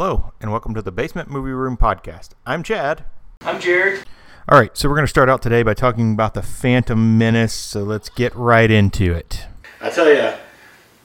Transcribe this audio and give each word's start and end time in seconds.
Hello, 0.00 0.32
and 0.40 0.52
welcome 0.52 0.74
to 0.74 0.80
the 0.80 0.92
Basement 0.92 1.28
Movie 1.28 1.50
Room 1.50 1.76
Podcast. 1.76 2.28
I'm 2.46 2.62
Chad. 2.62 3.04
I'm 3.40 3.58
Jared. 3.58 4.04
All 4.48 4.56
right, 4.56 4.70
so 4.76 4.88
we're 4.88 4.94
going 4.94 5.02
to 5.02 5.10
start 5.10 5.28
out 5.28 5.42
today 5.42 5.64
by 5.64 5.74
talking 5.74 6.12
about 6.12 6.34
the 6.34 6.40
Phantom 6.40 7.18
Menace, 7.18 7.52
so 7.52 7.82
let's 7.82 8.08
get 8.08 8.32
right 8.36 8.70
into 8.70 9.12
it. 9.12 9.46
I 9.80 9.90
tell 9.90 10.08
you, 10.08 10.34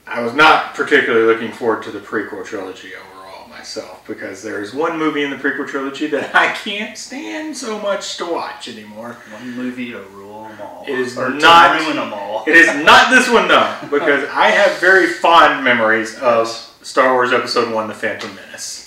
I 0.05 0.21
was 0.21 0.35
not 0.35 0.75
particularly 0.75 1.25
looking 1.25 1.51
forward 1.51 1.81
to 1.85 1.91
the 1.91 2.01
prequel 2.01 2.45
trilogy 2.45 2.91
overall 2.93 3.47
myself 3.47 4.05
because 4.05 4.43
there's 4.43 4.75
one 4.75 4.99
movie 4.99 5.23
in 5.23 5.31
the 5.31 5.37
prequel 5.37 5.67
trilogy 5.67 6.05
that 6.05 6.35
I 6.35 6.53
can't 6.53 6.95
stand 6.95 7.57
so 7.57 7.79
much 7.79 8.17
to 8.17 8.31
watch 8.31 8.67
anymore. 8.67 9.17
One 9.31 9.55
movie 9.55 9.89
to 9.89 10.03
rule 10.03 10.43
them 10.43 10.61
all. 10.61 10.85
It 10.87 10.99
is 10.99 11.17
or 11.17 11.29
to 11.31 11.37
not- 11.39 11.81
ruin 11.81 11.95
them 11.95 12.13
all. 12.13 12.43
It 12.45 12.55
is 12.55 12.67
not 12.85 13.09
this 13.09 13.27
one 13.27 13.47
though, 13.47 13.75
because 13.89 14.29
I 14.29 14.49
have 14.49 14.79
very 14.79 15.07
fond 15.07 15.65
memories 15.65 16.15
of 16.19 16.69
Star 16.83 17.13
Wars 17.13 17.31
Episode 17.31 17.73
One: 17.73 17.87
The 17.87 17.93
Phantom 17.93 18.35
Menace. 18.35 18.82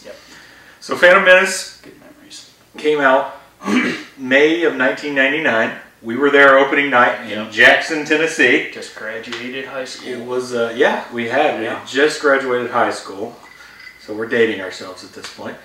So, 0.87 0.95
Phantom 0.97 1.25
Menace 1.25 1.81
Good 1.83 1.95
memories. 1.99 2.49
came 2.79 3.01
out 3.01 3.41
May 4.17 4.63
of 4.63 4.77
1999. 4.77 5.77
We 6.01 6.15
were 6.17 6.31
there 6.31 6.59
opening 6.61 6.91
night 6.91 7.25
in 7.25 7.31
Yep. 7.31 7.51
Jackson, 7.51 8.05
Tennessee. 8.05 8.71
Just 8.73 8.95
graduated 8.95 9.65
high 9.67 9.85
school. 9.85 10.09
It 10.09 10.25
was, 10.25 10.55
uh, 10.55 10.73
yeah, 10.77 11.03
we 11.13 11.29
had. 11.29 11.59
We 11.59 11.65
Yeah. 11.65 11.81
had 11.81 11.89
just 11.89 12.21
graduated 12.21 12.71
high 12.71 12.93
school, 12.93 13.37
so 14.01 14.15
we're 14.15 14.29
dating 14.29 14.61
ourselves 14.61 15.03
at 15.03 15.13
this 15.13 15.29
point. 15.35 15.57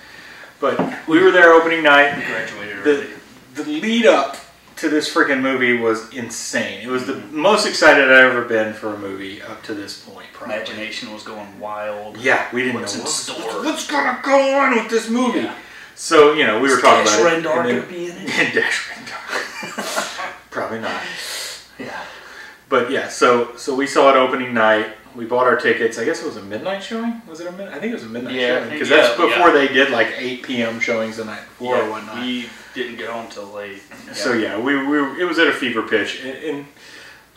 But 0.59 1.07
we 1.07 1.21
were 1.23 1.29
there 1.29 1.53
opening 1.53 1.83
night. 1.83 2.15
graduated 2.25 2.83
The, 2.83 2.89
early. 2.89 3.07
the 3.53 3.63
lead 3.79 4.07
up 4.07 4.37
to 4.81 4.89
this 4.89 5.13
freaking 5.13 5.41
movie 5.41 5.77
was 5.77 6.11
insane. 6.11 6.81
It 6.81 6.87
was 6.87 7.05
the 7.05 7.13
mm-hmm. 7.13 7.37
most 7.37 7.67
excited 7.67 8.05
I've 8.05 8.31
ever 8.31 8.45
been 8.45 8.73
for 8.73 8.95
a 8.95 8.97
movie 8.97 9.39
up 9.41 9.61
to 9.63 9.75
this 9.75 10.03
point, 10.03 10.25
probably. 10.33 10.55
Imagination 10.55 11.13
was 11.13 11.23
going 11.23 11.59
wild. 11.59 12.17
Yeah, 12.17 12.47
we 12.51 12.63
didn't 12.63 12.81
What's 12.81 12.95
know 12.95 13.03
what's, 13.03 13.13
store? 13.13 13.63
what's 13.63 13.85
gonna 13.85 14.19
go 14.23 14.57
on 14.59 14.75
with 14.75 14.89
this 14.89 15.07
movie. 15.07 15.41
Yeah. 15.41 15.55
So 15.93 16.33
you 16.33 16.47
know, 16.47 16.59
we 16.59 16.69
were 16.69 16.81
talking 16.81 17.05
Dash 17.05 17.19
about 17.19 17.33
it. 17.33 17.43
Rendar 17.43 17.59
and 17.59 17.69
then- 17.69 17.75
gonna 17.81 17.91
be 17.91 18.05
in 18.09 18.17
it? 18.17 18.25
Dash 18.55 18.89
Rendar. 18.89 20.31
Probably 20.49 20.79
not. 20.79 21.01
Yeah. 21.77 22.03
But 22.67 22.89
yeah, 22.89 23.07
so 23.07 23.55
so 23.57 23.75
we 23.75 23.85
saw 23.85 24.09
it 24.09 24.15
opening 24.15 24.51
night. 24.51 24.95
We 25.15 25.25
bought 25.25 25.45
our 25.45 25.57
tickets. 25.57 25.99
I 25.99 26.05
guess 26.05 26.23
it 26.23 26.25
was 26.25 26.37
a 26.37 26.43
midnight 26.43 26.81
showing. 26.81 27.21
Was 27.27 27.39
it 27.39 27.47
a 27.47 27.51
midnight? 27.51 27.75
I 27.75 27.79
think 27.79 27.91
it 27.91 27.95
was 27.95 28.03
a 28.03 28.09
midnight 28.09 28.33
Yeah, 28.33 28.59
showing 28.59 28.69
because 28.71 28.89
that's 28.89 29.11
before 29.11 29.49
yeah. 29.49 29.53
they 29.53 29.67
did 29.67 29.91
like 29.91 30.07
8 30.17 30.41
p.m. 30.43 30.79
showings 30.79 31.17
the 31.17 31.25
night 31.25 31.41
before 31.41 31.75
or 31.75 31.89
whatnot. 31.89 32.15
We 32.15 32.49
didn't 32.73 32.97
get 32.97 33.09
home 33.09 33.27
till 33.29 33.45
late. 33.47 33.81
So 34.13 34.33
yeah, 34.33 34.59
we, 34.59 34.75
we 34.85 35.21
it 35.21 35.25
was 35.25 35.39
at 35.39 35.47
a 35.47 35.53
fever 35.53 35.81
pitch, 35.83 36.21
and, 36.23 36.37
and 36.43 36.65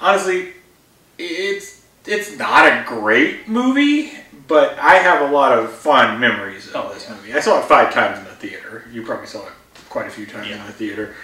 honestly, 0.01 0.53
it's 1.19 1.85
it's 2.07 2.37
not 2.39 2.67
a 2.67 2.85
great 2.87 3.49
movie, 3.49 4.13
but 4.47 4.79
I 4.79 4.95
have 4.97 5.29
a 5.29 5.33
lot 5.33 5.57
of 5.59 5.71
fond 5.73 6.21
memories 6.21 6.69
of 6.69 6.77
Oh, 6.77 6.93
this 6.95 7.07
yeah. 7.09 7.15
movie. 7.17 7.33
I 7.35 7.41
saw 7.41 7.61
it 7.61 7.65
five 7.67 7.93
times 7.93 8.19
in 8.19 8.25
the 8.25 8.31
theater. 8.33 8.85
You 8.93 9.05
probably 9.05 9.27
saw 9.27 9.47
it 9.47 9.53
quite 9.89 10.07
a 10.07 10.11
few 10.11 10.27
times 10.27 10.49
in 10.51 10.59
the 10.67 10.73
theater, 10.73 11.15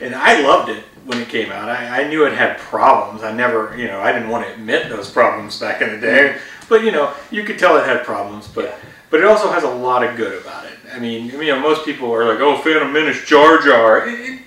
and 0.00 0.14
I 0.14 0.40
loved 0.40 0.70
it 0.70 0.84
when 1.04 1.18
it 1.18 1.28
came 1.28 1.50
out. 1.50 1.68
I, 1.68 2.02
I 2.04 2.08
knew 2.08 2.24
it 2.26 2.32
had 2.32 2.58
problems. 2.58 3.22
I 3.22 3.32
never, 3.32 3.76
you 3.76 3.86
know, 3.86 4.00
I 4.00 4.12
didn't 4.12 4.28
want 4.28 4.46
to 4.46 4.52
admit 4.54 4.88
those 4.88 5.10
problems 5.10 5.58
back 5.60 5.82
in 5.82 5.90
the 5.90 5.98
day, 6.00 6.38
but 6.68 6.84
you 6.84 6.90
know, 6.92 7.12
you 7.30 7.44
could 7.44 7.58
tell 7.58 7.76
it 7.76 7.84
had 7.86 8.04
problems, 8.04 8.48
but. 8.48 8.64
Yeah. 8.64 8.76
But 9.10 9.20
it 9.20 9.26
also 9.26 9.50
has 9.50 9.64
a 9.64 9.68
lot 9.70 10.04
of 10.04 10.16
good 10.16 10.40
about 10.40 10.66
it. 10.66 10.72
I 10.92 10.98
mean, 10.98 11.26
you 11.30 11.46
know, 11.46 11.58
most 11.60 11.84
people 11.84 12.12
are 12.14 12.24
like, 12.32 12.40
"Oh, 12.40 12.58
Phantom 12.58 12.92
Menace, 12.92 13.24
Jar 13.24 13.58
Jar." 13.58 14.06
It- 14.08 14.20
it- 14.20 14.38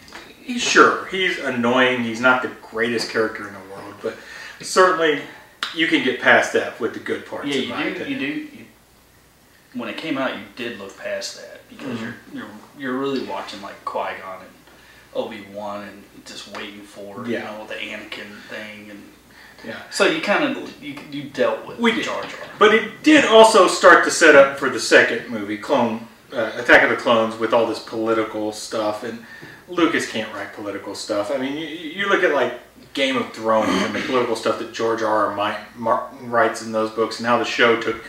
he's 0.41 0.61
sure 0.61 1.05
he's 1.07 1.37
annoying. 1.39 2.03
He's 2.03 2.19
not 2.21 2.41
the 2.41 2.49
greatest 2.71 3.09
character 3.11 3.47
in 3.47 3.53
the 3.53 3.59
world, 3.73 3.95
but 4.01 4.15
certainly 4.61 5.21
you 5.73 5.87
can 5.87 6.03
get 6.03 6.21
past 6.21 6.53
that 6.53 6.79
with 6.79 6.93
the 6.93 6.99
good 6.99 7.25
parts. 7.25 7.47
Yeah, 7.47 7.83
you 7.87 7.93
do. 7.95 8.03
You 8.05 8.19
do. 8.19 8.25
You, 8.25 8.65
when 9.73 9.89
it 9.89 9.97
came 9.97 10.17
out, 10.17 10.35
you 10.37 10.43
did 10.55 10.79
look 10.79 10.97
past 10.97 11.37
that 11.37 11.67
because 11.69 11.97
Mhm. 11.97 12.01
you're 12.01 12.15
you're 12.33 12.49
you're 12.77 12.93
really 12.93 13.23
watching 13.23 13.61
like 13.61 13.83
Qui 13.85 14.13
Gon 14.21 14.39
and 14.41 14.49
Obi 15.15 15.45
Wan 15.51 15.83
and 15.83 16.03
just 16.25 16.47
waiting 16.49 16.81
for 16.83 17.23
Yeah. 17.27 17.39
you 17.39 17.43
know 17.45 17.67
the 17.67 17.75
Anakin 17.75 18.41
thing 18.49 18.87
and 18.89 19.12
Yeah, 19.65 19.79
so 19.91 20.05
you 20.05 20.21
kind 20.21 20.43
of 20.57 20.83
you 20.83 20.95
you 21.11 21.23
dealt 21.29 21.65
with 21.65 21.79
We 21.79 21.93
did. 21.93 22.03
Jar 22.05 22.21
Jar. 22.23 22.39
but 22.59 22.73
it 22.73 23.01
did 23.03 23.25
also 23.25 23.67
start 23.67 24.03
to 24.05 24.11
set 24.11 24.35
up 24.35 24.57
for 24.59 24.69
the 24.69 24.79
second 24.79 25.29
movie, 25.29 25.57
Clone 25.57 26.07
uh, 26.33 26.51
Attack 26.55 26.83
of 26.83 26.89
the 26.89 26.95
Clones, 26.97 27.37
with 27.37 27.53
all 27.53 27.65
this 27.65 27.79
political 27.79 28.51
stuff. 28.51 29.03
And 29.03 29.25
Lucas 29.69 30.09
can't 30.11 30.33
write 30.33 30.53
political 30.53 30.95
stuff. 30.95 31.31
I 31.31 31.37
mean, 31.37 31.57
you, 31.57 31.65
you 31.67 32.09
look 32.09 32.23
at 32.23 32.33
like 32.33 32.59
Game 32.93 33.15
of 33.17 33.31
Thrones 33.31 33.69
and 33.69 33.95
the 33.95 34.01
political 34.01 34.35
stuff 34.35 34.59
that 34.59 34.73
George 34.73 35.01
R. 35.01 35.27
R. 35.37 35.65
Martin 35.77 36.29
writes 36.29 36.61
in 36.61 36.71
those 36.71 36.91
books, 36.91 37.19
and 37.19 37.27
how 37.27 37.37
the 37.39 37.45
show 37.45 37.79
took, 37.79 38.03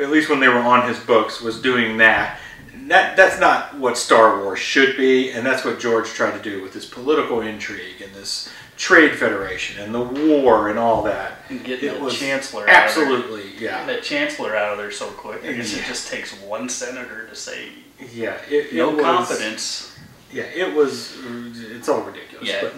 at 0.00 0.10
least 0.10 0.30
when 0.30 0.40
they 0.40 0.48
were 0.48 0.60
on 0.60 0.88
his 0.88 0.98
books, 1.00 1.40
was 1.40 1.60
doing 1.60 1.96
that. 1.98 2.38
That 2.86 3.16
that's 3.16 3.40
not 3.40 3.78
what 3.78 3.96
Star 3.96 4.42
Wars 4.42 4.58
should 4.58 4.96
be, 4.96 5.30
and 5.30 5.44
that's 5.44 5.64
what 5.64 5.80
George 5.80 6.06
tried 6.08 6.36
to 6.36 6.42
do 6.42 6.62
with 6.62 6.72
this 6.74 6.84
political 6.86 7.40
intrigue 7.40 8.02
and 8.02 8.14
this 8.14 8.52
trade 8.76 9.16
federation 9.16 9.80
and 9.82 9.94
the 9.94 10.00
war 10.00 10.68
and 10.68 10.78
all 10.78 11.02
that. 11.04 11.38
And 11.48 11.62
getting 11.64 11.88
It 11.90 11.98
the 11.98 12.04
was 12.04 12.18
chancellor 12.18 12.68
out 12.68 12.88
of 12.88 12.94
there. 12.94 13.04
Absolutely, 13.06 13.44
yeah, 13.58 13.84
that 13.86 14.02
chancellor 14.02 14.56
out 14.56 14.72
of 14.72 14.78
there 14.78 14.90
so 14.90 15.06
quick. 15.08 15.42
I 15.44 15.52
guess 15.52 15.72
Yeah. 15.74 15.82
it 15.82 15.86
just 15.86 16.08
takes 16.10 16.32
one 16.40 16.68
senator 16.68 17.26
to 17.26 17.34
say 17.36 17.68
yeah. 18.12 18.36
It, 18.50 18.72
it 18.72 18.74
no 18.74 18.90
was- 18.90 19.00
confidence. 19.04 19.90
Yeah, 20.32 20.42
it 20.52 20.74
was. 20.74 21.16
It's 21.70 21.88
all 21.88 22.00
ridiculous. 22.00 22.48
Yeah, 22.48 22.68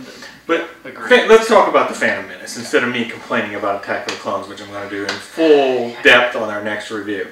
But, 0.47 0.69
but. 0.85 0.95
Fa- 1.09 1.25
let's 1.27 1.49
talk 1.49 1.69
about 1.71 1.89
the 1.89 1.95
Phantom 1.95 2.29
Menace 2.29 2.59
instead 2.59 2.85
of 2.85 2.91
me 2.93 3.07
complaining 3.07 3.55
about 3.55 3.83
Attack 3.83 4.09
of 4.09 4.13
the 4.15 4.21
Clones, 4.21 4.47
which 4.47 4.61
I'm 4.61 4.69
going 4.69 4.87
to 4.87 4.95
do 4.95 5.03
in 5.05 5.09
full 5.09 5.95
depth 6.03 6.37
on 6.37 6.51
our 6.51 6.63
next 6.63 6.91
review. 6.91 7.29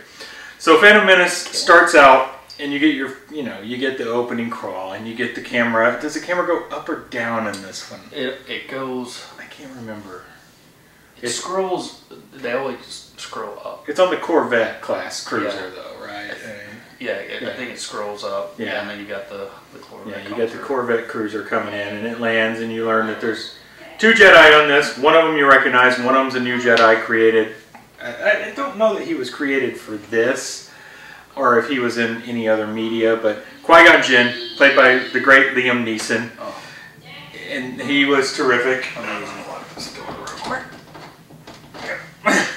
So 0.58 0.80
Phantom 0.80 1.04
Menace 1.06 1.34
starts 1.36 1.94
out, 1.94 2.43
and 2.58 2.72
you 2.72 2.78
get 2.78 2.94
your, 2.94 3.16
you 3.32 3.42
know, 3.42 3.60
you 3.60 3.76
get 3.78 3.98
the 3.98 4.08
opening 4.08 4.50
crawl, 4.50 4.92
and 4.92 5.06
you 5.08 5.14
get 5.14 5.34
the 5.34 5.40
camera. 5.40 5.98
Does 6.00 6.14
the 6.14 6.20
camera 6.20 6.46
go 6.46 6.64
up 6.76 6.88
or 6.88 7.00
down 7.10 7.46
in 7.46 7.60
this 7.62 7.90
one? 7.90 8.00
it 8.12 8.40
it 8.48 8.68
goes. 8.68 9.24
I 9.38 9.44
can't 9.44 9.74
remember. 9.76 10.24
It 11.16 11.24
It's- 11.24 11.34
scrolls. 11.36 12.02
They 12.32 12.52
always 12.52 13.12
scroll 13.16 13.58
up. 13.64 13.88
It's 13.88 14.00
on 14.00 14.10
the 14.10 14.16
Corvette 14.16 14.80
class 14.82 15.24
cruiser, 15.24 15.56
Yeah. 15.56 15.82
though, 15.82 16.04
right? 16.06 16.34
Yeah, 17.00 17.12
it, 17.12 17.42
Yeah. 17.42 17.48
I 17.50 17.52
think 17.54 17.70
it 17.72 17.78
scrolls 17.80 18.24
up. 18.24 18.54
Yeah. 18.58 18.80
and 18.80 18.90
then 18.90 18.98
you 18.98 19.04
got 19.06 19.28
the 19.28 19.48
the 19.72 19.78
Corvette. 19.80 20.16
Yeah, 20.16 20.22
you 20.22 20.28
come 20.30 20.38
get 20.38 20.52
the. 20.52 20.58
Corvette 20.58 21.08
cruiser 21.08 21.42
coming 21.44 21.74
in, 21.74 21.96
and 21.96 22.06
it 22.06 22.20
lands, 22.20 22.60
and 22.60 22.72
you 22.72 22.84
learn 22.86 23.06
that 23.08 23.20
there's 23.20 23.54
two 23.98 24.12
Jedi 24.12 24.60
on 24.62 24.68
this. 24.68 24.96
One 24.98 25.14
of 25.14 25.24
them 25.24 25.36
you 25.36 25.46
recognize, 25.48 25.96
and 25.96 26.04
one 26.06 26.14
of 26.16 26.22
them's 26.22 26.34
a 26.34 26.40
new 26.40 26.58
Jedi 26.60 27.00
created. 27.02 27.54
I, 28.02 28.48
I 28.48 28.52
don't 28.54 28.76
know 28.76 28.94
that 28.94 29.06
he 29.06 29.14
was 29.14 29.30
created 29.30 29.78
for 29.78 29.92
this, 29.96 30.63
or 31.36 31.58
if 31.58 31.68
he 31.68 31.78
was 31.78 31.98
in 31.98 32.22
any 32.22 32.48
other 32.48 32.66
media, 32.66 33.16
but 33.16 33.44
Qui 33.62 33.84
Gon 33.84 34.02
Jinn, 34.02 34.34
played 34.56 34.76
by 34.76 34.98
the 35.12 35.20
great 35.20 35.52
Liam 35.54 35.84
Neeson, 35.84 36.30
Oh, 36.38 36.54
and 37.50 37.80
he 37.82 38.04
was 38.04 38.34
terrific. 38.36 38.86
amazing. 38.96 39.30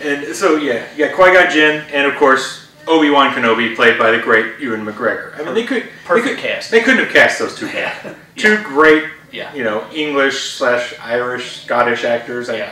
And 0.00 0.34
so 0.36 0.56
yeah, 0.56 0.86
you 0.96 1.06
got 1.06 1.14
Qui 1.14 1.32
Gon 1.32 1.50
Jinn, 1.50 1.84
and 1.92 2.06
of 2.06 2.16
course 2.18 2.68
Obi 2.86 3.08
Wan 3.08 3.30
Kenobi, 3.34 3.74
played 3.74 3.98
by 3.98 4.10
the 4.10 4.18
great 4.18 4.58
Ewan 4.60 4.84
McGregor. 4.84 5.38
I 5.40 5.44
mean, 5.44 5.54
they 5.54 5.64
could 5.64 5.88
Perfect 6.04 6.26
they 6.26 6.34
could, 6.34 6.42
cast. 6.42 6.70
They 6.70 6.80
couldn't 6.82 7.04
have 7.04 7.12
cast 7.12 7.38
those 7.38 7.56
two 7.56 7.66
bad. 7.66 7.96
Yeah. 8.04 8.14
Two 8.36 8.62
great 8.64 9.04
Yeah. 9.32 9.54
you 9.54 9.64
know, 9.64 9.88
English 9.94 10.54
slash 10.54 10.92
Irish, 11.00 11.62
Scottish 11.62 12.04
actors. 12.04 12.50
I- 12.50 12.70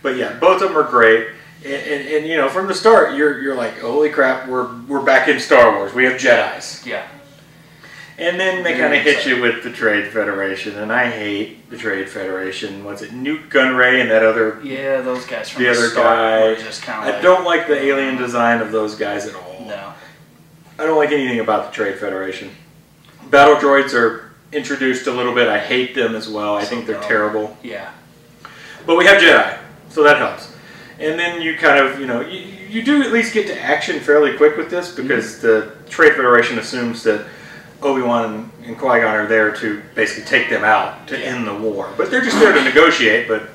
But 0.00 0.16
yeah, 0.16 0.32
both 0.38 0.62
of 0.62 0.68
them 0.68 0.78
are 0.78 0.88
great. 0.88 1.28
And, 1.64 1.72
and, 1.72 2.08
and, 2.08 2.26
you 2.26 2.36
know, 2.36 2.48
from 2.48 2.68
the 2.68 2.74
start, 2.74 3.14
you're, 3.16 3.40
you're 3.40 3.56
like, 3.56 3.78
holy 3.78 4.10
crap, 4.10 4.48
we're, 4.48 4.72
we're 4.82 5.02
back 5.02 5.28
in 5.28 5.40
Star 5.40 5.76
Wars. 5.76 5.92
We 5.92 6.04
have 6.04 6.20
Jedi's. 6.20 6.86
Yeah. 6.86 7.06
And 8.16 8.38
then 8.38 8.64
they 8.64 8.72
mm-hmm. 8.72 8.80
kind 8.80 8.94
of 8.94 9.02
hit 9.02 9.26
you 9.26 9.40
with 9.40 9.62
the 9.62 9.70
Trade 9.70 10.12
Federation. 10.12 10.76
And 10.78 10.92
I 10.92 11.10
hate 11.10 11.68
the 11.70 11.76
Trade 11.76 12.08
Federation. 12.08 12.84
What's 12.84 13.02
it? 13.02 13.12
Nute 13.12 13.48
Gunray 13.48 14.00
and 14.00 14.10
that 14.10 14.24
other. 14.24 14.60
Yeah, 14.62 15.00
those 15.00 15.24
guys 15.24 15.48
from 15.48 15.62
The 15.62 15.70
the, 15.70 15.78
other 15.78 15.94
guy- 15.94 16.62
just 16.62 16.82
kind 16.82 17.08
of. 17.08 17.14
I 17.14 17.20
don't 17.20 17.44
like 17.44 17.66
the 17.66 17.80
alien 17.80 18.16
design 18.16 18.60
of 18.60 18.72
those 18.72 18.94
guys 18.94 19.26
at 19.26 19.34
all. 19.34 19.64
No. 19.66 19.92
I 20.78 20.86
don't 20.86 20.96
like 20.96 21.10
anything 21.10 21.40
about 21.40 21.66
the 21.66 21.72
Trade 21.72 21.98
Federation. 21.98 22.50
Battle 23.30 23.56
droids 23.56 23.94
are 23.94 24.32
introduced 24.52 25.06
a 25.06 25.12
little 25.12 25.34
bit. 25.34 25.48
I 25.48 25.58
hate 25.58 25.94
them 25.94 26.14
as 26.14 26.28
well. 26.28 26.56
I 26.56 26.62
So 26.62 26.70
think 26.70 26.86
they're 26.86 27.00
terrible. 27.02 27.56
Yeah. 27.62 27.92
But 28.86 28.96
we 28.96 29.04
have 29.06 29.20
Jedi, 29.20 29.58
so 29.90 30.02
that 30.02 30.16
helps. 30.16 30.47
And 31.00 31.18
then 31.18 31.40
you 31.40 31.56
kind 31.56 31.78
of, 31.84 32.00
you 32.00 32.06
know, 32.06 32.20
you, 32.20 32.40
you 32.68 32.82
do 32.82 33.02
at 33.02 33.12
least 33.12 33.32
get 33.32 33.46
to 33.46 33.60
action 33.60 34.00
fairly 34.00 34.36
quick 34.36 34.56
with 34.56 34.70
this 34.70 34.94
because 34.94 35.36
mm-hmm. 35.36 35.46
the 35.46 35.90
Trade 35.90 36.14
Federation 36.14 36.58
assumes 36.58 37.02
that 37.04 37.26
Obi 37.82 38.02
Wan 38.02 38.50
and 38.64 38.76
Qui 38.76 39.00
Gon 39.00 39.14
are 39.14 39.26
there 39.26 39.54
to 39.56 39.80
basically 39.94 40.24
take 40.24 40.50
them 40.50 40.64
out 40.64 41.06
to 41.08 41.18
Yeah. 41.18 41.26
end 41.26 41.46
the 41.46 41.54
war. 41.54 41.92
But 41.96 42.10
they're 42.10 42.24
just 42.24 42.38
there 42.40 42.52
to 42.52 42.62
negotiate. 42.62 43.28
But 43.28 43.48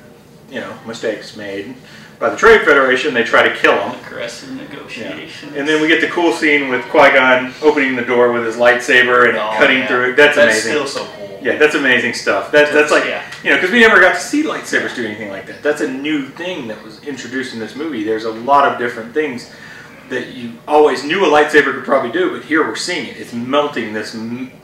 you 0.50 0.60
know, 0.60 0.72
mistakes 0.86 1.36
made 1.36 1.74
by 2.18 2.30
the 2.30 2.36
Trade 2.36 2.62
Federation. 2.62 3.12
They 3.12 3.24
try 3.24 3.46
to 3.46 3.54
kill 3.54 3.76
them. 3.76 3.94
Aggressive 4.06 4.50
Yeah. 4.96 5.18
And 5.56 5.68
then 5.68 5.82
we 5.82 5.88
get 5.88 6.00
the 6.00 6.08
cool 6.08 6.32
scene 6.32 6.68
with 6.68 6.84
Qui 6.86 7.10
Gon 7.10 7.52
opening 7.60 7.96
the 7.96 8.04
door 8.04 8.32
with 8.32 8.46
his 8.46 8.56
lightsaber 8.56 9.28
and 9.28 9.36
Oh, 9.36 9.54
cutting 9.58 9.78
yeah. 9.78 9.86
through 9.88 10.10
it. 10.12 10.16
That's, 10.16 10.36
That's 10.36 10.64
amazing. 10.64 10.72
still 10.72 10.86
so 10.86 11.06
cool. 11.16 11.23
Yeah, 11.44 11.56
that's 11.56 11.74
amazing 11.74 12.14
stuff. 12.14 12.50
That, 12.52 12.72
that's 12.72 12.90
like, 12.90 13.04
Yeah. 13.04 13.22
you 13.42 13.50
know, 13.50 13.56
because 13.56 13.70
we 13.70 13.80
never 13.80 14.00
got 14.00 14.14
to 14.14 14.20
see 14.20 14.42
lightsabers 14.42 14.96
do 14.96 15.04
anything 15.04 15.28
like 15.30 15.46
that. 15.46 15.62
That's 15.62 15.82
a 15.82 15.88
new 15.92 16.26
thing 16.26 16.68
that 16.68 16.82
was 16.82 17.02
introduced 17.04 17.52
in 17.54 17.60
this 17.60 17.76
movie. 17.76 18.02
There's 18.02 18.24
a 18.24 18.30
lot 18.32 18.70
of 18.72 18.78
different 18.78 19.12
things 19.12 19.50
that 20.08 20.28
you 20.34 20.52
always 20.68 21.04
knew 21.04 21.24
a 21.24 21.28
lightsaber 21.28 21.74
could 21.74 21.84
probably 21.84 22.12
do, 22.12 22.30
but 22.36 22.44
here 22.44 22.66
we're 22.66 22.76
seeing 22.76 23.06
it. 23.08 23.16
It's 23.18 23.32
melting 23.32 23.92
this 23.92 24.14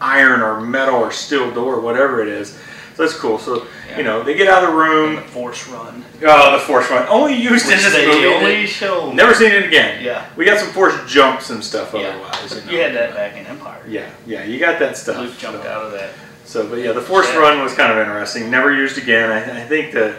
iron 0.00 0.40
or 0.42 0.60
metal 0.60 0.96
or 0.96 1.10
steel 1.12 1.50
door, 1.50 1.80
whatever 1.80 2.20
it 2.22 2.28
is. 2.28 2.58
So 2.94 3.04
that's 3.06 3.16
cool. 3.18 3.38
So 3.38 3.66
Yeah. 3.88 3.96
you 3.98 4.02
know 4.04 4.22
they 4.22 4.34
get 4.34 4.48
out 4.48 4.62
of 4.64 4.74
the 4.74 4.78
And 4.80 4.90
room. 4.90 5.16
the 5.16 5.22
Force 5.22 5.66
Run. 5.68 6.04
Oh, 6.22 6.52
the 6.52 6.58
force 6.58 6.90
run 6.90 7.06
only 7.08 7.34
used 7.34 7.64
in 7.66 7.72
Which 7.72 7.82
this 7.84 7.92
they 7.94 8.06
movie. 8.06 8.26
only 8.26 8.66
show. 8.66 9.10
Never 9.12 9.32
seen 9.32 9.52
it 9.52 9.64
again. 9.64 10.04
Yeah. 10.04 10.26
We 10.36 10.44
got 10.44 10.58
some 10.58 10.68
force 10.68 10.94
jumps 11.06 11.48
and 11.48 11.64
stuff 11.64 11.92
Yeah. 11.94 12.08
otherwise. 12.08 12.36
But 12.54 12.66
know. 12.66 12.72
you 12.72 12.78
had 12.80 12.92
that 12.94 13.14
back 13.14 13.36
in 13.38 13.46
Empire. 13.46 13.80
Yeah, 13.88 14.06
yeah, 14.26 14.44
you 14.44 14.58
got 14.58 14.78
that 14.80 14.98
stuff. 14.98 15.16
Luke 15.18 15.38
jumped 15.38 15.62
so. 15.64 15.70
out 15.70 15.86
of 15.86 15.92
that. 15.92 16.10
So, 16.50 16.66
but 16.66 16.80
yeah, 16.80 16.90
the 16.90 17.00
force 17.00 17.28
Yeah. 17.28 17.38
run 17.38 17.62
was 17.62 17.74
kind 17.74 17.92
of 17.92 17.98
interesting. 17.98 18.50
Never 18.50 18.74
used 18.74 18.98
again. 18.98 19.30
I, 19.30 19.60
I 19.62 19.64
think 19.66 19.92
the 19.92 20.16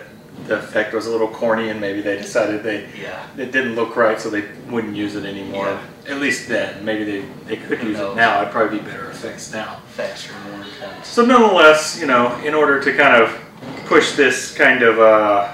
the 0.47 0.57
effect 0.57 0.93
was 0.93 1.05
a 1.05 1.11
little 1.11 1.27
corny, 1.27 1.69
and 1.69 1.79
maybe 1.81 2.01
they 2.01 2.15
decided 2.15 2.63
they 2.63 2.87
Yeah. 2.99 3.19
it 3.37 3.51
didn't 3.51 3.75
look 3.75 3.97
right, 3.97 4.19
so 4.19 4.29
they 4.29 4.45
wouldn't 4.69 4.95
use 4.95 5.15
it 5.15 5.25
anymore. 5.25 5.77
At 6.07 6.19
least 6.21 6.47
then. 6.47 6.85
Maybe 6.85 7.03
they, 7.03 7.25
they 7.47 7.57
could 7.57 7.79
Who 7.79 7.89
use 7.89 7.99
it 7.99 8.15
now. 8.15 8.41
It'd 8.41 8.53
probably 8.53 8.79
be 8.79 8.85
better 8.85 9.11
effects 9.11 9.51
now. 9.51 9.81
Faster, 9.89 10.31
more 10.49 10.61
intense. 10.63 11.09
So 11.09 11.25
nonetheless, 11.25 11.99
you 11.99 12.07
know, 12.07 12.33
in 12.45 12.53
order 12.53 12.81
to 12.81 12.95
kind 12.95 13.21
of 13.21 13.37
push 13.87 14.13
this 14.15 14.53
kind 14.53 14.83
of 14.83 14.99
uh, 15.01 15.51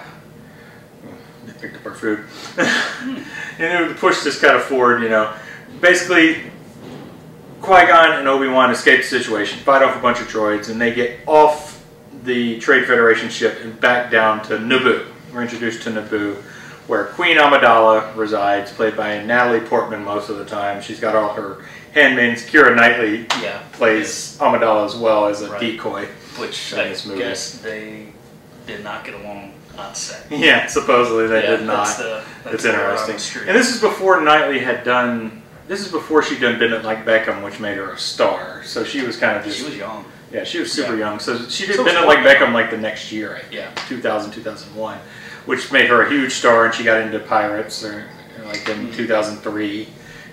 they 1.47 1.53
picked 1.53 1.77
up 1.77 1.85
our 1.87 1.95
food. 1.95 2.19
in 3.59 3.71
order 3.71 3.87
to 3.91 3.99
push 3.99 4.21
this 4.21 4.39
kind 4.39 4.55
of 4.55 4.63
forward, 4.63 5.01
you 5.01 5.09
know, 5.09 5.33
basically 5.81 6.51
Qui 7.67 7.85
Gon 7.85 8.13
and 8.13 8.25
Obi 8.29 8.47
Wan 8.47 8.71
escape 8.71 9.01
the 9.01 9.05
situation, 9.07 9.59
fight 9.59 9.83
off 9.83 9.93
a 9.97 9.99
bunch 9.99 10.21
of 10.21 10.27
droids, 10.29 10.69
and 10.69 10.79
they 10.79 10.93
get 10.93 11.19
off 11.27 11.83
the 12.23 12.57
Trade 12.61 12.85
Federation 12.87 13.27
ship 13.29 13.59
and 13.61 13.77
back 13.81 14.09
down 14.09 14.41
to 14.43 14.57
Naboo. 14.57 15.05
We're 15.33 15.41
introduced 15.41 15.83
to 15.83 15.89
Naboo, 15.89 16.35
where 16.87 17.07
Queen 17.07 17.35
Amidala 17.35 18.15
resides, 18.15 18.71
played 18.71 18.95
by 18.95 19.21
Natalie 19.21 19.59
Portman 19.59 20.01
most 20.05 20.29
of 20.29 20.37
the 20.37 20.45
time. 20.45 20.81
She's 20.81 21.01
got 21.01 21.13
all 21.13 21.33
her 21.33 21.57
handmaidens. 21.93 22.43
Keira 22.45 22.73
Knightley 22.73 23.25
Yeah. 23.41 23.59
plays 23.73 24.37
Amidala 24.39 24.85
as 24.85 24.95
well 24.95 25.25
as 25.25 25.41
a 25.41 25.49
Right. 25.51 25.59
decoy. 25.59 26.05
Which 26.37 26.73
I 26.73 26.93
guess 27.17 27.51
they 27.51 28.05
did 28.65 28.81
not 28.81 29.03
get 29.03 29.15
along 29.15 29.51
on 29.77 29.93
set. 29.93 30.25
Yeah, 30.29 30.67
supposedly 30.67 31.27
they 31.27 31.43
Yeah, 31.43 31.57
did 31.57 31.65
not. 31.65 31.85
That's 31.87 31.97
the, 31.97 32.21
that's 32.45 32.53
it's 32.53 32.63
the 32.63 32.69
word 32.69 32.79
on 32.79 32.95
the 32.95 33.11
interesting. 33.11 33.41
And 33.49 33.57
this 33.57 33.75
is 33.75 33.81
before 33.81 34.21
Knightley 34.21 34.59
had 34.59 34.85
done. 34.85 35.41
This 35.67 35.85
is 35.85 35.91
before 35.91 36.23
she'd 36.23 36.39
done 36.39 36.57
Bend 36.59 36.73
It 36.73 36.83
Like 36.85 37.05
Beckham, 37.05 37.43
which 37.43 37.59
made 37.59 37.77
her 37.77 37.91
a 37.91 37.97
star. 37.97 38.61
So 38.63 38.83
she 38.83 39.01
was 39.01 39.17
kind 39.17 39.37
of 39.37 39.43
just 39.43 39.57
she 39.59 39.65
was 39.65 39.75
young. 39.75 40.05
yeah, 40.31 40.43
she 40.43 40.59
was 40.59 40.71
super 40.71 40.93
Yeah. 40.93 40.99
young. 41.09 41.19
So 41.19 41.37
she 41.49 41.65
did 41.67 41.75
So 41.75 41.83
Like 41.83 42.19
Beckham 42.19 42.53
like 42.53 42.71
the 42.71 42.77
next 42.77 43.11
year, 43.11 43.35
I 43.35 43.39
think, 43.41 43.53
Yeah. 43.53 43.71
2000, 43.89 44.31
2001, 44.31 44.97
which 45.45 45.71
made 45.71 45.89
her 45.89 46.03
a 46.03 46.09
huge 46.09 46.33
star, 46.33 46.65
and 46.65 46.73
she 46.73 46.83
got 46.83 47.01
into 47.01 47.19
Pirates 47.19 47.83
or, 47.83 48.05
or 48.39 48.45
like 48.45 48.67
in 48.69 48.87
Mhm. 48.87 48.95
2003. 48.95 49.89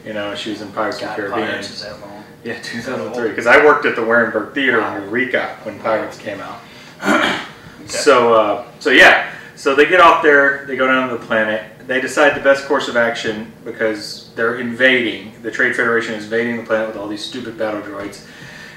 You 0.06 0.12
know, 0.12 0.34
she 0.34 0.50
was 0.50 0.60
in 0.60 0.70
Pirates 0.70 1.00
of 1.02 1.08
the 1.08 1.14
Caribbean. 1.16 1.48
Pirates 1.48 1.70
is 1.70 1.82
that 1.82 2.00
long. 2.00 2.22
Yeah, 2.44 2.60
2003. 2.62 3.28
Because 3.30 3.46
I 3.46 3.64
worked 3.64 3.86
at 3.86 3.96
the 3.96 4.02
Warenberg 4.02 4.52
Theater 4.54 4.80
Wow. 4.80 4.96
in 4.98 5.02
Eureka 5.04 5.56
when 5.64 5.78
Pirates 5.80 6.16
came 6.18 6.40
out. 6.40 6.60
So, 7.86 8.32
uh, 8.34 8.64
so 8.78 8.88
yeah. 8.88 9.26
So 9.56 9.74
they 9.74 9.84
get 9.84 10.00
off 10.00 10.22
there. 10.22 10.64
They 10.66 10.74
go 10.74 10.86
down 10.86 11.10
to 11.10 11.18
the 11.18 11.22
planet. 11.26 11.62
They 11.86 12.00
decide 12.00 12.34
the 12.34 12.40
best 12.40 12.66
course 12.66 12.88
of 12.88 12.96
action 12.96 13.52
because 13.64 14.30
they're 14.34 14.58
invading. 14.58 15.32
The 15.42 15.50
Trade 15.50 15.76
Federation 15.76 16.14
is 16.14 16.24
invading 16.24 16.56
the 16.56 16.62
planet 16.62 16.88
with 16.88 16.96
all 16.96 17.08
these 17.08 17.24
stupid 17.24 17.58
battle 17.58 17.82
droids. 17.82 18.26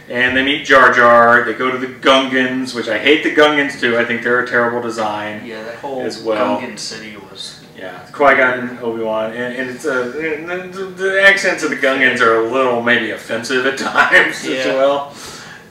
And 0.10 0.36
they 0.38 0.44
meet 0.44 0.66
Jar 0.66 0.92
Jar. 0.94 1.44
They 1.44 1.54
go 1.54 1.70
to 1.72 1.78
the 1.78 1.88
Gungans, 1.88 2.74
which 2.74 2.88
I 2.88 2.98
hate 2.98 3.24
the 3.24 3.34
Gungans 3.36 3.80
too. 3.80 3.98
I 3.98 4.06
think 4.06 4.24
they're 4.24 4.42
a 4.42 4.48
terrible 4.48 4.82
design. 4.82 5.46
Yeah, 5.46 5.64
that 5.64 5.76
whole 5.76 6.02
As 6.02 6.22
well. 6.22 6.60
Gungan 6.62 6.80
city 6.80 7.18
was. 7.18 7.64
Yeah, 7.78 8.00
Qui 8.12 8.36
Gon 8.36 8.60
and 8.70 8.80
Obi 8.80 9.04
Wan, 9.04 9.32
and, 9.34 9.54
and 9.56 9.70
it's 9.70 9.86
uh, 9.86 10.06
the, 10.06 10.70
the, 10.74 10.86
the 10.86 11.22
accents 11.22 11.62
of 11.62 11.70
the 11.70 11.76
Gungans 11.76 12.22
are 12.22 12.38
a 12.38 12.50
little 12.50 12.82
maybe 12.82 13.12
offensive 13.12 13.68
at 13.68 13.78
times 13.78 14.44
as 14.46 14.66
well. 14.66 15.14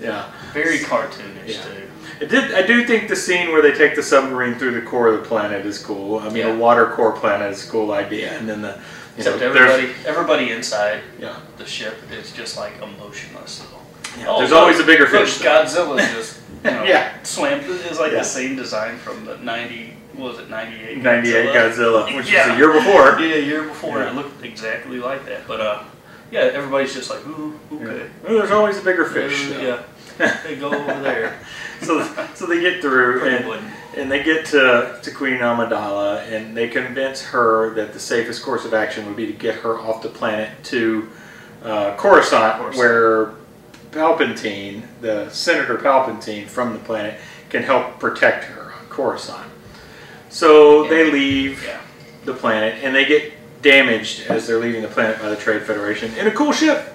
Yeah, 0.01 0.31
Very 0.53 0.79
cartoonish 0.79 1.49
Yeah. 1.49 1.63
too. 1.63 1.86
It 2.21 2.29
did. 2.29 2.55
I 2.55 2.67
do 2.67 2.85
think 2.87 3.09
the 3.09 3.17
scene 3.17 3.51
where 3.53 3.63
they 3.63 3.73
take 3.73 3.95
the 3.97 4.03
submarine 4.03 4.55
through 4.55 4.73
the 4.73 4.83
core 4.87 5.09
of 5.09 5.21
the 5.21 5.27
planet 5.29 5.65
is 5.67 5.79
cool. 5.79 6.19
I 6.21 6.25
mean, 6.29 6.37
Yeah. 6.47 6.53
a 6.53 6.57
water 6.57 6.87
core 6.87 7.13
planet 7.13 7.53
is 7.53 7.67
a 7.67 7.71
cool 7.71 7.93
idea, 7.93 8.33
and 8.39 8.49
then 8.49 8.63
the 8.63 8.69
you 9.17 9.23
Except 9.23 9.41
know, 9.41 9.47
everybody, 9.47 9.93
everybody 10.07 10.51
inside 10.53 11.01
Yeah, 11.19 11.37
the 11.57 11.65
ship 11.67 11.97
is 12.13 12.33
just 12.33 12.57
like 12.59 12.73
emotionless. 12.83 13.63
Yeah. 14.19 14.35
there's 14.39 14.53
always 14.53 14.79
a 14.79 14.85
bigger 14.85 15.07
fish. 15.07 15.39
Godzilla 15.39 15.99
just 16.15 16.39
you 16.65 16.71
know, 16.71 16.83
Yeah. 16.85 17.13
slammed. 17.23 17.65
It's 17.67 17.99
like 17.99 18.13
Yeah. 18.13 18.19
the 18.19 18.25
same 18.25 18.57
design 18.57 18.99
from 18.99 19.25
the 19.25 19.37
ninety. 19.39 19.97
What 20.15 20.33
was 20.33 20.39
it 20.41 20.49
ninety 20.51 20.77
eight? 20.87 20.99
98 21.03 21.51
Godzilla, 21.55 22.05
which 22.17 22.31
Yeah. 22.31 22.47
was 22.49 22.55
a 22.57 22.59
year 22.59 22.73
before. 22.73 23.19
Yeah, 23.21 23.35
a 23.35 23.39
year 23.41 23.63
before 23.63 23.99
Yeah. 23.99 24.11
it 24.11 24.15
looked 24.15 24.43
exactly 24.45 24.99
like 24.99 25.27
that. 25.27 25.47
But 25.47 25.61
uh, 25.61 25.79
yeah, 26.31 26.41
everybody's 26.41 26.95
just 26.95 27.09
like, 27.11 27.27
ooh, 27.27 27.59
okay. 27.73 28.07
Well, 28.23 28.39
there's 28.39 28.51
always 28.51 28.79
a 28.79 28.83
bigger 28.83 29.05
fish. 29.05 29.49
Though. 29.51 29.61
yeah, 29.61 29.79
they 30.45 30.57
go 30.57 30.71
over 30.73 31.01
there. 31.03 31.39
so, 31.83 32.03
so 32.35 32.47
they 32.47 32.61
get 32.61 32.81
through, 32.81 33.25
and, 33.25 33.65
and 33.97 34.11
they 34.11 34.23
get 34.23 34.47
to, 34.47 34.99
to 35.03 35.11
Queen 35.11 35.39
Amidala, 35.39 36.23
and 36.33 36.57
they 36.57 36.69
convince 36.69 37.23
her 37.23 37.75
that 37.75 37.93
the 37.93 38.01
safest 38.01 38.43
course 38.43 38.65
of 38.65 38.73
action 38.75 39.07
would 39.07 39.17
be 39.17 39.27
to 39.27 39.33
get 39.33 39.57
her 39.57 39.79
off 39.79 40.03
the 40.03 40.09
planet 40.09 40.51
to 40.65 41.09
uh, 41.63 41.97
Coruscant, 41.97 42.59
Coruscant. 42.61 42.77
where 42.77 43.35
Palpatine, 43.91 44.83
the 45.01 45.29
Senator 45.31 45.77
Palpatine 45.79 46.47
from 46.47 46.73
the 46.73 46.79
planet, 46.81 47.19
can 47.49 47.63
help 47.63 47.99
protect 47.99 48.45
her 48.45 48.73
on 48.73 48.87
Coruscant. 48.89 49.51
So 50.29 50.85
Yeah. 50.85 50.91
they 50.91 51.11
leave 51.11 51.65
Yeah. 51.65 51.81
the 52.25 52.35
planet, 52.35 52.77
and 52.83 52.95
they 52.95 53.05
get 53.05 53.33
damaged 53.63 54.31
as 54.31 54.47
they're 54.47 54.59
leaving 54.59 54.83
the 54.83 54.89
planet 54.89 55.21
by 55.21 55.29
the 55.29 55.37
Trade 55.37 55.63
Federation 55.63 56.13
in 56.15 56.27
a 56.27 56.31
cool 56.31 56.53
ship. 56.53 56.95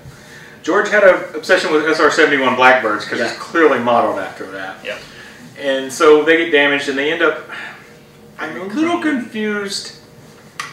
George 0.64 0.90
had 0.90 1.04
an 1.04 1.36
obsession 1.36 1.72
with 1.72 1.84
SR-71 1.86 2.56
Blackbirds 2.56 3.06
because 3.06 3.20
it's 3.20 3.38
clearly 3.40 3.80
modeled 3.80 4.20
after 4.20 4.50
that. 4.52 4.84
Yeah. 4.86 4.98
And 5.58 5.92
so 5.92 6.24
they 6.24 6.38
get 6.38 6.52
damaged, 6.52 6.90
and 6.90 6.98
they 6.98 7.12
end 7.12 7.22
up. 7.22 7.46
I'm 8.38 8.56
a 8.60 8.64
little 8.66 9.02
confused 9.02 10.00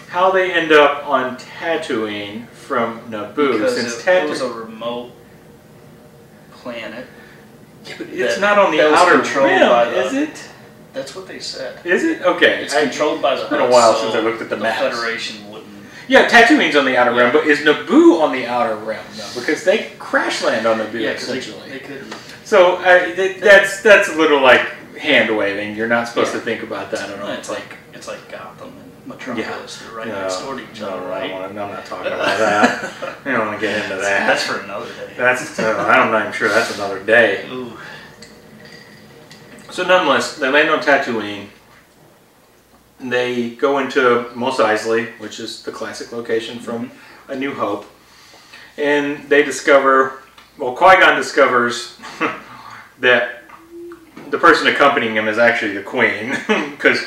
how 0.09 0.31
they 0.31 0.53
end 0.53 0.73
up 0.73 1.07
on 1.07 1.37
Tatooine 1.37 2.47
from 2.49 3.01
Naboo 3.11 3.53
Because 3.53 3.77
since 3.77 3.95
it, 3.95 4.01
it 4.01 4.05
Tatooine. 4.25 4.29
was 4.31 4.41
a 4.41 4.51
remote 4.53 5.11
planet. 6.53 7.07
Yeah, 7.85 7.95
but 7.99 8.09
it's 8.09 8.41
not 8.41 8.59
on 8.59 8.71
the 8.73 8.81
outer 8.95 9.19
rim, 9.19 9.59
the- 9.61 10.07
is 10.07 10.15
it? 10.15 10.49
That's 10.95 11.15
what 11.15 11.27
they 11.29 11.39
said. 11.39 11.85
Is 11.85 12.03
it? 12.05 12.23
Okay. 12.23 12.63
It's 12.65 12.75
I- 12.75 12.85
controlled 12.85 13.21
by 13.23 13.35
the 13.35 13.43
it's 13.43 13.51
been 13.51 13.61
a 13.61 13.71
while 13.71 13.95
so 13.95 14.03
since 14.05 14.15
I 14.15 14.21
looked 14.21 14.41
at 14.43 14.49
the 14.51 14.57
maps. 14.57 14.81
Federation 14.97 15.37
wouldn't. 15.51 15.58
Yeah, 16.09 16.27
Tatooine's 16.27 16.75
on 16.75 16.87
the 16.87 16.97
outer 16.97 17.13
rim, 17.15 17.33
but 17.33 17.47
is 17.47 17.61
Naboo 17.61 18.21
on 18.23 18.33
the 18.33 18.47
outer 18.47 18.77
rim 18.77 19.05
though? 19.17 19.31
Because 19.41 19.63
they 19.65 19.93
crash 19.99 20.43
land 20.43 20.67
on 20.67 20.79
Naboo 20.79 21.01
Yeah, 21.01 21.13
because 21.13 21.29
they, 21.29 21.39
essentially. 21.39 21.71
they 21.71 21.79
couldn't. 21.81 22.15
So 22.45 22.77
uh, 22.77 23.15
th- 23.15 23.41
that's 23.41 23.83
that's 23.83 24.09
a 24.09 24.15
little 24.17 24.41
like 24.41 24.61
hand 24.97 25.37
waving. 25.37 25.77
You're 25.77 25.87
not 25.89 26.09
supposed 26.09 26.33
Yeah. 26.33 26.41
to 26.41 26.45
think 26.45 26.63
about 26.63 26.91
that 26.93 27.11
at 27.11 27.21
all. 27.21 27.29
It's 27.31 27.51
like 27.51 27.77
it's 27.93 28.09
like 28.09 28.27
Gotham 28.31 28.69
and 28.69 29.07
Metropolis. 29.07 29.81
They're 29.83 29.93
right 29.95 30.09
No, 30.09 30.21
next 30.23 30.41
door 30.41 30.55
to 30.57 30.63
each 30.73 30.81
other, 30.81 31.01
no, 31.03 31.09
right? 31.09 31.31
I'm 31.31 31.55
not 31.55 31.85
talking 31.85 32.13
about 32.13 32.39
that. 32.39 32.93
I 33.27 33.31
don't 33.33 33.47
want 33.47 33.61
to 33.61 33.67
get 33.67 33.83
into 33.85 33.97
that. 33.97 34.27
That's 34.27 34.45
for 34.45 34.61
another 34.61 34.87
day. 34.87 35.13
That's 35.17 35.59
uh, 35.59 35.77
I'm 35.89 36.11
not 36.11 36.23
even 36.23 36.33
sure 36.33 36.49
that's 36.49 36.75
another 36.75 37.03
day. 37.05 37.47
Ooh. 37.51 37.77
So 39.71 39.87
nonetheless, 39.87 40.37
they 40.39 40.49
land 40.49 40.71
on 40.71 40.81
Tatooine. 40.81 41.49
They 43.01 43.51
go 43.51 43.79
into 43.79 44.29
Mos 44.35 44.59
Eisley, 44.59 45.19
which 45.21 45.39
is 45.39 45.63
the 45.63 45.71
classic 45.71 46.13
location 46.13 46.59
from 46.59 46.89
mm-hmm. 46.89 47.33
A 47.33 47.37
New 47.37 47.55
Hope, 47.55 47.87
and 48.77 49.29
they 49.29 49.43
discover. 49.43 50.23
Well, 50.57 50.75
Qui 50.75 50.97
Gon 50.99 51.17
discovers 51.17 51.97
that 52.99 53.45
the 54.31 54.39
person 54.39 54.67
accompanying 54.67 55.15
him 55.15 55.29
is 55.29 55.39
actually 55.39 55.75
the 55.75 55.83
Queen, 55.83 56.31
because 56.73 57.01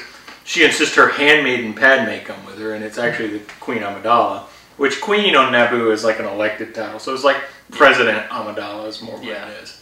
she 0.46 0.64
insists 0.64 0.96
her 0.96 1.10
handmaiden 1.10 1.74
Padme 1.74 2.24
come 2.24 2.46
with 2.46 2.58
her, 2.60 2.74
and 2.74 2.84
it's 2.84 2.98
actually 2.98 3.30
the 3.38 3.40
Queen 3.60 3.80
Amidala. 3.80 4.44
Which 4.78 5.02
Queen 5.02 5.36
on 5.36 5.52
Naboo 5.52 5.92
is 5.92 6.04
like 6.04 6.20
an 6.20 6.26
elected 6.26 6.74
title, 6.74 7.00
so 7.00 7.14
it's 7.14 7.24
like 7.26 7.38
President 7.72 8.30
Amidala 8.30 8.88
is 8.88 9.02
more 9.02 9.16
what 9.18 9.26
Yeah. 9.26 9.48
it 9.50 9.64
is. 9.64 9.82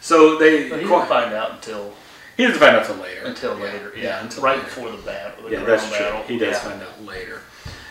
So 0.00 0.36
they 0.38 0.68
But 0.68 0.80
he 0.80 0.86
Qui- 0.86 0.96
didn't 0.96 1.08
find 1.08 1.32
out 1.32 1.52
until 1.52 1.94
he 2.36 2.44
doesn't 2.44 2.58
find 2.58 2.76
out 2.76 2.86
till 2.86 2.96
later. 2.96 3.22
until 3.24 3.58
Yeah, 3.58 3.64
later. 3.64 3.92
Yeah, 3.96 4.02
Yeah, 4.02 4.20
until 4.22 4.42
right 4.42 4.56
later. 4.56 4.64
before 4.64 4.90
the 4.90 4.96
battle. 4.98 5.44
The 5.44 5.50
Yeah, 5.50 5.64
that's 5.64 5.88
true. 5.88 5.98
battle. 5.98 6.22
He 6.26 6.38
does 6.38 6.54
Yeah. 6.54 6.58
find 6.70 6.82
out 6.82 7.04
later. 7.04 7.40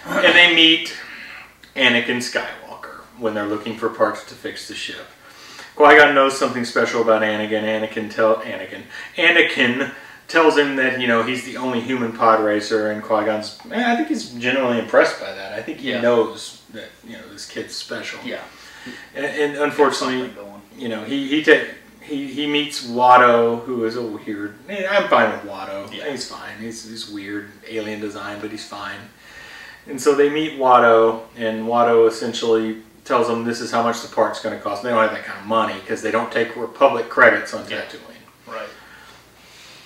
And 0.05 0.35
they 0.35 0.53
meet 0.55 0.93
Anakin 1.75 2.17
Skywalker 2.17 3.01
when 3.17 3.33
they're 3.33 3.45
looking 3.45 3.77
for 3.77 3.89
parts 3.89 4.23
to 4.25 4.33
fix 4.33 4.67
the 4.67 4.75
ship. 4.75 5.05
Qui 5.75 5.95
Gon 5.97 6.13
knows 6.15 6.37
something 6.37 6.65
special 6.65 7.01
about 7.01 7.21
Anakin. 7.21 7.63
Anakin 7.63 8.13
tell 8.13 8.37
Anakin. 8.37 8.83
Anakin 9.17 9.91
tells 10.27 10.57
him 10.57 10.75
that 10.77 10.99
you 10.99 11.07
know 11.07 11.23
he's 11.23 11.43
the 11.45 11.57
only 11.57 11.79
human 11.79 12.11
pod 12.13 12.43
racer, 12.43 12.91
and 12.91 13.01
Qui 13.03 13.25
Gon's. 13.25 13.57
Eh, 13.71 13.91
I 13.91 13.95
think 13.95 14.09
he's 14.09 14.29
genuinely 14.31 14.79
impressed 14.79 15.19
by 15.19 15.31
that. 15.33 15.53
I 15.53 15.61
think 15.61 15.79
he 15.79 15.91
Yeah. 15.91 16.01
knows 16.01 16.61
that 16.73 16.89
you 17.07 17.13
know 17.17 17.23
this 17.31 17.45
kid's 17.45 17.75
special. 17.75 18.19
Yeah. 18.25 18.39
And, 19.15 19.25
and 19.25 19.57
unfortunately, 19.57 20.33
you 20.77 20.89
know, 20.89 21.03
he 21.03 21.27
he 21.27 21.43
ta- 21.43 21.65
he 22.01 22.27
he 22.31 22.47
meets 22.47 22.85
Watto, 22.87 23.63
who 23.63 23.85
is 23.85 23.95
a 23.95 24.01
weird. 24.01 24.55
eh, 24.69 24.85
I'm 24.89 25.07
fine 25.09 25.31
with 25.31 25.41
Watto. 25.51 25.93
Yeah. 25.93 26.09
He's 26.09 26.29
fine. 26.29 26.57
He's 26.59 26.87
he's 26.89 27.09
weird 27.09 27.51
alien 27.67 27.99
design, 28.01 28.39
but 28.41 28.51
he's 28.51 28.67
fine. 28.67 28.97
and 29.87 29.99
so 30.01 30.15
they 30.15 30.29
meet 30.29 30.59
Watto, 30.59 31.21
and 31.37 31.65
Watto 31.67 32.07
essentially 32.07 32.77
tells 33.03 33.27
them 33.27 33.43
this 33.43 33.61
is 33.61 33.71
how 33.71 33.81
much 33.83 34.01
the 34.01 34.07
part's 34.13 34.41
going 34.41 34.55
to 34.55 34.61
cost. 34.63 34.83
They 34.83 34.89
don't 34.89 35.01
have 35.01 35.11
that 35.11 35.25
kind 35.25 35.39
of 35.39 35.45
money 35.45 35.73
because 35.81 36.01
they 36.01 36.11
don't 36.11 36.31
take 36.31 36.55
Republic 36.55 37.09
credits 37.09 37.53
on 37.53 37.67
Yeah. 37.69 37.81
Tatooine. 37.81 38.51
Right. 38.53 38.69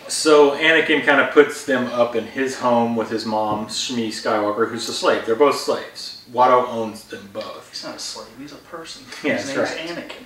So 0.07 0.51
Anakin 0.51 1.03
kind 1.03 1.19
of 1.19 1.31
puts 1.31 1.65
them 1.65 1.87
up 1.87 2.15
in 2.15 2.25
his 2.25 2.59
home 2.59 2.95
with 2.95 3.09
his 3.09 3.25
mom, 3.25 3.67
Shmi 3.67 4.09
Skywalker, 4.09 4.69
who's 4.69 4.87
a 4.87 4.93
slave. 4.93 5.25
They're 5.25 5.35
both 5.35 5.55
slaves. 5.57 6.23
Watto 6.31 6.67
owns 6.69 7.05
them 7.05 7.27
both. 7.33 7.69
He's 7.71 7.83
not 7.83 7.95
a 7.95 7.99
slave. 7.99 8.27
He's 8.37 8.51
a 8.51 8.55
person. 8.57 9.03
Yeah, 9.23 9.37
His 9.37 9.47
name's 9.47 9.57
right. 9.71 9.77
Anakin. 9.87 10.23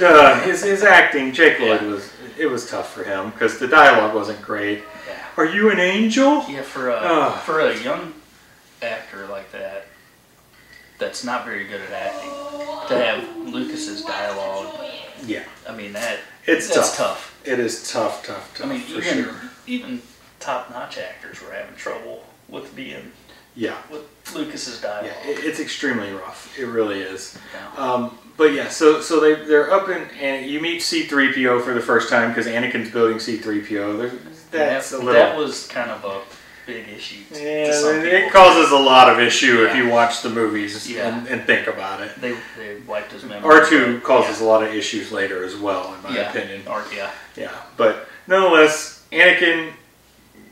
Uh, 0.00 0.40
his, 0.42 0.62
his 0.62 0.82
acting, 0.82 1.32
Jake 1.32 1.58
Lloyd 1.60 1.82
Yeah. 1.82 1.88
was 1.88 2.12
it 2.38 2.46
was 2.46 2.68
tough 2.70 2.92
for 2.92 3.04
him 3.04 3.30
because 3.30 3.58
the 3.58 3.68
dialogue 3.68 4.14
wasn't 4.14 4.40
great. 4.40 4.82
Yeah. 5.06 5.16
Are 5.36 5.44
you 5.44 5.70
an 5.70 5.78
angel? 5.78 6.44
Yeah, 6.48 6.62
for 6.62 6.88
a 6.90 6.94
Ugh. 6.94 7.38
for 7.42 7.60
a 7.60 7.78
young 7.82 8.14
actor 8.82 9.26
like 9.26 9.50
that, 9.52 9.86
that's 10.98 11.22
not 11.24 11.44
very 11.44 11.66
good 11.66 11.80
at 11.82 11.92
acting, 11.92 12.30
to 12.88 13.04
have 13.04 13.36
Lucas's 13.52 14.02
dialogue. 14.04 14.74
Yeah, 15.26 15.44
I 15.68 15.74
mean 15.74 15.92
that 15.92 16.18
it's 16.46 16.74
that's 16.74 16.96
tough. 16.96 17.36
tough. 17.42 17.42
It 17.44 17.58
is 17.58 17.90
tough, 17.92 18.24
tough, 18.26 18.54
tough 18.56 18.66
I 18.66 18.70
mean, 18.70 18.80
for 18.80 19.00
even 19.00 19.24
sure. 19.24 19.34
even 19.66 20.02
top 20.38 20.70
notch 20.70 20.96
actors 20.98 21.42
were 21.42 21.52
having 21.52 21.74
trouble 21.76 22.24
with 22.48 22.74
being 22.74 23.12
Yeah, 23.54 23.76
with 23.90 24.02
Lucas's 24.34 24.80
yeah, 24.82 24.88
dialogue. 25.02 25.12
it, 25.26 25.44
it's 25.44 25.60
extremely 25.60 26.10
rough. 26.12 26.58
It 26.58 26.64
really 26.66 27.00
is. 27.00 27.36
Yeah. 27.76 27.82
Um, 27.84 28.18
but 28.40 28.54
yeah, 28.54 28.70
so 28.70 29.02
so 29.02 29.20
they 29.20 29.34
they're 29.34 29.70
up 29.70 29.90
in 29.90 30.00
and 30.18 30.46
you 30.50 30.60
meet 30.60 30.80
C 30.80 31.02
three 31.02 31.30
PO 31.30 31.60
for 31.60 31.74
the 31.74 31.80
first 31.80 32.08
time 32.08 32.30
because 32.30 32.46
Anakin's 32.46 32.90
building 32.90 33.20
C 33.20 33.36
three 33.36 33.60
PO. 33.60 33.98
That's 33.98 34.90
that, 34.92 34.92
a 34.92 34.96
little. 34.96 35.12
that 35.12 35.36
was 35.36 35.66
kind 35.66 35.90
of 35.90 36.02
a 36.06 36.22
big 36.66 36.88
issue. 36.88 37.22
To, 37.34 37.34
to 37.34 37.74
some 37.74 37.96
Yeah, 37.96 38.02
people. 38.02 38.16
it 38.28 38.32
causes 38.32 38.72
a 38.72 38.78
lot 38.78 39.10
of 39.10 39.20
issue 39.20 39.66
if 39.66 39.76
you 39.76 39.90
watch 39.90 40.22
the 40.22 40.30
movies 40.30 40.90
Yeah. 40.90 41.18
and, 41.18 41.28
and 41.28 41.42
think 41.42 41.66
about 41.66 42.00
it. 42.00 42.18
They 42.18 42.34
they 42.56 42.80
wiped 42.88 43.12
his 43.12 43.24
memory. 43.24 43.60
R 43.60 43.68
two 43.68 44.00
causes 44.00 44.40
a 44.40 44.44
lot 44.44 44.62
of 44.62 44.72
issues 44.74 45.12
later 45.12 45.44
as 45.44 45.54
well, 45.54 45.94
in 45.94 46.02
my 46.02 46.16
yeah. 46.16 46.30
opinion. 46.30 46.62
Or, 46.66 46.82
yeah. 46.96 47.10
Yeah, 47.36 47.52
but 47.76 48.08
nonetheless, 48.26 49.04
Anakin 49.12 49.72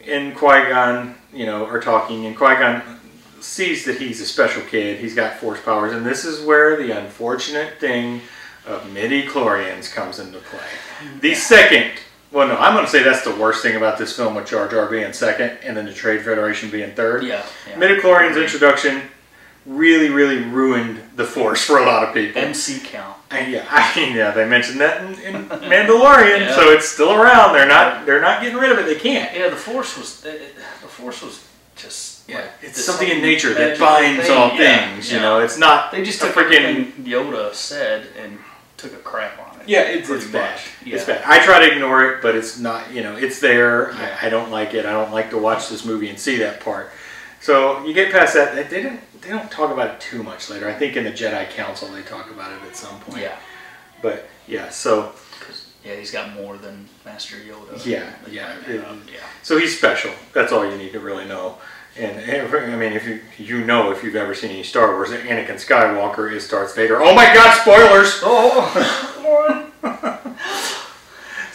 and 0.06 0.36
Qui 0.36 0.68
Gon, 0.68 1.14
you 1.32 1.46
know, 1.46 1.64
are 1.64 1.80
talking, 1.80 2.26
and 2.26 2.36
Qui 2.36 2.54
Gon 2.56 2.97
sees 3.40 3.84
that 3.84 3.98
he's 3.98 4.20
a 4.20 4.26
special 4.26 4.62
kid. 4.62 5.00
He's 5.00 5.14
got 5.14 5.36
force 5.38 5.60
powers, 5.60 5.92
and 5.92 6.04
this 6.04 6.24
is 6.24 6.44
where 6.44 6.76
the 6.76 6.90
unfortunate 6.98 7.78
thing 7.78 8.20
of 8.66 8.90
midi 8.92 9.26
chlorians 9.26 9.92
comes 9.92 10.18
into 10.18 10.38
play. 10.38 10.60
The 11.20 11.34
second, 11.34 11.92
well, 12.32 12.48
no, 12.48 12.56
I'm 12.56 12.74
going 12.74 12.84
to 12.84 12.90
say 12.90 13.02
that's 13.02 13.22
the 13.24 13.34
worst 13.34 13.62
thing 13.62 13.76
about 13.76 13.98
this 13.98 14.14
film 14.16 14.34
with 14.34 14.46
Jar 14.48 14.68
Jar 14.68 14.86
being 14.86 15.12
second, 15.12 15.58
and 15.62 15.76
then 15.76 15.86
the 15.86 15.92
Trade 15.94 16.22
Federation 16.22 16.70
being 16.70 16.92
third. 16.94 17.24
Yeah. 17.24 17.44
yeah. 17.68 17.76
Midi 17.78 17.96
chlorians 18.00 18.30
Agreed. 18.32 18.44
introduction 18.44 19.02
really, 19.66 20.08
really 20.08 20.42
ruined 20.44 20.98
the 21.16 21.24
force 21.24 21.62
for 21.62 21.78
a 21.78 21.84
lot 21.84 22.02
of 22.06 22.14
people. 22.14 22.40
MC 22.40 22.80
count. 22.80 23.16
And 23.30 23.52
yeah, 23.52 23.66
I 23.70 23.94
mean, 23.96 24.16
yeah, 24.16 24.30
they 24.30 24.48
mentioned 24.48 24.80
that 24.80 25.02
in, 25.02 25.34
in 25.34 25.44
Mandalorian, 25.46 26.40
Yeah. 26.40 26.54
so 26.56 26.70
it's 26.70 26.88
still 26.88 27.12
around. 27.12 27.52
They're 27.54 27.68
not, 27.68 28.06
they're 28.06 28.20
not 28.20 28.40
getting 28.42 28.58
rid 28.58 28.72
of 28.72 28.78
it. 28.78 28.86
They 28.86 28.94
can't. 28.98 29.36
Yeah, 29.36 29.48
the 29.50 29.56
force 29.56 29.96
was 29.98 30.20
the 30.22 30.38
force 30.88 31.22
was 31.22 31.46
just 31.76 32.07
Yeah, 32.28 32.40
like 32.40 32.50
it's 32.62 32.84
something 32.84 33.08
in 33.08 33.22
nature 33.22 33.54
that 33.54 33.78
binds 33.78 34.26
thing. 34.26 34.36
all 34.36 34.48
Yeah, 34.54 34.90
things. 34.90 35.10
yeah. 35.10 35.16
You 35.16 35.22
know, 35.22 35.40
it's 35.40 35.56
not. 35.58 35.90
They 35.92 36.04
just 36.04 36.20
took 36.20 36.32
freaking. 36.34 36.92
Yoda 37.04 37.54
said 37.54 38.06
and 38.22 38.38
took 38.76 38.92
a 38.92 38.96
crap 38.98 39.38
on 39.38 39.60
it. 39.62 39.68
Yeah, 39.68 39.82
it's, 39.82 40.08
it's 40.10 40.26
bad. 40.26 40.52
much. 40.54 40.62
It's 40.84 41.04
bad. 41.04 41.22
I 41.26 41.44
try 41.44 41.66
to 41.66 41.72
ignore 41.74 42.04
it, 42.04 42.22
but 42.22 42.36
it's 42.36 42.58
not. 42.58 42.92
You 42.92 43.02
know, 43.02 43.16
it's 43.16 43.40
there. 43.40 43.92
Yeah. 43.92 44.18
I, 44.22 44.26
I 44.26 44.30
don't 44.30 44.50
like 44.50 44.74
it. 44.74 44.84
I 44.84 44.92
don't 44.92 45.10
like 45.10 45.30
to 45.30 45.38
watch 45.38 45.68
this 45.70 45.84
movie 45.86 46.10
and 46.10 46.18
see 46.20 46.36
that 46.38 46.60
part. 46.60 46.90
So 47.40 47.82
you 47.84 47.94
get 47.94 48.12
past 48.12 48.34
that. 48.34 48.54
They 48.54 48.64
didn't. 48.82 49.00
They 49.22 49.30
don't 49.30 49.50
talk 49.50 49.70
about 49.70 49.94
it 49.94 50.00
too 50.00 50.22
much 50.22 50.50
later. 50.50 50.68
I 50.68 50.74
think 50.74 50.96
in 50.96 51.04
the 51.04 51.10
Jedi 51.10 51.48
Council 51.50 51.88
they 51.88 52.02
talk 52.02 52.30
about 52.30 52.52
it 52.52 52.58
at 52.68 52.76
some 52.76 53.00
point. 53.00 53.22
Yeah, 53.22 53.36
But 54.02 54.28
yeah, 54.46 54.68
so. 54.68 55.12
yeah, 55.84 55.96
he's 55.96 56.10
got 56.12 56.34
more 56.34 56.56
than 56.56 56.88
Master 57.04 57.36
Yoda. 57.36 57.84
Yeah, 57.86 58.12
yeah, 58.30 58.54
it- 58.68 58.84
yeah. 59.10 59.20
So 59.42 59.58
he's 59.58 59.76
special. 59.76 60.12
That's 60.34 60.52
all 60.52 60.70
you 60.70 60.76
need 60.76 60.92
to 60.92 61.00
really 61.00 61.24
know. 61.26 61.56
And, 61.98 62.20
I 62.72 62.76
mean, 62.76 62.92
if 62.92 63.06
you 63.06 63.20
you 63.38 63.64
know 63.64 63.90
if 63.90 64.04
you've 64.04 64.14
ever 64.14 64.34
seen 64.34 64.50
any 64.50 64.62
Star 64.62 64.92
Wars, 64.92 65.10
Anakin 65.10 65.56
Skywalker 65.56 66.32
is 66.32 66.46
Darth 66.48 66.76
Vader. 66.76 67.02
Oh 67.02 67.14
my 67.14 67.34
God! 67.34 67.60
Spoilers. 67.60 68.20
Oh, 68.22 69.64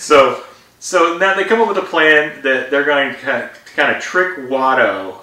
So 0.04 0.44
so 0.80 1.18
now 1.18 1.34
they 1.34 1.46
come 1.46 1.62
up 1.62 1.70
with 1.70 1.78
a 1.78 1.82
plan 1.82 2.42
that 2.42 2.70
they're 2.70 2.84
going 2.84 3.14
to 3.14 3.20
kind 3.22 3.44
of, 3.44 3.66
kind 3.74 3.96
of 3.96 4.04
trick 4.04 4.38
Watto 4.38 5.20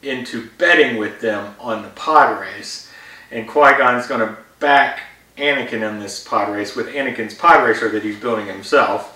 into 0.00 0.48
betting 0.56 0.96
with 0.96 1.20
them 1.20 1.54
on 1.60 1.82
the 1.82 1.90
pod 1.90 2.40
race, 2.40 2.90
and 3.30 3.46
Qui 3.46 3.76
Gon 3.76 3.96
is 3.96 4.06
going 4.06 4.20
to 4.20 4.38
back 4.58 5.02
Anakin 5.36 5.86
in 5.86 6.00
this 6.00 6.26
pod 6.26 6.48
race 6.48 6.74
with 6.74 6.86
Anakin's 6.88 7.34
pod 7.34 7.62
racer 7.62 7.90
that 7.90 8.02
he's 8.02 8.18
building 8.18 8.46
himself. 8.46 9.11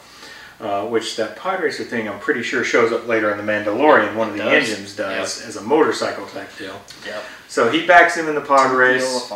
Uh, 0.58 0.86
which 0.86 1.16
that 1.16 1.36
pod 1.36 1.60
racer 1.62 1.84
thing 1.84 2.08
I'm 2.08 2.18
pretty 2.18 2.42
sure 2.42 2.64
shows 2.64 2.90
up 2.90 3.06
later 3.06 3.30
in 3.30 3.36
the 3.36 3.42
Mandalorian. 3.52 4.14
One 4.14 4.28
of 4.30 4.36
the 4.38 4.42
does. 4.44 4.70
engines 4.70 4.96
does 4.96 5.42
as 5.42 5.56
a 5.56 5.60
motorcycle 5.62 6.24
type 6.26 6.48
deal. 6.56 6.80
yep. 7.04 7.22
So 7.46 7.70
he 7.70 7.86
backs 7.86 8.16
him 8.16 8.26
in 8.26 8.34
the 8.34 8.40
pod 8.40 8.70
The 8.72 8.76
race 8.76 9.30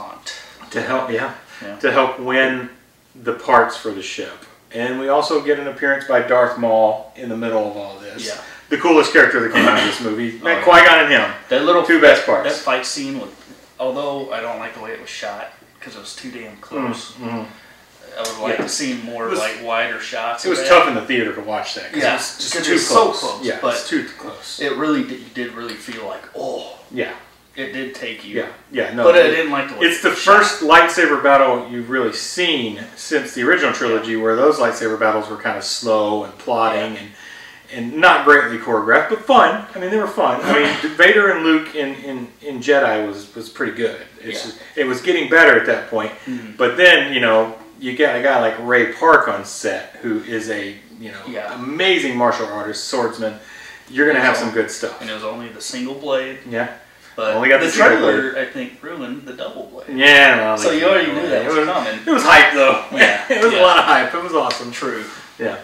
to 0.70 0.80
help, 0.82 1.10
yeah, 1.10 1.34
Yeah. 1.60 1.76
to 1.76 1.92
help 1.92 2.18
win 2.18 2.70
the 3.14 3.34
parts 3.34 3.76
for 3.76 3.90
the 3.90 4.00
ship. 4.02 4.32
And 4.72 4.98
we 4.98 5.08
also 5.08 5.42
get 5.42 5.58
an 5.58 5.66
appearance 5.68 6.06
by 6.06 6.22
Darth 6.22 6.56
Maul 6.56 7.12
in 7.16 7.28
the 7.28 7.36
middle 7.36 7.70
of 7.70 7.76
all 7.76 7.98
this. 7.98 8.26
Yeah. 8.26 8.40
The 8.70 8.78
coolest 8.78 9.12
character 9.12 9.40
that 9.40 9.52
came 9.52 9.66
out 9.68 9.78
of 9.78 9.84
this 9.84 10.00
movie. 10.00 10.40
Oh, 10.42 10.48
yeah. 10.48 10.62
Qui 10.62 10.72
Gon 10.86 11.00
and 11.04 11.12
him. 11.12 11.30
That 11.50 11.64
little 11.64 11.82
Two 11.82 12.00
best 12.00 12.24
parts. 12.24 12.48
That 12.48 12.56
fight 12.64 12.86
scene 12.86 13.20
with, 13.20 13.34
although 13.78 14.32
I 14.32 14.40
don't 14.40 14.58
like 14.58 14.72
the 14.74 14.80
way 14.80 14.92
it 14.92 15.00
was 15.00 15.10
shot 15.10 15.52
because 15.78 15.96
it 15.96 15.98
was 15.98 16.14
too 16.16 16.30
damn 16.30 16.56
close. 16.58 17.12
Mhm. 17.20 17.46
I 18.18 18.22
would 18.22 18.38
like 18.38 18.58
Yeah. 18.58 18.64
to 18.64 18.68
see 18.68 18.94
more 19.04 19.28
was- 19.28 19.38
like 19.38 19.58
wider 19.62 20.00
shots. 20.00 20.44
It 20.44 20.50
was 20.50 20.66
tough 20.68 20.88
in 20.88 20.94
the 20.94 21.02
theater 21.02 21.32
to 21.34 21.40
watch 21.40 21.74
that. 21.74 21.92
'cause 21.92 22.02
Yeah, 22.02 22.10
it 22.10 22.16
was 22.16 22.36
just 22.38 22.52
because 22.52 22.66
too 22.66 22.74
it's 22.74 22.88
close. 22.88 23.20
so 23.20 23.26
close, 23.28 23.44
Yeah, 23.44 23.58
but- 23.62 23.74
it's 23.74 23.88
too 23.88 24.04
close. 24.18 24.58
It 24.60 24.72
really 24.76 25.04
did, 25.04 25.34
did 25.34 25.52
really 25.54 25.74
feel 25.74 26.06
like 26.06 26.22
oh, 26.36 26.76
yeah, 26.90 27.10
it 27.56 27.72
did 27.72 27.94
take 27.94 28.24
you. 28.24 28.36
yeah, 28.36 28.46
yeah. 28.70 28.94
No, 28.94 29.04
but 29.04 29.14
I 29.16 29.20
it- 29.20 29.30
didn't 29.36 29.52
like 29.52 29.68
the 29.68 29.74
way 29.80 29.86
It's 29.86 30.00
the 30.02 30.08
it 30.08 30.10
was 30.12 30.20
shot. 30.20 30.36
first 30.38 30.60
lightsaber 30.62 31.22
battle 31.22 31.68
you've 31.70 31.90
really 31.90 32.12
seen 32.12 32.84
since 32.96 33.32
the 33.34 33.42
original 33.42 33.72
trilogy, 33.72 34.16
where 34.16 34.36
those 34.36 34.58
lightsaber 34.58 34.98
battles 34.98 35.28
were 35.28 35.36
kind 35.36 35.56
of 35.58 35.64
slow 35.64 36.24
and 36.24 36.36
plotting 36.38 36.96
and 36.96 37.10
and 37.72 37.94
not 37.98 38.24
greatly 38.24 38.58
choreographed, 38.58 39.10
but 39.10 39.24
fun. 39.24 39.64
I 39.76 39.78
mean, 39.78 39.90
they 39.92 39.96
were 39.96 40.08
fun. 40.08 40.40
I 40.42 40.52
mean, 40.58 40.90
Vader 40.96 41.30
and 41.30 41.44
Luke 41.44 41.76
in, 41.76 41.94
in, 42.02 42.26
in 42.42 42.58
Jedi 42.60 43.06
was 43.06 43.32
was 43.36 43.48
pretty 43.48 43.70
good. 43.70 44.00
It's 44.20 44.26
Yeah. 44.26 44.50
just, 44.50 44.58
it 44.74 44.86
was 44.88 45.00
getting 45.00 45.30
better 45.30 45.56
at 45.56 45.66
that 45.66 45.88
point. 45.88 46.10
Mhm. 46.26 46.56
But 46.56 46.76
then 46.76 47.12
you 47.12 47.20
know 47.20 47.54
you 47.80 47.96
get 47.96 48.14
a 48.16 48.22
guy 48.22 48.40
like 48.40 48.54
Ray 48.60 48.92
Park 48.92 49.26
on 49.28 49.44
set, 49.44 49.96
who 50.02 50.20
is 50.24 50.50
a 50.50 50.76
you 51.00 51.10
know 51.12 51.22
Yeah. 51.26 51.54
amazing 51.54 52.16
martial 52.16 52.46
artist, 52.46 52.84
swordsman. 52.88 53.38
You're 53.88 54.06
gonna 54.06 54.24
have 54.24 54.36
some 54.36 54.50
good 54.52 54.70
stuff. 54.70 55.00
and 55.00 55.10
it 55.10 55.14
was 55.14 55.24
only 55.24 55.48
the 55.48 55.60
single 55.60 55.94
blade. 55.94 56.38
Yeah, 56.48 56.68
But 57.16 57.34
Only 57.34 57.48
got 57.48 57.60
the 57.60 57.66
the 57.66 57.72
trailer, 57.72 58.36
I 58.38 58.44
think, 58.44 58.80
ruined 58.82 59.26
the 59.26 59.32
double 59.32 59.64
blade. 59.66 59.96
yeah. 59.98 60.36
Well, 60.36 60.58
So 60.58 60.70
you 60.70 60.86
already 60.86 61.10
knew 61.12 61.28
that 61.28 61.42
it 61.42 61.48
was 61.48 61.56
was 61.56 61.66
coming. 61.68 61.98
It 62.06 62.10
was 62.10 62.22
hype 62.22 62.52
though. 62.54 62.84
Yeah, 62.96 63.24
it 63.30 63.42
was 63.44 63.52
a 63.52 63.60
lot 63.60 63.78
of 63.78 63.84
hype. 63.84 64.14
It 64.14 64.22
was 64.22 64.32
awesome. 64.34 64.70
True. 64.70 65.04
Yeah. 65.38 65.56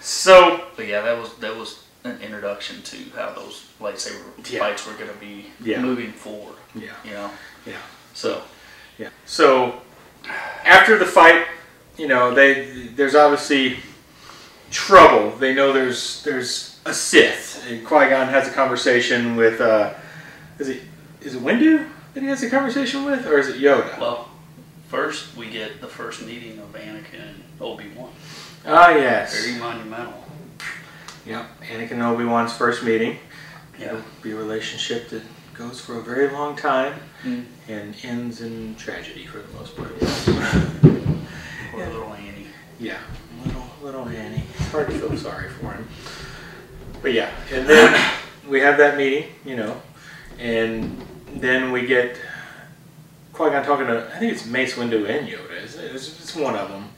So 0.00 0.64
But 0.76 0.86
yeah, 0.88 1.02
that 1.02 1.18
was 1.18 1.34
that 1.34 1.56
was 1.56 1.84
an 2.04 2.18
introduction 2.20 2.82
to 2.82 2.96
how 3.16 3.30
those 3.32 3.66
lightsaber 3.80 4.24
Yeah. 4.50 4.58
fights 4.60 4.84
were 4.86 4.94
going 4.94 5.10
to 5.10 5.16
be 5.20 5.52
Yeah. 5.62 5.80
moving 5.80 6.12
forward. 6.12 6.56
yeah, 6.74 6.90
You 7.04 7.12
know. 7.12 7.30
yeah, 7.64 7.74
So 8.14 8.42
yeah. 8.98 9.10
So 9.24 9.81
after 10.64 10.98
the 10.98 11.06
fight, 11.06 11.46
you 11.96 12.08
know, 12.08 12.34
they 12.34 12.88
there's 12.94 13.14
obviously 13.14 13.78
trouble. 14.70 15.30
They 15.36 15.54
know 15.54 15.72
there's 15.72 16.22
there's 16.24 16.80
a 16.84 16.94
Sith, 16.94 17.64
and 17.68 17.84
Qui 17.86 18.08
Gon 18.08 18.28
has 18.28 18.48
a 18.48 18.52
conversation 18.52 19.36
with 19.36 19.60
uh, 19.60 19.94
is 20.58 20.68
it 20.68 20.82
is 21.20 21.34
it 21.34 21.42
Windu 21.42 21.88
that 22.14 22.22
he 22.22 22.28
has 22.28 22.42
a 22.42 22.50
conversation 22.50 23.04
with, 23.04 23.26
or 23.26 23.38
is 23.38 23.48
it 23.48 23.56
Yoda? 23.56 23.98
well, 23.98 24.28
first 24.88 25.36
we 25.36 25.48
get 25.48 25.80
the 25.80 25.88
first 25.88 26.26
meeting 26.26 26.58
of 26.58 26.72
Anakin 26.72 27.20
and 27.20 27.42
Obi 27.60 27.88
Wan. 27.96 28.10
Ah, 28.66 28.90
yes. 28.90 29.44
Very 29.44 29.58
monumental. 29.58 30.24
Yep. 31.26 31.46
Anakin 31.62 31.92
and 31.92 32.02
Obi 32.02 32.24
Wan's 32.24 32.52
first 32.52 32.82
meeting. 32.84 33.18
Yeah. 33.78 34.00
Be 34.22 34.32
a 34.32 34.36
relationship 34.36 35.08
that 35.08 35.22
goes 35.54 35.80
for 35.80 35.98
a 35.98 36.02
very 36.02 36.28
long 36.28 36.56
time 36.56 36.94
Mm. 37.24 37.44
and 37.68 37.94
ends 38.02 38.40
in 38.40 38.74
tragedy 38.76 39.26
for 39.26 39.38
the 39.38 39.52
most 39.58 39.76
part. 39.76 39.96
Poor 40.00 41.80
Yeah. 41.80 41.88
little 41.88 42.12
Annie. 42.14 42.46
Yeah, 42.80 42.98
little 43.44 43.70
little 43.82 44.08
Annie. 44.08 44.42
Hard 44.70 44.88
to 44.88 44.98
feel 44.98 45.16
sorry 45.16 45.48
for 45.50 45.72
him. 45.72 45.86
But 47.02 47.12
yeah, 47.12 47.30
and 47.52 47.66
then 47.66 47.94
we 48.48 48.60
have 48.60 48.76
that 48.78 48.96
meeting, 48.96 49.26
you 49.44 49.56
know, 49.56 49.80
and 50.38 51.00
then 51.36 51.70
we 51.72 51.86
get 51.86 52.16
Qui 53.32 53.50
Gon 53.50 53.64
talking 53.64 53.86
to 53.86 54.10
I 54.14 54.18
think 54.18 54.32
it's 54.32 54.46
Mace 54.46 54.74
Windu 54.74 55.08
and 55.08 55.28
Yoda. 55.28 55.50
It's, 55.62 55.76
it's 55.76 56.34
one 56.36 56.56
of 56.56 56.68
them, 56.70 56.88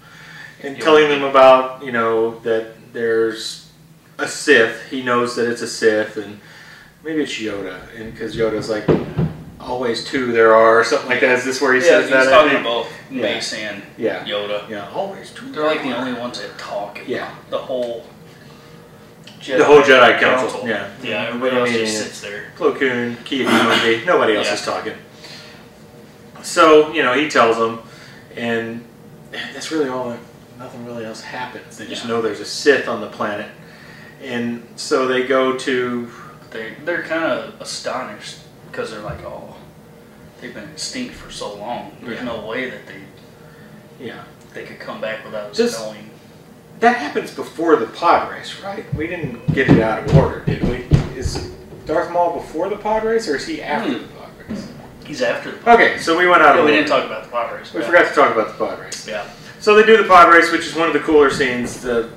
and 0.62 0.76
Yoda. 0.76 0.82
telling 0.82 1.08
them 1.08 1.23
about 1.25 1.84
you 1.84 1.92
know 1.92 2.38
that 2.40 2.92
there's 2.92 3.70
a 4.18 4.26
Sith. 4.28 4.88
He 4.90 5.02
knows 5.02 5.37
that 5.37 5.50
it's 5.50 5.62
a 5.62 5.68
Sith, 5.68 6.16
and 6.16 6.40
maybe 7.04 7.23
it's 7.23 7.32
Yoda, 7.32 7.78
and 7.96 8.12
because 8.12 8.34
Yoda's 8.34 8.70
like, 8.70 8.84
always 9.61 10.04
two 10.04 10.32
there 10.32 10.54
are, 10.54 10.80
or 10.80 10.84
something 10.84 11.08
like 11.08 11.20
that. 11.20 11.38
Is 11.38 11.44
this 11.44 11.61
where 11.61 11.75
he 11.75 11.80
yeah, 11.80 11.87
says 11.87 12.04
he's 12.04 12.12
that? 12.12 12.28
I 12.28 12.30
talking 12.30 12.61
about 12.61 12.87
Yeah. 13.11 13.23
Mace 13.23 13.52
and 13.54 13.82
Yeah. 13.96 14.25
Yoda. 14.25 14.68
Yeah, 14.68 14.90
always 14.90 15.30
two. 15.30 15.50
They're 15.52 15.64
like 15.64 15.82
the 15.82 15.96
only 15.96 16.12
ones 16.18 16.40
that 16.40 16.58
talk. 16.58 17.00
Yeah. 17.06 17.34
The 17.50 17.58
whole. 17.58 18.06
Jedi 19.40 19.58
The 19.58 19.64
whole 19.64 19.82
Jedi 19.82 20.20
Council, 20.20 20.66
yeah. 20.66 20.90
Yeah. 21.02 21.26
Everybody 21.28 21.56
else 21.56 21.70
just 21.70 21.99
sits 21.99 22.20
there. 22.23 22.52
Plo 22.56 22.75
Koon, 22.75 23.16
Dimonde, 23.16 24.06
nobody 24.06 24.37
else 24.37 24.46
Yeah. 24.46 24.54
is 24.54 24.62
talking. 24.64 24.94
So, 26.42 26.92
you 26.92 27.02
know, 27.02 27.12
he 27.14 27.28
tells 27.28 27.56
them, 27.58 27.80
and 28.37 28.84
that's 29.32 29.70
really 29.70 29.88
all, 29.88 30.16
nothing 30.58 30.84
really 30.87 31.04
else 31.04 31.20
happens. 31.23 31.76
They 31.76 31.87
just 31.87 32.06
know 32.06 32.20
there's 32.23 32.40
a 32.40 32.44
Sith 32.46 32.88
on 32.88 33.00
the 33.00 33.08
planet. 33.08 33.50
And 34.23 34.66
so 34.76 35.06
they 35.06 35.26
go 35.26 35.56
to, 35.58 36.11
They 36.54 36.73
they're 36.84 37.02
kind 37.02 37.25
of 37.25 37.61
astonished 37.61 38.38
because 38.70 38.92
they're 38.92 39.00
like, 39.00 39.20
oh, 39.25 39.56
they've 40.40 40.54
been 40.54 40.68
extinct 40.70 41.14
for 41.14 41.28
so 41.30 41.52
long. 41.56 41.96
There's 42.00 42.18
Yeah. 42.18 42.25
no 42.25 42.46
way 42.46 42.70
that 42.70 42.87
they 42.87 43.02
yeah. 44.06 44.23
they 44.54 44.62
could 44.64 44.78
come 44.78 45.00
back 45.00 45.25
without 45.25 45.50
us 45.50 45.56
Just- 45.56 45.80
knowing. 45.80 46.11
That 46.80 46.96
happens 46.96 47.32
before 47.32 47.76
the 47.76 47.87
pod 47.87 48.30
race, 48.32 48.61
right? 48.62 48.84
We 48.94 49.06
didn't 49.08 49.52
get 49.52 49.68
it 49.70 49.80
out 49.80 50.04
of 50.08 50.16
order, 50.16 50.40
did 50.40 50.62
we? 50.62 50.87
Is 51.18 51.50
Darth 51.87 52.11
Maul 52.12 52.34
before 52.40 52.68
the 52.68 52.76
pod 52.76 53.04
race, 53.04 53.28
or 53.28 53.37
is 53.37 53.46
he 53.46 53.61
after 53.62 53.92
Hmm. 53.92 53.99
the 54.02 54.08
pod 54.14 54.28
race? 54.49 54.68
He's 55.04 55.23
after 55.23 55.50
the. 55.52 55.56
Pod 55.58 55.75
Okay, 55.80 55.99
so 55.99 56.16
we 56.18 56.26
went 56.28 56.42
out 56.42 56.54
Yeah, 56.54 56.61
of 56.61 56.66
we 56.66 56.73
order. 56.73 56.82
didn't 56.82 56.88
talk 56.88 57.04
about 57.04 57.25
the 57.25 57.30
pod 57.30 57.52
race. 57.52 57.73
we 57.75 57.80
yeah. 57.80 57.87
forgot 57.87 58.08
to 58.08 58.14
talk 58.14 58.32
about 58.32 58.49
the 58.58 58.64
pod 58.64 58.78
race. 58.80 59.06
Yeah. 59.08 59.25
So 59.61 59.75
they 59.75 59.84
do 59.84 59.96
the 59.96 60.08
pod 60.08 60.32
race, 60.32 60.50
which 60.52 60.66
is 60.66 60.75
one 60.76 60.87
of 60.88 60.92
the 60.92 61.00
cooler 61.00 61.30
scenes. 61.30 61.80
The 61.80 62.11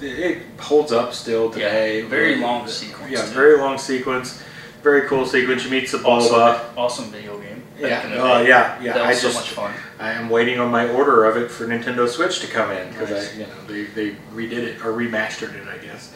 it 0.00 0.42
holds 0.58 0.92
up 0.92 1.12
still 1.14 1.50
today. 1.50 2.02
Yeah, 2.02 2.08
very 2.08 2.36
long 2.36 2.66
sequence, 2.68 3.10
Yeah, 3.10 3.22
too. 3.22 3.30
very 3.30 3.58
long 3.58 3.78
sequence. 3.78 4.42
Very 4.82 5.08
cool 5.08 5.26
sequence. 5.26 5.64
You 5.64 5.70
meet 5.70 5.84
Sebulba. 5.84 6.04
Awesome, 6.06 6.78
awesome 6.78 7.04
video 7.06 7.38
game. 7.40 7.62
Yeah. 7.78 8.02
Oh 8.20 8.42
day. 8.42 8.48
yeah. 8.48 8.80
Yeah. 8.80 8.92
That 8.94 9.02
I 9.04 9.08
was 9.08 9.20
so 9.20 9.32
much 9.32 9.50
fun. 9.50 9.74
I 9.98 10.12
am 10.12 10.28
waiting 10.30 10.60
on 10.60 10.70
my 10.70 10.88
order 10.90 11.24
of 11.24 11.36
it 11.36 11.50
for 11.50 11.66
Nintendo 11.66 12.08
Switch 12.08 12.40
to 12.40 12.46
come 12.46 12.70
in 12.70 12.88
because 12.90 13.10
Nice. 13.10 13.34
I 13.34 13.38
you 13.38 13.46
know 13.46 13.66
they, 13.66 13.82
they 13.84 14.10
redid 14.32 14.52
it 14.62 14.84
or 14.84 14.92
remastered 14.92 15.54
it 15.54 15.66
I 15.66 15.78
guess. 15.78 16.12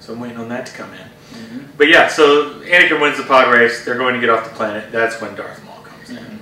So 0.00 0.12
I'm 0.12 0.20
waiting 0.20 0.36
on 0.38 0.48
that 0.50 0.66
to 0.66 0.72
come 0.72 0.90
in. 0.94 1.06
Mhm. 1.36 1.66
But 1.76 1.88
yeah, 1.88 2.06
so 2.08 2.60
Anakin 2.60 3.00
wins 3.00 3.16
the 3.16 3.24
pod 3.24 3.52
race. 3.52 3.84
They're 3.84 3.98
going 3.98 4.14
to 4.14 4.20
get 4.20 4.30
off 4.30 4.44
the 4.48 4.54
planet. 4.54 4.92
That's 4.92 5.20
when 5.20 5.34
Darth 5.34 5.64
Maul 5.64 5.82
comes 5.82 6.10
in. 6.10 6.16
Mhm. 6.16 6.38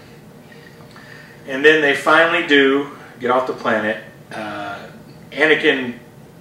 And 1.48 1.64
then 1.64 1.80
they 1.80 1.94
finally 1.96 2.46
do 2.46 2.90
get 3.20 3.30
off 3.30 3.46
the 3.46 3.52
planet. 3.54 4.04
Uh, 4.32 4.78
Anakin 5.32 5.94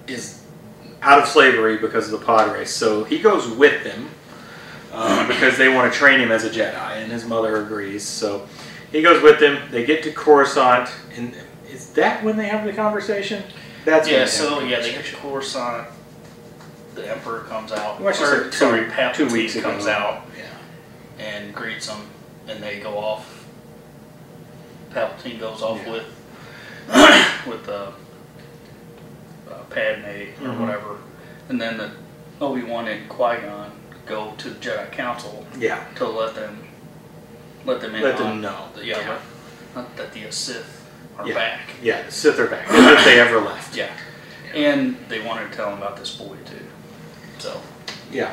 is 0.06 0.39
out 1.02 1.18
of 1.20 1.26
slavery 1.28 1.78
because 1.78 2.12
of 2.12 2.18
the 2.20 2.24
pod 2.26 2.52
race, 2.52 2.70
so 2.74 3.04
he 3.04 3.18
goes 3.18 3.48
with 3.48 3.82
them 3.84 4.08
uh, 4.92 5.26
because 5.28 5.56
they 5.56 5.68
want 5.68 5.92
to 5.92 5.98
train 5.98 6.20
him 6.20 6.30
as 6.30 6.44
a 6.44 6.50
Jedi, 6.50 6.74
and 7.02 7.10
his 7.10 7.24
mother 7.24 7.62
agrees. 7.62 8.04
So 8.06 8.46
he 8.92 9.02
goes 9.02 9.22
with 9.22 9.40
them. 9.40 9.70
They 9.70 9.84
get 9.86 10.02
to 10.04 10.12
Coruscant, 10.12 10.90
and 11.16 11.34
is 11.70 11.90
that 11.94 12.22
when 12.24 12.36
they 12.36 12.46
have 12.48 12.64
the 12.66 12.72
conversation? 12.72 13.42
That's 13.84 14.08
Yeah, 14.08 14.20
they 14.20 14.26
so 14.26 14.60
the 14.60 14.66
yeah, 14.68 14.80
they 14.80 14.92
get 14.92 15.04
to 15.06 15.16
Coruscant. 15.16 15.88
The 16.94 17.08
Emperor 17.10 17.40
comes 17.44 17.72
out. 17.72 17.98
We 17.98 18.04
watched 18.04 18.18
this 18.20 18.30
or, 18.30 18.44
two, 18.46 18.52
sorry, 18.52 18.80
two 18.84 18.90
Palpatine 18.90 19.32
weeks 19.32 19.54
ago. 19.56 19.70
comes 19.70 19.86
out 19.86 20.26
Yeah. 20.36 21.24
and 21.24 21.54
greets 21.54 21.86
them, 21.86 22.00
and 22.48 22.62
they 22.62 22.80
go 22.80 22.98
off. 22.98 23.46
Palpatine 24.92 25.38
goes 25.38 25.62
off 25.62 25.80
Yeah. 25.86 25.92
with 25.92 26.04
with 27.46 27.68
uh, 27.68 27.92
uh, 29.50 29.54
Padme 29.70 30.04
or 30.44 30.48
Mhm. 30.52 30.58
whatever, 30.60 30.96
and 31.48 31.60
then 31.60 31.76
the 31.78 31.90
Obi 32.40 32.62
Wan 32.62 32.88
and 32.88 33.08
Qui 33.08 33.36
Gon 33.38 33.70
go 34.06 34.32
to 34.38 34.50
the 34.50 34.56
Jedi 34.56 34.90
Council 34.92 35.46
Yeah. 35.58 35.84
to 35.96 36.06
let 36.08 36.34
them 36.34 36.64
let 37.66 37.80
them 37.82 37.94
in 37.94 38.02
Let 38.02 38.18
on 38.20 38.26
them 38.26 38.40
know. 38.40 38.68
the, 38.74 38.84
yeah, 38.86 38.98
Yeah. 39.00 39.18
not 39.76 39.94
that 39.96 40.12
the 40.14 40.30
Sith 40.30 40.82
are 41.18 41.26
Yeah. 41.28 41.34
back. 41.34 41.60
Yeah. 41.82 42.02
The 42.02 42.10
Sith 42.12 42.38
are 42.40 42.46
back. 42.46 42.66
If 42.70 43.04
they 43.04 43.20
ever 43.20 43.38
left. 43.40 43.76
Yeah. 43.76 43.90
And 44.54 44.96
they 45.08 45.20
wanted 45.20 45.50
to 45.50 45.56
tell 45.56 45.68
him 45.70 45.78
about 45.78 45.96
this 45.98 46.10
boy 46.16 46.36
too. 46.46 46.64
So 47.38 47.60
Yeah. 48.10 48.30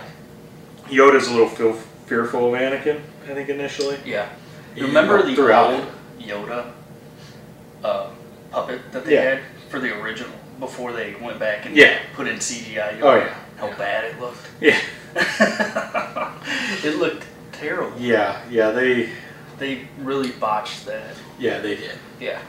Yoda's 0.89 1.27
a 1.27 1.32
little 1.32 1.49
feel, 1.49 1.73
fearful 2.06 2.47
of 2.56 2.60
Anakin, 2.60 3.01
I 3.30 3.34
think, 3.34 3.49
initially. 3.49 3.99
yeah. 4.06 4.27
You 4.75 4.86
Remember 4.88 5.21
the 5.21 5.36
old 5.53 5.86
Yoda 6.19 6.67
uh, 7.84 8.08
puppet 8.51 8.91
that 8.93 9.06
they 9.06 9.15
Yeah. 9.15 9.21
had 9.23 9.39
for 9.69 9.80
the 9.80 9.93
original 10.01 10.32
before 10.60 10.91
they 10.93 11.15
went 11.22 11.39
back 11.39 11.65
and 11.65 11.76
Yeah. 11.76 12.00
put 12.15 12.28
in 12.28 12.38
CGI 12.38 13.00
Yoda? 13.00 13.04
Oh, 13.04 13.15
yeah. 13.15 13.36
How 13.58 13.72
bad 13.78 14.06
it 14.06 14.20
looked. 14.20 14.39
Yeah. 14.62 14.80
it 16.84 16.98
looked 16.98 17.26
terrible. 17.52 18.00
Yeah, 18.00 18.41
yeah, 18.50 18.72
they, 18.72 19.10
They 19.58 19.88
really 20.00 20.32
botched 20.32 20.86
that. 20.86 21.15
yeah, 21.39 21.60
they 21.60 21.76
did. 21.76 21.98
Yeah. 22.20 22.39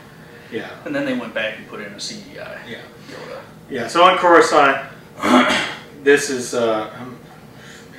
Yeah, 0.50 0.70
And 0.86 0.94
then 0.94 1.04
they 1.04 1.12
went 1.16 1.34
back 1.34 1.58
and 1.58 1.68
put 1.68 1.80
in 1.80 1.92
a 1.92 1.96
CGI 1.96 2.58
yeah, 2.66 2.78
Yoda. 3.10 3.40
yeah. 3.68 3.86
So 3.86 4.02
on 4.02 4.16
Coruscant, 4.16 4.78
this 6.02 6.30
is, 6.30 6.54
uh, 6.54 6.90
I'm, 6.98 7.18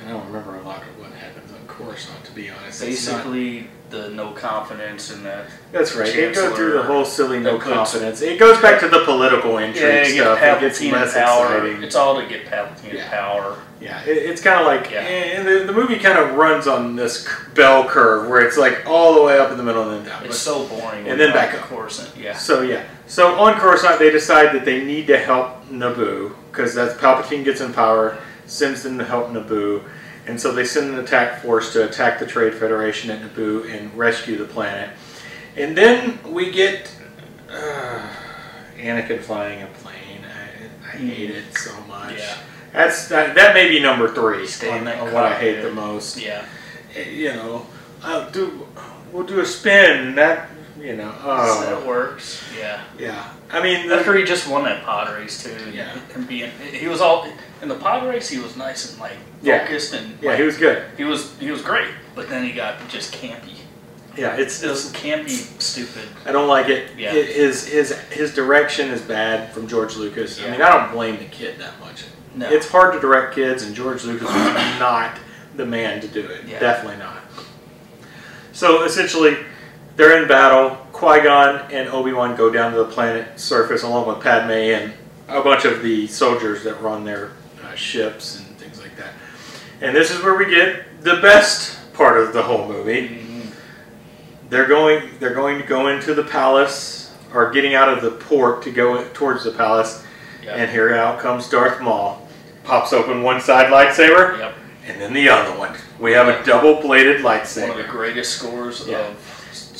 I 0.04 0.10
don't 0.10 0.26
remember 0.26 0.56
a 0.56 0.62
lot 0.62 0.82
of 0.82 0.98
what 0.98 1.12
happens 1.12 1.52
on 1.52 1.64
Coruscant, 1.68 2.24
to 2.24 2.32
be 2.32 2.50
honest. 2.50 2.82
It's 2.82 3.06
not- 3.06 3.18
Basically, 3.18 3.68
the 3.90 4.08
no 4.10 4.30
confidence 4.32 5.10
in 5.10 5.22
that. 5.24 5.46
that's 5.72 5.94
right. 5.96 6.12
They 6.12 6.32
go 6.32 6.54
through 6.54 6.72
the 6.74 6.82
whole 6.84 7.04
silly 7.04 7.40
no 7.40 7.58
confidence. 7.58 8.22
It 8.22 8.38
goes 8.38 8.60
back 8.62 8.80
to 8.80 8.88
the 8.88 9.04
political 9.04 9.58
intrigue 9.58 10.14
Yeah, 10.14 10.36
stuff. 10.36 10.42
It 10.42 10.60
gets 10.60 10.80
less 10.82 11.14
power. 11.14 11.56
exciting. 11.56 11.82
It's 11.82 11.96
all 11.96 12.20
to 12.20 12.26
get 12.26 12.46
Palpatine 12.46 12.92
Yeah. 12.94 13.10
power. 13.10 13.56
Yeah, 13.80 14.00
it, 14.04 14.16
it's 14.16 14.40
kind 14.42 14.60
of 14.60 14.66
like, 14.66 14.90
Yeah. 14.90 15.00
Eh, 15.00 15.36
and 15.38 15.48
the, 15.48 15.64
the 15.64 15.72
movie 15.72 15.98
kind 15.98 16.18
of 16.18 16.36
runs 16.36 16.66
on 16.66 16.94
this 16.96 17.26
bell 17.54 17.84
curve 17.88 18.28
where 18.28 18.46
it's 18.46 18.56
like 18.56 18.84
all 18.86 19.14
the 19.14 19.22
way 19.22 19.38
up 19.38 19.50
in 19.50 19.56
the 19.56 19.64
middle 19.64 19.88
and 19.90 20.04
then 20.06 20.12
down. 20.12 20.24
It's 20.24 20.38
so 20.38 20.66
boring. 20.68 21.08
And 21.08 21.18
then 21.18 21.32
back 21.32 21.54
up. 21.54 21.62
Coruscant. 21.62 22.16
Yeah. 22.16 22.36
So 22.36 22.62
yeah, 22.62 22.84
so 23.06 23.38
on 23.40 23.54
Coruscant 23.58 23.98
they 23.98 24.10
decide 24.10 24.54
that 24.54 24.64
they 24.64 24.84
need 24.84 25.06
to 25.08 25.18
help 25.18 25.66
Naboo 25.68 26.34
because 26.52 26.74
that's 26.74 26.94
Palpatine 26.94 27.44
gets 27.44 27.60
in 27.60 27.72
power, 27.72 28.18
sends 28.46 28.82
them 28.82 28.98
to 28.98 29.04
help 29.04 29.28
Naboo, 29.30 29.82
and 30.30 30.40
so 30.40 30.52
they 30.52 30.64
send 30.64 30.94
an 30.94 31.00
attack 31.00 31.42
force 31.42 31.72
to 31.72 31.84
attack 31.88 32.20
the 32.20 32.26
Trade 32.26 32.54
Federation 32.54 33.10
at 33.10 33.20
Naboo 33.20 33.68
and 33.68 33.92
rescue 33.98 34.36
the 34.38 34.44
planet. 34.44 34.90
And 35.56 35.76
then 35.76 36.20
we 36.24 36.52
get 36.52 36.94
uh, 37.50 38.08
Anakin 38.76 39.20
flying 39.20 39.62
a 39.62 39.66
plane. 39.66 40.24
I, 40.24 40.86
I 40.86 40.96
hate 40.98 41.30
it 41.30 41.56
so 41.56 41.78
much. 41.82 42.16
Yeah. 42.16 42.38
That's 42.72 43.08
that, 43.08 43.34
that 43.34 43.54
may 43.54 43.68
be 43.68 43.80
number 43.80 44.06
three 44.14 44.46
on, 44.70 44.86
on 44.86 45.12
what 45.12 45.24
I 45.24 45.34
hate 45.34 45.62
the 45.62 45.72
most. 45.72 46.16
Yeah. 46.16 46.46
Eh, 46.94 47.10
You 47.10 47.32
know, 47.32 47.66
I'll 48.00 48.30
do 48.30 48.68
we'll 49.12 49.26
do 49.26 49.40
a 49.40 49.46
spin. 49.46 50.14
That 50.14 50.48
you 50.80 50.96
know. 50.96 51.14
Oh. 51.22 51.62
Uh, 51.62 51.70
that 51.78 51.86
works. 51.86 52.42
Yeah. 52.58 52.82
Yeah, 52.98 53.32
I 53.50 53.62
mean, 53.62 53.90
After 53.90 54.16
he 54.16 54.24
just 54.24 54.48
won 54.48 54.64
that 54.64 54.84
pod 54.84 55.12
race 55.14 55.42
too. 55.42 55.70
Yeah. 55.72 55.98
And 56.14 56.26
being, 56.26 56.50
he 56.72 56.88
was 56.88 57.00
all 57.00 57.26
in 57.62 57.68
the 57.68 57.74
pod 57.76 58.06
race. 58.08 58.28
He 58.28 58.38
was 58.38 58.56
nice 58.56 58.90
and 58.92 59.00
like 59.00 59.16
Yeah. 59.42 59.64
focused 59.64 59.94
and 59.94 60.18
yeah, 60.22 60.30
like, 60.30 60.38
he 60.40 60.44
was 60.44 60.56
good. 60.56 60.84
he 60.96 61.04
was 61.04 61.36
he 61.38 61.50
was 61.50 61.62
great. 61.62 61.88
But 62.14 62.28
then 62.28 62.44
he 62.44 62.52
got 62.52 62.88
just 62.88 63.12
campy. 63.14 63.56
Yeah, 64.16 64.36
it's, 64.36 64.62
It 64.62 64.68
was 64.68 64.90
it's 64.90 65.00
campy, 65.00 65.60
stupid. 65.62 66.08
I 66.26 66.32
don't 66.32 66.48
like 66.48 66.68
it. 66.68 66.90
Yeah. 66.98 67.12
It- 67.14 67.36
his 67.36 67.66
his 67.66 67.92
his 68.10 68.34
direction 68.34 68.88
is 68.90 69.00
bad 69.00 69.52
from 69.52 69.68
George 69.68 69.96
Lucas. 69.96 70.40
I 70.42 70.50
mean, 70.50 70.60
I 70.62 70.68
don't 70.76 70.92
blame 70.92 71.18
the 71.18 71.26
kid 71.26 71.58
that 71.60 71.78
much. 71.80 72.04
No. 72.34 72.48
It's 72.48 72.68
hard 72.68 72.92
to 72.94 73.00
direct 73.00 73.34
kids, 73.34 73.62
and 73.64 73.74
George 73.74 74.04
Lucas 74.04 74.26
was 74.28 74.34
not 74.80 75.18
the 75.56 75.66
man 75.66 76.00
to 76.00 76.08
do 76.08 76.20
it. 76.26 76.44
Yeah. 76.46 76.58
Definitely 76.60 76.98
not. 76.98 77.18
So 78.52 78.84
essentially, 78.84 79.36
they're 80.00 80.22
in 80.22 80.26
battle. 80.26 80.78
Qui 80.92 81.20
Gon 81.20 81.70
and 81.70 81.88
Obi 81.90 82.12
Wan 82.12 82.34
go 82.36 82.50
down 82.50 82.72
to 82.72 82.78
the 82.78 82.84
planet 82.86 83.38
surface 83.38 83.82
along 83.82 84.08
with 84.08 84.20
Padme 84.22 84.50
and 84.50 84.92
a 85.28 85.42
bunch 85.42 85.64
of 85.66 85.82
the 85.82 86.06
soldiers 86.06 86.64
that 86.64 86.80
run 86.80 87.04
their 87.04 87.32
uh, 87.62 87.74
ships 87.74 88.38
and 88.38 88.46
things 88.56 88.80
like 88.80 88.96
that. 88.96 89.12
And 89.82 89.94
this 89.94 90.10
is 90.10 90.22
where 90.22 90.36
we 90.36 90.46
get 90.46 91.02
the 91.02 91.16
best 91.16 91.92
part 91.92 92.18
of 92.18 92.32
the 92.32 92.42
whole 92.42 92.66
movie. 92.66 93.08
Mhm. 93.08 93.46
They're 94.48 94.66
going. 94.66 95.10
They're 95.20 95.34
going 95.34 95.60
to 95.60 95.66
go 95.66 95.88
into 95.88 96.14
the 96.14 96.24
palace, 96.24 97.12
or 97.34 97.50
getting 97.50 97.74
out 97.74 97.88
of 97.90 98.02
the 98.02 98.10
port 98.10 98.62
to 98.62 98.70
go 98.70 99.04
towards 99.14 99.44
the 99.44 99.52
palace. 99.52 100.02
Yeah. 100.42 100.54
And 100.54 100.70
here 100.70 100.94
out 100.94 101.20
comes 101.20 101.48
Darth 101.48 101.80
Maul. 101.80 102.26
Pops 102.64 102.92
open 102.94 103.22
one 103.22 103.40
side 103.40 103.70
lightsaber, 103.70 104.38
Yep. 104.38 104.54
and 104.88 105.00
then 105.00 105.12
the 105.12 105.28
other 105.28 105.56
one. 105.58 105.76
We 105.98 106.12
have 106.12 106.28
a 106.28 106.42
double-bladed 106.44 107.20
lightsaber. 107.22 107.68
One 107.68 107.78
of 107.80 107.86
the 107.86 107.92
greatest 107.92 108.38
scores 108.38 108.80
of 108.88 109.29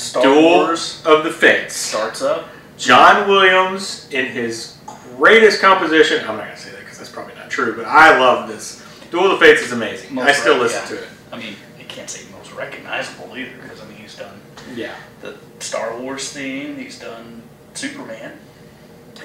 Star 0.00 0.22
Duel 0.22 0.42
Wars 0.42 1.02
of 1.04 1.24
the 1.24 1.30
Fates. 1.30 1.76
starts 1.76 2.22
up. 2.22 2.48
John 2.78 3.28
Williams 3.28 4.08
in 4.10 4.26
his 4.26 4.78
greatest 5.16 5.60
composition. 5.60 6.20
I'm 6.20 6.36
not 6.36 6.46
gonna 6.46 6.56
say 6.56 6.70
that 6.70 6.80
because 6.80 6.98
that's 6.98 7.10
probably 7.10 7.34
not 7.34 7.50
true, 7.50 7.76
but 7.76 7.84
I 7.86 8.18
love 8.18 8.48
this. 8.48 8.82
Duel 9.10 9.30
of 9.30 9.38
the 9.38 9.44
Fates 9.44 9.60
is 9.62 9.72
amazing. 9.72 10.18
I 10.18 10.32
still 10.32 10.54
right, 10.54 10.62
listen 10.62 10.82
yeah. 10.82 10.88
to 11.00 11.02
it. 11.04 11.08
I 11.32 11.36
mean, 11.38 11.56
I 11.78 11.82
can't 11.84 12.08
say 12.08 12.28
most 12.32 12.52
recognizable 12.52 13.36
either 13.36 13.52
because 13.62 13.80
I 13.82 13.84
mean 13.86 13.98
he's 13.98 14.16
done 14.16 14.40
Yeah. 14.74 14.94
the 15.20 15.36
Star 15.58 15.98
Wars 15.98 16.32
theme. 16.32 16.76
He's 16.78 16.98
done 16.98 17.42
Superman, 17.74 18.38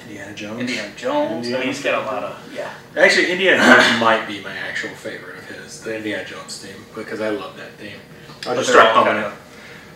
Indiana 0.02 0.34
Jones. 0.34 0.60
Indiana 0.60 0.92
Jones. 0.96 1.46
I 1.48 1.52
mean, 1.52 1.62
he's 1.68 1.82
got 1.82 2.02
a 2.02 2.06
lot 2.06 2.22
of 2.22 2.52
yeah. 2.54 2.70
Actually, 2.96 3.32
Indiana 3.32 3.62
Jones 3.64 4.00
might 4.00 4.26
be 4.26 4.40
my 4.42 4.54
actual 4.54 4.90
favorite 4.90 5.38
of 5.38 5.46
his, 5.48 5.80
the 5.80 5.96
Indiana 5.96 6.24
Jones 6.24 6.58
theme, 6.58 6.84
because 6.94 7.20
I 7.22 7.30
love 7.30 7.56
that 7.56 7.72
theme. 7.78 7.98
I'll 8.46 8.54
just 8.54 8.72
they're 8.72 8.80
start 8.82 8.96
all 8.96 9.04
humming 9.04 9.22
it. 9.22 9.32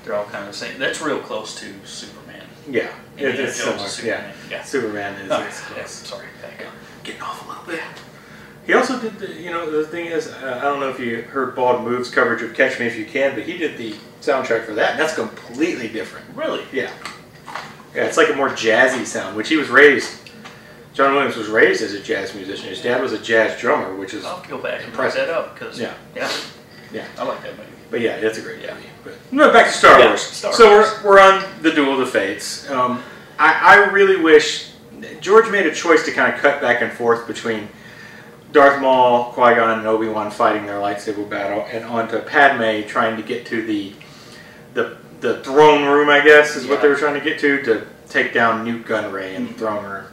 They're 0.05 0.15
all 0.15 0.25
kind 0.27 0.47
of 0.47 0.53
the 0.53 0.57
same. 0.59 0.79
That's 0.79 1.01
real 1.01 1.19
close 1.21 1.55
to 1.61 1.67
Superman. 1.85 2.43
Yeah, 2.69 2.89
Indiana 3.17 3.43
it's 3.49 3.59
Jones 3.65 3.67
similar. 3.67 3.87
is 3.87 4.05
Yeah. 4.05 4.17
Superman. 4.33 4.35
Yeah. 4.51 4.63
Superman 4.65 5.15
is, 5.21 5.31
Oh, 5.31 5.41
is 5.43 5.61
yeah, 5.71 5.75
close. 5.75 5.91
sorry, 5.91 6.27
back 6.43 6.67
up. 6.67 6.73
Getting 7.05 7.23
off 7.23 7.45
a 7.45 7.49
little 7.49 7.65
bit. 7.65 7.81
He 8.67 8.75
also 8.75 9.01
did 9.01 9.19
the, 9.19 9.33
you 9.33 9.51
know, 9.51 9.71
the 9.71 9.87
thing 9.87 10.07
is, 10.07 10.29
uh, 10.29 10.59
I 10.61 10.65
don't 10.65 10.81
know 10.81 10.91
if 10.91 11.01
you 11.01 11.23
heard 11.23 11.57
Bald 11.57 11.83
Move's 11.83 12.11
coverage 12.11 12.43
of 12.43 12.55
Catch 12.55 12.79
Me 12.79 12.87
If 12.87 12.97
You 12.97 13.05
Can, 13.07 13.35
but 13.35 13.45
he 13.45 13.57
did 13.59 13.77
the 13.79 13.95
soundtrack 14.21 14.65
for 14.65 14.75
that, 14.75 14.93
and 14.93 15.01
that's 15.01 15.15
completely 15.15 15.89
different. 15.89 16.27
Really? 16.37 16.63
Yeah. 16.73 16.91
Yeah, 17.95 18.05
it's 18.05 18.17
like 18.17 18.29
a 18.31 18.35
more 18.35 18.51
jazzy 18.51 19.05
sound, 19.05 19.37
which 19.37 19.49
he 19.49 19.57
was 19.57 19.69
raised. 19.69 20.13
John 20.93 21.15
Williams 21.15 21.37
was 21.37 21.49
raised 21.49 21.83
as 21.83 21.95
a 21.95 22.01
jazz 22.01 22.35
musician. 22.35 22.69
His 22.69 22.83
dad 22.83 23.01
was 23.03 23.13
a 23.13 23.19
jazz 23.19 23.59
drummer, 23.61 23.95
which 23.97 24.15
is, 24.15 24.25
I'll 24.25 24.43
go 24.45 24.59
back 24.59 24.81
and 24.83 24.91
Impressive. 24.91 25.27
that 25.27 25.35
up 25.35 25.55
because 25.59 25.81
Yeah. 25.81 25.95
yeah, 26.15 26.31
Yeah. 26.93 27.07
I 27.19 27.25
like 27.25 27.43
that 27.43 27.57
movie. 27.57 27.70
But 27.91 28.01
yeah, 28.01 28.13
it's 28.17 28.39
a 28.39 28.43
great 28.43 28.61
Yeah. 28.63 28.75
movie. 28.75 28.87
But 29.05 29.15
no, 29.33 29.53
back 29.53 29.67
to 29.67 29.73
Star 29.73 29.99
Yeah, 29.99 30.07
Wars. 30.09 30.21
Star 30.23 30.53
so 30.53 30.71
Wars. 30.71 30.87
we're 31.03 31.11
we're 31.11 31.21
on 31.21 31.45
the 31.63 31.73
Duel 31.73 31.95
of 31.95 31.99
the 32.01 32.07
Fates. 32.07 32.69
Um, 32.71 33.03
I, 33.39 33.77
I 33.77 33.91
really 33.91 34.17
wish 34.17 34.71
George 35.21 35.49
made 35.51 35.67
a 35.67 35.75
choice 35.75 36.05
to 36.05 36.13
kind 36.13 36.33
of 36.33 36.41
cut 36.41 36.61
back 36.61 36.83
and 36.83 36.93
forth 36.93 37.27
between 37.27 37.69
Darth 38.53 38.81
Maul, 38.81 39.33
Qui 39.33 39.55
Gon, 39.55 39.79
and 39.79 39.87
Obi 39.89 40.09
Wan 40.09 40.31
fighting 40.31 40.67
their 40.67 40.79
lightsaber 40.79 41.29
battle, 41.29 41.67
and 41.71 41.85
onto 41.85 42.19
Padme 42.21 42.87
trying 42.87 43.17
to 43.17 43.23
get 43.23 43.47
to 43.47 43.63
the 43.65 43.93
the 44.75 44.97
the 45.21 45.41
throne 45.43 45.85
room. 45.85 46.09
I 46.11 46.21
guess 46.21 46.57
is 46.57 46.67
what 46.67 46.83
they 46.83 46.89
were 46.89 46.97
trying 46.97 47.15
to 47.15 47.21
get 47.21 47.39
to 47.41 47.63
to 47.65 47.87
take 48.09 48.33
down 48.35 48.65
Nute 48.65 48.85
Gunray 48.87 49.37
and 49.37 49.49
Mhm. 49.51 49.57
throne 49.57 49.85
her. 49.85 50.07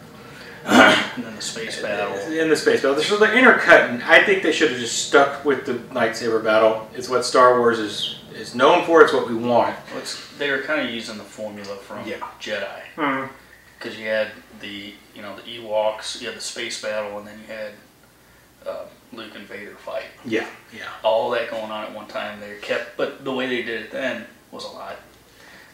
And 0.68 1.24
then 1.24 1.36
the 1.36 1.42
space 1.42 1.82
battle. 1.82 2.16
In 2.32 2.50
the 2.50 2.56
space 2.56 2.82
battle. 2.82 3.02
So 3.02 3.18
they're 3.18 3.38
intercutting. 3.38 4.02
I 4.04 4.24
think 4.24 4.44
they 4.44 4.52
should 4.52 4.72
have 4.72 4.80
just 4.80 5.08
stuck 5.08 5.46
with 5.46 5.66
the 5.66 5.74
lightsaber 5.94 6.44
battle. 6.44 6.90
It's 6.96 7.10
what 7.10 7.26
Star 7.26 7.60
Wars 7.60 7.80
is 7.80 8.20
is 8.36 8.54
known 8.54 8.86
for. 8.86 9.02
It's 9.02 9.14
what 9.14 9.28
we 9.28 9.36
want. 9.36 9.76
It's, 9.98 10.22
they 10.38 10.52
were 10.52 10.60
kind 10.62 10.82
of 10.88 10.94
using 10.94 11.18
the 11.18 11.24
formula 11.24 11.76
from 11.78 12.06
Yeah. 12.08 12.18
Jedi 12.40 12.82
Hmm. 12.96 13.26
because 13.80 13.98
you 13.98 14.08
had 14.08 14.28
the 14.60 14.94
you 15.16 15.22
know 15.22 15.36
the 15.36 15.42
Ewoks, 15.44 16.22
you 16.22 16.28
had 16.28 16.38
the 16.38 16.42
space 16.42 16.82
battle, 16.82 17.18
and 17.18 17.28
then 17.28 17.40
you 17.40 17.48
had 17.54 17.72
uh, 18.68 18.84
Luke 19.14 19.32
and 19.36 19.48
Vader 19.48 19.76
fight. 19.76 20.04
Yeah, 20.26 20.48
yeah, 20.74 20.84
All 21.04 21.30
that 21.32 21.50
going 21.50 21.72
on 21.72 21.86
at 21.86 21.94
one 21.94 22.08
time. 22.08 22.40
They 22.42 22.56
kept, 22.62 22.98
but 22.98 23.24
the 23.24 23.32
way 23.32 23.48
they 23.48 23.62
did 23.64 23.84
it 23.84 23.92
then 23.92 24.26
was 24.52 24.66
a 24.66 24.70
lot 24.70 24.98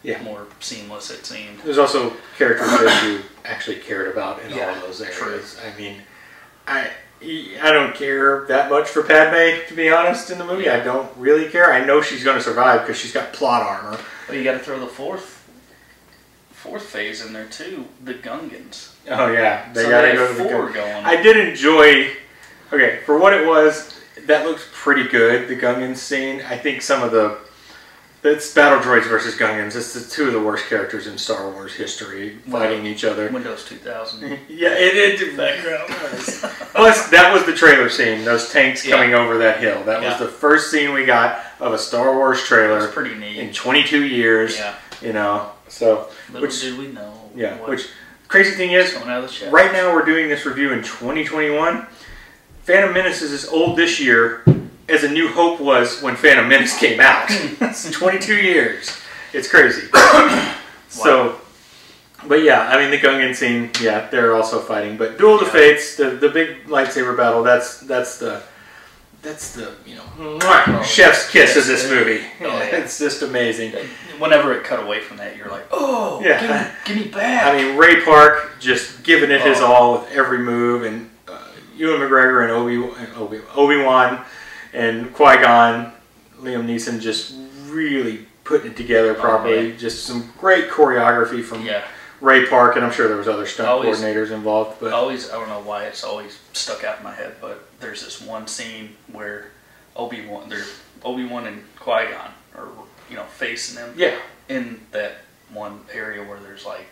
Yeah. 0.03 0.21
more 0.21 0.45
seamless. 0.59 1.09
It 1.11 1.25
seemed. 1.25 1.59
There's 1.59 1.77
also 1.77 2.13
characters 2.37 2.67
that 2.69 3.03
you 3.07 3.21
actually 3.45 3.77
cared 3.77 4.11
about 4.11 4.41
in 4.43 4.51
all 4.51 4.57
Yeah, 4.59 4.75
of 4.75 4.81
those 4.81 5.01
areas. 5.01 5.17
true. 5.55 5.69
I 5.73 5.77
mean, 5.77 6.01
I 6.67 6.89
I 7.61 7.71
don't 7.71 7.95
care 7.95 8.45
that 8.47 8.69
much 8.69 8.89
for 8.89 9.01
Padme 9.01 9.65
to 9.69 9.73
be 9.75 9.89
honest 9.89 10.29
in 10.29 10.37
the 10.37 10.45
movie. 10.45 10.69
I 10.69 10.81
don't 10.81 11.09
really 11.17 11.47
care. 11.49 11.71
I 11.71 11.83
know 11.85 12.01
she's 12.01 12.23
going 12.23 12.37
to 12.37 12.43
survive 12.43 12.81
because 12.81 12.97
she's 12.99 13.13
got 13.13 13.31
plot 13.31 13.61
armor. 13.63 13.97
But 14.27 14.35
you 14.35 14.43
got 14.43 14.53
to 14.53 14.59
throw 14.59 14.79
the 14.79 14.87
fourth 14.87 15.39
fourth 16.51 16.83
phase 16.83 17.25
in 17.25 17.33
there 17.33 17.45
too. 17.47 17.85
The 18.03 18.13
Gungans. 18.13 18.93
Oh 19.09 19.27
yeah, 19.31 19.71
they 19.73 19.83
so 19.83 19.89
got 19.89 20.01
to 20.03 20.13
go 20.13 20.27
to 20.27 20.43
the. 20.43 20.49
four 20.49 20.69
going. 20.71 21.05
I 21.05 21.21
did 21.21 21.37
enjoy. 21.47 22.11
Okay, 22.71 22.99
for 23.05 23.17
what 23.19 23.33
it 23.33 23.45
was, 23.45 23.99
that 24.25 24.45
looks 24.45 24.67
pretty 24.73 25.07
good. 25.07 25.47
The 25.47 25.55
Gungan 25.55 25.95
scene. 25.95 26.41
I 26.41 26.57
think 26.57 26.81
some 26.81 27.03
of 27.03 27.11
the. 27.11 27.37
It's 28.25 28.53
battle 28.53 28.79
droids 28.79 29.03
versus 29.09 29.35
Gungans. 29.35 29.75
It's 29.75 29.93
the 29.93 30.09
two 30.09 30.27
of 30.27 30.33
the 30.33 30.41
worst 30.41 30.67
characters 30.67 31.07
in 31.07 31.17
Star 31.17 31.49
Wars 31.49 31.73
history 31.73 32.37
fighting 32.49 32.85
each 32.85 33.03
other. 33.03 33.29
Windows 33.29 33.65
2000 33.65 34.21
Yeah, 34.47 34.69
it, 34.69 35.21
it 35.21 35.35
background. 35.37 35.87
Plus, 36.73 37.09
that 37.09 37.33
was 37.33 37.45
the 37.45 37.53
trailer 37.53 37.89
scene. 37.89 38.23
Those 38.23 38.49
tanks 38.49 38.85
Yeah. 38.85 38.95
coming 38.95 39.13
over 39.13 39.37
that 39.39 39.59
hill. 39.59 39.83
That 39.83 40.01
Yeah. 40.01 40.11
was 40.11 40.19
the 40.19 40.27
first 40.29 40.71
scene 40.71 40.93
we 40.93 41.03
got 41.05 41.43
of 41.59 41.73
a 41.73 41.77
Star 41.77 42.13
Wars 42.15 42.37
It 42.37 42.41
was 42.41 42.47
trailer 42.47 42.87
pretty 42.87 43.15
neat. 43.15 43.37
in 43.39 43.51
22 43.53 44.05
years. 44.05 44.57
Yeah. 44.57 44.75
You 45.01 45.11
know, 45.11 45.51
so 45.67 46.07
Little 46.31 46.47
Which- 46.47 46.61
did 46.61 46.77
we 46.77 46.87
know. 46.87 47.29
yeah. 47.35 47.57
what 47.59 47.71
Which 47.71 47.87
crazy 48.29 48.51
thing 48.51 48.71
was 48.71 48.87
is, 48.87 48.93
coming 48.93 49.09
out 49.09 49.21
of 49.23 49.27
the 49.29 49.33
shadows. 49.33 49.53
right 49.53 49.73
now 49.73 49.93
we're 49.93 50.05
doing 50.05 50.29
this 50.29 50.45
review 50.45 50.71
in 50.71 50.81
2021. 50.81 51.85
Phantom 52.63 52.93
Menace 52.93 53.21
is 53.21 53.33
as 53.33 53.45
old 53.51 53.77
this 53.77 53.99
year 53.99 54.43
as 54.89 55.03
A 55.03 55.11
New 55.11 55.29
Hope 55.29 55.59
was 55.59 56.01
when 56.01 56.15
Phantom 56.15 56.47
Menace 56.47 56.77
came 56.77 56.99
out. 56.99 57.25
it's 57.29 57.89
22 57.91 58.35
years. 58.35 58.97
It's 59.33 59.47
crazy. 59.49 59.87
So, 60.89 61.39
but 62.27 62.43
yeah, 62.43 62.67
I 62.69 62.77
mean 62.77 62.91
the 62.91 62.99
Gungan 62.99 63.35
scene, 63.35 63.71
yeah, 63.81 64.07
they're 64.09 64.35
also 64.35 64.59
fighting. 64.59 64.95
But 64.95 65.17
Duel 65.17 65.39
of 65.39 65.39
the 65.39 65.45
Fates, 65.47 65.95
the 65.97 66.11
the 66.11 66.29
big 66.29 66.67
lightsaber 66.67 67.17
battle, 67.17 67.41
that's 67.41 67.79
that's 67.79 68.19
the 68.19 68.43
that's 69.23 69.55
the 69.55 69.73
you 69.87 69.95
know 69.95 70.03
Oh, 70.19 70.83
chef's 70.83 71.31
kiss 71.31 71.55
of 71.57 71.65
this 71.65 71.89
movie. 71.89 72.23
Oh, 72.41 72.45
yeah. 72.45 72.77
It's 72.77 72.99
just 72.99 73.23
amazing. 73.23 73.71
Whenever 74.19 74.53
it 74.53 74.63
cut 74.65 74.83
away 74.83 74.99
from 75.01 75.17
that, 75.17 75.35
you're 75.35 75.49
like, 75.49 75.65
oh, 75.71 76.21
Yeah. 76.23 76.39
give, 76.85 76.95
me, 76.95 77.01
give 77.01 77.05
me 77.07 77.11
back. 77.11 77.47
I 77.47 77.57
mean 77.57 77.75
Ray 77.75 78.01
Park 78.05 78.51
just 78.59 79.01
giving 79.03 79.31
it 79.31 79.41
his 79.41 79.57
Oh. 79.61 79.65
all 79.73 79.91
with 79.93 80.11
every 80.11 80.37
move, 80.37 80.83
and 80.83 81.09
uh, 81.27 81.39
Ewan 81.75 82.01
McGregor 82.01 82.43
and 82.43 82.51
Obi 82.51 82.77
Obi 83.15 83.41
Obi 83.55 83.77
Wan 83.83 84.23
and 84.73 85.13
Qui 85.13 85.37
Gon, 85.37 85.91
Liam 86.41 86.65
Neeson 86.65 86.99
just 86.99 87.35
really 87.67 88.25
putting 88.43 88.71
it 88.71 88.77
together 88.77 89.11
oh, 89.11 89.19
properly. 89.19 89.75
just 89.77 90.05
some 90.05 90.31
great 90.37 90.69
choreography 90.69 91.43
from 91.43 91.65
yeah, 91.65 91.83
Ray 92.21 92.45
Park, 92.45 92.75
and 92.75 92.85
I'm 92.85 92.91
sure 92.91 93.07
there 93.07 93.17
was 93.17 93.27
other 93.27 93.45
stunt 93.45 93.69
Always- 93.69 93.99
coordinators 93.99 94.31
involved. 94.31 94.79
But 94.79 94.93
always, 94.93 95.29
I 95.29 95.33
don't 95.33 95.49
know 95.49 95.61
why 95.61 95.85
it's 95.85 96.03
always 96.03 96.39
stuck 96.53 96.83
out 96.83 96.97
in 96.97 97.03
my 97.03 97.13
head, 97.13 97.35
but 97.39 97.67
there's 97.79 98.03
this 98.03 98.21
one 98.21 98.47
scene 98.47 98.95
where 99.11 99.51
Obi 99.95 100.25
Wan, 100.25 100.49
they're 100.49 100.65
Obi 101.03 101.25
Wan 101.25 101.47
and 101.47 101.63
Qui 101.77 102.05
Gon 102.11 102.31
are, 102.55 102.67
you 103.09 103.15
know, 103.15 103.23
facing 103.25 103.75
them. 103.75 103.93
yeah, 103.95 104.15
in 104.49 104.81
that 104.91 105.17
one 105.51 105.81
area 105.93 106.23
where 106.27 106.39
there's 106.39 106.65
like, 106.65 106.85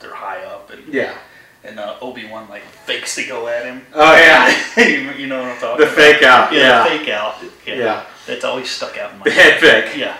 they're 0.00 0.14
high 0.14 0.44
up 0.44 0.70
and 0.70 0.92
yeah. 0.92 1.14
And 1.64 1.78
uh, 1.78 1.96
Obi 2.00 2.26
Wan 2.28 2.48
like 2.48 2.62
fakes 2.62 3.14
to 3.16 3.26
go 3.26 3.48
at 3.48 3.64
him. 3.64 3.82
Oh 3.94 4.14
yeah, 4.16 4.48
you, 5.16 5.26
know 5.26 5.40
what 5.42 5.52
I'm 5.52 5.58
talking 5.60 5.78
the 5.78 5.84
about? 5.84 5.96
fake 5.96 6.22
out. 6.22 6.52
Yeah, 6.52 6.58
Yeah, 6.60 6.82
the 6.84 6.98
fake 6.98 7.08
out. 7.10 7.34
Yeah. 7.66 7.74
yeah. 7.76 8.04
That's 8.26 8.44
always 8.44 8.70
stuck 8.70 8.96
out 8.98 9.12
in 9.12 9.18
my 9.18 9.24
The 9.24 9.30
head. 9.30 9.52
head 9.54 9.84
fake. 9.84 9.96
Yeah. 9.96 10.16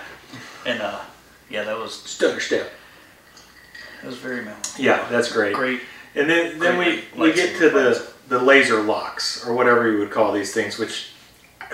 And 0.66 0.81
uh 0.83 1.00
yeah, 1.50 1.64
that 1.64 1.76
was 1.78 1.94
Stutter 1.94 2.40
step. 2.40 2.70
that 4.00 4.07
was 4.07 4.18
very 4.18 4.37
memorable. 4.44 4.61
Yeah, 4.78 5.07
that's 5.11 5.31
great. 5.33 5.55
Great. 5.55 5.81
And 6.14 6.28
then 6.28 6.59
then 6.59 6.78
we 6.78 6.85
Great 6.85 7.16
we 7.16 7.33
get 7.33 7.57
to 7.59 7.70
the 7.70 8.09
the 8.28 8.38
laser 8.38 8.83
locks 8.83 9.46
or 9.46 9.55
whatever 9.55 9.90
you 9.90 9.98
would 9.98 10.11
call 10.11 10.33
these 10.33 10.52
things, 10.52 10.78
which. 10.78 11.12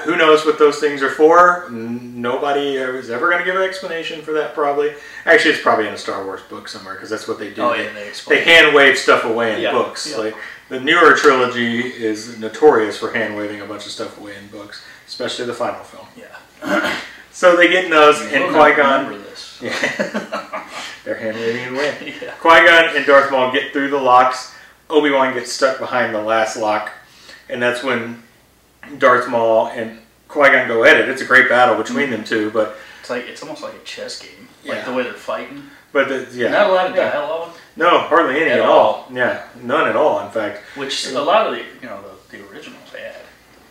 Who 0.04 0.16
knows 0.16 0.44
what 0.44 0.58
those 0.58 0.78
things 0.78 1.02
are 1.02 1.10
for? 1.10 1.64
Mm-hmm. 1.66 2.20
Nobody 2.20 2.76
is 2.76 3.10
ever 3.10 3.28
going 3.28 3.38
to 3.40 3.44
give 3.44 3.56
an 3.56 3.62
explanation 3.62 4.22
for 4.22 4.32
that. 4.32 4.54
Probably, 4.54 4.94
actually, 5.24 5.52
it's 5.54 5.62
probably 5.62 5.86
in 5.88 5.94
a 5.94 5.98
Star 5.98 6.24
Wars 6.24 6.42
book 6.42 6.68
somewhere 6.68 6.94
because 6.94 7.10
that's 7.10 7.26
what 7.28 7.38
they 7.38 7.52
do. 7.52 7.62
Oh 7.62 7.74
yeah, 7.74 7.92
they 7.92 8.10
they 8.28 8.44
hand 8.44 8.74
wave 8.74 8.96
stuff 8.98 9.24
away 9.24 9.54
in 9.56 9.60
Yeah, 9.62 9.72
books. 9.72 10.10
yeah. 10.10 10.16
Like 10.18 10.36
the 10.68 10.80
newer 10.80 11.14
trilogy 11.14 11.80
is 11.80 12.38
notorious 12.38 12.98
for 12.98 13.12
hand 13.12 13.36
waving 13.36 13.60
a 13.60 13.64
bunch 13.66 13.86
of 13.86 13.92
stuff 13.92 14.18
away 14.18 14.36
in 14.36 14.46
books, 14.48 14.84
especially 15.06 15.46
the 15.46 15.54
final 15.54 15.82
film. 15.84 16.06
Yeah. 16.16 17.00
So 17.30 17.56
they 17.56 17.68
get 17.68 17.84
in 17.84 17.90
those, 17.90 18.20
You 18.32 18.44
and 18.44 18.54
Qui 18.54 18.74
Gon, 18.74 19.06
remember 19.06 19.18
this. 19.28 19.58
yeah, 19.62 20.68
they're 21.04 21.14
hand 21.16 21.36
waving 21.36 21.74
away. 21.74 22.14
yeah. 22.22 22.32
Qui 22.40 22.66
Gon 22.66 22.96
and 22.96 23.06
Darth 23.06 23.30
Maul 23.30 23.52
get 23.52 23.72
through 23.72 23.90
the 23.90 24.00
locks. 24.00 24.54
Obi 24.90 25.10
Wan 25.10 25.34
gets 25.34 25.52
stuck 25.52 25.78
behind 25.78 26.14
the 26.14 26.20
last 26.22 26.56
lock, 26.56 26.90
and 27.48 27.62
that's 27.62 27.82
when 27.84 28.22
Darth 28.98 29.28
Maul 29.28 29.68
and 29.68 29.98
Qui 30.28 30.48
Gon 30.50 30.68
go 30.68 30.84
at 30.84 30.96
it. 30.96 31.08
It's 31.08 31.22
a 31.22 31.24
great 31.24 31.48
battle 31.48 31.76
between 31.76 32.10
them 32.10 32.22
mhm. 32.22 32.28
two, 32.28 32.50
but 32.50 32.76
It's 33.00 33.10
like 33.10 33.24
it's 33.26 33.42
almost 33.42 33.62
like 33.62 33.74
a 33.74 33.84
chess 33.84 34.20
game. 34.20 34.48
Like 34.64 34.84
the 34.84 34.92
way 34.92 35.02
they're 35.02 35.14
fighting. 35.14 35.62
but 35.92 36.08
the, 36.08 36.28
yeah, 36.34 36.48
Not 36.50 36.68
a 36.70 36.72
lot 36.72 36.90
of 36.90 36.96
yeah. 36.96 37.10
dialogue. 37.12 37.52
no, 37.76 38.00
hardly 38.00 38.40
any 38.40 38.50
at, 38.50 38.58
At 38.60 38.66
all. 38.66 38.78
all. 38.78 39.08
Yeah, 39.12 39.44
none 39.62 39.88
at 39.88 39.96
all. 39.96 40.20
In 40.26 40.30
fact, 40.30 40.58
Which 40.76 41.04
mm. 41.06 41.16
a 41.16 41.20
lot 41.20 41.46
of 41.46 41.52
the 41.52 41.58
you 41.80 41.88
know 41.88 42.02
the, 42.30 42.36
the 42.36 42.48
originals 42.50 42.82
had. 42.92 43.16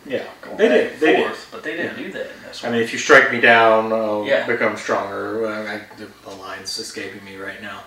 yeah, 0.04 0.24
they 0.56 0.68
did. 0.68 0.98
They 0.98 1.16
did. 1.16 1.36
But 1.52 1.62
they 1.62 1.76
didn't 1.76 1.96
do 1.96 2.10
that 2.12 2.22
in 2.22 2.42
this 2.42 2.62
one. 2.64 2.72
I 2.72 2.74
mean, 2.74 2.82
if 2.84 2.92
you 2.92 2.98
strike 2.98 3.30
me 3.30 3.40
down, 3.40 3.92
I'll 3.92 4.24
Yeah. 4.26 4.44
become 4.46 4.76
stronger. 4.76 5.46
I, 5.46 5.80
the, 5.96 6.08
the 6.28 6.34
line's 6.36 6.76
escaping 6.78 7.24
me 7.24 7.36
right 7.36 7.62
now. 7.62 7.82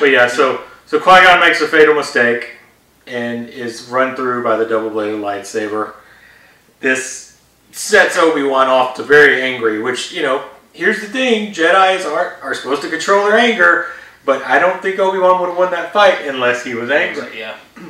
but 0.00 0.10
yeah, 0.10 0.26
so 0.26 0.60
so 0.86 0.98
Qui 1.00 1.22
Gon 1.24 1.40
makes 1.40 1.62
a 1.62 1.68
fatal 1.68 1.94
mistake 1.94 2.56
and 3.06 3.48
is 3.48 3.88
run 3.88 4.14
through 4.14 4.44
by 4.44 4.56
the 4.56 4.66
double-bladed 4.66 5.18
lightsaber. 5.20 5.94
This 6.80 7.38
sets 7.72 8.16
Obi 8.16 8.42
Wan 8.42 8.68
off 8.68 8.96
to 8.96 9.02
very 9.02 9.42
angry. 9.42 9.80
Which 9.80 10.12
you 10.12 10.22
know, 10.22 10.44
here's 10.72 11.00
the 11.00 11.06
thing: 11.06 11.52
Jedi's 11.52 12.04
are 12.04 12.36
are 12.42 12.54
supposed 12.54 12.82
to 12.82 12.88
control 12.90 13.26
their 13.28 13.38
anger, 13.38 13.86
but 14.24 14.42
I 14.42 14.58
don't 14.58 14.80
think 14.82 14.98
Obi 14.98 15.18
Wan 15.18 15.40
would 15.40 15.50
have 15.50 15.58
won 15.58 15.70
that 15.72 15.92
fight 15.92 16.26
unless 16.26 16.64
he 16.64 16.74
was 16.74 16.90
angry. 16.90 17.38
yeah. 17.38 17.56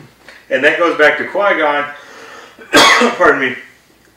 And 0.51 0.65
that 0.65 0.81
goes 0.81 0.99
back 0.99 1.17
to 1.19 1.29
Qui 1.29 1.59
Gon. 1.59 1.89
Pardon 3.17 3.41
me. 3.41 3.57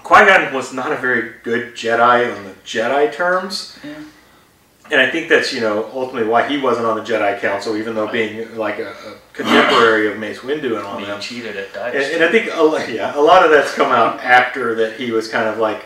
Qui 0.01 0.25
Gon 0.25 0.51
was 0.51 0.73
not 0.73 0.91
a 0.91 0.95
very 0.95 1.33
good 1.43 1.75
Jedi 1.75 2.35
on 2.35 2.43
the 2.43 2.53
Jedi 2.65 3.13
terms. 3.13 3.77
Yeah. 3.83 3.93
And 4.91 4.99
I 4.99 5.09
think 5.09 5.29
that's, 5.29 5.53
you 5.53 5.61
know, 5.61 5.89
ultimately 5.93 6.27
why 6.29 6.47
he 6.47 6.57
wasn't 6.57 6.85
on 6.85 6.97
the 6.97 7.03
Jedi 7.03 7.39
Council, 7.39 7.77
even 7.77 7.95
though 7.95 8.11
being 8.11 8.55
like 8.57 8.79
a, 8.79 8.89
a 8.91 9.15
contemporary 9.33 10.11
of 10.11 10.19
Mace 10.19 10.39
Windu 10.39 10.75
and 10.77 10.85
all 10.85 10.97
Being 10.97 11.09
them. 11.09 11.21
cheated 11.21 11.55
at 11.55 11.73
dice. 11.73 12.11
and 12.13 12.23
I 12.23 12.29
think, 12.29 12.49
a, 12.53 12.61
lo- 12.61 12.77
yeah, 12.85 13.17
a 13.17 13.21
lot 13.21 13.45
of 13.45 13.51
that's 13.51 13.73
come 13.73 13.91
out 13.91 14.19
after 14.19 14.75
that 14.75 14.99
he 14.99 15.11
was 15.11 15.27
kind 15.29 15.47
of 15.47 15.57
like, 15.57 15.83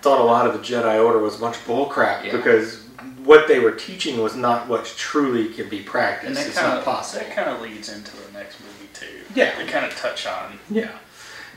thought 0.00 0.20
a 0.20 0.24
lot 0.24 0.46
of 0.46 0.52
the 0.52 0.60
Jedi 0.60 1.04
Order 1.04 1.18
was 1.18 1.36
a 1.36 1.40
bunch 1.40 1.56
of 1.56 1.62
bullcrap 1.64 2.24
Yeah. 2.24 2.32
because 2.36 2.84
what 3.24 3.48
they 3.48 3.58
were 3.58 3.72
teaching 3.72 4.22
was 4.22 4.36
not 4.36 4.68
what 4.68 4.84
truly 4.96 5.48
can 5.48 5.68
be 5.68 5.80
practiced. 5.82 6.28
And 6.28 6.36
that 6.36 6.46
it's 6.46 6.56
kind 6.56 6.68
not 6.68 6.78
of 6.78 6.84
possible. 6.84 7.26
that 7.26 7.34
kind 7.34 7.50
of 7.50 7.60
leads 7.60 7.92
into 7.92 8.12
the 8.16 8.32
next 8.32 8.58
movie 8.60 8.88
too. 8.94 9.24
Yeah. 9.34 9.54
They 9.58 9.66
kind 9.66 9.84
of 9.84 9.94
touch 9.96 10.24
on 10.26 10.58
yeah. 10.70 10.92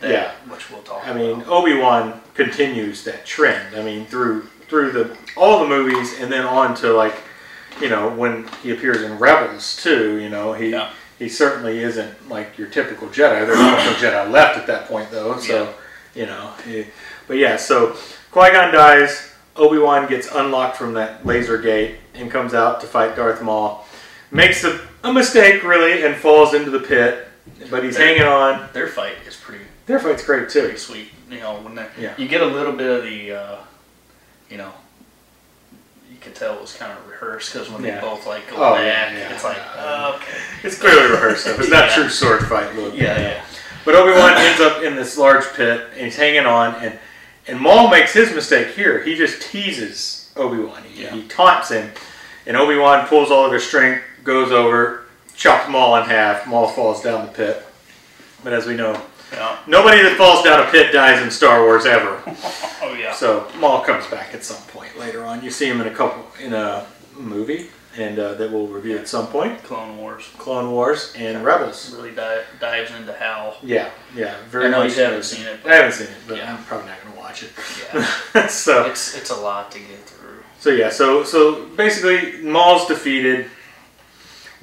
that, 0.02 0.10
Yeah. 0.12 0.32
which 0.52 0.70
we'll 0.72 0.82
talk. 0.82 1.08
I 1.08 1.14
mean. 1.14 1.44
Obi 1.48 1.76
Wan 1.78 2.20
continues 2.34 3.04
that 3.06 3.26
trend. 3.28 3.76
I 3.76 3.84
mean, 3.84 4.06
through 4.08 4.48
through 4.72 4.94
the 4.94 5.18
all 5.36 5.60
the 5.60 5.68
movies, 5.68 6.18
and 6.22 6.32
then 6.32 6.46
on 6.46 6.74
to 6.76 6.94
like, 6.94 7.14
you 7.82 7.90
know, 7.90 8.10
when 8.10 8.48
he 8.64 8.72
appears 8.72 9.02
in 9.02 9.20
Rebels 9.20 9.76
too. 9.84 10.18
You 10.18 10.30
know, 10.30 10.54
he 10.54 10.70
Yeah. 10.70 10.90
he 11.20 11.28
certainly 11.28 11.84
isn't 11.84 12.30
like 12.30 12.58
your 12.58 12.70
typical 12.70 13.10
Jedi. 13.10 13.46
There's 13.46 13.60
no 13.60 13.94
Jedi 14.00 14.32
left 14.32 14.58
at 14.58 14.68
that 14.68 14.88
point, 14.88 15.12
though. 15.12 15.38
So, 15.38 15.74
you 16.16 16.26
know, 16.26 16.54
he- 16.66 16.88
but 17.28 17.36
yeah. 17.38 17.58
So 17.58 17.98
Qui 18.32 18.50
Gon 18.52 18.74
dies. 18.74 19.28
Obi 19.58 19.78
Wan 19.78 20.08
gets 20.08 20.32
unlocked 20.34 20.78
from 20.78 20.94
that 20.94 21.26
laser 21.26 21.58
gate 21.58 21.98
and 22.16 22.32
comes 22.32 22.54
out 22.54 22.80
to 22.80 22.88
fight 22.88 23.18
Darth 23.18 23.42
Maul. 23.42 23.86
Makes 24.32 24.64
a, 24.64 24.80
a 25.04 25.12
mistake 25.12 25.62
really 25.66 26.04
and 26.06 26.16
falls 26.16 26.54
into 26.54 26.72
the 26.72 26.80
pit, 26.80 27.28
but 27.70 27.84
he's 27.84 27.98
hanging 27.98 28.24
on. 28.24 28.70
their 28.72 28.88
fight 28.88 29.16
is 29.28 29.36
pretty 29.36 29.66
Their 29.88 30.00
fight's 30.00 30.24
great 30.24 30.48
too. 30.48 30.62
pretty 30.62 30.78
sweet. 30.78 31.10
You 31.30 31.42
know, 31.42 31.56
when 31.56 31.76
they, 31.76 31.86
Yeah. 32.00 32.14
you 32.18 32.30
get 32.30 32.40
a 32.40 32.46
little 32.46 32.72
bit 32.72 32.90
of 32.90 33.04
the, 33.04 33.34
uh, 33.34 33.56
you 34.52 34.58
know, 34.58 34.72
you 36.12 36.18
could 36.20 36.36
tell 36.36 36.54
it 36.56 36.62
was 36.62 36.76
kind 36.76 36.92
of 36.92 37.08
rehearsed 37.10 37.54
because 37.54 37.70
when 37.70 37.84
Yeah. 37.84 37.96
they 37.96 38.02
both 38.02 38.28
like 38.28 38.50
go 38.50 38.58
Oh, 38.58 38.76
back, 38.76 38.84
yeah, 39.14 39.18
yeah. 39.18 39.34
it's 39.34 39.44
like, 39.44 39.58
oh, 39.78 40.16
okay, 40.16 40.38
It's 40.64 40.78
clearly 40.78 41.10
rehearsed 41.10 41.44
stuff. 41.46 41.60
It's 41.60 41.70
not 41.70 41.90
Yeah. 41.90 41.96
true 41.96 42.10
sword 42.10 42.48
fight 42.48 42.76
look. 42.76 42.94
yeah, 42.96 43.18
yeah, 43.20 43.42
But 43.86 43.96
Obi 43.96 44.12
Wan 44.12 44.34
ends 44.38 44.60
up 44.62 44.84
in 44.84 44.96
this 44.96 45.18
large 45.18 45.46
pit 45.54 45.88
and 45.96 46.02
he's 46.06 46.18
hanging 46.18 46.46
on, 46.46 46.76
and 46.76 47.00
and 47.48 47.60
Maul 47.60 47.88
makes 47.90 48.14
his 48.14 48.32
mistake 48.36 48.76
here. 48.76 49.02
He 49.02 49.16
just 49.16 49.42
teases 49.42 50.30
Obi 50.36 50.58
Wan. 50.60 50.84
He, 50.84 51.04
Yeah. 51.04 51.10
he 51.12 51.24
taunts 51.24 51.70
him, 51.70 51.92
and 52.46 52.56
Obi 52.56 52.78
Wan 52.78 53.08
pulls 53.08 53.32
all 53.32 53.46
of 53.48 53.52
his 53.52 53.66
strength, 53.68 54.04
goes 54.24 54.52
over, 54.52 55.06
chops 55.36 55.68
Maul 55.68 55.96
in 55.98 56.04
half. 56.04 56.46
Maul 56.46 56.68
falls 56.68 57.02
down 57.02 57.26
the 57.26 57.32
pit. 57.32 57.66
But 58.44 58.54
as 58.54 58.68
we 58.68 58.76
know, 58.76 59.02
yeah. 59.32 59.58
nobody 59.67 60.02
that 60.04 60.17
falls 60.17 60.44
down 60.44 60.65
a 60.67 60.72
pit 60.72 60.91
dies 60.91 61.22
in 61.22 61.32
Star 61.32 61.63
Wars 61.63 61.86
ever. 61.86 62.22
Oh 62.84 62.96
yeah. 62.96 63.13
So 63.13 63.48
Maul 63.60 63.82
comes 63.82 64.08
back 64.08 64.34
at 64.34 64.44
some 64.44 64.62
point 64.70 64.98
later 64.98 65.24
on. 65.24 65.44
You 65.44 65.52
see 65.52 65.67
him 65.67 65.80
in 65.82 65.88
a 65.88 65.94
couple 65.94 66.26
in 66.44 66.52
a 66.52 66.88
movie, 67.15 67.70
and 67.96 68.17
uh, 68.17 68.34
that 68.34 68.52
we'll 68.52 68.65
review 68.67 68.98
at 68.98 69.08
some 69.08 69.28
point. 69.28 69.62
Clone 69.63 69.98
Wars 69.98 70.28
Clone 70.39 70.72
Wars 70.72 71.13
and 71.15 71.46
Rebels. 71.46 71.94
really 71.96 72.10
di- 72.12 72.41
dives 72.60 72.91
into 72.91 73.13
how. 73.13 73.56
Yeah, 73.62 73.91
yeah, 74.15 74.36
very 74.50 74.65
I 74.65 74.70
know 74.72 74.82
you 74.82 74.94
haven't 74.96 75.24
seen 75.24 75.46
it, 75.46 75.60
I 75.63 75.76
haven't 75.76 75.91
seen 75.94 76.08
it, 76.08 76.17
but 76.28 76.38
Yeah. 76.38 76.56
I'm 76.58 76.63
probably 76.65 76.88
not 76.88 77.02
going 77.04 77.13
to 77.13 77.20
watch 77.20 77.44
it. 77.44 77.52
yeah, 77.94 78.48
so, 78.48 78.86
it's 78.86 79.15
it's 79.15 79.30
a 79.30 79.36
lot 79.39 79.72
to 79.74 79.80
get 79.80 80.00
through. 80.00 80.39
so 80.60 80.72
yeah, 80.72 80.89
so 80.89 81.24
so 81.24 81.65
basically, 81.78 82.41
Maul's 82.41 82.88
defeated. 82.88 83.46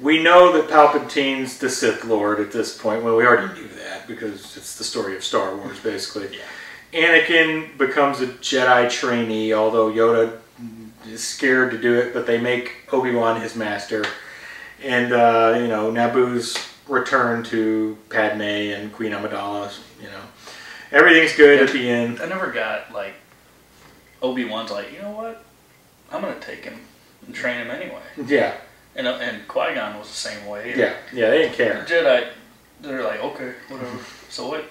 We 0.01 0.23
know 0.23 0.53
that 0.53 0.69
Palpatine's 0.69 1.59
the 1.59 1.69
Sith 1.69 2.05
Lord 2.05 2.39
at 2.41 2.53
this 2.53 2.77
point. 2.77 3.03
Well, 3.03 3.17
we 3.17 3.27
already 3.27 3.53
knew 3.61 3.69
that 3.69 4.07
because 4.07 4.57
it's 4.57 4.79
the 4.79 4.85
story 4.85 5.17
of 5.17 5.25
Star 5.25 5.57
Wars, 5.57 5.81
basically. 5.81 6.39
Yeah. 6.91 7.21
Anakin 7.21 7.77
becomes 7.77 8.23
a 8.23 8.29
Jedi 8.29 8.91
trainee, 8.91 9.53
although 9.53 9.93
Yoda 9.93 10.39
is 11.07 11.23
scared 11.23 11.71
to 11.73 11.79
do 11.79 11.95
it, 11.97 12.15
but 12.15 12.27
they 12.27 12.41
make 12.41 12.89
Obi 12.91 13.15
Wan 13.15 13.39
his 13.41 13.55
master. 13.55 14.07
And, 14.83 15.13
uh, 15.13 15.59
you 15.61 15.69
know, 15.69 15.91
Naboo's 15.93 16.57
return 16.89 17.45
to 17.45 17.99
Padme 18.09 18.41
and 18.41 18.93
Queen 18.93 19.13
Amidala, 19.13 19.71
you 20.01 20.09
know. 20.09 20.23
Everything's 20.91 21.37
good 21.37 21.61
at 21.61 21.73
the 21.73 21.89
end. 21.91 22.21
I 22.21 22.27
never 22.27 22.51
got 22.51 22.93
like 22.93 23.15
Obi 24.23 24.45
Wan's 24.47 24.71
like, 24.71 24.93
you 24.93 25.03
know 25.03 25.11
what? 25.11 25.45
I'm 26.11 26.23
gonna 26.23 26.41
take 26.41 26.65
him 26.65 26.81
and 27.27 27.35
train 27.35 27.59
him 27.59 27.71
anyway. 27.71 28.01
Yeah, 28.27 28.55
And 28.99 29.07
uh, 29.07 29.13
and 29.13 29.47
Qui 29.49 29.75
Gon 29.75 29.97
was 29.99 30.09
the 30.09 30.15
same 30.15 30.47
way. 30.47 30.75
yeah, 30.77 30.95
yeah, 31.13 31.31
they 31.31 31.39
didn't 31.43 31.57
The 31.57 31.57
care. 31.57 31.87
Jedi, 31.89 32.29
they're 32.83 33.03
like, 33.05 33.21
okay, 33.23 33.55
whatever. 33.69 33.97
So 34.29 34.49
what? 34.49 34.65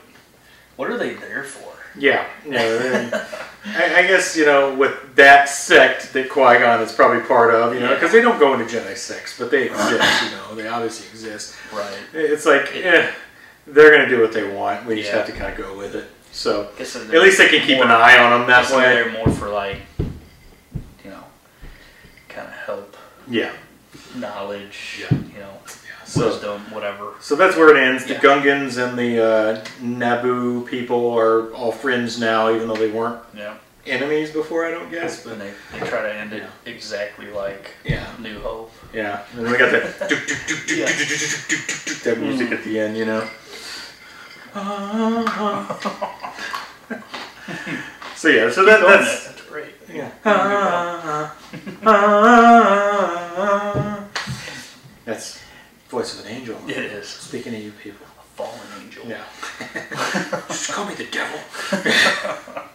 What 0.76 0.92
are 0.92 0.98
they 0.98 1.16
there 1.16 1.44
for? 1.44 1.74
Yeah, 1.98 2.28
yeah. 2.48 3.26
I, 3.66 3.96
I 4.04 4.08
guess, 4.08 4.36
you 4.38 4.46
know, 4.46 4.76
with 4.76 5.16
that 5.16 5.50
sect 5.50 6.14
that 6.14 6.30
Qui 6.30 6.60
Gon 6.60 6.82
is 6.84 6.92
probably 6.92 7.22
part 7.22 7.56
of, 7.56 7.74
you 7.74 7.80
know, 7.80 7.88
Yeah. 7.90 7.96
because 7.96 8.12
they 8.12 8.22
don't 8.22 8.38
go 8.38 8.54
into 8.54 8.66
Jedi 8.66 8.96
sects, 8.96 9.40
but 9.40 9.50
they 9.50 9.64
exist, 9.68 10.24
you 10.26 10.30
know, 10.38 10.54
they 10.56 10.68
obviously 10.68 11.08
exist. 11.08 11.56
Right. 11.74 11.98
It's 12.14 12.46
like, 12.46 12.70
eh, 12.76 13.10
they're 13.66 13.90
going 13.90 14.08
to 14.08 14.16
do 14.16 14.22
what 14.22 14.32
they 14.34 14.48
want. 14.48 14.86
We 14.86 14.98
just 15.02 15.12
have 15.12 15.26
to 15.26 15.32
kind 15.32 15.52
of 15.52 15.58
go 15.58 15.76
with 15.76 15.96
it. 15.96 16.06
So 16.32 16.70
at 16.78 16.80
least 17.22 17.40
they 17.40 17.48
can 17.48 17.66
keep 17.66 17.80
an 17.80 17.90
eye 17.90 18.20
on 18.20 18.38
them 18.38 18.48
that 18.48 18.62
guess 18.64 18.70
they're 18.72 19.06
way. 19.08 19.12
more 19.14 19.30
for 19.34 19.50
like, 19.50 19.78
you 19.98 21.10
know, 21.10 21.24
kind 22.30 22.48
of 22.48 22.54
help, 22.54 22.96
Yeah. 23.28 23.52
Knowledge, 24.20 25.00
Yeah. 25.02 25.18
you 25.34 25.40
know, 25.40 25.58
So, 26.06 26.28
wisdom, 26.28 26.62
whatever. 26.72 27.14
so 27.20 27.36
that's 27.36 27.56
where 27.58 27.70
it 27.76 27.82
ends. 27.82 28.06
The 28.06 28.14
Yeah. 28.14 28.20
Gungans 28.22 28.78
and 28.78 28.98
the 28.98 29.20
uh, 29.24 29.62
Naboo 29.82 30.66
people 30.66 31.12
are 31.18 31.52
all 31.54 31.72
friends 31.72 32.18
now, 32.20 32.50
even 32.54 32.68
though 32.70 32.76
they 32.76 32.90
weren't 32.90 33.20
Yeah. 33.34 33.56
enemies 33.86 34.32
before, 34.32 34.66
I 34.66 34.72
don't 34.72 34.90
guess. 34.90 35.24
But 35.24 35.34
And 35.34 35.42
they, 35.42 35.52
they 35.74 35.80
try 35.88 36.02
to 36.04 36.14
end 36.14 36.32
it 36.34 36.44
exactly 36.66 37.28
like 37.32 37.72
yeah. 37.84 38.06
New 38.20 38.40
Hope. 38.40 38.72
Yeah, 38.94 39.24
and 39.36 39.46
then 39.46 39.52
we 39.52 39.58
got 39.58 39.72
that 39.72 40.00
that 42.04 42.18
music 42.20 42.50
mm. 42.50 42.54
at 42.54 42.64
the 42.64 42.80
end, 42.80 42.96
you 42.98 43.06
know. 43.06 43.28
so 48.16 48.30
yeah, 48.30 48.50
so 48.50 48.64
that, 48.66 48.80
that's 48.82 49.28
that's 49.28 49.42
great. 49.42 49.76
yeah. 49.94 50.10
That's 55.08 55.40
voice 55.90 56.20
of 56.20 56.26
an 56.26 56.32
angel. 56.34 56.58
It 56.68 56.78
is. 56.78 57.08
Speaking 57.08 57.54
to 57.54 57.58
you 57.60 57.72
people. 57.72 58.06
A 58.20 58.24
fallen 58.36 58.60
angel. 58.84 59.06
Yeah. 59.08 59.24
Just 60.50 60.72
call 60.74 60.86
me 60.86 60.94
the 60.96 61.06
devil. 61.06 61.40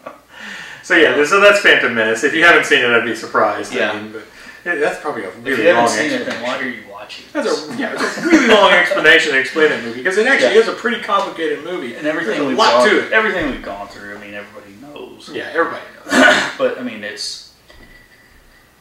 so 0.83 0.95
yeah, 0.95 1.23
so 1.25 1.39
that's 1.39 1.59
Phantom 1.61 1.93
Menace. 1.93 2.23
If 2.23 2.33
you 2.33 2.43
haven't 2.43 2.65
seen 2.65 2.79
it, 2.83 2.87
I'd 2.89 3.05
be 3.05 3.15
surprised. 3.15 3.71
Yeah. 3.73 3.91
I 3.91 4.01
mean, 4.01 4.11
but 4.11 4.23
that's 4.63 4.99
probably 4.99 5.23
a 5.25 5.27
If 5.29 5.45
really 5.45 5.61
you 5.61 5.67
haven't 5.69 5.83
long 5.85 5.87
seen 5.89 6.11
it, 6.11 6.21
explanation. 6.21 6.41
then 6.41 6.43
why 6.43 6.57
are 6.57 6.67
you 6.69 6.83
watching? 6.91 7.25
That's 7.33 7.67
a 7.69 7.75
yeah, 7.77 7.93
it's 7.93 8.17
a 8.17 8.21
really 8.27 8.47
long 8.47 8.71
explanation 8.81 9.33
to 9.33 9.39
explain 9.39 9.69
that 9.69 9.83
movie 9.83 9.99
because 9.99 10.17
it 10.17 10.25
actually 10.25 10.53
Yeah. 10.55 10.61
is 10.61 10.67
a 10.67 10.73
pretty 10.73 11.01
complicated 11.03 11.63
movie. 11.63 11.95
And 11.95 12.07
everything 12.07 12.31
There's 12.35 12.45
a 12.45 12.47
we've 12.47 12.57
lot 12.57 12.79
gone, 12.85 12.89
to 12.89 13.05
it. 13.05 13.11
everything 13.13 13.51
we've 13.51 13.61
gone 13.61 13.87
through. 13.89 14.15
I 14.17 14.19
mean, 14.19 14.33
everybody 14.33 14.73
knows. 14.81 15.29
Yeah, 15.31 15.51
everybody 15.53 15.83
knows. 15.95 16.13
But 16.57 16.79
I 16.79 16.83
mean, 16.83 17.03
it's 17.03 17.42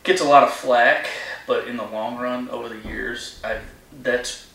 gets 0.03 0.21
a 0.21 0.25
lot 0.25 0.43
of 0.45 0.53
flack. 0.53 1.07
But 1.47 1.67
in 1.67 1.77
the 1.77 1.85
long 1.85 2.19
run, 2.19 2.49
over 2.51 2.69
the 2.69 2.79
years, 2.88 3.41
I 3.45 3.59
that's 4.03 4.47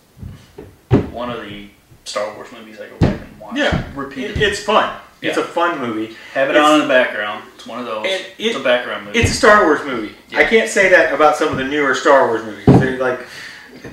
one 1.12 1.30
of 1.30 1.42
the 1.42 1.70
Star 2.06 2.34
Wars 2.36 2.52
movies 2.52 2.80
I 2.80 2.88
go 2.88 2.98
back 3.00 3.20
and 3.20 3.40
watch. 3.40 3.58
Yeah, 3.58 3.92
it, 3.98 4.38
it's 4.42 4.64
fun. 4.64 5.00
It's 5.22 5.38
a 5.38 5.44
fun 5.44 5.80
movie. 5.80 6.16
Have 6.34 6.50
it 6.50 6.52
it's- 6.56 6.66
on 6.66 6.76
in 6.76 6.88
the 6.88 6.94
background. 6.94 7.44
It's 7.56 7.66
one 7.66 7.80
of 7.80 7.86
those. 7.86 8.06
And 8.06 8.22
it- 8.22 8.34
it's 8.38 8.56
a 8.56 8.64
background 8.64 9.06
movie. 9.06 9.20
It's 9.20 9.32
a 9.32 9.34
Star 9.34 9.66
Wars 9.66 9.84
movie. 9.84 10.16
Yeah. 10.30 10.40
I 10.40 10.44
can't 10.46 10.70
say 10.70 10.90
that 10.90 11.14
about 11.14 11.36
some 11.36 11.50
of 11.50 11.58
the 11.58 11.64
newer 11.66 11.94
Star 11.96 12.28
Wars 12.28 12.44
movies. 12.46 12.66
They're 12.66 12.98
like 13.00 13.20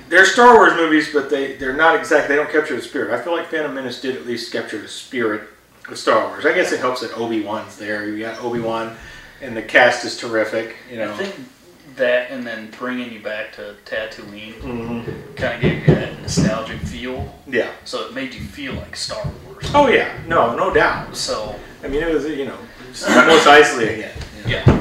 they're 0.09 0.27
Star 0.27 0.55
Wars 0.57 0.75
movies, 0.75 1.11
but 1.13 1.31
they 1.31 1.57
they're 1.57 1.77
not 1.77 1.97
exact. 1.97 2.29
They 2.29 2.37
don't 2.37 2.51
capture 2.51 2.77
the 2.77 2.83
spirit. 2.83 3.13
I 3.19 3.23
feel 3.23 3.35
like 3.35 3.47
Phantom 3.49 3.75
Menace 3.75 4.01
did 4.01 4.17
at 4.17 4.27
least 4.27 4.53
capture 4.53 4.79
the 4.81 4.89
spirit 4.89 5.43
of 5.89 5.99
Star 5.99 6.29
Wars. 6.29 6.47
I 6.47 6.53
guess 6.55 6.73
it 6.73 6.81
helps 6.81 7.01
that 7.01 7.17
Obi 7.17 7.43
Wan's 7.43 7.77
there. 7.77 8.07
You 8.09 8.21
got 8.21 8.41
Obi 8.43 8.61
Wan, 8.61 8.97
and 9.45 9.57
the 9.57 9.63
cast 9.63 10.05
is 10.05 10.17
terrific. 10.17 10.77
You 10.91 10.99
know. 10.99 11.13
I 11.13 11.17
think 11.17 11.35
that, 11.97 12.31
and 12.31 12.45
then 12.47 12.71
bringing 12.79 13.13
you 13.13 13.21
back 13.21 13.53
to 13.53 13.75
Tatooine, 13.85 14.55
Mhm. 14.61 15.37
kind 15.37 15.55
of 15.57 15.61
gave 15.61 15.87
you 15.89 15.95
that 15.95 16.21
nostalgic 16.23 16.81
feel. 16.81 17.33
Yeah. 17.47 17.71
So 17.85 18.07
it 18.07 18.15
made 18.15 18.35
you 18.35 18.41
feel 18.41 18.73
like 18.75 18.97
Star 18.97 19.23
Wars. 19.47 19.71
Oh 19.75 19.89
yeah. 19.89 20.09
No, 20.27 20.57
no 20.57 20.73
doubt. 20.73 21.15
So 21.17 21.55
I 21.85 21.89
mean, 21.89 22.03
it 22.03 22.13
was 22.13 22.25
you 22.27 22.47
know 22.47 22.59
it's 22.91 23.07
almost 23.07 23.47
Eisley 23.47 23.95
again. 23.95 24.11
know. 24.45 24.51
yeah. 24.51 24.81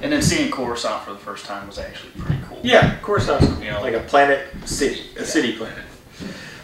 And 0.00 0.12
then 0.12 0.22
seeing 0.22 0.50
Coruscant 0.50 1.04
for 1.04 1.12
the 1.12 1.18
first 1.18 1.44
time 1.44 1.66
was 1.66 1.78
actually 1.78 2.12
pretty 2.18 2.40
cool. 2.48 2.60
Yeah, 2.62 2.96
course 3.02 3.26
that's 3.26 3.44
You 3.60 3.72
know. 3.72 3.82
like 3.82 3.94
a 3.94 4.00
planet 4.00 4.46
city, 4.64 5.10
a 5.16 5.20
Yeah. 5.20 5.26
city 5.26 5.52
planet. 5.56 5.84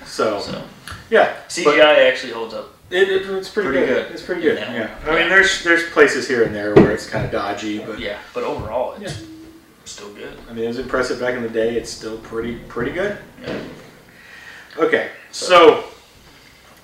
So, 0.07 0.41
So 0.41 0.63
yeah, 1.11 1.33
CGI 1.49 1.65
but 1.65 1.99
actually 1.99 2.33
holds 2.33 2.55
up. 2.55 2.74
It, 2.91 3.09
it- 3.09 3.31
it's 3.31 3.49
pretty, 3.49 3.71
Pretty 3.71 3.87
good. 3.87 4.07
good. 4.07 4.13
It's 4.13 4.23
pretty 4.23 4.43
good. 4.43 4.59
Yeah. 4.59 4.73
Yeah. 4.75 4.95
I 5.05 5.09
Yeah. 5.11 5.19
mean, 5.21 5.29
there's 5.29 5.63
there's 5.65 5.89
places 5.91 6.29
here 6.29 6.43
and 6.45 6.55
there 6.55 6.75
where 6.75 6.93
it's 6.93 7.09
kind 7.09 7.25
of 7.25 7.31
dodgy, 7.31 7.79
but 7.79 7.99
Yeah, 7.99 8.19
but 8.33 8.45
overall, 8.45 8.95
it's 9.01 9.23
still 9.85 10.11
good. 10.15 10.37
I 10.49 10.53
mean, 10.53 10.65
it 10.65 10.69
was 10.69 10.79
impressive 10.79 11.21
back 11.21 11.35
in 11.35 11.43
the 11.43 11.49
day. 11.49 11.77
It's 11.77 11.91
still 11.91 12.19
pretty 12.19 12.57
pretty 12.69 12.93
good. 12.93 13.19
Yeah. 13.43 13.59
Okay, 14.79 15.11
so 15.31 15.85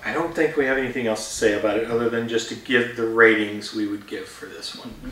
I 0.05 0.13
don't 0.13 0.33
think 0.33 0.55
we 0.57 0.65
have 0.65 0.77
anything 0.77 1.07
else 1.07 1.27
to 1.27 1.33
say 1.33 1.53
about 1.59 1.77
it 1.77 1.89
other 1.91 2.09
than 2.09 2.27
just 2.27 2.49
to 2.49 2.55
give 2.55 2.95
the 2.95 3.05
ratings 3.05 3.73
we 3.75 3.85
would 3.87 4.07
give 4.07 4.25
for 4.27 4.45
this 4.47 4.75
one. 4.75 4.89
Mm-hmm. 4.89 5.09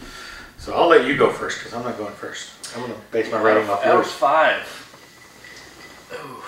So 0.58 0.73
I'll 0.73 0.88
let 0.88 1.06
you 1.06 1.15
go 1.17 1.32
first 1.32 1.60
because 1.60 1.73
I'm 1.73 1.84
not 1.84 1.97
going 1.97 2.13
first. 2.13 2.52
I'm 2.75 2.82
going 2.82 2.93
to 2.93 2.99
base 3.12 3.32
my 3.32 3.41
rating 3.41 3.69
off 3.69 3.80
Out 3.86 3.88
of 3.88 3.93
yours. 4.06 4.12
five. 4.12 4.65
Ooh. 6.13 6.43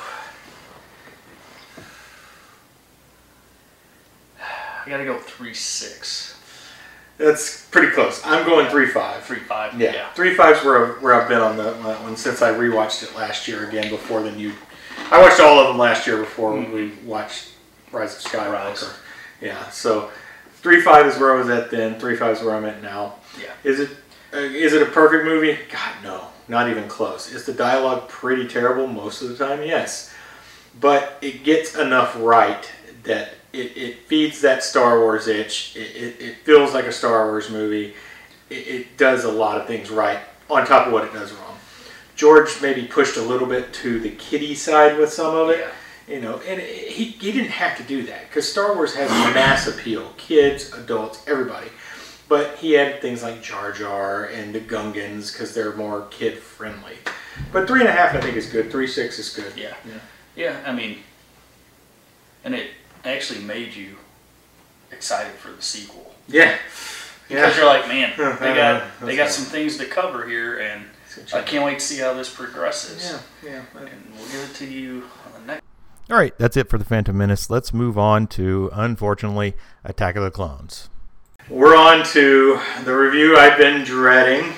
I 4.86 4.90
gotta 4.90 5.06
go 5.06 5.18
three 5.18 5.54
six. 5.54 6.38
That's 7.18 7.68
pretty 7.68 7.92
close. 7.94 8.22
I'm 8.26 8.46
going 8.46 8.68
three 8.70 8.88
five. 8.88 9.24
Three 9.24 9.40
five. 9.40 9.80
Yeah, 9.80 9.94
Yeah. 9.94 10.14
three 10.14 10.34
five's 10.36 10.64
where 10.66 10.94
where 10.96 11.14
I've 11.14 11.28
been 11.30 11.42
on 11.42 11.58
that 11.58 11.78
one 12.02 12.16
since 12.18 12.42
I 12.42 12.52
rewatched 12.52 13.04
it 13.04 13.16
last 13.16 13.48
year 13.48 13.68
again 13.68 13.90
before 13.90 14.22
the 14.24 14.32
new. 14.32 14.54
I 15.12 15.22
watched 15.22 15.40
all 15.40 15.60
of 15.60 15.68
them 15.68 15.78
last 15.78 16.08
year 16.08 16.18
before 16.18 16.56
we 16.60 16.90
watched 17.06 17.50
Rise 17.92 18.16
of 18.16 18.32
Skywalker. 18.32 18.52
Rise. 18.54 18.90
Yeah, 19.40 19.70
so 19.70 20.10
three 20.62 20.82
five 20.82 21.06
is 21.06 21.18
where 21.20 21.34
I 21.34 21.36
was 21.38 21.50
at 21.50 21.70
then. 21.70 22.00
Three 22.00 22.16
five 22.16 22.38
is 22.38 22.44
where 22.44 22.56
I'm 22.56 22.66
at 22.66 22.82
now. 22.82 23.16
Yeah. 23.40 23.52
Is 23.64 23.80
it 23.80 23.90
uh, 24.34 24.38
is 24.38 24.74
it 24.74 24.82
a 24.82 24.86
perfect 24.92 25.26
movie? 25.26 25.58
God 25.72 25.94
no, 26.04 26.28
not 26.48 26.70
even 26.70 26.88
close. 26.88 27.32
Is 27.32 27.46
the 27.46 27.54
dialogue 27.54 28.08
pretty 28.10 28.48
terrible 28.48 28.88
most 28.88 29.22
of 29.22 29.30
the 29.30 29.36
time? 29.46 29.62
Yes, 29.64 30.12
but 30.80 31.18
it 31.22 31.44
gets 31.44 31.76
enough 31.76 32.16
right 32.20 32.70
that 33.04 33.34
it, 33.54 33.78
it 33.78 34.00
feeds 34.08 34.42
that 34.42 34.64
Star 34.64 35.00
Wars 35.00 35.28
itch. 35.28 35.76
It, 35.76 35.96
it, 35.96 36.22
it 36.22 36.36
feels 36.38 36.74
like 36.74 36.86
a 36.86 36.92
Star 36.92 37.28
Wars 37.28 37.50
movie. 37.50 37.94
It, 38.50 38.68
it 38.68 38.98
does 38.98 39.24
a 39.24 39.32
lot 39.32 39.60
of 39.60 39.68
things 39.68 39.90
right 39.90 40.20
on 40.50 40.66
top 40.66 40.88
of 40.88 40.94
what 40.94 41.04
it 41.04 41.14
does 41.14 41.32
wrong. 41.34 41.58
George 42.16 42.62
maybe 42.62 42.86
pushed 42.86 43.18
a 43.18 43.22
little 43.22 43.48
bit 43.48 43.74
to 43.74 44.00
the 44.00 44.12
kiddie 44.12 44.56
side 44.56 44.98
with 44.98 45.12
some 45.12 45.36
of 45.36 45.50
it. 45.50 45.60
Yeah. 45.60 46.16
You 46.16 46.22
know, 46.22 46.40
and 46.40 46.60
he, 46.60 47.06
he 47.06 47.32
didn't 47.32 47.52
have 47.52 47.78
to 47.78 47.84
do 47.84 48.04
that 48.04 48.28
because 48.28 48.50
Star 48.50 48.76
Wars 48.76 48.94
has 48.96 49.10
mass 49.34 49.68
appeal. 49.68 50.14
Kids, 50.18 50.74
adults, 50.74 51.24
everybody. 51.28 51.70
But 52.28 52.58
he 52.58 52.74
had 52.74 53.02
things 53.02 53.24
like 53.24 53.42
Jar 53.42 53.72
Jar 53.72 54.26
and 54.26 54.54
the 54.54 54.60
Gungans 54.60 55.32
because 55.32 55.54
they're 55.54 55.76
more 55.76 56.08
kid 56.12 56.38
friendly. 56.38 56.96
But 57.52 57.68
three 57.68 57.82
and 57.82 57.90
a 57.90 57.92
half, 57.92 58.14
I 58.16 58.22
think, 58.22 58.36
is 58.36 58.48
good. 58.48 58.72
Three 58.72 58.88
six 58.88 59.20
is 59.20 59.30
good. 59.34 59.54
Yeah. 59.56 59.76
Yeah. 60.36 60.62
I 60.66 60.74
mean, 60.74 61.00
and 62.44 62.56
it 62.56 62.72
actually 63.06 63.42
made 63.42 63.74
you 63.74 63.96
excited 64.92 65.34
for 65.34 65.52
the 65.52 65.62
sequel 65.62 66.14
Yeah. 66.28 66.58
because 67.28 67.56
you're 67.58 67.66
like, 67.66 67.88
man, 67.88 68.14
they 68.18 68.24
Uh, 68.52 68.56
got 68.56 68.84
they 69.02 69.16
got 69.16 69.30
some 69.32 69.46
things 69.46 69.78
to 69.78 69.86
cover 69.86 70.28
here, 70.28 70.60
and 70.60 70.86
I 71.34 71.42
can't 71.42 71.64
wait 71.66 71.80
to 71.80 71.86
see 71.86 71.98
how 72.00 72.14
this 72.14 72.30
progresses. 72.30 73.22
Yeah, 73.44 73.52
yeah. 73.52 73.80
And 73.80 74.14
we'll 74.18 74.28
give 74.28 74.50
it 74.50 74.56
to 74.56 74.66
you 74.66 75.04
on 75.26 75.42
the 75.42 75.48
next. 75.54 75.64
All 76.10 76.18
right, 76.18 76.34
that's 76.38 76.58
it 76.58 76.70
for 76.70 76.78
the 76.78 76.84
Phantom 76.86 77.18
Menace. 77.18 77.50
Let's 77.50 77.74
move 77.74 77.98
on 77.98 78.28
to, 78.28 78.70
unfortunately, 78.74 79.56
Attack 79.86 80.16
of 80.18 80.24
the 80.24 80.32
Clones. 80.32 80.90
We're 81.50 81.76
on 81.76 82.04
to 82.08 82.60
the 82.84 82.94
review 82.96 83.38
I've 83.38 83.58
been 83.58 83.84
dreading. 83.84 84.54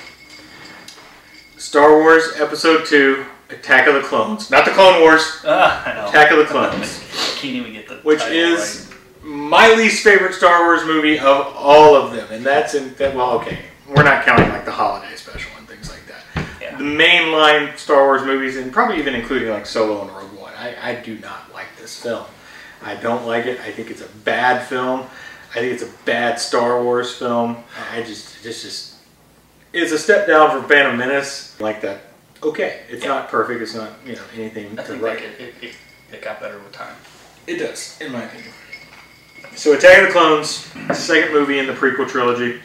Star 1.57 1.97
Wars 1.99 2.23
Episode 2.39 2.85
2, 2.85 3.25
Attack 3.49 3.87
of 3.87 3.93
the 3.93 4.01
Clones. 4.01 4.49
Not 4.51 4.65
the 4.65 4.71
Clone 4.71 5.01
Wars, 5.01 5.41
Ah, 5.45 5.83
I 5.85 5.93
know. 5.93 6.09
Attack 6.09 6.31
of 6.31 6.37
the 6.39 6.45
Clones. 6.45 6.99
I 7.43 7.45
can't 7.45 7.55
even 7.57 7.73
get 7.73 7.89
the 7.89 7.95
which 7.97 8.19
title 8.19 8.37
is 8.37 8.89
right. 9.21 9.25
my 9.27 9.73
least 9.75 10.01
favorite 10.01 10.33
Star 10.33 10.63
Wars 10.63 10.85
movie 10.85 11.19
of 11.19 11.53
all 11.57 11.93
of 11.95 12.13
them. 12.13 12.27
And 12.31 12.45
that's 12.45 12.73
in, 12.73 12.95
well, 13.15 13.31
okay, 13.39 13.59
we're 13.89 14.03
not 14.03 14.23
counting 14.25 14.47
like 14.49 14.63
the 14.63 14.71
holiday 14.71 15.13
special 15.15 15.51
and 15.57 15.67
things 15.67 15.89
like 15.89 16.05
that. 16.07 16.45
Yeah. 16.61 16.77
The 16.77 16.83
mainline 16.85 17.77
Star 17.77 18.05
Wars 18.05 18.23
movies, 18.23 18.55
and 18.55 18.71
probably 18.71 18.97
even 18.97 19.13
including 19.13 19.49
like 19.49 19.65
Solo 19.65 20.03
and 20.03 20.11
Rogue 20.11 20.31
One, 20.39 20.53
I, 20.53 20.91
I 20.91 20.95
do 20.95 21.17
not 21.19 21.53
like 21.53 21.67
this 21.77 22.01
film. 22.01 22.25
I 22.81 22.95
don't 22.95 23.25
like 23.27 23.45
it. 23.45 23.59
I 23.59 23.71
think 23.71 23.91
it's 23.91 24.01
a 24.01 24.09
bad 24.23 24.65
film. 24.67 25.01
I 25.51 25.55
think 25.59 25.73
it's 25.73 25.83
a 25.83 25.91
bad 26.05 26.39
Star 26.39 26.81
Wars 26.81 27.13
film. 27.13 27.57
I 27.91 28.03
just, 28.03 28.41
just, 28.41 28.63
just, 28.63 28.95
it's 29.73 29.91
a 29.91 29.99
step 29.99 30.27
down 30.27 30.49
from 30.51 30.67
Phantom 30.69 30.97
Menace. 30.97 31.59
Like 31.59 31.81
that. 31.81 32.01
Okay, 32.41 32.81
it's 32.89 33.03
Yeah. 33.03 33.09
not 33.09 33.29
perfect. 33.29 33.61
It's 33.61 33.75
not, 33.75 33.91
you 34.05 34.15
know, 34.15 34.21
anything 34.33 34.79
I 34.79 34.83
to 34.83 34.87
think 34.87 35.01
write. 35.03 35.21
it, 35.21 35.53
it, 35.61 35.75
it 36.11 36.21
got 36.21 36.39
better 36.39 36.57
with 36.57 36.71
time. 36.71 36.95
It 37.47 37.57
does, 37.57 37.97
in 38.01 38.11
my 38.11 38.23
opinion. 38.23 38.51
So, 39.55 39.73
Attack 39.73 39.99
of 40.01 40.07
the 40.07 40.11
Clones, 40.13 40.49
second 40.97 41.31
movie 41.33 41.59
in 41.59 41.67
the 41.67 41.73
prequel 41.73 42.07
trilogy. 42.07 42.59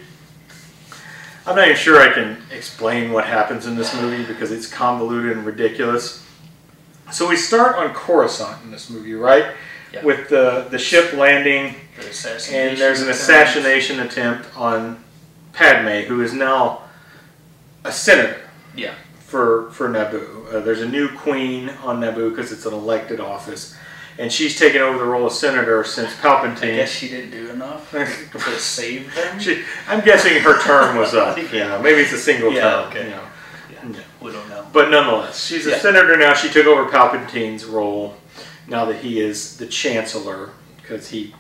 I'm 1.46 1.56
not 1.56 1.64
even 1.66 1.76
sure 1.78 2.00
I 2.00 2.12
can 2.12 2.42
explain 2.50 3.10
what 3.10 3.24
happens 3.24 3.66
in 3.66 3.74
this 3.74 3.94
movie 3.94 4.24
because 4.24 4.52
it's 4.52 4.66
convoluted 4.66 5.32
and 5.36 5.46
ridiculous. 5.46 6.24
So 7.10 7.26
we 7.26 7.36
start 7.36 7.76
on 7.76 7.94
Coruscant 7.94 8.62
in 8.64 8.70
this 8.70 8.90
movie, 8.90 9.14
right? 9.14 9.54
Yeah. 9.92 10.04
With 10.04 10.28
the 10.28 10.66
the 10.70 10.78
ship 10.78 11.14
landing, 11.14 11.74
The 11.96 12.50
and 12.52 12.76
there's 12.76 13.00
an 13.00 13.08
assassination 13.08 14.00
attempt 14.00 14.46
on 14.56 15.02
Padme, 15.54 16.06
who 16.06 16.20
is 16.20 16.34
now 16.34 16.82
a 17.84 17.92
senator 17.92 18.42
Yeah. 18.74 18.92
for 19.20 19.70
for 19.70 19.88
Naboo. 19.88 20.52
Uh, 20.54 20.60
there's 20.60 20.82
a 20.82 20.88
new 20.88 21.08
queen 21.16 21.70
on 21.82 22.00
Naboo 22.02 22.28
because 22.28 22.52
it's 22.52 22.66
an 22.66 22.74
elected 22.74 23.20
office, 23.20 23.74
and 24.18 24.33
she's 24.33 24.59
taken 24.59 24.81
over 24.83 24.98
the 24.98 25.04
role 25.04 25.26
of 25.26 25.33
senator 25.33 25.85
since 25.85 26.12
Palpatine. 26.16 26.72
I 26.74 26.76
guess 26.76 26.90
she 26.90 27.09
didn't 27.09 27.31
do 27.31 27.50
enough 27.50 27.90
to 27.92 28.40
save 28.59 29.14
them. 29.14 29.38
She, 29.38 29.62
I'm 29.87 30.04
guessing 30.04 30.40
her 30.42 30.61
term 30.62 30.96
was 30.96 31.14
up. 31.14 31.38
Yeah, 31.52 31.81
maybe 31.81 32.00
it's 32.02 32.12
a 32.12 32.18
single 32.18 32.52
Yeah, 32.52 32.62
term. 32.62 32.88
okay. 32.88 33.04
you 33.04 33.11
know. 33.11 33.22
yeah. 33.72 33.88
Yeah. 33.92 34.00
We 34.20 34.33
don't 34.33 34.48
know. 34.48 34.66
But 34.72 34.90
nonetheless, 34.90 35.46
she's 35.46 35.66
a 35.66 35.70
Yeah. 35.70 35.78
senator 35.78 36.16
now. 36.16 36.35
She 36.35 36.48
took 36.48 36.66
over 36.66 36.90
Palpatine's 36.90 37.64
role 37.64 38.16
now 38.66 38.85
that 38.87 38.96
he 38.96 39.20
is 39.20 39.57
the 39.57 39.66
chancellor 39.66 40.50
because 40.83 41.09
he 41.09 41.35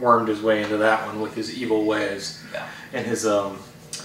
wormed 0.00 0.28
his 0.28 0.42
way 0.42 0.62
into 0.62 0.76
that 0.78 1.06
one 1.06 1.20
with 1.20 1.34
his 1.34 1.56
evil 1.56 1.84
ways 1.84 2.42
Yeah. 2.52 2.66
and 2.92 3.06
his 3.06 3.26
um 3.26 3.58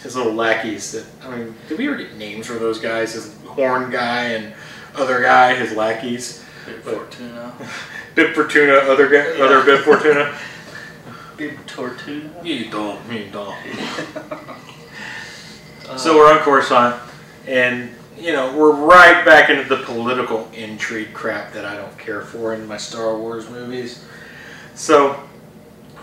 his 0.04 0.16
little 0.16 0.34
lackeys. 0.34 0.92
That 0.92 1.06
I 1.24 1.36
mean, 1.38 1.56
did 1.70 1.78
we 1.78 1.88
ever 1.88 1.96
get 1.98 2.16
names 2.16 2.48
for 2.48 2.54
those 2.54 2.80
guys? 2.80 3.14
His 3.14 3.36
horn 3.46 3.90
guy 3.92 4.24
and 4.30 4.54
other 4.96 5.22
guy, 5.22 5.56
his 5.56 5.74
lackeys. 5.76 6.44
Bib 6.76 6.84
But- 6.86 6.94
Fortuna. 6.96 7.54
Bib 8.16 8.34
Fortuna, 8.36 8.74
other 8.92 9.08
guy, 9.10 9.38
Yeah. 9.38 9.44
other 9.46 9.64
Bib 9.64 9.82
Fortuna. 9.84 10.34
Bib 11.38 11.58
Tortuna. 11.66 12.44
you 12.46 12.70
don't, 12.70 13.00
you 13.12 13.30
don't. 13.32 13.56
Uh, 14.16 14.48
So 15.98 16.16
we're 16.16 16.32
on 16.32 16.40
Coruscant, 16.40 16.96
and 17.48 17.90
you 18.18 18.32
know 18.32 18.56
we're 18.56 18.72
right 18.72 19.26
back 19.26 19.50
into 19.50 19.64
the 19.68 19.84
political 19.84 20.48
intrigue 20.54 21.14
crap 21.14 21.52
that 21.54 21.66
I 21.66 21.76
don't 21.76 21.98
care 21.98 22.22
for 22.22 22.54
in 22.54 22.66
my 22.66 22.78
Star 22.78 23.18
Wars 23.18 23.50
movies. 23.50 24.06
So 24.74 25.20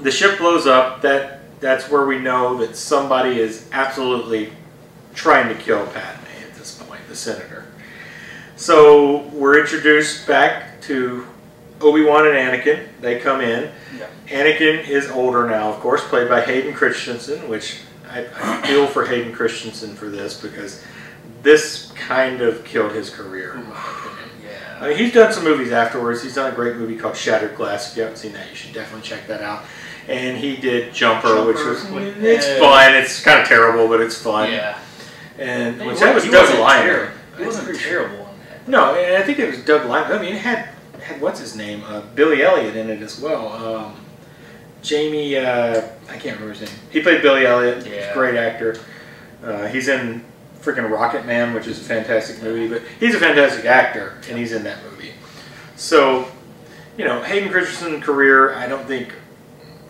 the 0.03 0.11
ship 0.11 0.37
blows 0.39 0.67
up. 0.67 1.01
That 1.01 1.41
that's 1.61 1.89
where 1.89 2.05
we 2.05 2.19
know 2.19 2.59
that 2.59 2.77
somebody 2.77 3.41
is 3.41 3.67
absolutely 3.73 4.53
trying 5.15 5.49
to 5.49 5.55
kill 5.63 5.87
Padme 5.87 6.27
at 6.47 6.55
this 6.55 6.75
point, 6.83 7.01
the 7.09 7.17
senator. 7.17 7.65
So 8.59 9.19
we're 9.33 9.61
introduced 9.61 10.27
back 10.27 10.81
to 10.83 11.25
Obi 11.81 12.03
Wan 12.05 12.27
and 12.27 12.35
Anakin. 12.35 12.89
They 13.01 13.21
come 13.21 13.41
in. 13.41 13.71
Yeah. 13.97 14.09
Anakin 14.27 14.87
is 14.89 15.09
older 15.11 15.47
now, 15.49 15.71
of 15.73 15.79
course, 15.79 16.05
played 16.09 16.29
by 16.29 16.41
Hayden 16.41 16.75
Christensen, 16.75 17.49
which 17.49 17.81
I, 18.11 18.27
I 18.37 18.67
feel 18.67 18.89
for 18.89 19.07
Hayden 19.07 19.33
Christensen 19.33 19.95
for 19.95 20.09
this 20.11 20.41
because 20.41 20.85
this 21.45 21.93
kind 21.93 22.41
of 22.41 22.65
killed 22.65 22.91
his 22.93 23.11
career, 23.11 23.55
in 23.55 23.69
my 23.69 23.77
opinion. 23.77 24.29
Yeah. 24.51 24.79
I 24.81 24.89
mean, 24.89 24.99
he's 24.99 25.13
done 25.15 25.33
some 25.33 25.45
movies 25.45 25.71
afterwards. 25.71 26.25
He's 26.25 26.35
done 26.35 26.53
a 26.53 26.55
great 26.55 26.75
movie 26.77 26.97
called 26.97 27.17
Shattered 27.17 27.55
Glass. 27.55 27.93
If 27.93 27.97
you 27.97 28.03
haven't 28.03 28.19
seen 28.19 28.33
that, 28.33 28.51
you 28.51 28.57
should 28.57 28.75
definitely 28.75 29.07
check 29.09 29.29
that 29.29 29.41
out. 29.41 29.63
And 30.09 30.37
he 30.37 30.57
did 30.57 30.93
Jumper, 30.93 31.45
which 31.47 31.59
was 31.59 31.89
with- 31.93 32.25
it's 32.25 32.47
fun. 32.59 32.93
It's 32.97 33.23
kind 33.23 33.41
of 33.41 33.47
terrible, 33.47 33.87
but 33.87 34.01
it's 34.01 34.21
fun. 34.21 34.51
yeah. 34.51 34.79
And 35.39 35.81
which 35.87 36.01
that 36.01 36.13
was 36.13 36.25
Doug 36.25 36.49
ter- 36.49 37.13
He 37.39 37.45
wasn't 37.45 37.79
terrible. 37.79 38.18
No, 38.69 38.95
and 38.95 39.17
I 39.17 39.25
think 39.27 39.39
it 39.39 39.49
was 39.51 39.65
Doug 39.65 39.89
Liman. 39.89 40.13
I 40.13 40.21
mean, 40.21 40.35
it 40.35 40.41
had 40.43 40.69
had 41.01 41.21
what's 41.21 41.41
his 41.41 41.57
name, 41.57 41.83
uh, 41.87 42.03
Billy 42.15 42.43
Elliot 42.43 42.77
in 42.77 42.91
it 42.91 43.01
as 43.01 43.19
well. 43.19 43.49
Um, 43.53 43.97
Jamie, 44.83 45.37
uh, 45.37 45.83
I 46.09 46.13
can't 46.19 46.39
remember 46.39 46.53
his 46.53 46.61
name. 46.61 46.79
He 46.91 47.01
played 47.01 47.23
Billy 47.23 47.47
Elliot. 47.47 47.79
He's 47.85 47.95
Yeah. 47.95 48.11
a 48.11 48.15
great 48.15 48.35
actor. 48.37 48.77
Uh, 49.45 49.67
he's 49.67 49.89
in 49.89 50.23
freaking 50.63 50.91
Rocket 50.91 51.25
Man, 51.25 51.55
which 51.55 51.67
is 51.67 51.81
a 51.81 51.85
fantastic 51.85 52.43
movie. 52.43 52.69
But 52.69 52.83
he's 53.01 53.15
a 53.15 53.19
fantastic 53.19 53.65
actor, 53.65 54.15
and 54.29 54.39
he's 54.39 54.53
in 54.53 54.65
that 54.65 54.79
movie. 54.91 55.15
So, 55.77 56.27
you 56.97 57.05
know, 57.05 57.23
Hayden 57.23 57.51
Christensen's 57.51 58.05
career, 58.05 58.55
I 58.55 58.67
don't 58.67 58.87
think 58.87 59.15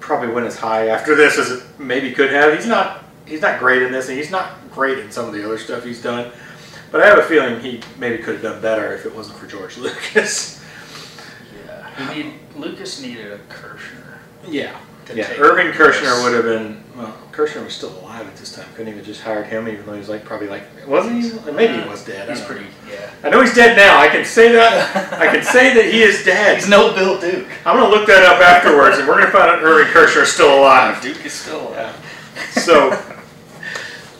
probably 0.00 0.28
went 0.28 0.46
as 0.46 0.56
high 0.56 0.88
after 0.88 1.14
this 1.14 1.36
as 1.36 1.50
it 1.50 1.62
maybe 1.78 2.12
could 2.12 2.30
have. 2.32 2.54
He's 2.54 2.66
not 2.66 3.04
he's 3.26 3.42
not 3.42 3.58
great 3.58 3.82
in 3.82 3.90
this, 3.92 4.08
and 4.08 4.16
he's 4.16 4.30
not 4.30 4.52
great 4.72 4.98
in 4.98 5.10
some 5.10 5.26
of 5.26 5.34
the 5.34 5.44
other 5.44 5.58
stuff 5.58 5.84
he's 5.84 6.00
done. 6.00 6.30
But 6.90 7.02
I 7.02 7.06
have 7.06 7.18
a 7.18 7.22
feeling 7.22 7.60
he 7.60 7.80
maybe 7.98 8.18
could 8.22 8.34
have 8.34 8.42
done 8.42 8.62
better 8.62 8.94
if 8.94 9.04
it 9.06 9.14
wasn't 9.14 9.38
for 9.38 9.46
George 9.46 9.76
Lucas. 9.78 10.64
Yeah. 11.66 12.12
He 12.12 12.22
need, 12.22 12.32
Lucas 12.56 13.02
needed 13.02 13.32
a 13.32 13.38
Kershner. 13.52 14.18
Yeah. 14.46 14.78
to 15.06 15.14
Yeah, 15.16 15.30
Irving 15.38 15.68
over 15.68 15.90
Kershner 15.92 16.24
would 16.24 16.34
have 16.34 16.44
been. 16.44 16.82
Well, 16.96 17.14
Kershner 17.32 17.62
was 17.64 17.74
still 17.74 17.96
alive 18.00 18.26
at 18.26 18.36
this 18.36 18.52
time. 18.54 18.66
Couldn't 18.74 18.92
even 18.92 19.04
just 19.04 19.20
hired 19.22 19.46
him, 19.46 19.68
even 19.68 19.84
though 19.86 19.92
he 19.92 19.98
was 19.98 20.08
like 20.08 20.24
probably 20.24 20.48
like 20.48 20.62
wasn't 20.86 21.22
he? 21.22 21.52
Maybe 21.52 21.80
he 21.82 21.88
was 21.88 22.04
dead. 22.04 22.28
I 22.28 22.32
He's 22.32 22.40
don't 22.40 22.50
know. 22.50 22.56
pretty. 22.56 22.70
Yeah. 22.90 23.10
I 23.22 23.28
know 23.28 23.40
he's 23.42 23.54
dead 23.54 23.76
now. 23.76 24.00
I 24.00 24.08
can 24.08 24.24
say 24.24 24.50
that. 24.52 25.12
I 25.20 25.26
can 25.32 25.42
say 25.54 25.74
that 25.74 25.84
he 25.92 26.02
is 26.02 26.24
dead. 26.24 26.56
He's 26.56 26.68
no 26.68 26.94
Bill 26.94 27.20
Duke. 27.20 27.46
I'm 27.66 27.76
gonna 27.76 27.90
look 27.94 28.06
that 28.08 28.24
up 28.24 28.40
afterwards, 28.40 28.98
and 28.98 29.06
we're 29.06 29.18
gonna 29.20 29.30
find 29.30 29.50
out 29.50 29.62
Irving 29.62 29.92
Kershner 29.92 30.22
is 30.22 30.32
still 30.32 30.58
alive. 30.58 31.00
Duke 31.02 31.24
is 31.26 31.32
still 31.34 31.68
alive. 31.68 31.94
So, 32.52 32.90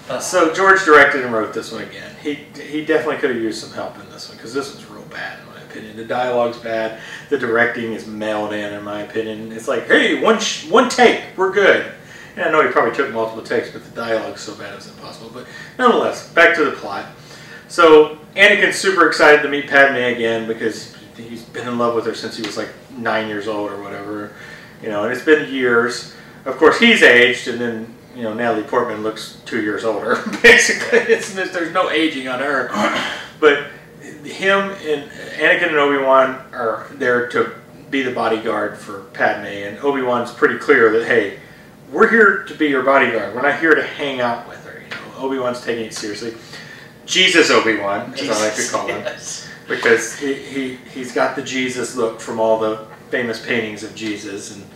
Uh, 0.09 0.19
so 0.21 0.53
George 0.55 0.85
directed 0.85 1.25
and 1.25 1.33
wrote 1.33 1.53
this 1.55 1.73
one 1.73 1.83
again. 1.83 2.08
He 2.23 2.35
he 2.61 2.85
definitely 2.85 3.17
could 3.17 3.31
have 3.31 3.41
used 3.43 3.63
some 3.63 3.73
help 3.73 3.99
in 3.99 4.09
this 4.11 4.29
one 4.29 4.37
because 4.37 4.53
this 4.53 4.75
was 4.75 4.85
real 4.87 5.05
bad 5.05 5.39
in 5.41 5.47
my 5.47 5.61
opinion. 5.63 5.97
The 5.97 6.05
dialogue's 6.05 6.59
bad. 6.59 7.01
The 7.29 7.39
directing 7.39 7.93
is 7.93 8.07
mailed 8.07 8.53
in 8.53 8.73
in 8.73 8.83
my 8.83 9.03
opinion. 9.03 9.53
It's 9.53 9.69
like, 9.69 9.87
hey, 9.87 10.21
one 10.23 10.39
one 10.69 10.89
take, 10.89 11.23
we're 11.37 11.53
good. 11.53 11.93
And 12.37 12.45
I 12.45 12.51
know 12.51 12.65
he 12.65 12.73
probably 12.73 12.95
took 12.95 13.13
multiple 13.13 13.43
takes, 13.43 13.71
but 13.71 13.85
the 13.85 13.91
dialogue's 13.91 14.41
so 14.41 14.55
bad 14.55 14.73
it 14.73 14.77
was 14.77 14.89
impossible. 14.89 15.31
But 15.33 15.47
nonetheless, 15.79 16.33
back 16.33 16.57
to 16.57 16.65
the 16.65 16.73
plot. 16.73 17.07
So 17.69 18.19
Anakin's 18.35 18.77
super 18.77 19.07
excited 19.07 19.43
to 19.43 19.49
meet 19.49 19.69
Padme 19.69 19.97
again 19.97 20.47
because 20.47 20.97
he's 21.17 21.43
been 21.43 21.67
in 21.67 21.79
love 21.79 21.95
with 21.95 22.07
her 22.07 22.15
since 22.15 22.37
he 22.37 22.47
was 22.47 22.57
like 22.57 22.69
nine 22.97 23.29
years 23.29 23.49
old 23.49 23.71
or 23.71 23.83
whatever. 23.83 24.33
You 24.83 24.89
know, 24.89 25.05
and 25.05 25.13
it's 25.13 25.25
been 25.25 25.53
years. 25.53 26.15
Of 26.45 26.57
course, 26.57 26.79
he's 26.79 27.03
aged, 27.03 27.49
and 27.49 27.61
then 27.61 27.95
you 28.19 28.25
know 28.25 28.35
Natalie 28.35 28.65
Portman 28.65 29.05
looks 29.05 29.41
two 29.47 29.63
years 29.63 29.85
older. 29.85 30.17
Basically, 30.43 30.99
it's, 30.99 31.33
there's 31.33 31.73
no 31.73 31.89
aging 31.89 32.27
on 32.27 32.41
her. 32.41 32.69
But 33.39 33.69
him 34.25 34.59
and 34.59 35.09
Anakin 35.39 35.69
and 35.69 35.77
Obi 35.77 36.03
Wan 36.03 36.35
are 36.53 36.89
there 36.95 37.29
to 37.29 37.55
be 37.91 38.03
the 38.03 38.11
bodyguard 38.11 38.77
for 38.77 39.05
Padme, 39.13 39.47
and 39.47 39.79
Obi 39.79 40.03
Wan's 40.03 40.33
pretty 40.33 40.59
clear 40.59 40.91
that 40.99 41.07
hey, 41.07 41.39
we're 41.93 42.11
here 42.11 42.43
to 42.43 42.55
be 42.55 42.67
your 42.67 42.83
bodyguard. 42.83 43.37
We're 43.37 43.43
not 43.43 43.61
here 43.61 43.77
to 43.77 43.87
hang 43.87 44.21
out 44.21 44.49
with 44.49 44.65
her. 44.65 44.83
You 44.83 44.91
know, 44.91 45.25
Obi 45.25 45.39
Wan's 45.39 45.63
taking 45.63 45.85
it 45.85 45.95
seriously. 45.95 46.35
Jesus 47.07 47.51
Obi 47.51 47.79
Wan, 47.79 48.13
as 48.15 48.29
I 48.29 48.47
like 48.47 48.57
to 48.57 48.69
call 48.69 48.89
him, 48.89 49.01
yes. 49.05 49.49
because 49.69 50.19
he, 50.19 50.35
he 50.35 50.75
he's 50.93 51.13
got 51.13 51.37
the 51.37 51.43
Jesus 51.43 51.95
look 51.95 52.21
from 52.21 52.41
all 52.41 52.59
the 52.59 52.85
famous 53.11 53.45
paintings 53.47 53.85
of 53.85 53.95
Jesus, 53.95 54.55
and 54.55 54.67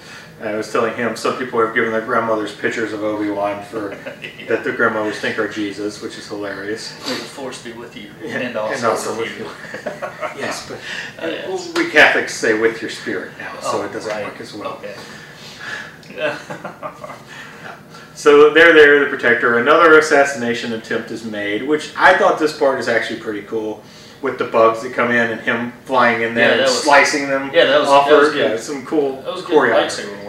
I 0.42 0.56
was 0.56 0.70
telling 0.72 0.94
him 0.96 1.14
some 1.14 1.38
people 1.38 1.60
have 1.64 1.72
given 1.74 1.92
their 1.92 2.00
grandmothers 2.00 2.52
pictures 2.54 2.92
of 2.92 3.04
Obi 3.04 3.30
Wan 3.30 3.62
for 3.64 3.90
that 4.48 4.64
their 4.64 4.74
grandmothers 4.76 5.18
think 5.20 5.38
are 5.38 5.48
Jesus, 5.48 6.02
which 6.02 6.18
is 6.18 6.26
hilarious. 6.28 6.92
May 7.08 7.14
the 7.14 7.20
force 7.22 7.62
be 7.62 7.72
with 7.72 7.96
you, 7.96 8.10
Yeah, 8.22 8.38
and 8.38 8.56
also, 8.56 8.74
and 8.74 8.84
also 8.84 9.18
with 9.18 9.38
with 9.38 9.38
you. 9.38 9.46
Yes, 10.36 10.68
but 10.68 10.78
Uh, 11.22 11.28
yes. 11.30 11.72
we 11.76 11.88
Catholics 11.90 12.34
say 12.34 12.58
with 12.58 12.80
your 12.82 12.90
spirit 12.90 13.30
now, 13.38 13.52
so 13.60 13.82
Oh, 13.82 13.82
it 13.84 13.92
doesn't 13.92 14.10
right. 14.10 14.24
work 14.24 14.40
as 14.40 14.52
well. 14.54 14.80
Okay. 14.82 14.94
So 18.14 18.52
they're 18.52 18.74
there 18.74 19.02
to 19.04 19.10
protect 19.10 19.40
her. 19.42 19.58
Another 19.58 19.98
assassination 19.98 20.74
attempt 20.74 21.10
is 21.10 21.24
made, 21.24 21.62
which 21.66 21.92
I 21.96 22.16
thought 22.18 22.38
this 22.38 22.56
part 22.56 22.78
is 22.78 22.86
actually 22.86 23.18
pretty 23.20 23.42
cool, 23.42 23.82
with 24.20 24.38
the 24.38 24.44
bugs 24.44 24.82
that 24.82 24.92
come 24.92 25.10
in 25.10 25.30
and 25.30 25.40
him 25.40 25.72
flying 25.86 26.20
in 26.22 26.34
there 26.34 26.48
Yeah, 26.48 26.52
and 26.54 26.62
was- 26.62 26.82
slicing 26.82 27.28
them. 27.28 27.50
Yeah, 27.54 27.64
that 27.64 27.80
was- 27.80 27.88
off 27.88 28.06
that 28.08 28.16
was 28.18 28.28
good. 28.32 28.50
Yeah, 28.52 28.56
some 28.58 28.84
cool 28.86 29.22
that 29.22 29.32
was 29.32 29.42
good 29.42 29.56
choreography. 29.56 30.21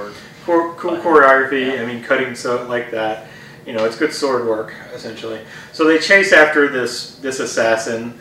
Cool, 0.46 0.74
cool 0.76 0.98
choreography. 0.98 1.74
Yeah. 1.74 1.82
I 1.82 1.86
mean, 1.86 2.04
cutting 2.04 2.36
so 2.36 2.68
like 2.68 2.92
that. 2.92 3.28
You 3.66 3.72
know, 3.74 3.86
it's 3.86 3.98
good 3.98 4.14
sword 4.14 4.46
work 4.46 4.74
essentially. 4.94 5.40
So 5.72 5.86
they 5.86 5.98
chase 6.00 6.34
after 6.34 6.68
this 6.68 7.16
this 7.16 7.40
assassin, 7.40 8.20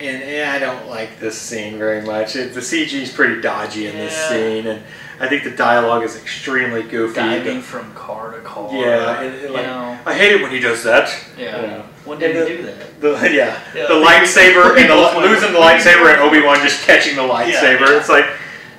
and 0.00 0.22
eh, 0.22 0.50
I 0.50 0.58
don't 0.58 0.88
like 0.88 1.20
this 1.20 1.38
scene 1.38 1.76
very 1.78 2.00
much. 2.02 2.34
It, 2.36 2.54
the 2.54 2.60
CG 2.60 2.94
is 2.94 3.12
pretty 3.12 3.42
dodgy 3.42 3.86
in 3.88 3.94
this 3.94 4.14
scene, 4.28 4.66
and 4.66 4.82
I 5.20 5.28
think 5.28 5.44
the 5.44 5.50
dialogue 5.50 6.02
is 6.02 6.16
extremely 6.16 6.82
goofy. 6.82 7.14
Diving 7.16 7.60
from 7.60 7.92
car 7.92 8.32
to 8.32 8.40
car. 8.40 8.72
Yeah, 8.74 9.20
and, 9.20 9.34
and 9.44 9.52
like, 9.54 9.66
know. 9.66 9.98
I 10.06 10.14
hate 10.14 10.32
it 10.32 10.42
when 10.42 10.50
he 10.50 10.60
does 10.60 10.82
that. 10.84 11.14
Yeah. 11.38 11.60
You 11.60 11.66
know. 11.66 11.84
When 12.06 12.18
did 12.18 12.34
And 12.36 12.48
he 12.48 12.56
the- 12.56 12.62
do 12.62 12.66
that? 12.68 13.00
The, 13.00 13.10
yeah, 13.34 13.60
Yeah, 13.74 13.86
the 13.86 13.94
lightsaber 13.94 14.76
and 14.78 14.88
the, 14.90 15.20
losing 15.28 15.52
the 15.52 15.58
lightsaber 15.58 16.10
and 16.12 16.20
Obi 16.22 16.40
Wan 16.42 16.56
just 16.62 16.82
catching 16.86 17.16
the 17.16 17.22
lightsaber. 17.22 17.80
yeah. 17.80 17.98
It's 17.98 18.08
like 18.08 18.26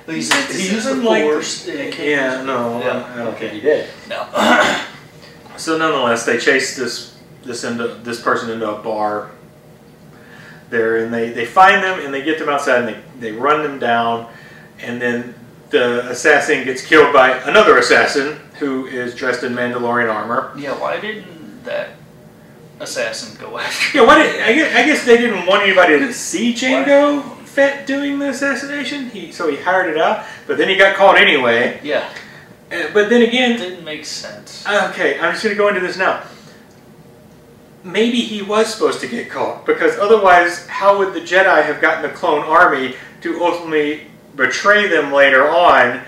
He's, 0.06 0.32
He's 0.48 0.72
using 0.72 1.02
like- 1.02 1.24
force. 1.24 1.66
and 1.68 1.80
it 1.80 1.98
yeah, 1.98 2.42
no, 2.42 2.78
Yeah. 2.80 3.12
I 3.14 3.16
don't 3.24 3.36
think 3.36 3.52
he 3.54 3.60
did. 3.60 3.88
No. 4.08 4.26
So 5.58 5.78
nonetheless, 5.78 6.26
they 6.26 6.36
chase 6.38 6.76
this 6.76 7.16
this 7.42 7.64
into 7.64 7.88
this 8.04 8.20
person 8.20 8.50
into 8.50 8.70
a 8.70 8.78
bar. 8.82 9.30
There 10.68 10.98
and 10.98 11.14
they, 11.14 11.30
they 11.30 11.46
find 11.46 11.82
them 11.82 12.00
and 12.04 12.12
they 12.12 12.22
get 12.22 12.38
them 12.38 12.48
outside 12.50 12.84
and 12.84 12.88
they, 12.88 13.30
they 13.30 13.32
run 13.32 13.62
them 13.62 13.78
down, 13.78 14.28
and 14.80 15.00
then 15.00 15.34
the 15.70 16.08
assassin 16.10 16.64
gets 16.64 16.84
killed 16.84 17.12
by 17.12 17.38
another 17.48 17.78
assassin 17.78 18.38
who 18.58 18.86
is 18.86 19.14
dressed 19.14 19.44
in 19.44 19.54
Mandalorian 19.54 20.12
armor. 20.12 20.52
yeah, 20.58 20.78
why 20.78 21.00
didn't 21.00 21.64
that 21.64 21.90
assassin 22.80 23.36
go 23.40 23.56
after 23.58 23.96
Yeah, 23.98 24.04
why 24.04 24.22
did, 24.22 24.42
I, 24.42 24.52
guess, 24.54 24.74
I 24.76 24.86
guess 24.86 25.04
they 25.06 25.16
didn't 25.16 25.46
want 25.46 25.62
anybody 25.62 25.98
to 26.00 26.12
see 26.12 26.52
Jango 26.52 27.35
Fett 27.56 27.86
doing 27.86 28.18
the 28.18 28.28
assassination. 28.28 29.08
He 29.08 29.32
so 29.32 29.48
he 29.48 29.56
hired 29.56 29.88
it 29.90 29.96
out, 29.96 30.26
but 30.46 30.58
then 30.58 30.68
he 30.68 30.76
got 30.76 30.94
caught 30.94 31.16
anyway. 31.16 31.80
Yeah, 31.82 32.06
Uh, 32.70 32.88
but 32.92 33.08
then 33.08 33.22
it 33.22 33.30
again, 33.30 33.58
didn't 33.58 33.82
make 33.82 34.04
sense. 34.04 34.62
Okay, 34.68 35.18
I'm 35.18 35.32
just 35.32 35.42
going 35.42 35.56
to 35.56 35.58
go 35.58 35.68
into 35.68 35.80
this 35.80 35.96
now. 35.96 36.22
Maybe 37.82 38.18
he 38.20 38.42
was 38.42 38.66
supposed 38.74 39.00
to 39.00 39.08
get 39.08 39.30
caught 39.30 39.64
because 39.64 39.96
otherwise, 39.96 40.66
how 40.66 40.98
would 40.98 41.14
the 41.14 41.20
Jedi 41.20 41.64
have 41.64 41.80
gotten 41.80 42.02
the 42.02 42.10
clone 42.14 42.44
army 42.44 42.94
to 43.22 43.42
ultimately 43.42 44.08
betray 44.34 44.86
them 44.88 45.10
later 45.10 45.48
on? 45.48 46.02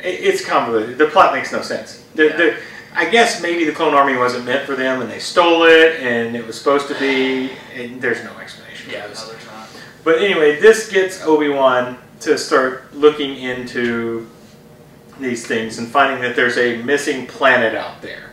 It's 0.00 0.44
convoluted. 0.44 0.98
The 0.98 1.06
plot 1.06 1.32
makes 1.32 1.52
no 1.52 1.62
sense. 1.62 2.04
The, 2.16 2.24
Yeah. 2.24 2.36
the, 2.36 2.56
I 2.96 3.08
guess 3.08 3.40
maybe 3.40 3.64
the 3.64 3.72
clone 3.72 3.94
army 3.94 4.16
wasn't 4.16 4.46
meant 4.46 4.66
for 4.66 4.74
them 4.74 5.00
and 5.00 5.08
they 5.08 5.20
stole 5.20 5.62
it 5.64 6.00
and 6.00 6.34
it 6.34 6.44
was 6.44 6.58
supposed 6.58 6.88
to 6.88 6.98
be, 6.98 7.52
and 7.76 8.00
there's 8.02 8.24
no 8.24 8.36
explanation 8.40 8.90
Yeah, 8.90 9.06
But 10.08 10.22
anyway, 10.22 10.58
this 10.58 10.90
gets 10.90 11.22
Obi 11.22 11.50
Wan 11.50 11.98
to 12.20 12.38
start 12.38 12.94
looking 12.96 13.36
into 13.36 14.26
these 15.20 15.46
things 15.46 15.76
and 15.76 15.86
finding 15.86 16.22
that 16.22 16.34
there's 16.34 16.56
a 16.56 16.82
missing 16.82 17.26
planet 17.26 17.74
out 17.74 18.00
there. 18.00 18.30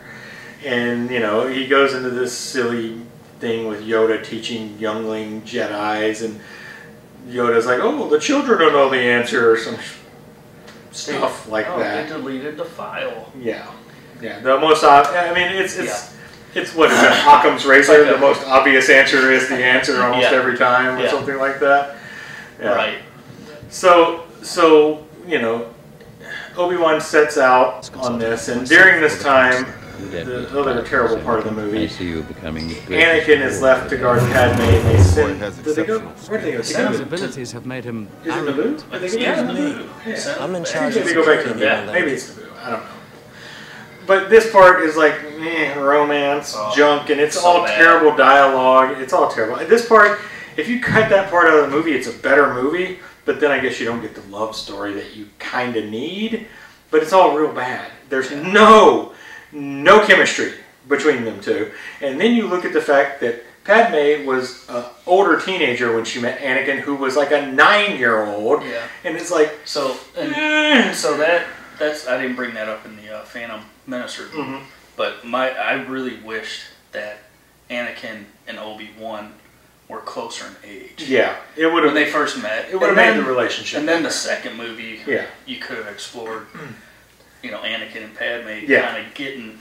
And, 0.63 1.11
you 1.11 1.19
know, 1.19 1.47
he 1.47 1.67
goes 1.67 1.93
into 1.93 2.11
this 2.11 2.31
silly 2.31 3.01
thing 3.41 3.67
with 3.67 3.81
Yoda 3.81 4.23
teaching 4.23 4.79
youngling 4.79 5.41
Jedi's, 5.41 6.21
and 6.21 6.39
Yoda's 7.27 7.65
like, 7.65 7.81
oh, 7.81 8.07
the 8.07 8.21
children 8.21 8.57
don't 8.57 8.71
know 8.71 8.89
the 8.89 8.97
answer, 8.97 9.51
or 9.51 9.57
some 9.57 9.75
stuff 10.91 11.49
like 11.49 11.67
oh, 11.67 11.79
that. 11.79 12.07
They 12.07 12.15
deleted 12.15 12.55
the 12.55 12.63
file. 12.63 13.33
Yeah. 13.37 13.69
Yeah, 14.21 14.39
the 14.39 14.57
most, 14.61 14.85
ob- 14.85 15.07
I 15.07 15.33
mean, 15.33 15.61
it's, 15.61 15.77
it's, 15.77 16.14
it's 16.55 16.73
what 16.73 16.91
is 16.91 16.97
it, 17.03 17.11
Occam's 17.27 17.65
razor? 17.65 17.99
Like 17.99 18.09
a- 18.09 18.13
the 18.13 18.17
most 18.19 18.43
obvious 18.47 18.89
answer 18.89 19.31
is 19.31 19.47
the 19.49 19.55
answer 19.63 20.01
almost 20.01 20.31
Yeah. 20.31 20.37
every 20.37 20.57
time, 20.57 20.97
or 20.97 21.01
Yeah. 21.03 21.09
something 21.11 21.37
like 21.37 21.59
that. 21.59 21.97
Yeah. 22.61 22.69
Right. 22.73 22.97
So, 23.69 24.23
so 24.41 25.03
you 25.27 25.39
know, 25.39 25.67
Obi 26.57 26.77
Wan 26.77 27.01
sets 27.01 27.37
out 27.37 27.89
on 27.97 28.17
this, 28.19 28.47
and 28.47 28.67
during 28.67 29.01
this 29.01 29.21
time, 29.21 29.65
the 30.11 30.47
oh, 30.53 30.61
other 30.61 30.81
terrible 30.83 31.17
part 31.19 31.39
of 31.39 31.45
the 31.45 31.51
I 31.51 31.53
movie, 31.53 31.87
see 31.87 32.05
you 32.05 32.21
becoming 32.23 32.69
Anakin 32.69 33.41
is 33.41 33.61
left 33.61 33.89
to 33.89 33.97
guard 33.97 34.19
Padme, 34.31 34.61
and 34.61 34.87
they 34.89 35.01
send. 35.01 35.41
has 35.41 35.55
Did 35.57 35.75
they 35.75 35.85
go? 35.85 35.95
exceptional 35.95 36.29
Where 36.29 36.39
did 36.39 36.47
they 36.47 36.51
go? 36.51 36.57
Did 36.57 36.65
Send 36.65 36.89
His 36.89 36.97
to- 36.99 37.03
abilities 37.03 37.51
have 37.53 37.65
made 37.65 37.83
him 37.85 38.07
Is 38.23 38.27
it 38.27 38.37
arrogant. 38.37 38.83
Naboo? 38.89 38.91
Did 38.91 39.01
they 39.01 39.17
go 39.17 39.23
Yeah, 39.23 39.35
back 39.35 39.45
to 39.47 39.53
Naboo. 39.53 39.73
Naboo? 40.05 40.25
Yeah. 40.37 40.43
I'm 40.43 40.55
in 40.55 40.63
charge 40.65 40.95
Maybe 40.95 41.07
they 41.07 41.13
go 41.13 41.25
back 41.25 41.43
to 41.45 41.49
Naboo. 41.51 41.59
Yeah. 41.59 41.85
Maybe 41.91 42.11
it's 42.11 42.29
Naboo. 42.31 42.43
I 42.63 42.69
don't 42.71 42.79
know. 42.81 42.85
But 44.07 44.29
this 44.29 44.51
part 44.51 44.81
is 44.83 44.95
like 44.95 45.13
eh, 45.39 45.77
romance, 45.79 46.53
Oh, 46.55 46.71
junk, 46.75 47.09
and 47.09 47.19
it's 47.19 47.39
so 47.39 47.45
all 47.47 47.65
bad. 47.65 47.77
terrible 47.77 48.15
dialogue. 48.15 48.99
It's 48.99 49.13
all 49.13 49.29
terrible. 49.29 49.57
This 49.67 49.87
part, 49.87 50.19
if 50.57 50.67
you 50.67 50.79
cut 50.79 51.09
that 51.09 51.29
part 51.29 51.47
out 51.47 51.57
of 51.59 51.69
the 51.69 51.75
movie, 51.75 51.91
it's 51.93 52.07
a 52.07 52.13
better 52.13 52.53
movie. 52.53 52.99
But 53.25 53.39
then 53.39 53.51
I 53.51 53.59
guess 53.59 53.79
you 53.79 53.85
don't 53.87 54.01
get 54.01 54.13
the 54.13 54.21
love 54.29 54.55
story 54.55 54.93
that 54.93 55.15
you 55.15 55.27
kind 55.39 55.75
of 55.75 55.85
need. 55.85 56.47
But 56.91 57.01
it's 57.01 57.11
all 57.13 57.35
real 57.35 57.51
bad. 57.51 57.91
There's 58.09 58.29
no, 58.31 59.13
no 59.51 60.05
chemistry 60.05 60.53
between 60.87 61.25
them 61.25 61.41
two. 61.41 61.71
And 62.01 62.21
then 62.21 62.35
you 62.35 62.47
look 62.47 62.63
at 62.65 62.73
the 62.73 62.81
fact 62.81 63.19
that 63.21 63.41
Padme 63.63 64.27
was 64.27 64.69
an 64.69 64.85
older 65.07 65.39
teenager 65.39 65.95
when 65.95 66.05
she 66.05 66.21
met 66.21 66.39
Anakin, 66.39 66.79
who 66.81 66.95
was 66.95 67.15
like 67.15 67.31
a 67.31 67.47
nine-year-old. 67.51 68.61
Yeah. 68.63 68.83
And 69.03 69.15
it's 69.17 69.31
like, 69.31 69.51
So 69.65 69.97
and 70.15 70.31
eh. 70.35 70.93
so 70.93 71.17
that 71.17 71.47
that's 71.79 72.07
I 72.07 72.21
didn't 72.21 72.35
bring 72.35 72.53
that 72.53 72.69
up 72.69 72.85
in 72.85 72.95
the 72.97 73.09
uh, 73.17 73.23
Phantom 73.23 73.61
Review, 73.87 74.27
Mhm. 74.33 74.61
but 74.95 75.25
my 75.25 75.49
I 75.51 75.73
really 75.73 76.17
wished 76.17 76.61
that 76.91 77.19
Anakin 77.69 78.25
and 78.47 78.59
Obi 78.59 78.91
Wan 78.97 79.33
were 79.87 79.99
closer 80.01 80.45
in 80.47 80.69
age. 80.69 81.03
yeah, 81.03 81.35
it 81.55 81.67
would 81.67 81.83
have. 81.83 81.93
When 81.93 82.03
they 82.03 82.09
first 82.09 82.41
met, 82.41 82.67
It 82.71 82.75
would 82.79 82.87
have 82.87 82.95
made 82.95 83.15
the 83.17 83.23
relationship. 83.27 83.79
And 83.79 83.87
then 83.87 84.01
the 84.03 84.09
second 84.11 84.57
movie, 84.57 85.01
Yeah. 85.05 85.25
you 85.45 85.57
could 85.57 85.77
have 85.77 85.87
explored, 85.87 86.47
you 87.43 87.51
know, 87.51 87.59
Anakin 87.59 88.03
and 88.03 88.15
Padme 88.17 88.65
Yeah. 88.67 88.91
kind 88.91 89.05
of 89.05 89.13
getting. 89.13 89.59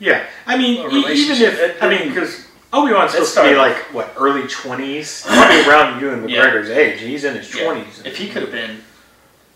yeah, 0.00 0.24
I 0.46 0.56
mean, 0.56 0.80
A 0.84 0.88
even 1.12 1.36
if 1.40 1.82
I 1.82 1.88
mean, 1.88 2.08
because 2.08 2.46
Obi 2.72 2.92
Wan's 2.92 3.12
supposed 3.12 3.34
to 3.36 3.42
be 3.44 3.54
like 3.54 3.76
what 3.94 4.12
early 4.16 4.48
twenties, 4.48 5.24
around 5.28 6.00
Ewan 6.00 6.28
Yeah. 6.28 6.46
McGregor's 6.46 6.70
age. 6.70 6.98
He's 7.00 7.22
in 7.24 7.36
his 7.36 7.54
Yeah. 7.54 7.62
twenties. 7.64 8.02
If 8.04 8.16
he 8.16 8.28
could 8.28 8.42
have 8.42 8.50
been 8.50 8.82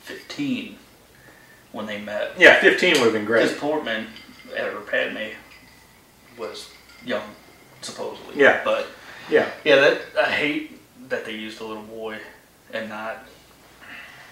fifteen 0.05 0.79
when 1.79 1.87
they 1.87 2.01
met, 2.01 2.33
yeah, 2.37 2.61
fifteen 2.61 2.95
would 2.95 3.05
have 3.05 3.12
been 3.12 3.24
great. 3.24 3.45
because. 3.45 3.57
Portman 3.59 4.09
or 4.59 4.81
Padme 4.81 5.29
was 6.37 6.70
young, 7.07 7.22
supposedly. 7.83 8.35
Yeah. 8.37 8.61
But 8.64 8.89
Yeah, 9.31 9.49
yeah, 9.64 9.76
that 9.76 10.01
I 10.20 10.31
hate 10.31 10.81
that 11.09 11.24
they 11.24 11.33
used 11.37 11.61
a 11.61 11.64
little 11.64 11.85
boy 11.85 12.18
and 12.74 12.89
not 12.89 13.24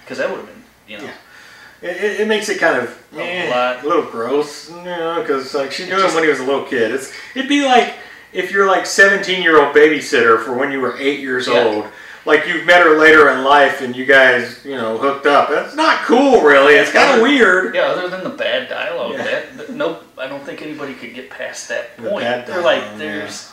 because 0.03 0.18
that 0.18 0.28
would 0.28 0.38
have 0.40 0.47
been, 0.47 0.62
you 0.88 0.99
know. 0.99 1.05
Yeah. 1.05 1.88
it, 1.90 2.20
it- 2.22 2.28
makes 2.28 2.49
it 2.49 2.59
kind 2.59 2.78
of 2.82 2.99
A 3.16 3.20
eh, 3.22 3.51
lot. 3.51 3.84
a 3.84 3.86
little 3.88 4.11
gross, 4.11 4.68
you 4.70 4.76
know, 4.82 5.20
because 5.20 5.55
like 5.55 5.70
she 5.70 5.86
knew 5.86 6.05
him 6.05 6.12
when 6.14 6.24
he 6.24 6.30
was 6.30 6.40
a 6.40 6.44
little 6.44 6.64
kid. 6.64 6.90
It's 6.90 7.12
it'd 7.36 7.49
be 7.49 7.64
like 7.64 7.94
if 8.32 8.51
you're 8.51 8.66
like 8.66 8.86
seventeen 8.86 9.40
year 9.42 9.62
old 9.62 9.74
babysitter 9.76 10.42
for 10.44 10.53
when 10.55 10.72
you 10.72 10.80
were 10.80 10.99
eight 10.99 11.20
years 11.20 11.47
Yeah. 11.47 11.62
old. 11.64 11.84
Like 12.27 12.47
you've 12.49 12.66
met 12.66 12.83
her 12.83 12.99
later 12.99 13.31
in 13.31 13.45
life 13.45 13.81
and 13.83 13.95
you 13.95 14.05
guys, 14.05 14.64
you 14.64 14.74
know, 14.77 14.99
hooked 14.99 15.27
up. 15.27 15.49
That's 15.49 15.77
not 15.77 16.03
cool, 16.05 16.43
really. 16.43 16.74
It's 16.74 16.91
kind 16.91 17.16
of 17.16 17.22
weird. 17.22 17.74
Yeah, 17.74 17.83
other 17.83 18.09
than 18.09 18.24
the 18.24 18.37
bad 18.37 18.68
dialogue, 18.68 19.12
Yeah. 19.12 19.22
that, 19.24 19.57
that 19.57 19.70
no, 19.70 20.01
I 20.18 20.27
don't 20.27 20.45
think 20.45 20.61
anybody 20.61 20.95
could 20.95 21.14
get 21.14 21.31
past 21.31 21.68
that 21.68 21.97
The 21.97 22.11
point. 22.11 22.24
bad 22.24 22.47
They're 22.47 22.62
like, 22.62 22.99
there's 22.99 23.53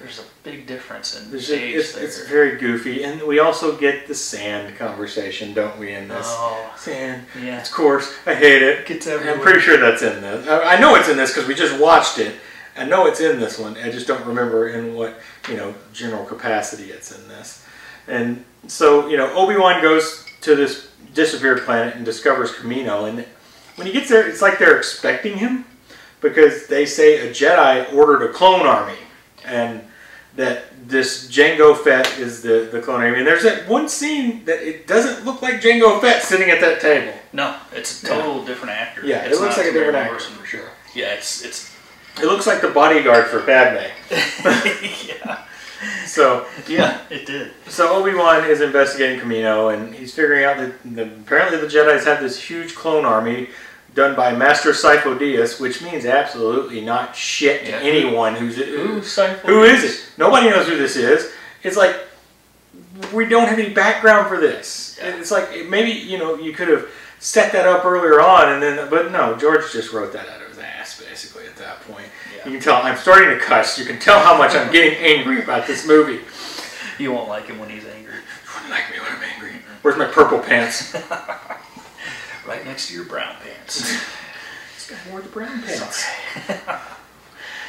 there's 0.00 0.20
a 0.20 0.24
big 0.44 0.66
difference 0.66 1.20
in 1.20 1.30
There's 1.30 1.50
age 1.50 1.74
it's, 1.74 1.92
there. 1.94 2.04
it's 2.04 2.28
very 2.28 2.56
goofy, 2.56 3.02
and 3.02 3.20
we 3.22 3.40
also 3.40 3.76
get 3.76 4.06
the 4.06 4.14
sand 4.14 4.76
conversation, 4.76 5.54
don't 5.54 5.76
we? 5.76 5.92
In 5.92 6.06
this 6.06 6.26
oh, 6.28 6.72
sand, 6.76 7.26
yeah. 7.40 7.60
of 7.60 7.70
course, 7.72 8.14
I 8.24 8.34
hate 8.34 8.62
it. 8.62 8.86
Gets 8.86 9.08
I'm 9.08 9.40
pretty 9.40 9.58
sure 9.60 9.76
that's 9.76 10.02
in 10.02 10.20
this. 10.20 10.46
I, 10.46 10.76
I 10.76 10.80
know 10.80 10.94
it's 10.94 11.08
in 11.08 11.16
this 11.16 11.32
because 11.32 11.48
we 11.48 11.54
just 11.54 11.80
watched 11.80 12.18
it. 12.18 12.36
I 12.76 12.84
know 12.84 13.06
it's 13.06 13.20
in 13.20 13.40
this 13.40 13.58
one. 13.58 13.76
I 13.76 13.90
just 13.90 14.06
don't 14.06 14.24
remember 14.24 14.68
in 14.68 14.94
what 14.94 15.18
you 15.48 15.56
know 15.56 15.74
general 15.92 16.24
capacity 16.24 16.90
it's 16.92 17.10
in 17.16 17.26
this. 17.26 17.64
And 18.08 18.44
so 18.66 19.08
you 19.08 19.16
know 19.16 19.32
Obi 19.34 19.56
Wan 19.56 19.80
goes 19.82 20.24
to 20.42 20.56
this 20.56 20.88
disappeared 21.14 21.64
planet 21.64 21.96
and 21.96 22.04
discovers 22.04 22.52
Kamino. 22.52 23.08
And 23.08 23.24
when 23.76 23.86
he 23.86 23.92
gets 23.92 24.08
there, 24.08 24.28
it's 24.28 24.42
like 24.42 24.58
they're 24.58 24.76
expecting 24.76 25.38
him 25.38 25.64
because 26.20 26.66
they 26.66 26.86
say 26.86 27.28
a 27.28 27.30
Jedi 27.30 27.92
ordered 27.94 28.22
a 28.28 28.32
clone 28.32 28.66
army, 28.66 28.98
and 29.44 29.82
that 30.36 30.64
this 30.88 31.28
Jango 31.28 31.76
Fett 31.76 32.18
is 32.18 32.42
the 32.42 32.68
the 32.72 32.80
clone 32.80 33.00
army. 33.02 33.18
And 33.18 33.26
there's 33.26 33.42
that 33.42 33.68
one 33.68 33.88
scene 33.88 34.44
that 34.46 34.66
it 34.66 34.86
doesn't 34.86 35.24
look 35.24 35.42
like 35.42 35.60
Jango 35.60 36.00
Fett 36.00 36.22
sitting 36.22 36.50
at 36.50 36.60
that 36.60 36.80
table. 36.80 37.12
No, 37.32 37.56
it's 37.72 38.02
a 38.02 38.06
total 38.06 38.44
different 38.44 38.70
actor. 38.70 39.04
Yeah, 39.04 39.24
It's 39.24 39.36
it 39.38 39.40
looks 39.42 39.56
like 39.58 39.66
a 39.66 39.72
different 39.72 39.96
actor 39.96 40.12
Morrison. 40.12 40.34
for 40.34 40.46
sure. 40.46 40.70
Yeah, 40.94 41.14
it's 41.14 41.44
it's 41.44 41.70
It 42.20 42.24
looks 42.24 42.46
like 42.46 42.62
the 42.62 42.68
bodyguard 42.68 43.26
for 43.26 43.42
Padme. 43.42 43.90
yeah 45.06 45.44
So, 46.06 46.46
yeah 46.66 47.00
it 47.10 47.26
did. 47.26 47.52
so 47.68 47.94
Obi 47.94 48.14
Wan 48.14 48.44
is 48.44 48.60
investigating 48.60 49.20
Kamino, 49.20 49.72
and 49.74 49.94
he's 49.94 50.14
figuring 50.14 50.44
out 50.44 50.56
that 50.56 50.72
the, 50.94 51.02
apparently 51.04 51.58
the 51.60 51.66
Jedi's 51.66 52.04
have 52.04 52.20
this 52.20 52.40
huge 52.42 52.74
clone 52.74 53.04
army 53.04 53.48
done 53.94 54.14
by 54.16 54.34
Master 54.34 54.70
Sifo 54.70 55.18
Dyas, 55.18 55.60
which 55.60 55.82
means 55.82 56.04
absolutely 56.06 56.80
not 56.80 57.14
shit 57.16 57.64
to 57.66 57.70
Yeah. 57.70 57.78
anyone 57.80 58.34
who's 58.36 58.56
Who 58.56 59.00
who 59.00 59.62
is 59.64 59.84
it. 59.84 60.04
Nobody 60.18 60.48
knows 60.50 60.66
who 60.66 60.76
this 60.76 60.96
is. 60.96 61.32
It's 61.62 61.76
like 61.76 61.96
we 63.12 63.26
don't 63.26 63.48
have 63.48 63.58
any 63.58 63.70
background 63.72 64.28
for 64.28 64.38
this. 64.40 64.98
Yeah. 65.00 65.16
It's 65.16 65.30
like 65.30 65.66
maybe 65.68 65.90
you 65.90 66.18
know 66.18 66.36
you 66.36 66.52
could 66.52 66.68
have 66.68 66.88
set 67.20 67.52
that 67.52 67.66
up 67.66 67.84
earlier 67.84 68.20
on, 68.20 68.52
and 68.52 68.62
then 68.62 68.88
but 68.90 69.10
no, 69.12 69.36
George 69.36 69.70
just 69.72 69.92
wrote 69.92 70.12
that 70.12 70.28
out 70.28 70.42
of 70.42 70.48
his 70.48 70.58
ass 70.58 71.00
basically 71.00 71.46
at 71.46 71.56
that 71.56 71.80
point. 71.82 72.06
Yeah. 72.36 72.37
You 72.48 72.54
can 72.54 72.60
tell 72.62 72.82
I'm 72.82 72.96
starting 72.96 73.28
to 73.30 73.38
cuss. 73.44 73.78
You 73.78 73.84
can 73.84 73.98
tell 73.98 74.18
how 74.20 74.36
much 74.38 74.54
I'm 74.54 74.72
getting 74.72 74.98
angry 74.98 75.42
about 75.42 75.66
this 75.66 75.86
movie. 75.86 76.20
You 76.98 77.12
won't 77.12 77.28
like 77.28 77.46
him 77.46 77.58
when 77.58 77.68
he's 77.68 77.84
angry. 77.84 78.14
You 78.14 78.50
wouldn't 78.54 78.70
like 78.70 78.90
me 78.90 78.98
when 79.00 79.12
I'm 79.12 79.22
angry. 79.22 79.52
Where's 79.82 79.98
my 79.98 80.06
purple 80.06 80.38
pants? 80.38 80.96
Right 82.46 82.64
next 82.64 82.88
to 82.88 82.94
your 82.94 83.04
brown 83.04 83.34
pants. 83.44 83.80
this 84.74 84.88
guy 84.88 84.96
wore 85.10 85.20
the 85.20 85.28
brown 85.28 85.60
pants. 85.62 86.06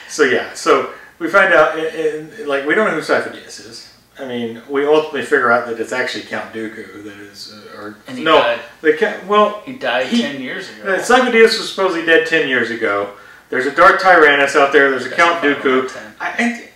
So 0.08 0.24
yeah, 0.24 0.54
so 0.54 0.94
we 1.20 1.30
find 1.30 1.54
out, 1.54 1.78
and, 1.78 2.32
and, 2.34 2.48
like 2.48 2.66
we 2.66 2.74
don't 2.76 2.88
know 2.88 2.96
who 2.96 3.02
Sifo-Dyas 3.02 3.60
is. 3.70 3.94
I 4.18 4.26
mean, 4.26 4.62
we 4.70 4.86
ultimately 4.88 5.22
figure 5.22 5.52
out 5.52 5.68
that 5.68 5.80
it's 5.80 5.92
actually 5.92 6.24
Count 6.24 6.52
Dooku 6.54 7.04
that 7.04 7.18
is, 7.18 7.54
uh, 7.54 7.78
or 7.78 7.96
And 8.08 8.18
he 8.18 8.24
no, 8.24 8.38
died. 8.40 8.60
the 8.82 8.94
Ca- 8.98 9.20
well, 9.28 9.62
He 9.66 9.74
died 9.74 10.08
He- 10.08 10.22
ten 10.22 10.42
years 10.42 10.68
ago. 10.72 10.94
uh, 10.94 11.00
Sifo-Dyas 11.00 11.60
was 11.60 11.70
supposedly 11.70 12.06
dead 12.06 12.26
ten 12.26 12.48
years 12.48 12.72
ago. 12.72 13.14
There's 13.50 13.66
a 13.66 13.72
Darth 13.72 14.02
Tyranus 14.02 14.56
out 14.56 14.72
there. 14.72 14.90
There's 14.92 15.06
a 15.06 15.12
Count 15.12 15.42
Dooku. 15.44 15.90
I, 16.20 16.28
I, 16.38 16.70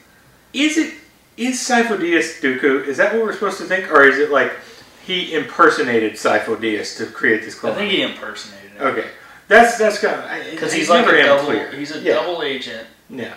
is 0.53 0.77
it 0.77 0.93
is 1.37 1.59
Sifo-Dyas 1.59 2.41
Dooku? 2.41 2.85
Is 2.87 2.97
that 2.97 3.13
what 3.13 3.23
we're 3.23 3.33
supposed 3.33 3.57
to 3.59 3.65
think, 3.65 3.91
or 3.91 4.03
is 4.05 4.17
it 4.17 4.31
like 4.31 4.51
he 5.05 5.33
impersonated 5.35 6.13
Sifo-Dyas 6.13 6.97
to 6.97 7.05
create 7.07 7.41
this 7.43 7.55
clone? 7.55 7.73
I 7.73 7.75
think 7.75 7.91
he 7.91 8.01
impersonated 8.01 8.71
him. 8.71 8.81
Okay, 8.87 9.07
that's 9.47 9.77
that's 9.77 9.99
kind 9.99 10.15
of 10.19 10.51
Because 10.51 10.69
it's 10.69 10.73
he's 10.73 10.89
like 10.89 11.05
a 11.07 11.23
double. 11.23 11.45
clear. 11.45 11.71
He's 11.71 11.95
a 11.95 11.99
Yeah. 11.99 12.13
double 12.15 12.41
agent 12.43 12.87
Yeah, 13.09 13.33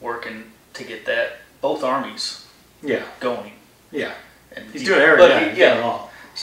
working 0.00 0.44
to 0.74 0.84
get 0.84 1.06
that 1.06 1.38
both 1.60 1.82
armies 1.82 2.46
yeah, 2.82 3.02
going. 3.20 3.52
yeah. 3.90 4.12
And 4.54 4.70
He's 4.72 4.82
he- 4.82 4.86
doing 4.88 5.00
everything. 5.00 5.44
He, 5.44 5.48
he's 5.50 5.58
yeah, 5.58 5.98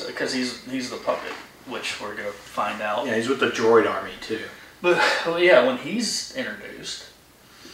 because 0.08 0.34
he's 0.34 0.64
he's 0.70 0.90
the 0.90 0.98
puppet, 0.98 1.32
which 1.68 2.00
we're 2.02 2.16
gonna 2.16 2.32
find 2.32 2.82
out. 2.82 3.06
Yeah, 3.06 3.16
he's 3.16 3.28
with 3.30 3.40
the 3.40 3.50
droid 3.50 3.90
army 3.90 4.12
too. 4.22 4.42
But 4.86 5.02
well, 5.26 5.40
yeah, 5.40 5.66
when 5.66 5.78
he's 5.78 6.36
introduced, 6.36 7.06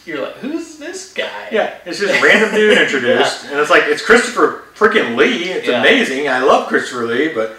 you're 0.06 0.22
like, 0.22 0.36
who's 0.36 0.78
this 0.78 1.12
guy? 1.12 1.48
Yeah, 1.52 1.74
it's 1.84 1.98
just 2.00 2.22
random 2.22 2.54
dude 2.54 2.78
introduced, 2.78 3.44
and 3.44 3.58
it's 3.60 3.68
like 3.68 3.82
it's 3.84 4.00
Christopher 4.02 4.64
freaking 4.74 5.14
Lee. 5.14 5.44
It's 5.50 5.68
Yeah. 5.68 5.80
amazing. 5.82 6.30
I 6.30 6.38
love 6.42 6.68
Christopher 6.68 7.04
Lee, 7.04 7.28
but 7.34 7.54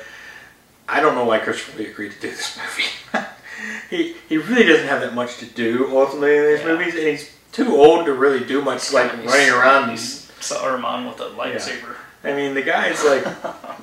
I 0.89 1.01
don't 1.01 1.13
know 1.13 1.25
why 1.25 1.37
Christopher 1.37 1.77
Lee 1.77 1.85
agreed 1.91 2.13
to 2.13 2.19
do 2.19 2.29
this 2.31 2.57
movie. 2.57 2.89
he 3.91 4.15
he 4.27 4.37
really 4.37 4.63
doesn't 4.63 4.87
have 4.87 5.01
that 5.01 5.13
much 5.13 5.37
to 5.37 5.45
do 5.45 5.95
ultimately 5.95 6.35
in 6.35 6.45
these 6.45 6.59
Yeah. 6.61 6.65
movies, 6.75 6.95
and 6.95 7.03
he's 7.07 7.29
too 7.51 7.75
old 7.75 8.07
to 8.07 8.13
really 8.13 8.43
do 8.43 8.59
much 8.63 8.91
like 8.91 9.11
running 9.23 9.51
around. 9.51 9.91
He's 9.91 10.31
Saruman 10.41 11.07
with 11.07 11.19
a 11.21 11.29
lightsaber. 11.29 11.93
I 12.25 12.33
mean, 12.33 12.53
the 12.53 12.61
guy's 12.61 13.03
like 13.03 13.23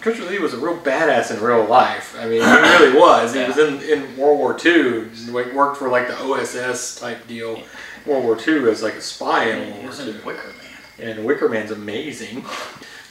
Christopher 0.00 0.30
Lee 0.30 0.38
was 0.38 0.54
a 0.54 0.58
real 0.58 0.78
badass 0.78 1.30
in 1.36 1.42
real 1.42 1.64
life. 1.66 2.16
I 2.18 2.24
mean, 2.26 2.40
he 2.42 2.50
really 2.50 2.98
was. 2.98 3.34
He 3.34 3.40
Yeah. 3.40 3.48
was 3.48 3.58
in, 3.58 3.82
in 3.82 4.16
World 4.16 4.38
War 4.38 4.56
II. 4.64 5.04
Like 5.30 5.52
worked 5.52 5.76
for 5.76 5.88
like 5.88 6.08
the 6.08 6.16
OSS 6.18 6.98
type 7.00 7.26
deal. 7.26 7.62
World 8.06 8.24
War 8.24 8.38
II 8.38 8.70
as 8.70 8.82
like 8.82 8.94
a 8.94 9.00
spy 9.02 9.50
in 9.50 9.64
He 9.66 9.72
World 9.72 9.86
was 9.88 9.98
War 9.98 10.08
in 10.08 10.14
II. 10.16 10.22
Wicker 10.24 10.54
Man. 10.98 11.08
and 11.16 11.24
Wicker 11.26 11.48
Man's 11.50 11.70
amazing. 11.70 12.44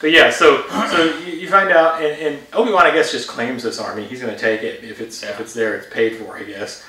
But 0.00 0.10
yeah, 0.12 0.30
so 0.30 0.66
so 0.90 1.04
you, 1.26 1.32
you 1.34 1.48
find 1.48 1.70
out, 1.70 2.02
and, 2.02 2.20
and 2.20 2.38
Obi 2.54 2.72
Wan 2.72 2.86
I 2.86 2.90
guess 2.90 3.12
just 3.12 3.28
claims 3.28 3.62
this 3.62 3.78
army. 3.78 4.06
He's 4.06 4.20
going 4.22 4.34
to 4.34 4.40
take 4.40 4.62
it 4.62 4.82
if 4.82 5.00
it's 5.00 5.22
if 5.22 5.38
it's 5.40 5.52
there, 5.54 5.76
it's 5.76 5.86
paid 5.92 6.16
for, 6.16 6.36
I 6.36 6.42
guess. 6.42 6.84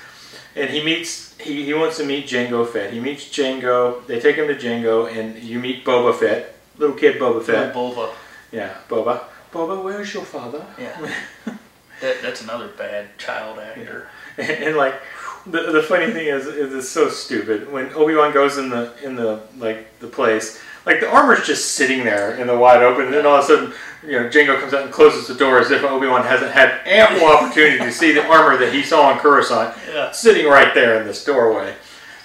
And 0.56 0.68
he 0.70 0.82
meets 0.82 1.38
he, 1.38 1.64
he 1.64 1.74
wants 1.74 1.98
to 1.98 2.04
meet 2.04 2.26
Jango 2.26 2.66
Fett. 2.66 2.92
He 2.92 2.98
meets 3.00 3.24
Jango. 3.28 4.04
They 4.06 4.18
take 4.18 4.36
him 4.36 4.48
to 4.48 4.54
Jango, 4.56 5.14
and 5.14 5.38
you 5.38 5.58
meet 5.60 5.84
Boba 5.84 6.14
Fett, 6.18 6.54
little 6.78 6.96
kid 6.96 7.20
Boba 7.20 7.42
Fett. 7.44 7.68
Little 7.76 7.92
Bulba. 7.94 8.14
Yeah, 8.52 8.74
Boba. 8.88 9.24
Boba, 9.52 9.82
where's 9.82 10.12
your 10.14 10.24
father? 10.24 10.64
Yeah. 10.78 11.14
That, 12.00 12.20
that's 12.20 12.42
another 12.42 12.66
bad 12.66 13.16
child 13.16 13.60
actor. 13.60 14.08
And, 14.36 14.50
and, 14.50 14.76
like 14.76 15.00
the, 15.46 15.70
the 15.70 15.82
funny 15.84 16.10
thing 16.12 16.26
is, 16.26 16.46
is 16.48 16.74
it's 16.74 16.88
so 16.88 17.08
stupid 17.08 17.70
when 17.70 17.92
Obi 17.94 18.16
Wan 18.16 18.32
goes 18.34 18.58
in 18.58 18.70
the 18.70 18.92
in 19.04 19.14
the 19.14 19.40
like 19.56 20.00
the 20.00 20.08
place. 20.08 20.60
Like 20.84 20.98
the 20.98 21.08
armor's 21.08 21.46
just 21.46 21.76
sitting 21.76 22.02
there 22.02 22.34
in 22.34 22.48
the 22.48 22.58
wide 22.58 22.82
open, 22.82 23.04
and 23.04 23.14
then 23.14 23.24
all 23.24 23.36
of 23.36 23.44
a 23.44 23.46
sudden, 23.46 23.72
you 24.04 24.18
know, 24.18 24.28
Jango 24.28 24.58
comes 24.58 24.74
out 24.74 24.82
and 24.82 24.92
closes 24.92 25.28
the 25.28 25.34
door 25.36 25.60
as 25.60 25.70
if 25.70 25.84
Obi 25.84 26.08
Wan 26.08 26.24
hasn't 26.24 26.50
had 26.50 26.80
ample 26.86 27.24
opportunity 27.28 27.78
to 27.78 27.92
see 27.92 28.10
the 28.10 28.26
armor 28.26 28.58
that 28.58 28.74
he 28.74 28.82
saw 28.82 29.10
on 29.12 29.20
Coruscant 29.20 29.76
Yeah. 29.86 30.10
sitting 30.10 30.46
right 30.46 30.74
there 30.74 31.00
in 31.00 31.06
this 31.06 31.24
doorway. 31.24 31.76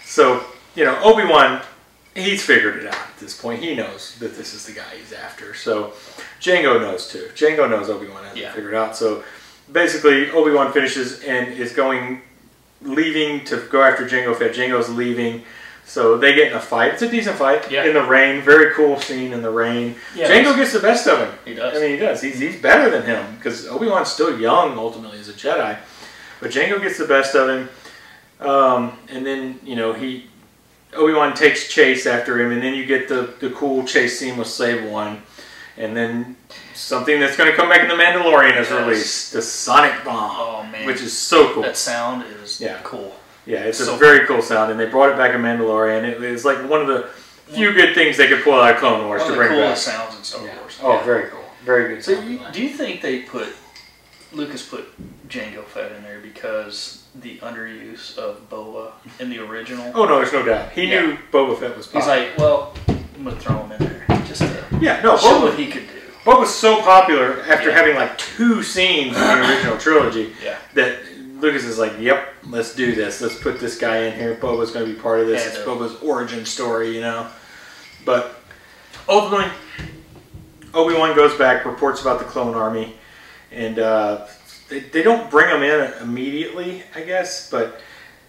So 0.06 0.44
you 0.74 0.86
know, 0.86 1.00
Obi 1.04 1.24
Wan, 1.24 1.62
he's 2.18 2.44
figured 2.44 2.78
it 2.78 2.88
out 2.88 2.96
at 2.96 3.18
this 3.20 3.40
point. 3.40 3.62
He 3.62 3.76
knows 3.76 4.16
that 4.20 4.36
this 4.38 4.54
is 4.54 4.66
the 4.66 4.74
guy 4.74 4.86
he's 5.00 5.14
after. 5.14 5.54
So 5.54 5.94
Jango 6.42 6.80
knows 6.82 7.08
too. 7.08 7.30
Jango 7.36 7.70
knows 7.70 7.90
Obi 7.90 8.08
Wan 8.08 8.24
hasn't 8.24 8.42
Yeah. 8.42 8.52
figured 8.54 8.74
it 8.74 8.78
out. 8.78 8.96
So 8.96 9.24
basically, 9.72 10.30
Obi 10.32 10.52
Wan 10.52 10.72
finishes 10.74 11.22
and 11.24 11.48
is 11.54 11.74
going, 11.74 12.22
leaving 12.82 13.44
to 13.46 13.58
go 13.70 13.82
after 13.84 14.06
Jango 14.06 14.36
Fett. 14.36 14.54
Jango's 14.54 14.90
leaving. 14.90 15.44
So 15.86 16.18
they 16.18 16.36
get 16.36 16.52
in 16.52 16.58
a 16.58 16.60
fight. 16.60 16.94
It's 16.94 17.02
a 17.02 17.08
decent 17.10 17.38
fight 17.38 17.72
Yeah. 17.72 17.86
in 17.86 17.94
the 17.94 18.04
rain. 18.04 18.42
Very 18.42 18.74
cool 18.74 19.00
scene 19.00 19.32
in 19.32 19.42
the 19.42 19.50
rain. 19.50 19.96
Yeah, 20.16 20.28
Jango 20.30 20.56
gets 20.56 20.74
the 20.74 20.80
best 20.80 21.08
of 21.08 21.20
him. 21.20 21.32
He 21.46 21.54
does. 21.54 21.78
I 21.78 21.80
mean, 21.82 21.92
he 21.92 21.98
does. 21.98 22.22
He's, 22.22 22.38
he's 22.40 22.62
better 22.62 22.90
than 22.90 23.04
him 23.04 23.36
because 23.38 23.66
Obi 23.68 23.88
Wan's 23.88 24.10
still 24.12 24.38
young 24.38 24.78
ultimately 24.78 25.18
as 25.20 25.30
a 25.30 25.34
Jedi, 25.34 25.78
but 26.42 26.52
Jango 26.52 26.82
gets 26.82 26.98
the 26.98 27.06
best 27.08 27.36
of 27.36 27.48
him. 27.50 27.70
Um, 28.40 28.98
and 29.10 29.26
then 29.26 29.60
you 29.64 29.76
know 29.76 29.94
he 29.94 30.28
Obi 30.98 31.14
Wan 31.14 31.34
takes 31.34 31.68
chase 31.70 32.06
after 32.06 32.40
him, 32.40 32.52
and 32.52 32.62
then 32.62 32.74
you 32.74 32.86
get 32.86 33.08
the 33.08 33.34
the 33.40 33.50
cool 33.52 33.86
chase 33.86 34.20
scene 34.20 34.38
with 34.38 34.48
Slave 34.48 34.84
One, 34.90 35.22
and 35.78 35.96
then 35.96 36.36
something 36.74 37.20
that's 37.20 37.36
going 37.38 37.50
to 37.50 37.56
come 37.56 37.70
back 37.70 37.82
in 37.82 37.88
the 37.88 37.96
Mandalorian 37.96 38.58
is 38.60 38.70
Yes. 38.70 38.72
released, 38.86 39.34
the 39.34 39.42
Sonic 39.42 40.04
Bomb, 40.04 40.32
oh 40.38 40.64
man, 40.72 40.86
which 40.86 41.02
is 41.02 41.16
so 41.18 41.54
cool. 41.54 41.64
that 41.64 41.78
sound 41.78 42.24
is 42.44 42.60
Yeah. 42.62 42.78
cool. 42.84 43.16
Yeah, 43.46 43.60
it's 43.60 43.78
So- 43.84 43.96
a 43.96 43.98
very 43.98 44.26
cool 44.28 44.42
sound, 44.42 44.72
and 44.72 44.80
they 44.80 44.86
brought 44.86 45.10
it 45.10 45.18
back 45.18 45.34
in 45.34 45.42
Mandalorian. 45.42 46.04
It 46.04 46.20
was 46.20 46.44
like 46.46 46.58
one 46.70 46.82
of 46.82 46.88
the 46.88 47.08
few 47.54 47.72
good 47.74 47.96
things 47.96 48.18
they 48.18 48.28
could 48.28 48.44
pull 48.44 48.60
out 48.60 48.74
of 48.74 48.80
Clone 48.80 49.06
Wars 49.08 49.22
One 49.22 49.32
to 49.32 49.34
of 49.34 49.40
the 49.40 49.46
bring 49.46 49.50
back. 49.60 49.66
coolest 49.68 49.86
sounds 49.86 50.16
in 50.18 50.24
Star 50.24 50.46
Yeah. 50.46 50.60
Wars. 50.60 50.78
Oh, 50.84 50.92
Yeah. 50.94 51.04
very 51.04 51.30
cool, 51.30 51.46
very 51.64 51.88
good. 51.96 52.04
So 52.04 52.16
sound 52.16 52.30
you, 52.30 52.40
do 52.52 52.62
you 52.62 52.70
think 52.70 53.02
they 53.02 53.20
put 53.20 53.48
Lucas 54.34 54.62
put 54.64 54.86
Jango 55.30 55.64
Fett 55.66 55.94
in 55.94 56.04
there 56.04 56.20
because 56.22 57.04
the 57.22 57.38
underuse 57.40 58.18
of 58.18 58.48
Boba 58.50 58.92
in 59.20 59.30
the 59.30 59.40
original? 59.40 59.92
Oh 59.96 60.06
no, 60.06 60.18
there's 60.18 60.34
no 60.34 60.44
doubt. 60.44 60.72
He 60.72 60.86
Yeah. 60.86 61.02
knew 61.02 61.18
Boba 61.32 61.60
Fett 61.60 61.76
was. 61.76 61.88
Popular. 61.88 62.16
He's 62.22 62.30
like, 62.30 62.38
well, 62.38 62.74
I'm 62.88 63.24
gonna 63.24 63.36
throw 63.40 63.58
him 63.64 63.72
in 63.74 63.80
there 63.80 64.06
just 64.26 64.42
to 64.42 64.64
yeah, 64.82 65.02
no, 65.02 65.18
show 65.18 65.28
Boba, 65.40 65.42
what 65.44 65.60
he 65.60 65.68
could 65.68 65.88
do. 65.88 65.94
Boba 66.26 66.40
was 66.42 66.54
so 66.54 66.82
popular 66.82 67.42
after 67.48 67.70
Yeah. 67.70 67.76
having 67.78 67.96
like 67.96 68.18
two 68.18 68.62
scenes 68.64 69.16
in 69.16 69.22
the 69.22 69.50
original 69.50 69.78
trilogy 69.86 70.34
Yeah. 70.44 70.58
that 70.74 71.00
Lucas 71.40 71.64
is 71.66 71.78
like, 71.78 71.94
"Yep, 72.00 72.34
let's 72.50 72.74
do 72.76 72.96
this. 72.96 73.22
Let's 73.22 73.36
put 73.40 73.60
this 73.60 73.78
guy 73.78 73.98
in 74.06 74.14
here. 74.18 74.36
Boba's 74.36 74.72
going 74.72 74.88
to 74.88 74.94
be 74.94 75.00
part 75.00 75.20
of 75.20 75.28
this. 75.28 75.46
It's 75.46 75.58
Boba's 75.60 75.96
origin 76.02 76.46
story, 76.46 76.94
you 76.96 77.02
know." 77.02 77.28
But 78.06 78.40
ultimately, 79.08 79.52
Obi 80.74 80.94
Wan 80.96 81.16
goes 81.16 81.38
back, 81.38 81.66
reports 81.66 82.02
about 82.02 82.20
the 82.20 82.26
clone 82.26 82.56
army, 82.56 82.96
and 83.52 83.78
uh, 83.80 84.26
they, 84.70 84.80
they 84.80 85.04
don't 85.04 85.30
bring 85.32 85.48
them 85.50 85.64
in 85.64 85.94
immediately, 86.02 86.84
I 86.96 87.02
guess, 87.02 87.50
but 87.50 87.80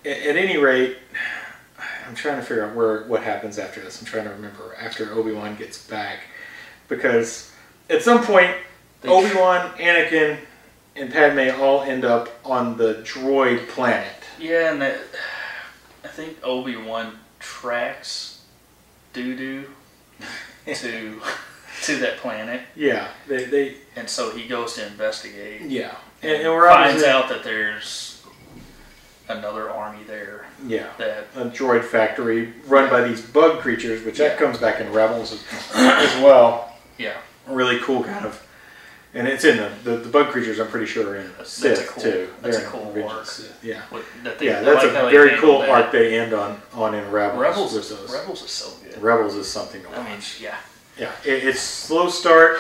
a- 0.05 0.29
at 0.29 0.37
any 0.37 0.57
rate, 0.57 0.99
I'm 2.07 2.15
trying 2.15 2.37
to 2.37 2.43
figure 2.43 2.65
out 2.67 2.75
where 2.75 3.05
what 3.05 3.23
happens 3.23 3.59
after 3.59 3.81
this. 3.81 4.01
I'm 4.01 4.07
trying 4.07 4.25
to 4.25 4.31
remember 4.31 4.75
after 4.81 5.13
Obi 5.13 5.33
Wan 5.33 5.57
gets 5.57 5.87
back, 5.87 6.21
because 6.89 7.53
at 7.91 8.03
some 8.03 8.25
point 8.25 8.55
Obi 9.05 9.35
Wan, 9.35 9.71
Anakin, 9.79 10.39
and 10.97 11.13
Padme 11.13 11.61
all 11.61 11.83
end 11.83 12.05
up 12.05 12.29
on 12.45 12.77
the 12.77 12.95
droid 13.05 13.69
planet. 13.69 14.13
Yeah, 14.41 14.73
and 14.73 14.81
that, 14.83 15.01
I 16.05 16.09
think 16.09 16.39
Obi 16.43 16.77
Wan 16.77 17.19
tracks 17.39 18.43
Doo 19.13 19.37
Doo 19.37 19.65
to 20.75 21.21
to 21.83 21.97
that 21.99 22.17
planet, 22.19 22.63
Yeah, 22.77 23.09
they, 23.27 23.45
they 23.45 23.75
and 23.97 24.09
so 24.09 24.31
he 24.37 24.47
goes 24.49 24.75
to 24.75 24.87
investigate. 24.87 25.63
yeah, 25.63 25.95
and, 26.23 26.33
and 26.33 26.53
we're 26.53 26.69
finds 26.69 27.03
obviously 27.03 27.11
out 27.11 27.29
that 27.29 27.45
there's 27.45 28.25
another 29.29 29.69
army 29.71 30.03
there 30.07 30.47
yeah 30.67 30.87
that 30.97 31.27
a 31.37 31.45
droid 31.45 31.85
factory 31.85 32.55
run 32.67 32.89
by 32.89 33.03
these 33.07 33.21
bug 33.21 33.61
creatures, 33.61 34.03
which 34.05 34.19
Yeah. 34.19 34.29
that 34.29 34.39
comes 34.39 34.57
back 34.59 34.81
in 34.81 34.91
Rebels 34.93 35.33
as, 35.33 35.45
as 35.75 36.23
well. 36.23 36.75
yeah 36.97 37.17
Really 37.47 37.79
cool 37.81 38.03
kind 38.05 38.25
of. 38.27 38.43
And 39.15 39.27
it's 39.27 39.43
in 39.45 39.57
the, 39.57 39.71
the, 39.85 39.97
the 39.99 40.09
bug 40.11 40.29
creatures. 40.33 40.59
I'm 40.61 40.69
pretty 40.69 40.85
sure 40.85 41.09
are 41.09 41.17
in 41.17 41.29
That's- 41.33 41.57
that's 41.61 41.81
a 41.81 41.83
Sith 41.83 41.91
cool- 41.93 42.03
too. 42.03 42.29
that's 42.43 42.57
a 42.57 42.61
They're 42.61 42.67
in 42.69 42.73
cool 42.93 43.09
arc. 43.09 43.27
Sith, 43.27 43.59
Yeah, 43.65 43.83
that 44.23 44.39
they, 44.39 44.47
yeah. 44.47 44.61
That's 44.61 44.85
like 44.85 44.95
a 44.95 45.11
very 45.11 45.39
cool 45.39 45.61
that. 45.61 45.71
arc 45.71 45.93
they 45.93 46.19
end 46.19 46.33
on 46.35 46.61
on 46.75 46.95
in 46.95 47.11
Rebels. 47.11 47.41
Rebels, 47.41 47.73
with 47.75 47.89
those. 47.89 48.13
Rebels 48.13 48.43
is 48.43 48.51
so 48.51 48.71
good. 48.85 49.01
Rebels 49.03 49.35
is 49.35 49.47
something 49.51 49.81
to 49.83 49.89
watch. 49.89 49.99
I 49.99 50.11
mean, 50.11 50.21
yeah, 50.41 50.57
yeah, 50.99 51.13
it, 51.25 51.45
it's 51.45 51.61
slow 51.61 52.09
start, 52.09 52.59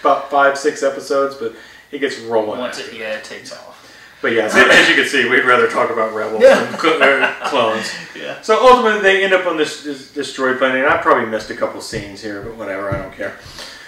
about 0.00 0.30
five 0.30 0.58
six 0.58 0.82
episodes, 0.82 1.34
but 1.34 1.54
it 1.90 1.98
gets 1.98 2.18
rolling. 2.20 2.60
once 2.60 2.78
it 2.78 2.94
yeah 2.94 3.16
it 3.16 3.24
takes 3.24 3.52
off. 3.52 3.78
But 4.20 4.32
yeah, 4.32 4.48
so 4.48 4.58
as 4.58 4.88
you 4.88 4.96
can 4.96 5.06
see, 5.06 5.28
we'd 5.28 5.44
rather 5.44 5.68
talk 5.68 5.90
about 5.90 6.12
Rebels 6.12 6.42
than 6.42 6.74
uh, 6.74 7.34
clones. 7.44 7.94
Yeah, 8.16 8.40
So 8.40 8.66
ultimately, 8.66 9.00
they 9.00 9.22
end 9.22 9.32
up 9.32 9.46
on 9.46 9.56
this, 9.56 9.84
this, 9.84 10.36
droid 10.36 10.58
planet. 10.58 10.84
And 10.84 10.92
I 10.92 10.96
probably 11.00 11.26
missed 11.26 11.50
a 11.50 11.54
couple 11.54 11.80
scenes 11.80 12.20
here, 12.20 12.42
but 12.42 12.56
whatever, 12.56 12.92
I 12.92 13.00
don't 13.00 13.14
care. 13.14 13.38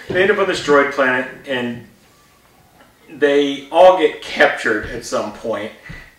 They 0.08 0.22
end 0.22 0.30
up 0.30 0.38
on 0.38 0.46
this 0.46 0.64
droid 0.64 0.92
planet, 0.92 1.28
and 1.48 1.84
they 3.08 3.68
all 3.70 3.98
get 3.98 4.22
captured 4.22 4.86
at 4.86 5.04
some 5.04 5.32
point, 5.32 5.72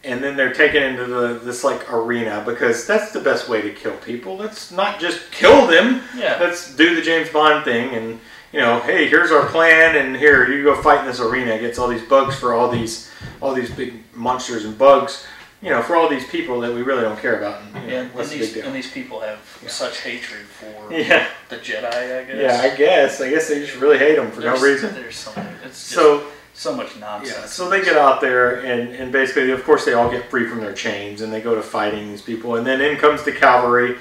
and 0.04 0.24
then 0.24 0.36
they're 0.36 0.54
taken 0.54 0.82
into 0.84 1.06
the, 1.06 1.39
this 1.43 1.64
like 1.64 1.91
arena 1.93 2.43
because 2.45 2.86
that's 2.88 3.12
the 3.12 3.20
best 3.20 3.47
way 3.49 3.62
to 3.62 3.72
kill 3.72 3.95
people. 3.97 4.36
Let's 4.38 4.72
not 4.72 4.99
just 4.99 5.32
kill 5.32 5.68
them. 5.68 6.02
yeah. 6.18 6.38
Let's 6.39 6.76
do 6.76 6.95
the 6.95 7.02
James 7.02 7.30
Bond 7.30 7.64
thing, 7.66 7.93
and 7.95 8.20
you 8.52 8.60
know, 8.60 8.80
hey, 8.82 9.08
here's 9.08 9.32
our 9.32 9.47
plan, 9.47 9.95
and 9.95 10.16
here 10.18 10.52
you 10.52 10.64
go 10.64 10.82
fight 10.82 11.02
in 11.02 11.06
this 11.06 11.20
arena 11.20 11.54
against 11.54 11.80
all 11.80 11.88
these 11.88 12.04
bugs 12.04 12.36
for 12.36 12.54
all 12.54 12.70
these 12.70 13.10
all 13.41 13.54
these 13.54 13.72
big 13.72 13.93
monsters 14.16 14.66
and 14.66 14.78
bugs. 14.78 15.26
You 15.64 15.70
know, 15.70 15.84
for 15.84 15.95
all 15.95 16.10
these 16.10 16.28
people 16.28 16.60
that 16.62 16.74
we 16.74 16.82
really 16.82 17.04
don't 17.04 17.20
care 17.20 17.38
about. 17.38 17.62
And, 17.62 17.88
know, 17.88 18.20
and 18.20 18.30
these 18.30 18.58
and 18.58 18.74
these 18.74 18.89
people 18.89 19.20
have 19.20 19.38
Yeah. 19.62 19.70
such 19.70 19.99
hatred 20.02 20.41
for 20.47 20.91
Yeah, 20.91 21.28
the 21.49 21.58
Jedi. 21.58 21.86
I 21.86 22.24
guess. 22.24 22.36
yeah, 22.36 22.62
I 22.72 22.76
guess. 22.76 23.22
I 23.22 23.30
guess 23.30 23.47
they 23.47 23.60
just 23.64 23.76
really 23.80 23.99
hate 23.99 24.16
them 24.16 24.32
for 24.32 24.41
There's- 24.41 24.60
no 24.60 24.68
reason. 24.68 24.95
There's 24.95 25.16
so 25.16 25.32
many, 25.36 25.49
it's 25.64 25.78
just 25.88 25.89
So 25.89 26.26
so 26.54 26.76
much 26.76 26.93
yeah, 26.95 26.99
nonsense. 27.02 27.52
so 27.54 27.70
they 27.70 27.84
get 27.84 27.97
out 27.97 28.22
there 28.22 28.64
and 28.66 28.93
and 28.93 29.12
basically, 29.12 29.52
of 29.52 29.64
course, 29.64 29.86
they 29.86 29.93
all 29.93 30.10
get 30.10 30.30
free 30.30 30.47
from 30.47 30.60
their 30.60 30.74
chains 30.74 31.22
and 31.22 31.32
they 31.32 31.41
go 31.41 31.56
to 31.56 31.62
fighting 31.62 32.10
these 32.10 32.22
people, 32.22 32.56
and 32.56 32.66
then 32.66 32.82
in 32.82 32.97
comes 32.97 33.24
the 33.24 33.32
cavalry. 33.32 33.97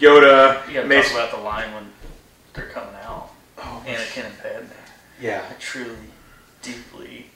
Yoda, 0.00 0.66
You 0.66 0.74
gotta 0.74 0.86
Mace- 0.88 1.10
talk 1.12 1.18
about 1.18 1.30
the 1.30 1.44
line 1.44 1.72
when 1.72 1.84
they're 2.52 2.66
coming 2.66 2.94
out. 3.04 3.30
Oh, 3.58 3.82
Anakin 3.86 4.26
and 4.26 4.38
Padme. 4.42 4.66
yeah. 5.20 5.44
I 5.48 5.54
truly, 5.54 5.94
deeply, 6.62 7.26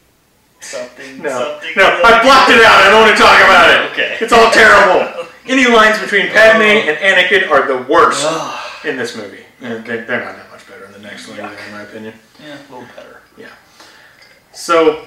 something, 0.61 1.23
No, 1.23 1.31
something. 1.31 1.73
no, 1.77 1.85
I 1.87 2.21
blocked 2.23 2.51
it 2.51 2.63
out. 2.65 2.83
I 2.83 2.91
don't 2.91 3.03
want 3.03 3.17
to 3.17 3.23
talk 3.23 3.39
about 3.41 3.71
it. 3.71 3.93
Okay. 3.93 4.19
It's 4.21 4.33
all 4.33 4.51
terrible. 4.51 5.27
Any 5.47 5.67
lines 5.69 5.99
between 6.01 6.27
Padme 6.29 6.63
oh. 6.63 6.91
and 6.91 6.99
Anakin 6.99 7.49
are 7.49 7.67
the 7.67 7.91
worst 7.91 8.27
in 8.85 8.97
this 8.97 9.17
movie. 9.17 9.45
They're 9.61 9.79
not 9.79 9.87
that 10.09 10.51
much 10.51 10.67
better 10.69 10.85
in 10.85 10.93
the 10.93 10.99
next 10.99 11.29
one, 11.29 11.39
in 11.39 11.73
my 11.73 11.83
opinion. 11.83 12.15
yeah, 12.45 12.59
a 12.59 12.73
little 12.73 12.89
better. 12.97 13.21
So 14.59 15.07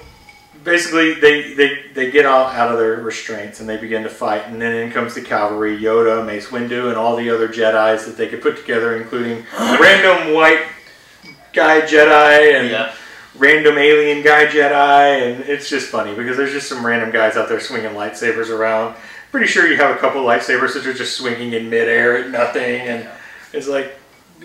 basically, 0.63 1.15
they, 1.15 1.53
they, 1.53 1.83
they 1.93 2.09
get 2.09 2.25
all 2.25 2.45
out 2.45 2.71
of 2.71 2.79
their 2.79 2.95
restraints 3.01 3.59
and 3.59 3.67
they 3.67 3.77
begin 3.77 4.03
to 4.03 4.09
fight. 4.09 4.43
And 4.47 4.61
then 4.61 4.73
in 4.73 4.91
comes 4.91 5.13
the 5.13 5.21
cavalry 5.21 5.77
Yoda, 5.77 6.25
Mace 6.25 6.47
Windu, 6.47 6.87
and 6.87 6.95
all 6.97 7.15
the 7.17 7.29
other 7.29 7.49
Jedi's 7.49 8.05
that 8.05 8.15
they 8.15 8.27
could 8.27 8.41
put 8.41 8.55
together, 8.57 8.95
including 8.95 9.45
random 9.59 10.33
white 10.33 10.63
guy 11.53 11.81
Jedi 11.81 12.59
and 12.59 12.69
Yeah. 12.69 12.93
random 13.35 13.77
alien 13.77 14.23
guy 14.23 14.45
Jedi. 14.45 15.21
And 15.21 15.43
it's 15.43 15.69
just 15.69 15.89
funny 15.89 16.15
because 16.15 16.37
there's 16.37 16.53
just 16.53 16.69
some 16.69 16.85
random 16.85 17.11
guys 17.11 17.35
out 17.35 17.49
there 17.49 17.59
swinging 17.59 17.91
lightsabers 17.91 18.49
around. 18.49 18.95
Pretty 19.31 19.47
sure 19.47 19.67
you 19.67 19.75
have 19.77 19.95
a 19.95 19.99
couple 19.99 20.21
lightsabers 20.23 20.73
that 20.75 20.85
are 20.85 20.93
just 20.93 21.17
swinging 21.17 21.53
in 21.53 21.69
midair 21.69 22.17
at 22.17 22.31
nothing. 22.31 22.81
And 22.81 23.09
it's 23.51 23.67
like, 23.67 23.97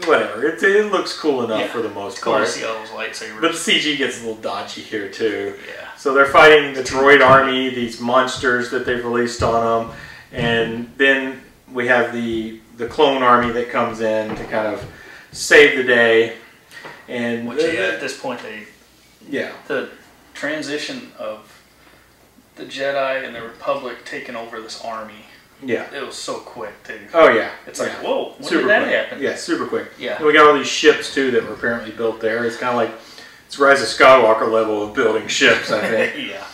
whatever. 0.04 0.46
It, 0.46 0.62
it 0.62 0.92
looks 0.92 1.18
cool 1.18 1.44
enough 1.44 1.60
Yeah. 1.60 1.66
for 1.68 1.82
the 1.82 1.88
most 1.90 2.20
cool 2.20 2.34
to 2.34 2.38
part. 2.40 2.48
see 2.48 2.64
all 2.64 2.74
those 2.78 2.88
lightsabers. 2.90 3.40
But 3.40 3.52
the 3.52 3.58
CG 3.58 3.96
gets 3.96 4.18
a 4.22 4.26
little 4.26 4.40
dodgy 4.42 4.82
here 4.82 5.08
too. 5.10 5.56
yeah. 5.66 5.94
So 5.96 6.12
they're 6.14 6.26
fighting 6.26 6.74
the 6.74 6.82
droid 6.82 7.26
army, 7.26 7.70
these 7.70 8.00
monsters 8.00 8.70
that 8.70 8.84
they've 8.86 9.04
released 9.04 9.42
on 9.42 9.86
them, 9.88 9.96
and 10.32 10.92
then 10.96 11.40
we 11.72 11.86
have 11.88 12.12
the 12.12 12.60
the 12.76 12.86
clone 12.86 13.22
army 13.22 13.50
that 13.52 13.70
comes 13.70 14.00
in 14.00 14.36
to 14.36 14.44
kind 14.44 14.66
of 14.66 14.84
save 15.32 15.76
the 15.78 15.82
day. 15.84 16.34
And 17.08 17.48
Which 17.48 17.62
yeah, 17.62 17.92
at 17.94 18.00
this 18.00 18.18
point 18.20 18.40
they 18.42 18.64
yeah, 19.28 19.52
the 19.66 19.88
transition 20.34 21.10
of 21.18 21.52
the 22.56 22.64
Jedi 22.64 23.24
and 23.24 23.34
the 23.34 23.42
Republic 23.42 24.04
taking 24.04 24.36
over 24.36 24.60
this 24.60 24.84
army. 24.84 25.24
Yeah. 25.62 25.92
It 25.94 26.04
was 26.04 26.16
so 26.16 26.38
quick 26.40 26.82
too. 26.84 27.00
Oh 27.14 27.28
yeah, 27.30 27.50
It's 27.66 27.80
like 27.80 27.88
yeah. 27.92 28.02
whoa, 28.02 28.32
when 28.32 28.42
super 28.42 28.60
did 28.62 28.68
that 28.70 28.82
quick. 28.82 28.94
happen? 28.94 29.22
Yeah, 29.22 29.36
super 29.36 29.66
quick. 29.66 29.88
Yeah. 29.98 30.16
And 30.16 30.26
we 30.26 30.32
got 30.32 30.46
all 30.46 30.54
these 30.56 30.66
ships 30.68 31.14
too 31.14 31.30
that 31.32 31.42
were 31.44 31.54
apparently 31.54 31.92
built 31.92 32.20
there. 32.20 32.44
It's 32.44 32.56
kind 32.56 32.70
of 32.70 32.76
like 32.76 32.90
it's 33.46 33.58
Rise 33.58 33.80
of 33.80 33.88
Skywalker 33.88 34.50
level 34.50 34.82
of 34.82 34.94
building 34.94 35.26
ships, 35.28 35.70
I 35.70 35.80
think. 35.88 36.28
yeah. 36.30 36.44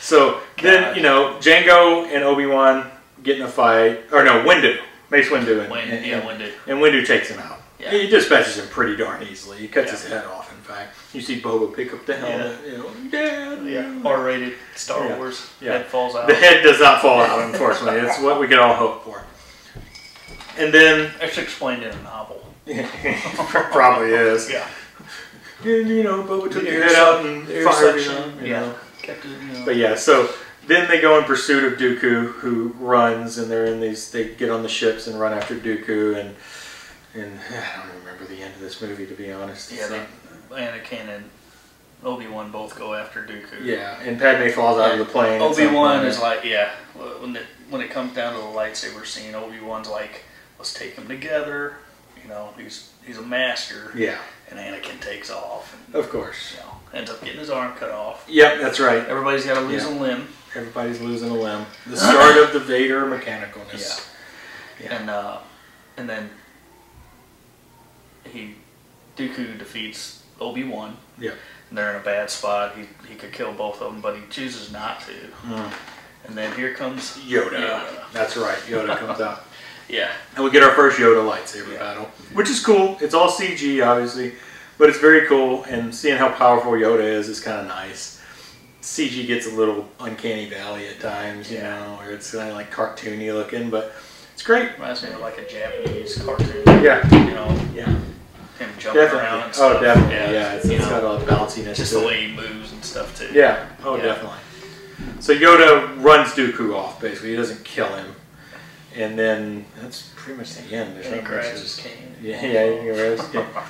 So 0.00 0.40
then, 0.60 0.96
you 0.96 1.02
know, 1.02 1.36
Jango 1.40 2.06
and 2.06 2.24
Obi 2.24 2.46
Wan 2.46 2.90
get 3.22 3.36
in 3.36 3.42
a 3.42 3.48
fight, 3.48 4.04
or 4.12 4.24
no, 4.24 4.44
Windu, 4.44 4.78
Mace 5.10 5.28
Windu, 5.28 5.60
and, 5.62 5.70
When 5.70 5.88
and, 5.88 6.04
yeah, 6.04 6.36
did 6.38 6.52
and 6.66 6.78
Windu 6.78 7.06
takes 7.06 7.28
him 7.30 7.38
out. 7.38 7.60
Yeah. 7.78 7.90
He 7.92 8.06
dispatches 8.08 8.58
him 8.58 8.66
pretty 8.68 8.96
darn 8.96 9.22
easily. 9.24 9.58
He 9.58 9.68
cuts 9.68 9.86
Yeah. 9.86 9.92
his 9.92 10.06
head 10.08 10.24
off. 10.26 10.41
In 10.62 10.68
fact, 10.68 10.94
you 11.12 11.20
see 11.20 11.40
Boba 11.40 11.74
pick 11.74 11.92
up 11.92 12.06
the 12.06 12.14
helmet. 12.16 12.56
You 12.64 12.78
know, 12.78 12.90
Dad. 13.10 13.66
yeah, 13.66 14.00
R 14.08 14.22
rated 14.24 14.54
Star 14.76 15.04
Yeah. 15.08 15.16
Wars. 15.18 15.50
Yeah. 15.60 15.72
Head 15.72 15.86
falls 15.86 16.14
out. 16.14 16.28
The 16.28 16.34
head 16.36 16.62
does 16.62 16.78
not 16.78 17.02
fall 17.02 17.20
out, 17.20 17.40
unfortunately. 17.40 17.98
It's 18.00 18.20
what 18.20 18.38
we 18.38 18.46
could 18.46 18.60
all 18.60 18.74
hope 18.74 19.02
for. 19.04 19.24
And 20.56 20.72
then, 20.72 21.10
Actually 21.20 21.42
explained 21.42 21.82
in 21.82 21.90
a 21.92 22.02
novel. 22.02 22.46
probably 23.72 24.10
is. 24.12 24.48
Yeah. 24.48 24.68
And, 25.64 25.88
you 25.88 26.04
know, 26.04 26.22
Boba 26.22 26.44
took 26.44 26.62
The 26.62 26.70
the 26.70 26.82
head 26.84 26.94
out 26.94 27.26
and 27.26 27.44
fired 27.48 28.00
suction, 28.00 28.14
on, 28.16 28.38
you 28.44 28.52
yeah. 28.52 28.60
know. 28.60 28.74
Kept 29.02 29.24
it, 29.24 29.30
you 29.30 29.52
know. 29.58 29.64
But 29.64 29.74
yeah, 29.76 29.96
so 29.96 30.32
then 30.68 30.88
they 30.88 31.00
go 31.00 31.18
in 31.18 31.24
pursuit 31.24 31.64
of 31.64 31.76
Dooku, 31.76 32.34
who 32.34 32.68
runs, 32.78 33.36
and 33.38 33.50
they're 33.50 33.66
in 33.66 33.80
these. 33.80 34.12
They 34.12 34.28
get 34.36 34.48
on 34.48 34.62
the 34.62 34.68
ships 34.68 35.08
and 35.08 35.18
run 35.18 35.32
after 35.32 35.56
Dooku, 35.56 36.20
and 36.20 36.36
and 37.14 37.40
I 37.50 37.82
don't 37.88 37.98
remember 38.04 38.24
the 38.26 38.40
end 38.42 38.54
of 38.54 38.60
this 38.60 38.80
movie 38.80 39.06
to 39.06 39.14
be 39.14 39.32
honest. 39.32 39.72
yeah, 39.72 39.88
they, 39.88 40.02
Anakin 40.56 41.08
and 41.08 41.24
Obi 42.04 42.26
Wan 42.26 42.50
both 42.50 42.76
go 42.78 42.94
after 42.94 43.22
Dooku. 43.24 43.64
yeah, 43.64 44.00
and 44.00 44.18
Padme 44.18 44.50
falls 44.50 44.78
out 44.80 44.92
of 44.92 44.98
the 44.98 45.04
plane. 45.04 45.40
Obi 45.40 45.66
Wan 45.66 46.04
is 46.04 46.20
like, 46.20 46.44
yeah, 46.44 46.70
when 46.94 47.36
it 47.36 47.46
when 47.70 47.80
it 47.80 47.90
comes 47.90 48.14
down 48.14 48.34
to 48.34 48.38
the 48.40 48.46
lightsaber 48.46 49.06
scene, 49.06 49.34
Obi 49.34 49.60
Wan's 49.60 49.88
like, 49.88 50.24
let's 50.58 50.74
take 50.74 50.96
them 50.96 51.06
together. 51.08 51.76
You 52.22 52.28
know, 52.28 52.50
he's 52.58 52.90
he's 53.06 53.18
a 53.18 53.22
master, 53.22 53.92
Yeah, 53.96 54.18
and 54.50 54.58
Anakin 54.58 55.00
takes 55.00 55.30
off, 55.30 55.76
and 55.86 55.94
of 55.94 56.08
course. 56.10 56.54
you 56.54 56.60
know, 56.60 56.72
ends 56.92 57.10
up 57.10 57.20
getting 57.24 57.38
his 57.40 57.50
arm 57.50 57.72
cut 57.74 57.90
off. 57.90 58.24
Yep, 58.28 58.60
that's 58.60 58.78
right. 58.80 59.04
Everybody's 59.06 59.44
got 59.44 59.54
to 59.54 59.60
lose 59.62 59.82
Yeah. 59.84 59.90
a 59.90 59.94
limb, 59.98 60.28
Everybody's 60.54 61.00
losing 61.00 61.30
a 61.30 61.34
limb. 61.34 61.66
The 61.86 61.96
start 61.96 62.36
of 62.36 62.52
the 62.52 62.60
Vader 62.60 63.06
mechanicalness. 63.06 64.08
Yeah. 64.82 64.94
and 64.98 65.08
uh, 65.10 65.38
and 65.96 66.08
then 66.08 66.30
he 68.30 68.54
Dooku 69.16 69.58
defeats 69.58 70.21
Obi 70.42 70.64
Wan. 70.64 70.96
Yeah. 71.18 71.32
And 71.68 71.78
they're 71.78 71.90
in 71.90 71.96
a 72.00 72.04
bad 72.04 72.30
spot. 72.30 72.74
He 72.76 72.86
he 73.08 73.14
could 73.14 73.32
kill 73.32 73.52
both 73.52 73.80
of 73.80 73.92
them, 73.92 74.00
but 74.02 74.14
he 74.16 74.22
chooses 74.30 74.72
not 74.72 75.00
to. 75.02 75.12
Mm. 75.48 75.72
And 76.26 76.36
then 76.38 76.54
here 76.56 76.74
comes 76.74 77.16
Yoda. 77.18 77.50
Yoda. 77.54 78.12
That's 78.12 78.36
right. 78.36 78.58
Yoda 78.68 78.96
comes 78.98 79.20
out. 79.20 79.44
yeah, 79.88 80.10
And 80.36 80.44
we 80.44 80.50
get 80.50 80.62
our 80.62 80.72
first 80.72 80.98
Yoda 80.98 81.22
lightsaber 81.28 81.72
Yeah. 81.72 81.78
battle, 81.78 82.04
which 82.34 82.48
is 82.48 82.60
cool. 82.64 82.96
It's 83.00 83.14
all 83.14 83.28
CG, 83.30 83.84
obviously, 83.84 84.34
but 84.78 84.88
it's 84.88 84.98
very 84.98 85.26
cool. 85.26 85.64
And 85.64 85.92
seeing 85.94 86.16
how 86.18 86.30
powerful 86.30 86.72
Yoda 86.72 87.02
is 87.02 87.28
is 87.28 87.40
kind 87.40 87.60
of 87.60 87.66
nice. 87.66 88.20
CG 88.82 89.26
gets 89.26 89.46
a 89.46 89.50
little 89.50 89.88
uncanny 90.00 90.48
valley 90.48 90.86
at 90.88 91.00
times, 91.00 91.50
you 91.50 91.58
Yeah. 91.58 91.78
know, 91.78 91.98
or 92.00 92.10
it's 92.10 92.32
kind 92.32 92.50
of 92.50 92.54
like 92.56 92.70
cartoony 92.72 93.32
looking, 93.32 93.70
but 93.70 93.92
it's 94.34 94.42
great. 94.42 94.72
reminds 94.74 95.02
me 95.02 95.10
of 95.10 95.20
like 95.20 95.38
a 95.38 95.48
Japanese 95.48 96.20
cartoon. 96.22 96.62
Yeah, 96.82 97.00
You 97.26 97.34
know, 97.34 97.60
yeah, 97.74 97.94
him 98.58 98.70
jumping 98.78 99.02
around 99.02 99.10
definitely. 99.12 99.42
and 99.44 99.54
stuff. 99.54 99.76
Oh, 99.76 99.80
definitely. 99.82 100.14
Yeah, 100.34 100.52
it's, 100.54 100.66
you 100.66 100.72
it's 100.72 100.84
know, 100.84 100.90
got 100.90 101.04
all 101.04 101.18
the 101.18 101.26
bounciness. 101.26 101.74
just 101.76 101.92
to 101.92 101.98
the 101.98 102.04
it. 102.04 102.06
way 102.06 102.26
he 102.28 102.36
moves 102.36 102.72
and 102.72 102.84
stuff 102.84 103.16
too. 103.18 103.28
Yeah. 103.32 103.68
Oh, 103.84 103.96
Yeah. 103.96 104.02
definitely. 104.04 104.38
So 105.20 105.34
Yoda 105.34 106.02
runs 106.02 106.30
Dooku 106.30 106.74
off. 106.74 107.00
Basically, 107.00 107.30
he 107.30 107.36
doesn't 107.36 107.64
kill 107.64 107.92
him. 107.94 108.14
and 108.94 109.18
then 109.18 109.64
that's 109.80 110.10
pretty 110.16 110.36
much 110.38 110.54
the 110.54 110.74
end. 110.76 110.94
There's 110.96 111.06
And 111.06 111.14
he 111.16 111.20
not 111.22 111.30
much 111.30 111.32
cracks 111.32 111.50
else. 111.60 111.76
his 111.76 111.86
cane. 111.86 112.14
Yeah, 112.20 112.44
yeah, 112.44 112.80
he 112.82 112.86
grabs- 112.92 113.34
yeah. 113.34 113.64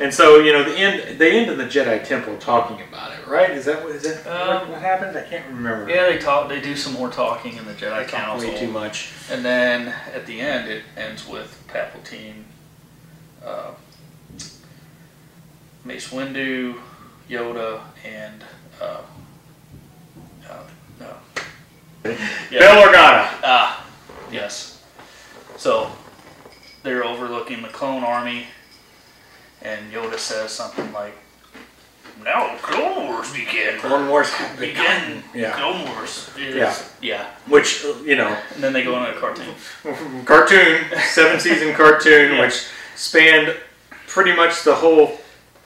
And 0.00 0.12
so 0.12 0.40
you 0.40 0.52
know 0.52 0.64
the 0.64 0.76
end. 0.76 1.20
They 1.20 1.38
end 1.38 1.48
in 1.52 1.56
the 1.56 1.64
Jedi 1.66 2.02
Temple 2.04 2.36
talking 2.38 2.84
about 2.88 3.12
it, 3.12 3.24
right? 3.28 3.50
Is 3.52 3.64
that 3.66 3.84
what 3.84 3.94
is 3.94 4.02
that 4.02 4.26
Um, 4.26 4.72
what 4.72 4.80
happened? 4.80 5.16
I 5.16 5.22
can't 5.22 5.46
remember. 5.46 5.88
Yeah, 5.88 6.06
they 6.08 6.18
talk. 6.18 6.48
They 6.48 6.60
do 6.60 6.74
some 6.74 6.94
more 6.94 7.08
talking 7.08 7.56
in 7.56 7.64
the 7.64 7.74
Jedi 7.74 7.92
I 7.92 8.02
talk 8.02 8.08
Council, 8.24 8.50
way 8.50 8.58
too 8.58 8.66
much. 8.66 9.12
and 9.30 9.44
then 9.44 9.94
at 10.12 10.26
the 10.26 10.40
end 10.40 10.68
it 10.68 10.82
ends 10.96 11.28
with 11.28 11.62
Palpatine, 11.68 12.42
uh, 13.46 13.70
Mace 15.84 16.08
Windu, 16.10 16.76
Yoda, 17.28 17.80
and 18.04 18.42
uh, 18.80 19.00
uh, 20.48 20.58
no. 21.00 21.16
Yeah. 22.04 22.16
Bail 22.50 22.86
Organa. 22.86 23.28
Ah, 23.44 23.86
yes. 24.32 24.82
So 25.56 25.90
they're 26.82 27.04
overlooking 27.04 27.62
the 27.62 27.68
clone 27.68 28.02
army, 28.04 28.46
and 29.62 29.92
Yoda 29.92 30.18
says 30.18 30.52
something 30.52 30.90
like, 30.92 31.14
"Now 32.24 32.56
Clone 32.62 33.08
Wars 33.08 33.32
begin." 33.32 33.78
Clone 33.78 34.08
Wars 34.08 34.30
Begin. 34.58 35.22
Yeah. 35.34 35.52
Clone 35.52 35.86
Wars. 35.90 36.30
Is, 36.38 36.54
Yeah. 36.56 36.74
Yeah. 37.02 37.26
Which 37.46 37.84
you 38.04 38.16
know, 38.16 38.36
And 38.54 38.62
then 38.64 38.72
they 38.72 38.82
go 38.84 38.96
into 39.04 39.16
a 39.16 39.20
cartoon. 39.20 39.54
cartoon, 40.24 40.84
seven 41.10 41.38
season 41.40 41.74
cartoon, 41.74 42.32
Yeah. 42.36 42.40
which 42.40 42.66
spanned 42.96 43.54
pretty 44.06 44.34
much 44.34 44.62
the 44.64 44.74
whole 44.74 45.18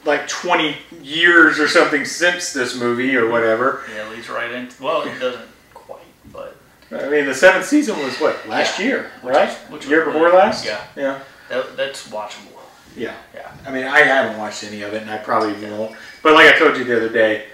like 0.08 0.26
20 0.26 0.74
years 1.02 1.60
or 1.60 1.68
something 1.68 2.04
since 2.04 2.52
this 2.52 2.74
movie 2.74 3.14
or 3.16 3.28
whatever. 3.30 3.82
Yeah, 3.94 4.08
leads 4.08 4.28
right 4.28 4.50
into. 4.50 4.82
Well, 4.82 5.02
it 5.02 5.18
doesn't 5.20 5.46
quite, 5.74 6.00
but 6.32 6.56
I 6.90 7.08
mean, 7.08 7.26
the 7.26 7.34
seventh 7.34 7.66
season 7.66 7.96
was 8.02 8.16
what 8.18 8.48
last 8.48 8.78
Yeah. 8.78 8.84
year, 8.86 9.10
right? 9.22 9.50
is- 9.50 9.56
which 9.70 9.86
year 9.86 10.04
before 10.04 10.22
really- 10.24 10.36
last. 10.38 10.64
yeah. 10.64 10.80
yeah, 10.96 11.18
that, 11.50 11.76
that's 11.76 12.08
watchable. 12.08 12.58
yeah. 12.96 13.12
Yeah. 13.34 13.50
I 13.66 13.70
mean, 13.70 13.84
I 13.84 14.00
haven't 14.00 14.38
watched 14.38 14.64
any 14.64 14.82
of 14.82 14.94
it, 14.94 15.02
and 15.02 15.10
I 15.10 15.18
probably 15.18 15.52
won't. 15.68 15.94
But 16.22 16.32
like 16.32 16.52
I 16.52 16.58
told 16.58 16.76
you 16.76 16.84
the 16.84 16.96
other 16.96 17.08
day, 17.10 17.44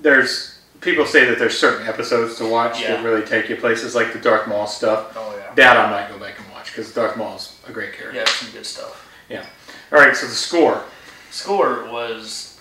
there's 0.00 0.58
people 0.80 1.04
say 1.04 1.24
that 1.24 1.38
there's 1.40 1.58
certain 1.58 1.86
episodes 1.88 2.36
to 2.36 2.46
watch 2.48 2.80
that 2.82 3.04
really 3.04 3.22
take 3.22 3.48
you 3.50 3.56
places, 3.56 3.94
like 3.96 4.12
the 4.12 4.20
Darth 4.20 4.46
Maul 4.46 4.66
stuff. 4.68 5.12
Oh 5.16 5.34
yeah. 5.36 5.52
That 5.56 5.76
I 5.76 5.90
might 5.90 6.08
go 6.08 6.18
back 6.18 6.38
and 6.38 6.48
watch 6.52 6.66
because 6.70 6.92
Darth 6.94 7.16
Maul's 7.16 7.58
a 7.68 7.72
great 7.72 7.92
character. 7.94 8.16
Yeah, 8.20 8.26
some 8.26 8.50
good 8.52 8.64
stuff. 8.66 9.08
Yeah. 9.28 9.44
All 9.92 9.98
right, 9.98 10.16
so 10.16 10.26
the 10.26 10.34
score. 10.34 10.84
Score 11.36 11.84
was 11.92 12.58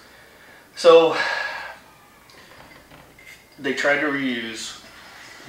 so 0.76 1.16
they 3.58 3.74
tried 3.74 4.02
to 4.02 4.08
reuse 4.08 4.82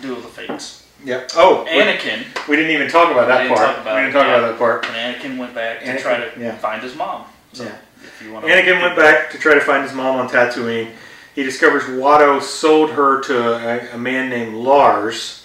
Duel 0.01 0.19
of 0.19 0.23
the 0.23 0.29
Fates. 0.29 0.87
Yep. 1.05 1.33
Oh, 1.35 1.65
we- 1.65 1.71
Anakin 1.71 2.25
we 2.49 2.55
didn't 2.57 2.71
even 2.71 2.89
talk 2.89 3.11
about 3.11 3.27
that 3.29 3.43
We 3.43 3.49
part. 3.57 3.79
about 3.81 3.97
we 3.97 4.03
didn't 4.03 4.11
it, 4.11 4.13
talk 4.13 4.27
yeah. 4.27 4.37
about 4.37 4.49
that 4.51 4.59
part. 4.59 4.87
and 4.87 4.95
Anakin 4.95 5.39
went 5.39 5.55
back 5.55 5.81
to 5.81 5.87
Anakin, 5.87 6.01
try 6.01 6.17
to 6.21 6.41
yeah. 6.41 6.57
find 6.57 6.83
his 6.83 6.95
mom. 6.95 7.25
So 7.53 7.65
Yeah. 7.65 7.75
if 8.05 8.23
you 8.25 8.33
want 8.33 8.47
Anakin 8.47 8.81
went 8.81 8.97
back 8.97 9.31
to 9.33 9.39
try 9.39 9.55
to 9.55 9.61
find 9.61 9.83
his 9.83 9.93
mom 9.93 10.17
on 10.21 10.29
Tatooine. 10.29 10.93
He 11.35 11.43
discovers 11.43 11.83
Watto 11.83 12.41
sold 12.41 12.93
her 12.93 13.21
to 13.23 13.91
a, 13.93 13.95
a 13.95 13.99
man 13.99 14.31
named 14.31 14.55
Lars. 14.55 15.45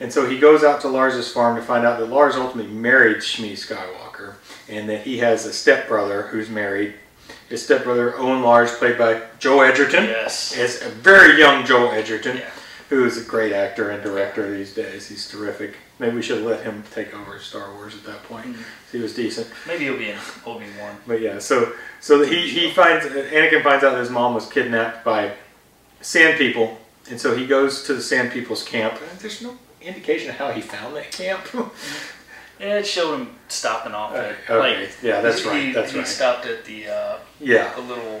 And 0.00 0.10
so 0.12 0.26
he 0.26 0.38
goes 0.38 0.64
out 0.64 0.80
to 0.80 0.88
Lars's 0.88 1.30
farm 1.30 1.54
to 1.56 1.62
find 1.62 1.84
out 1.86 1.98
that 2.00 2.06
Lars 2.06 2.34
ultimately 2.34 2.72
married 2.72 3.18
Shmi 3.18 3.52
Skywalker 3.52 4.34
and 4.68 4.88
that 4.88 5.02
he 5.02 5.18
has 5.18 5.44
a 5.44 5.52
stepbrother 5.52 6.22
who's 6.28 6.48
married. 6.48 6.94
His 7.50 7.64
stepbrother, 7.64 8.16
Owen 8.16 8.42
Lars, 8.42 8.72
played 8.76 8.96
by 8.96 9.20
Joel 9.40 9.62
Edgerton, 9.64 10.04
Yes. 10.04 10.56
is 10.56 10.82
a 10.82 10.88
very 10.88 11.36
young 11.38 11.66
Joel 11.66 11.90
Edgerton, 11.90 12.36
Yeah. 12.36 12.44
who 12.90 13.04
is 13.04 13.18
a 13.18 13.22
great 13.22 13.52
actor 13.52 13.90
and 13.90 14.00
director 14.04 14.48
these 14.56 14.72
days. 14.72 15.08
He's 15.08 15.28
terrific. 15.28 15.74
Maybe 15.98 16.14
we 16.14 16.22
should 16.22 16.42
let 16.42 16.62
him 16.62 16.84
take 16.94 17.12
over 17.12 17.40
Star 17.40 17.72
Wars 17.74 17.94
at 17.96 18.04
that 18.06 18.22
point. 18.22 18.46
Mhm. 18.56 18.62
He 18.92 18.98
was 18.98 19.14
decent. 19.14 19.48
Maybe 19.66 19.84
he'll 19.84 19.96
be 19.98 20.10
in 20.10 20.18
Obi 20.46 20.66
Wan. 20.78 20.96
But 21.08 21.20
yeah, 21.20 21.40
so 21.40 21.72
so 22.00 22.22
he 22.22 22.48
he 22.48 22.70
finds 22.70 23.04
Anakin 23.04 23.64
finds 23.64 23.82
out 23.84 23.92
that 23.94 24.00
his 24.00 24.10
mom 24.10 24.34
was 24.34 24.46
kidnapped 24.46 25.04
by 25.04 25.32
Sand 26.00 26.38
People, 26.38 26.80
and 27.10 27.20
so 27.20 27.36
he 27.36 27.46
goes 27.48 27.82
to 27.82 27.94
the 27.94 28.02
Sand 28.02 28.30
People's 28.32 28.62
camp. 28.62 28.94
There's 29.18 29.42
no 29.42 29.58
indication 29.82 30.30
of 30.30 30.36
how 30.36 30.52
he 30.52 30.60
found 30.60 30.94
that 30.96 31.10
camp. 31.10 31.40
Yeah, 32.60 32.76
it 32.78 32.86
showed 32.86 33.18
him 33.18 33.30
stopping 33.48 33.94
off 33.94 34.14
at 34.14 34.36
okay, 34.48 34.58
like 34.58 34.90
yeah, 35.02 35.20
that's 35.22 35.42
he, 35.42 35.48
right. 35.48 35.74
That's 35.74 35.92
he 35.92 35.98
right. 35.98 36.06
stopped 36.06 36.44
at 36.46 36.64
the 36.66 36.88
uh, 36.88 37.16
Yeah, 37.40 37.74
a 37.78 37.80
little 37.80 38.20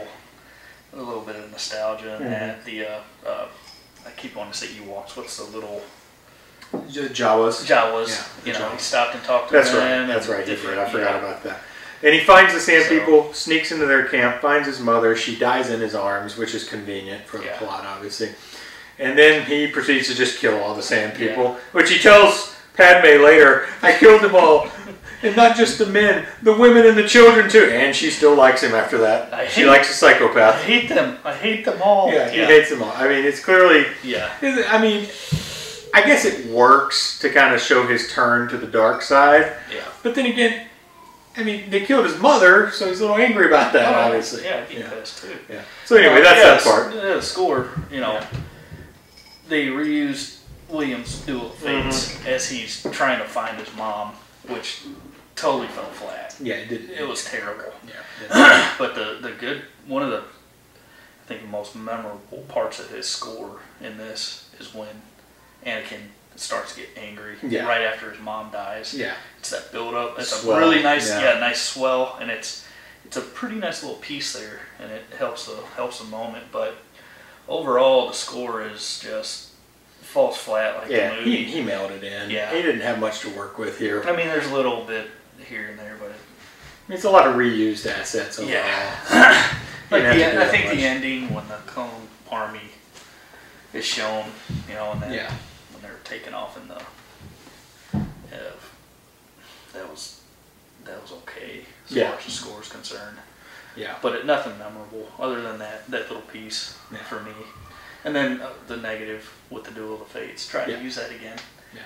a 0.94 0.96
little 0.96 1.20
bit 1.22 1.36
of 1.36 1.50
nostalgia 1.50 2.16
and 2.16 2.24
Mhm. 2.24 2.32
at 2.32 2.64
the 2.64 2.86
uh, 2.86 3.00
uh, 3.26 3.46
I 4.06 4.10
keep 4.16 4.34
wanting 4.34 4.52
to 4.52 4.58
say 4.58 4.66
Ewoks. 4.68 5.16
What's 5.16 5.36
the 5.36 5.44
little 5.44 5.82
Jawas. 6.72 7.64
Jawas? 7.66 8.08
Yeah, 8.46 8.52
you 8.52 8.58
know, 8.58 8.66
Jawas. 8.68 8.72
he 8.72 8.78
stopped 8.78 9.14
and 9.14 9.24
talked 9.24 9.48
to 9.48 9.54
That's 9.54 9.70
them. 9.72 9.78
right. 10.00 10.06
That's 10.06 10.26
right. 10.28 10.44
He 10.46 10.50
different- 10.54 10.78
I 10.78 10.88
forgot 10.90 11.14
yeah. 11.14 11.18
about 11.18 11.42
that. 11.44 11.60
And 12.02 12.14
he 12.14 12.20
finds 12.20 12.54
the 12.54 12.60
Sand 12.60 12.84
So- 12.84 12.88
People, 12.98 13.34
sneaks 13.34 13.72
into 13.72 13.86
their 13.86 14.04
camp, 14.06 14.40
finds 14.40 14.66
his 14.66 14.78
mother. 14.80 15.14
She 15.16 15.36
dies 15.36 15.68
in 15.68 15.80
his 15.80 15.94
arms, 15.94 16.36
which 16.38 16.54
is 16.54 16.66
convenient 16.68 17.26
for 17.26 17.38
the 17.38 17.44
Yeah. 17.46 17.58
plot, 17.58 17.84
obviously. 17.84 18.30
And 18.98 19.18
then 19.18 19.44
he 19.46 19.66
proceeds 19.66 20.08
to 20.08 20.14
just 20.14 20.38
kill 20.38 20.62
all 20.62 20.74
the 20.74 20.82
Sand 20.82 21.18
Yeah. 21.18 21.28
People, 21.28 21.58
which 21.72 21.90
he 21.90 21.98
tells 21.98 22.54
Padme 22.80 23.22
later, 23.22 23.66
"I 23.82 23.92
killed 23.92 24.22
them 24.22 24.34
all." 24.34 24.68
And 25.22 25.36
not 25.36 25.54
just 25.54 25.76
the 25.76 25.84
men, 25.84 26.24
the 26.42 26.54
women 26.54 26.86
and 26.86 26.96
the 26.96 27.06
children 27.06 27.50
too. 27.50 27.64
And 27.70 27.94
she 27.94 28.08
still 28.10 28.34
likes 28.34 28.62
him 28.62 28.74
after 28.74 28.96
that. 28.98 29.32
I 29.34 29.46
she 29.48 29.60
hate- 29.60 29.66
likes 29.66 29.90
a 29.90 29.92
psychopath. 29.92 30.54
I 30.54 30.62
hate 30.62 30.88
them. 30.88 31.18
I 31.22 31.34
hate 31.34 31.66
them 31.66 31.78
all. 31.82 32.10
Yeah, 32.10 32.30
he 32.30 32.38
hates 32.42 32.70
them 32.70 32.82
all. 32.82 32.92
I 32.96 33.06
mean, 33.06 33.26
it's 33.26 33.38
clearly. 33.44 33.84
Yeah. 34.02 34.30
I 34.42 34.78
mean, 34.80 35.06
I 35.92 36.00
guess 36.06 36.24
it 36.24 36.46
works 36.46 37.18
to 37.18 37.28
kind 37.28 37.54
of 37.54 37.60
show 37.60 37.86
his 37.86 38.10
turn 38.10 38.48
to 38.48 38.56
the 38.56 38.66
dark 38.66 39.02
side. 39.02 39.52
Yeah. 39.70 39.82
But 40.02 40.14
then 40.14 40.24
again, 40.24 40.66
I 41.36 41.42
mean, 41.42 41.68
they 41.68 41.80
killed 41.80 42.06
his 42.06 42.18
mother, 42.18 42.70
so 42.70 42.86
he's 42.88 43.00
a 43.00 43.02
little 43.02 43.18
angry 43.18 43.46
about 43.46 43.74
that, 43.74 43.94
Oh, 43.94 44.00
obviously. 44.00 44.44
Yeah, 44.44 44.64
he 44.66 44.78
Yeah. 44.78 44.88
does 44.88 45.20
too. 45.20 45.36
Yeah. 45.50 45.60
So 45.84 45.96
anyway, 45.96 46.20
uh, 46.22 46.24
that's 46.24 46.38
yeah, 46.38 46.54
that 46.54 46.62
part. 46.64 46.94
Yeah, 46.94 47.14
the 47.16 47.22
score. 47.22 47.68
You 47.92 48.00
know, 48.00 48.12
Yeah. 48.14 48.24
they 49.50 49.66
reused 49.66 50.36
Williams' 50.70 51.20
Duel 51.22 51.46
of 51.46 51.54
Fates 51.54 52.14
Mm-hmm. 52.14 52.26
as 52.28 52.48
he's 52.48 52.82
trying 52.92 53.18
to 53.18 53.24
find 53.26 53.58
his 53.58 53.74
mom, 53.76 54.12
which 54.48 54.82
totally 55.36 55.68
fell 55.68 55.84
flat. 55.86 56.36
Yeah, 56.40 56.54
it 56.56 56.68
did. 56.68 56.90
It 56.90 57.06
was 57.08 57.24
terrible. 57.24 57.72
Yeah. 57.86 58.74
But 58.78 58.94
the 58.94 59.18
the 59.20 59.32
good 59.32 59.62
one 59.86 60.02
of 60.02 60.10
the 60.10 60.18
I 60.18 61.26
think 61.26 61.42
the 61.42 61.48
most 61.48 61.76
memorable 61.76 62.44
parts 62.48 62.80
of 62.80 62.90
his 62.90 63.06
score 63.08 63.60
in 63.80 63.98
this 63.98 64.48
is 64.58 64.74
when 64.74 64.88
Anakin 65.64 66.00
starts 66.36 66.74
to 66.74 66.80
get 66.80 66.88
angry 66.96 67.36
Yeah. 67.42 67.66
right 67.66 67.82
after 67.82 68.10
his 68.10 68.20
mom 68.20 68.50
dies. 68.50 68.94
yeah. 68.94 69.14
It's 69.38 69.50
that 69.50 69.70
build 69.72 69.94
up. 69.94 70.18
It's 70.18 70.30
Swell, 70.34 70.56
a 70.56 70.60
really 70.60 70.82
nice 70.82 71.08
yeah. 71.08 71.34
yeah. 71.34 71.40
nice 71.40 71.60
swell 71.62 72.16
and 72.20 72.30
it's 72.30 72.66
it's 73.04 73.16
a 73.16 73.20
pretty 73.20 73.56
nice 73.56 73.82
little 73.82 73.98
piece 73.98 74.32
there 74.32 74.60
and 74.80 74.90
it 74.90 75.04
helps 75.18 75.46
the 75.46 75.56
helps 75.76 75.98
the 75.98 76.04
moment 76.06 76.44
but 76.52 76.76
overall 77.48 78.08
the 78.08 78.14
score 78.14 78.62
is 78.62 79.00
just 79.02 79.49
falls 80.10 80.36
flat 80.36 80.76
like 80.78 80.90
Yeah, 80.90 81.10
the 81.14 81.22
he, 81.22 81.30
movie. 81.30 81.44
he 81.44 81.62
mailed 81.62 81.92
it 81.92 82.02
in. 82.04 82.30
Yeah. 82.30 82.54
He 82.54 82.62
didn't 82.62 82.80
have 82.82 82.98
much 82.98 83.20
to 83.20 83.30
work 83.30 83.58
with 83.58 83.78
here. 83.78 84.02
I 84.04 84.14
mean 84.16 84.26
there's 84.26 84.46
a 84.50 84.54
little 84.54 84.84
bit 84.84 85.08
here 85.48 85.68
and 85.68 85.78
there 85.78 85.96
but 86.00 86.12
It's 86.92 87.04
a 87.04 87.10
lot 87.10 87.26
of 87.28 87.36
reused 87.36 87.86
assets 87.86 88.38
overall. 88.38 88.52
Yeah. 88.54 89.56
Like 89.90 90.02
Didn't 90.02 90.20
have 90.20 90.32
to 90.32 90.38
the, 90.38 90.44
I 90.44 90.48
think 90.48 90.64
much. 90.66 90.74
the 90.76 90.82
ending 90.84 91.34
when 91.34 91.48
the 91.48 91.56
clone 91.66 92.06
army 92.30 92.60
is 93.72 93.84
shown, 93.84 94.24
you 94.68 94.74
know, 94.74 94.92
and 94.92 95.02
then 95.02 95.12
Yeah. 95.12 95.32
when 95.72 95.82
they're 95.82 95.98
taken 96.04 96.32
off 96.34 96.56
in 96.56 96.68
the, 96.68 96.76
uh, 96.76 98.52
that 99.72 99.88
was 99.88 100.20
that 100.84 101.00
was 101.02 101.12
okay 101.12 101.64
as 101.88 101.92
Yeah. 101.96 102.10
far 102.10 102.18
as 102.18 102.24
the 102.24 102.30
score 102.30 102.60
is 102.62 102.68
concerned. 102.68 103.18
Yeah. 103.76 103.94
But 104.02 104.14
it, 104.16 104.26
nothing 104.26 104.58
memorable 104.58 105.08
other 105.18 105.40
than 105.42 105.58
that 105.58 105.88
that 105.90 106.08
little 106.08 106.22
piece 106.22 106.76
Yeah. 106.90 106.98
for 107.04 107.20
me. 107.20 107.32
And 108.04 108.14
then 108.14 108.40
uh, 108.40 108.50
the 108.66 108.76
negative 108.76 109.30
with 109.50 109.64
the 109.64 109.70
Duel 109.72 109.94
of 109.94 109.98
the 110.00 110.04
Fates, 110.06 110.46
trying 110.48 110.70
Yeah. 110.70 110.76
to 110.76 110.82
use 110.82 110.96
that 110.96 111.10
again. 111.10 111.36
Yeah. 111.74 111.82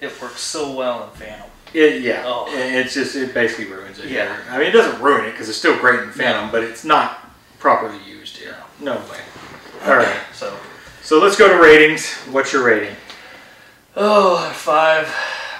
It 0.00 0.20
works 0.20 0.40
so 0.40 0.72
well 0.72 1.04
in 1.04 1.10
Phantom. 1.10 1.48
It, 1.72 2.02
yeah. 2.02 2.24
Oh. 2.26 2.46
It- 2.52 2.74
It's 2.86 2.94
just, 2.94 3.14
it 3.16 3.32
basically 3.32 3.66
ruins 3.66 3.98
it 3.98 4.06
Yeah. 4.06 4.24
here. 4.34 4.44
I 4.50 4.58
mean, 4.58 4.66
it 4.68 4.72
doesn't 4.72 5.00
ruin 5.00 5.24
it 5.26 5.32
because 5.32 5.48
it's 5.48 5.58
still 5.58 5.78
great 5.78 6.00
in 6.00 6.10
Phantom, 6.10 6.50
but 6.50 6.64
it's 6.64 6.84
not 6.84 7.30
properly 7.58 7.98
used 8.06 8.36
here. 8.38 8.56
No 8.80 8.94
way. 8.96 9.20
All 9.84 9.96
right. 9.96 10.16
So, 10.34 10.56
So 11.02 11.18
let's 11.20 11.36
go 11.36 11.48
to 11.48 11.60
ratings. 11.62 12.12
What's 12.30 12.52
your 12.52 12.64
rating? 12.64 12.96
oh, 13.96 14.50
five. 14.54 15.12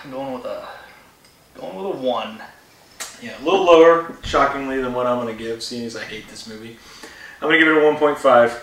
I'm 0.04 0.10
going 0.10 0.32
with 0.34 0.44
a 0.46 0.66
going 1.54 1.76
with 1.76 1.86
a 1.96 1.98
one. 1.98 2.40
Yeah, 3.20 3.40
a 3.40 3.42
little 3.44 3.64
lower, 3.64 4.16
shockingly, 4.24 4.80
than 4.80 4.94
what 4.94 5.06
I'm 5.06 5.20
going 5.20 5.36
to 5.36 5.40
give, 5.40 5.62
seeing 5.62 5.84
as 5.86 5.94
I 5.96 6.02
hate 6.04 6.28
this 6.28 6.48
movie. 6.48 6.76
I'm 7.40 7.48
going 7.48 7.60
to 7.60 7.64
give 7.64 7.76
it 7.76 7.80
a 7.80 7.86
1.5. 7.86 8.60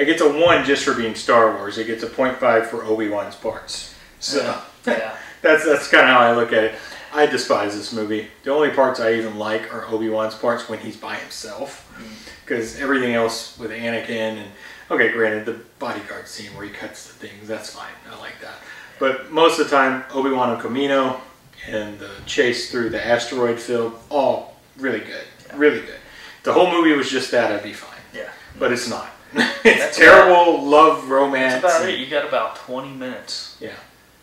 It 0.00 0.06
gets 0.06 0.22
a 0.22 0.32
1 0.32 0.64
just 0.64 0.82
for 0.82 0.94
being 0.94 1.14
Star 1.14 1.54
Wars. 1.54 1.76
It 1.76 1.86
gets 1.86 2.02
a 2.02 2.08
0.5 2.08 2.66
for 2.68 2.82
Obi-Wan's 2.84 3.36
parts. 3.36 3.94
So 4.18 4.58
Yeah. 4.86 5.14
that's 5.42 5.66
that's 5.66 5.88
kind 5.88 6.08
of 6.08 6.16
how 6.16 6.20
I 6.20 6.34
look 6.34 6.54
at 6.54 6.64
it. 6.64 6.74
I 7.12 7.26
despise 7.26 7.76
this 7.76 7.92
movie. 7.92 8.28
The 8.42 8.50
only 8.50 8.70
parts 8.70 8.98
I 8.98 9.12
even 9.14 9.38
like 9.38 9.74
are 9.74 9.84
Obi-Wan's 9.86 10.36
parts 10.36 10.70
when 10.70 10.78
he's 10.78 10.96
by 10.96 11.16
himself. 11.16 11.86
Mm. 11.98 12.46
Because 12.46 12.80
everything 12.80 13.12
else 13.12 13.58
with 13.58 13.72
Anakin 13.72 14.38
and, 14.38 14.50
okay, 14.90 15.12
granted, 15.12 15.44
the 15.44 15.60
bodyguard 15.78 16.26
scene 16.26 16.56
where 16.56 16.64
he 16.64 16.72
cuts 16.72 17.08
the 17.08 17.12
things, 17.12 17.46
that's 17.46 17.74
fine. 17.74 17.92
I 18.10 18.18
like 18.20 18.40
that. 18.40 18.54
But 18.98 19.30
most 19.30 19.60
of 19.60 19.68
the 19.68 19.76
time, 19.76 20.04
Obi-Wan 20.14 20.54
and 20.54 20.62
Kamino 20.62 21.20
and 21.68 21.98
the 21.98 22.10
chase 22.24 22.70
through 22.70 22.88
the 22.88 23.04
asteroid 23.04 23.60
field, 23.60 23.98
all 24.08 24.56
really 24.78 25.00
good, 25.00 25.24
really 25.54 25.80
good. 25.80 26.00
The 26.44 26.54
whole 26.54 26.70
movie 26.70 26.92
was 26.96 27.10
just 27.10 27.30
that, 27.32 27.52
I'd 27.52 27.62
be 27.62 27.74
fine. 27.74 28.00
Yeah. 28.14 28.30
But 28.58 28.72
it's 28.72 28.88
not. 28.88 29.10
it's 29.64 29.96
terrible 29.96 30.62
love 30.64 31.08
romance. 31.08 31.62
That's 31.62 31.74
about 31.76 31.88
and 31.88 31.90
it. 31.90 32.00
You 32.00 32.06
got 32.10 32.26
about 32.26 32.56
20 32.56 32.90
minutes. 32.90 33.56
Yeah. 33.60 33.72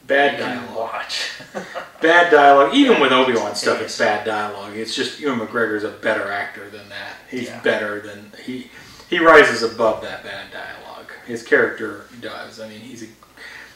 Bad 0.06 0.40
dialogue. 0.40 0.76
watch. 0.76 1.32
Bad 2.02 2.32
dialogue. 2.32 2.74
Even 2.74 3.02
with 3.02 3.12
Obi 3.12 3.34
Wan 3.34 3.56
stuff, 3.56 3.82
it's 3.82 3.98
bad 3.98 4.26
dialogue. 4.26 4.74
It's 4.78 4.96
just 4.96 5.20
Ewan 5.20 5.40
McGregor's 5.40 5.84
a 5.84 5.90
better 5.90 6.32
actor 6.32 6.70
than 6.70 6.88
that. 6.90 7.16
He's 7.30 7.48
Yeah. 7.50 7.60
better 7.62 8.00
than 8.00 8.32
he. 8.46 8.72
He 9.10 9.20
rises 9.20 9.64
above 9.64 10.02
that 10.04 10.24
bad 10.24 10.52
dialogue. 10.52 11.12
His 11.26 11.44
character 11.44 12.06
does. 12.22 12.62
I 12.62 12.70
mean, 12.70 12.80
he's 12.80 13.04
a 13.04 13.08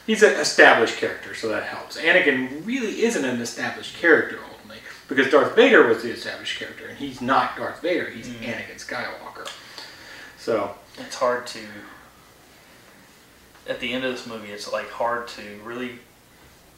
he's 0.06 0.22
an 0.22 0.32
established 0.34 0.96
character, 0.96 1.34
so 1.34 1.48
that 1.48 1.64
helps. 1.64 1.98
Anakin 2.00 2.64
really 2.66 3.02
isn't 3.02 3.24
an 3.26 3.40
established 3.42 3.96
character 3.98 4.38
ultimately 4.50 4.80
because 5.08 5.30
Darth 5.30 5.54
Vader 5.54 5.86
was 5.86 6.02
the 6.02 6.10
established 6.12 6.58
character, 6.58 6.86
and 6.86 6.96
he's 6.96 7.20
not 7.20 7.58
Darth 7.58 7.82
Vader. 7.82 8.08
He's 8.08 8.28
Mm. 8.28 8.54
Anakin 8.54 8.76
Skywalker. 8.82 9.50
So 10.38 10.74
it's 10.98 11.16
hard 11.16 11.46
to. 11.48 11.60
At 13.68 13.78
the 13.80 13.92
end 13.92 14.04
of 14.04 14.12
this 14.12 14.26
movie, 14.26 14.48
it's 14.50 14.72
like 14.72 14.90
hard 14.90 15.28
to 15.28 15.42
really 15.64 15.92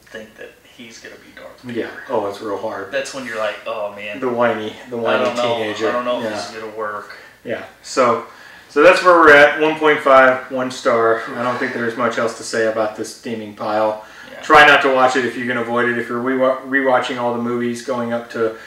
think 0.01 0.35
that 0.35 0.51
he's 0.77 0.99
gonna 0.99 1.15
be 1.15 1.31
Darth 1.39 1.61
Vader. 1.61 1.79
yeah. 1.79 1.89
Oh, 2.09 2.27
it's 2.27 2.41
real 2.41 2.59
hard. 2.61 2.91
That's 2.91 3.13
when 3.13 3.25
you're 3.25 3.37
like, 3.39 3.55
oh 3.65 3.93
man, 3.95 4.19
The 4.19 4.29
whiny, 4.29 4.73
the 4.89 4.97
I 4.97 5.01
whiny 5.01 5.23
don't 5.25 5.35
know. 5.35 5.57
teenager. 5.57 5.89
I 5.89 5.91
don't 5.93 6.05
know 6.05 6.19
if 6.19 6.23
Yeah. 6.25 6.29
this 6.31 6.49
is 6.49 6.55
gonna 6.59 6.75
work. 6.75 7.17
Yeah. 7.43 7.65
So, 7.81 8.25
so 8.69 8.83
that's 8.83 9.03
where 9.03 9.15
we're 9.15 9.35
at. 9.35 9.59
1.5, 9.59 10.51
one 10.51 10.69
star. 10.69 11.23
I 11.35 11.41
don't 11.43 11.57
think 11.57 11.73
there's 11.73 11.97
much 11.97 12.17
else 12.19 12.37
to 12.37 12.43
say 12.43 12.67
about 12.67 12.95
this 12.95 13.15
steaming 13.15 13.55
pile. 13.55 14.05
Yeah. 14.31 14.41
Try 14.41 14.67
not 14.67 14.81
to 14.83 14.93
watch 14.93 15.15
it 15.15 15.25
if 15.25 15.35
you 15.37 15.47
can 15.47 15.57
avoid 15.57 15.89
it. 15.89 15.97
If 15.97 16.07
you're 16.09 16.21
rewa- 16.21 16.61
rewatching 16.67 17.19
all 17.19 17.33
the 17.33 17.41
movies 17.41 17.83
going 17.85 18.13
up 18.13 18.29
to, 18.31 18.57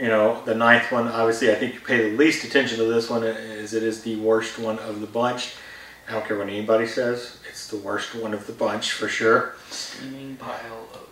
you 0.00 0.08
know, 0.08 0.42
the 0.44 0.54
ninth 0.54 0.90
one, 0.90 1.08
obviously 1.08 1.50
I 1.50 1.54
think 1.56 1.74
you 1.74 1.80
pay 1.80 2.10
the 2.10 2.16
least 2.16 2.44
attention 2.44 2.78
to 2.78 2.84
this 2.84 3.10
one 3.10 3.22
as 3.22 3.74
it 3.74 3.82
is 3.82 4.02
the 4.02 4.16
worst 4.16 4.58
one 4.58 4.78
of 4.78 5.00
the 5.00 5.06
bunch. 5.06 5.54
I 6.08 6.12
don't 6.12 6.24
care 6.26 6.38
what 6.38 6.48
anybody 6.48 6.86
says. 6.86 7.38
It's 7.48 7.68
the 7.68 7.76
worst 7.76 8.14
one 8.14 8.32
of 8.34 8.46
the 8.46 8.52
bunch 8.52 8.92
for 8.92 9.08
sure. 9.08 9.54
Steaming 9.70 10.36
pile 10.36 10.88
of. 10.94 11.06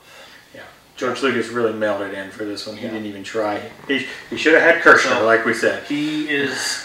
Yeah. 0.55 0.62
George 0.97 1.22
Lucas 1.22 1.49
really 1.49 1.72
mailed 1.74 2.01
it 2.03 2.14
in 2.14 2.30
for 2.30 2.45
this 2.45 2.66
one. 2.66 2.76
He 2.76 2.84
Yeah. 2.86 2.93
didn't 2.93 3.07
even 3.07 3.22
try. 3.24 3.61
He, 3.86 4.07
he 4.30 4.36
should 4.36 4.55
have 4.55 4.62
had 4.62 4.82
Kershner, 4.82 5.18
So- 5.18 5.26
like 5.26 5.45
we 5.45 5.55
said. 5.55 5.84
He 5.84 6.28
is. 6.30 6.84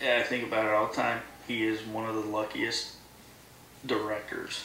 Yeah, 0.00 0.18
I 0.18 0.22
think 0.22 0.44
about 0.46 0.64
it 0.64 0.70
all 0.72 0.86
the 0.86 0.94
time. 0.94 1.20
He 1.46 1.66
is 1.66 1.82
one 1.82 2.08
of 2.08 2.14
the 2.14 2.20
luckiest 2.22 2.92
directors 3.84 4.64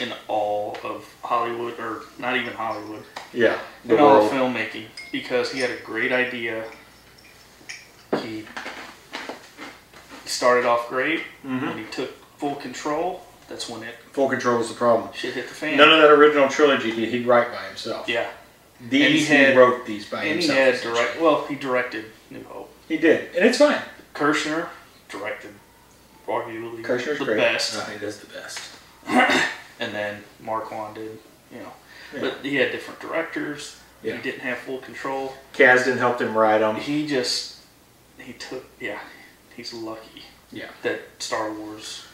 in 0.00 0.12
all 0.28 0.76
of 0.82 1.06
Hollywood, 1.22 1.78
or 1.78 2.02
not 2.18 2.36
even 2.36 2.52
Hollywood, 2.54 3.04
Yeah. 3.32 3.58
The 3.84 3.94
in 3.96 4.00
all 4.00 4.24
of 4.24 4.32
filmmaking, 4.32 4.86
because 5.14 5.52
he 5.52 5.60
had 5.60 5.70
a 5.70 5.76
great 5.76 6.10
idea. 6.10 6.64
He 8.20 8.44
started 10.26 10.66
off 10.66 10.88
great. 10.88 11.20
Mhm. 11.46 11.68
When 11.68 11.78
he 11.78 11.84
took 11.84 12.10
full 12.38 12.56
control, 12.56 13.24
that's 13.48 13.68
when 13.68 13.84
it 13.84 13.94
Full 14.12 14.28
control 14.28 14.58
was 14.58 14.68
the 14.70 14.74
problem. 14.74 15.10
shit 15.14 15.34
hit 15.34 15.46
the 15.48 15.54
fan. 15.54 15.76
None 15.76 15.88
of 15.92 16.00
that 16.02 16.10
original 16.10 16.48
trilogy 16.48 16.90
did 16.90 17.10
he 17.10 17.22
write 17.22 17.52
by 17.52 17.62
himself. 17.68 18.08
yeah, 18.08 18.26
These 18.80 19.28
he 19.28 19.34
he, 19.36 19.42
had- 19.42 19.56
wrote 19.56 19.86
these 19.86 20.04
by 20.06 20.24
and 20.24 20.40
he 20.40 20.48
had 20.48 20.80
direct. 20.82 21.20
Well, 21.20 21.46
he 21.46 21.54
directed 21.54 22.06
New 22.30 22.42
Hope. 22.48 22.74
He 22.88 22.96
did, 22.96 23.34
and 23.36 23.44
it's 23.46 23.58
fine. 23.58 23.80
Kershner 24.14 24.66
directed 25.08 25.54
arguably 26.26 26.82
Kershner's 26.82 27.18
the 27.20 27.24
great. 27.24 27.36
best. 27.36 27.74
No, 27.76 27.84
he 27.84 27.98
does 28.00 28.18
the 28.18 28.26
best. 28.26 28.58
and 29.06 29.94
then 29.94 30.24
Marquand 30.40 30.96
did, 30.96 31.18
you 31.52 31.58
know. 31.60 31.72
Yeah. 32.12 32.20
But 32.20 32.38
he 32.42 32.56
had 32.56 32.72
different 32.72 32.98
directors. 32.98 33.76
Yeah. 34.04 34.16
He 34.16 34.22
didn't 34.22 34.40
have 34.42 34.58
full 34.58 34.78
control. 34.78 35.32
Kasdan 35.54 35.96
helped 35.98 36.20
him 36.20 36.36
ride 36.36 36.58
them. 36.60 36.76
He 36.76 37.06
just 37.06 37.58
he 38.18 38.32
took 38.34 38.64
yeah. 38.80 39.00
He's 39.56 39.72
lucky 39.72 40.22
Yeah, 40.52 40.68
that 40.82 41.00
Star 41.18 41.52
Wars 41.52 42.04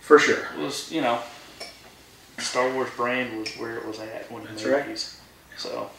for 0.00 0.18
sure. 0.18 0.46
was 0.58 0.92
you 0.92 1.00
know 1.00 1.20
Star 2.38 2.70
Wars 2.72 2.90
brand 2.96 3.38
was 3.38 3.54
where 3.56 3.76
it 3.76 3.86
was 3.86 3.98
at 4.00 4.30
when 4.30 4.42
he 4.42 4.48
That's 4.48 4.64
made 4.64 4.72
right. 4.72 4.86
these. 4.86 5.20
So 5.56 5.90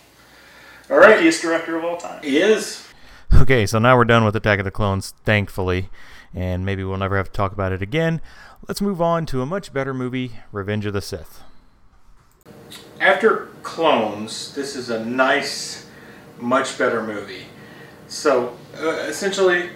All 0.89 0.97
right, 0.97 1.15
luckiest 1.15 1.41
director 1.41 1.77
of 1.77 1.83
all 1.85 1.97
time. 1.97 2.21
he 2.23 2.37
is. 2.37 2.85
Okay, 3.33 3.65
so 3.65 3.79
now 3.79 3.97
we're 3.97 4.05
done 4.05 4.23
with 4.25 4.35
Attack 4.35 4.59
of 4.59 4.65
the 4.65 4.69
Clones, 4.71 5.13
thankfully, 5.25 5.89
and 6.35 6.63
maybe 6.65 6.83
we'll 6.83 6.97
never 6.97 7.17
have 7.17 7.27
to 7.27 7.31
talk 7.31 7.51
about 7.51 7.71
it 7.71 7.81
again. 7.81 8.21
Let's 8.67 8.79
move 8.81 9.01
on 9.01 9.25
to 9.27 9.41
a 9.41 9.45
much 9.45 9.73
better 9.73 9.93
movie, 9.93 10.33
Revenge 10.51 10.85
of 10.85 10.93
the 10.93 11.01
Sith. 11.01 11.41
After 12.99 13.47
Clones, 13.63 14.53
this 14.53 14.75
is 14.75 14.89
a 14.89 15.03
nice, 15.05 15.85
much 16.39 16.77
better 16.77 17.03
movie. 17.03 17.45
So 18.07 18.57
uh, 18.79 18.89
essentially, 19.07 19.69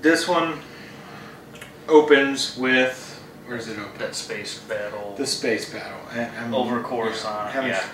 this 0.00 0.26
one 0.28 0.60
opens 1.88 2.56
with 2.56 3.06
where 3.46 3.56
does 3.56 3.68
it 3.68 3.78
open? 3.78 3.98
That 3.98 4.14
space 4.14 4.58
battle 4.60 5.14
The 5.18 5.26
space 5.26 5.72
battle 5.72 5.98
I- 6.12 6.20
I'm- 6.40 6.54
over 6.54 6.76
yeah, 6.76 6.82
Coruscant. 6.84 7.50
haven't- 7.50 7.70
Yeah. 7.70 7.84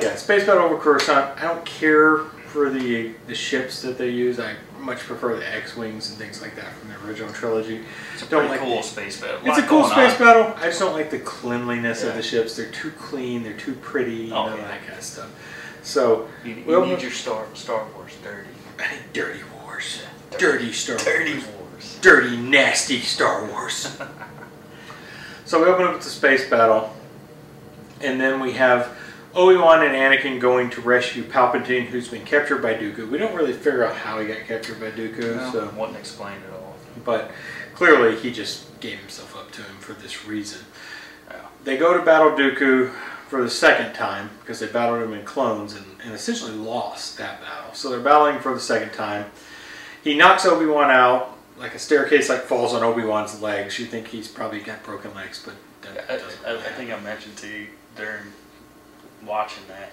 Yeah, 0.00 0.14
Space 0.16 0.46
Battle 0.46 0.62
over 0.62 0.78
Coruscant. 0.78 1.38
I 1.38 1.42
don't 1.42 1.66
care 1.66 2.18
for 2.46 2.70
the 2.70 3.12
the 3.26 3.34
ships 3.34 3.82
that 3.82 3.98
they 3.98 4.08
use. 4.08 4.40
I 4.40 4.54
much 4.82 4.98
prefer 5.00 5.36
the 5.36 5.54
X-wings 5.56 6.10
and 6.10 6.18
things 6.18 6.42
like 6.42 6.56
that 6.56 6.72
from 6.74 6.88
the 6.90 7.06
original 7.06 7.32
trilogy. 7.32 7.82
It's 8.14 8.22
a 8.24 8.26
Don't 8.26 8.48
like 8.48 8.60
cool 8.60 8.76
the- 8.78 8.82
space 8.82 9.20
battle. 9.20 9.40
It's 9.44 9.58
a 9.58 9.62
cool 9.62 9.84
space 9.84 10.12
on. 10.14 10.18
battle. 10.18 10.54
I 10.58 10.66
just 10.66 10.80
don't 10.80 10.92
like 10.92 11.10
the 11.10 11.20
cleanliness 11.20 12.02
Yeah. 12.02 12.10
of 12.10 12.16
the 12.16 12.22
ships. 12.22 12.56
They're 12.56 12.66
too 12.70 12.90
clean. 12.92 13.42
They're 13.44 13.52
too 13.56 13.74
pretty. 13.74 14.14
You 14.14 14.34
Oh, 14.34 14.48
know 14.50 14.56
yeah. 14.56 14.68
that 14.68 14.84
kind 14.86 14.98
of 14.98 15.04
stuff. 15.04 15.28
So 15.82 16.28
You, 16.44 16.54
you 16.54 16.64
Well, 16.66 16.84
need 16.86 16.98
uh, 16.98 17.02
your 17.02 17.10
Star 17.10 17.44
Star 17.54 17.86
Wars 17.94 18.12
dirty. 18.22 18.48
I 18.78 18.92
need 18.92 19.12
dirty 19.12 19.40
wars. 19.62 20.02
Yeah, 20.32 20.38
Dirty 20.38 20.72
Star 20.72 20.96
Dirty 20.96 21.34
Wars. 21.34 21.46
Wars. 21.46 21.98
Dirty, 22.00 22.36
nasty 22.36 23.00
Star 23.00 23.44
Wars. 23.46 23.96
so 25.44 25.60
we 25.62 25.66
open 25.70 25.86
up 25.86 25.94
with 25.94 26.02
the 26.04 26.10
space 26.10 26.48
battle, 26.48 26.94
and 28.00 28.20
then 28.20 28.40
we 28.40 28.52
have 28.52 28.96
Obi 29.34 29.56
Wan 29.56 29.82
and 29.82 29.94
Anakin 29.94 30.38
going 30.40 30.68
to 30.70 30.80
rescue 30.82 31.22
Palpatine, 31.22 31.86
who's 31.86 32.08
been 32.08 32.24
captured 32.24 32.60
by 32.60 32.74
Dooku. 32.74 33.08
We 33.10 33.16
don't 33.18 33.34
really 33.34 33.52
figure 33.54 33.84
out 33.84 33.96
how 33.96 34.18
he 34.20 34.26
got 34.26 34.40
captured 34.46 34.78
by 34.78 34.90
Dooku, 34.90 35.36
No, 35.36 35.52
so 35.52 35.70
wasn't 35.76 35.98
explained 35.98 36.42
at 36.46 36.52
all. 36.52 36.74
but 37.04 37.30
clearly 37.74 38.16
he 38.16 38.30
just 38.30 38.78
gave 38.80 38.98
himself 38.98 39.34
up 39.36 39.50
to 39.52 39.62
him 39.62 39.76
for 39.76 39.94
this 39.94 40.26
reason. 40.26 40.60
They 41.64 41.76
go 41.76 41.96
to 41.96 42.04
battle 42.04 42.32
Dooku 42.32 42.92
for 43.28 43.42
the 43.42 43.48
second 43.50 43.94
time 43.94 44.30
because 44.40 44.60
they 44.60 44.66
battled 44.66 45.02
him 45.02 45.14
in 45.14 45.24
clones 45.24 45.74
and, 45.74 45.86
and 46.04 46.12
essentially 46.12 46.52
lost 46.52 47.16
that 47.18 47.40
battle. 47.40 47.72
So 47.72 47.88
they're 47.88 48.00
battling 48.00 48.40
for 48.40 48.52
the 48.52 48.60
second 48.60 48.92
time. 48.92 49.30
He 50.04 50.16
knocks 50.16 50.44
Obi 50.44 50.66
Wan 50.66 50.90
out 50.90 51.38
like 51.56 51.74
a 51.74 51.78
staircase 51.78 52.28
like 52.28 52.42
falls 52.42 52.74
on 52.74 52.82
Obi 52.82 53.04
Wan's 53.04 53.40
legs. 53.40 53.78
You 53.78 53.86
think 53.86 54.08
he's 54.08 54.26
probably 54.28 54.60
got 54.60 54.82
broken 54.82 55.14
legs, 55.14 55.40
but 55.42 55.54
that 55.82 56.10
I, 56.10 56.16
doesn't. 56.16 56.44
I, 56.44 56.56
I 56.56 56.72
think 56.72 56.92
I 56.92 56.98
mentioned 57.00 57.36
to 57.38 57.46
you 57.46 57.66
during 57.96 58.24
watching 59.26 59.64
that. 59.68 59.90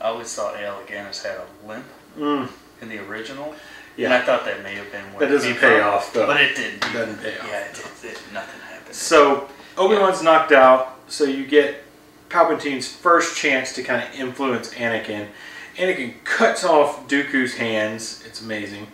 I 0.00 0.08
always 0.08 0.34
thought 0.34 0.56
Guinness 0.86 1.22
had 1.22 1.36
a 1.36 1.68
limp 1.68 1.84
Mm, 2.18 2.48
in 2.80 2.88
the 2.88 2.98
original. 2.98 3.54
Yeah. 3.96 4.06
And 4.06 4.14
I 4.14 4.22
thought 4.22 4.44
that 4.44 4.62
may 4.62 4.74
have 4.74 4.90
been 4.90 5.04
what 5.12 5.20
That 5.20 5.30
it 5.30 5.32
doesn't 5.32 5.54
pay 5.56 5.78
from, 5.78 5.88
off, 5.88 6.12
though. 6.12 6.26
But 6.26 6.40
it 6.40 6.56
didn't. 6.56 6.84
It 6.84 6.92
doesn't 6.92 7.22
pay 7.22 7.38
off. 7.38 7.46
Yeah, 7.46 7.60
it 7.60 7.74
did. 8.02 8.12
It, 8.12 8.20
nothing 8.32 8.60
happened. 8.60 8.94
So 8.94 9.48
Obi 9.76 9.96
Wan's 9.96 10.22
knocked 10.22 10.52
out, 10.52 10.98
so 11.08 11.24
you 11.24 11.46
get 11.46 11.84
Palpatine's 12.28 12.88
first 12.88 13.36
chance 13.36 13.74
to 13.74 13.82
kind 13.82 14.02
of 14.02 14.18
influence 14.18 14.74
Anakin. 14.74 15.28
Anakin 15.76 16.14
cuts 16.24 16.64
off 16.64 17.06
Dooku's 17.08 17.54
hands. 17.54 18.24
It's 18.26 18.40
amazing. 18.40 18.86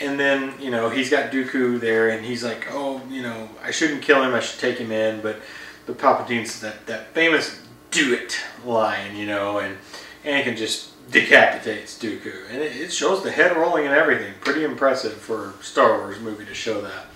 And 0.00 0.18
then, 0.18 0.54
you 0.60 0.70
know, 0.70 0.88
he's 0.88 1.10
got 1.10 1.30
Dooku 1.30 1.78
there, 1.78 2.08
and 2.08 2.24
he's 2.24 2.42
like, 2.42 2.66
oh, 2.72 3.02
you 3.08 3.22
know, 3.22 3.48
I 3.62 3.70
shouldn't 3.70 4.02
kill 4.02 4.22
him, 4.22 4.34
I 4.34 4.40
should 4.40 4.58
take 4.58 4.78
him 4.78 4.90
in. 4.90 5.20
But, 5.20 5.36
the 5.86 5.92
Palpatine's 5.92 6.60
that, 6.60 6.86
that 6.86 7.12
famous 7.14 7.60
do 7.92 8.12
it 8.14 8.40
line, 8.64 9.14
you 9.16 9.26
know, 9.26 9.58
and 9.58 9.76
Anakin 10.24 10.56
just 10.56 10.88
decapitates 11.10 11.98
Dooku. 11.98 12.50
And 12.50 12.60
it, 12.60 12.74
it 12.76 12.92
shows 12.92 13.22
the 13.22 13.30
head 13.30 13.56
rolling 13.56 13.86
and 13.86 13.94
everything. 13.94 14.34
Pretty 14.40 14.64
impressive 14.64 15.12
for 15.14 15.50
a 15.50 15.62
Star 15.62 15.98
Wars 15.98 16.18
movie 16.18 16.44
to 16.46 16.54
show 16.54 16.80
that. 16.80 17.06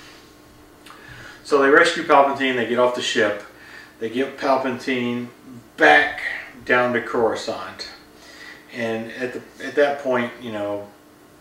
So 1.44 1.62
they 1.62 1.68
rescue 1.70 2.02
Palpatine, 2.04 2.56
they 2.56 2.66
get 2.68 2.78
off 2.78 2.94
the 2.94 3.02
ship, 3.02 3.42
they 4.00 4.10
get 4.10 4.36
Palpatine 4.38 5.28
back 5.76 6.20
down 6.64 6.92
to 6.94 7.00
Coruscant. 7.00 7.88
And 8.72 9.10
at 9.12 9.32
the 9.32 9.42
at 9.64 9.74
that 9.76 10.00
point, 10.00 10.32
you 10.42 10.52
know, 10.52 10.88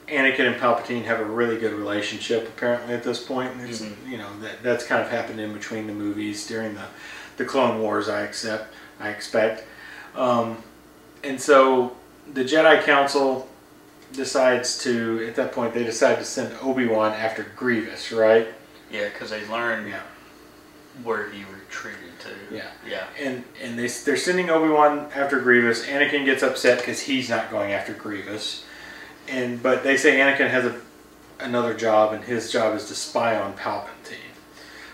Anakin 0.08 0.42
and 0.52 0.56
Palpatine 0.56 1.04
have 1.06 1.20
a 1.20 1.26
really 1.26 1.58
good 1.58 1.74
relationship 1.74 2.48
apparently 2.48 2.94
at 2.94 3.04
this 3.04 3.22
point. 3.22 3.52
It's, 3.62 3.82
Mhm. 3.82 4.10
You 4.10 4.20
know, 4.20 4.30
that 4.42 4.62
that's 4.64 4.86
kind 4.86 5.02
of 5.02 5.10
happened 5.10 5.40
in 5.42 5.52
between 5.52 5.88
the 5.88 5.94
movies 5.94 6.48
during 6.48 6.76
the 6.76 6.86
the 7.38 7.44
Clone 7.44 7.82
Wars, 7.82 8.08
I 8.08 8.22
accept 8.22 8.74
I 9.00 9.10
expect. 9.10 9.64
Um, 10.16 10.58
and 11.24 11.40
so 11.40 11.96
the 12.34 12.44
Jedi 12.44 12.84
Council 12.84 13.48
decides 14.14 14.78
to 14.84 15.26
at 15.28 15.36
that 15.36 15.52
point 15.52 15.74
they 15.74 15.84
decide 15.84 16.18
to 16.20 16.26
send 16.26 16.56
Obi-Wan 16.62 17.12
after 17.12 17.46
Grievous, 17.56 18.12
right? 18.12 18.48
Yeah, 18.92 19.10
because 19.10 19.30
they 19.32 19.46
learned 19.48 19.90
Yeah. 19.90 20.00
where 21.04 21.30
he 21.30 21.44
retreated 21.44 22.18
to. 22.22 22.56
Yeah. 22.56 22.68
Yeah. 22.88 23.04
and 23.20 23.44
and 23.62 23.78
they 23.78 23.88
they're 23.88 24.16
sending 24.16 24.50
Obi 24.50 24.70
Wan 24.70 25.10
after 25.14 25.40
Grievous. 25.42 25.86
Anakin 25.86 26.24
gets 26.24 26.44
upset 26.44 26.80
because 26.80 27.02
he's 27.02 27.30
not 27.30 27.52
going 27.52 27.74
after 27.74 27.94
Grievous, 27.94 28.64
and 29.28 29.62
but 29.62 29.84
they 29.84 29.98
say 29.98 30.18
Anakin 30.18 30.50
has 30.50 30.66
a 30.66 30.80
another 31.40 31.74
job, 31.74 32.14
and 32.14 32.24
his 32.24 32.50
job 32.52 32.76
is 32.78 32.86
to 32.86 32.96
spy 32.96 33.38
on 33.38 33.54
Palpatine. 33.58 34.32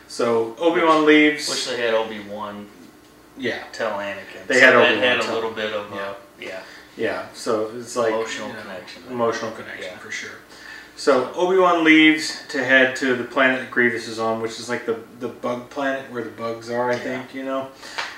So 0.08 0.56
Obi 0.58 0.82
Wan 0.82 1.06
leaves. 1.06 1.48
Which 1.48 1.68
they 1.68 1.80
had 1.82 1.94
Obi 1.94 2.20
Wan 2.22 2.68
yeah, 3.38 3.64
tell 3.72 3.92
Anakin. 3.98 4.46
They 4.48 4.56
so 4.56 4.66
had 4.66 4.74
that 4.74 4.92
Obi-Wan 4.92 5.04
had 5.04 5.20
a 5.30 5.34
little 5.34 5.52
bit 5.52 5.74
of 5.74 5.92
Yeah. 5.94 6.14
a 6.40 6.44
yeah. 6.44 6.60
yeah. 6.98 7.26
So 7.34 7.72
it's 7.78 7.96
like 7.96 8.14
Emotional 8.14 8.48
you 8.50 8.54
know, 8.54 8.62
connection. 8.62 9.04
Emotional 9.10 9.52
connection 9.52 9.84
Yeah. 9.92 9.98
for 9.98 10.12
sure. 10.12 10.40
So 10.96 11.32
Obi 11.34 11.58
Wan 11.58 11.84
leaves 11.84 12.44
to 12.50 12.64
head 12.64 12.96
to 12.98 13.16
the 13.16 13.24
planet 13.24 13.60
that 13.62 13.72
Grievous 13.72 14.08
is 14.08 14.20
on, 14.20 14.42
which 14.42 14.60
is 14.60 14.70
like 14.70 14.86
the 14.86 15.00
the 15.20 15.28
bug 15.30 15.70
planet 15.70 16.12
where 16.12 16.24
the 16.24 16.30
bugs 16.30 16.70
are, 16.70 16.90
I 16.92 16.94
Yeah. 16.96 17.00
think. 17.00 17.34
You 17.34 17.44
know, 17.44 17.70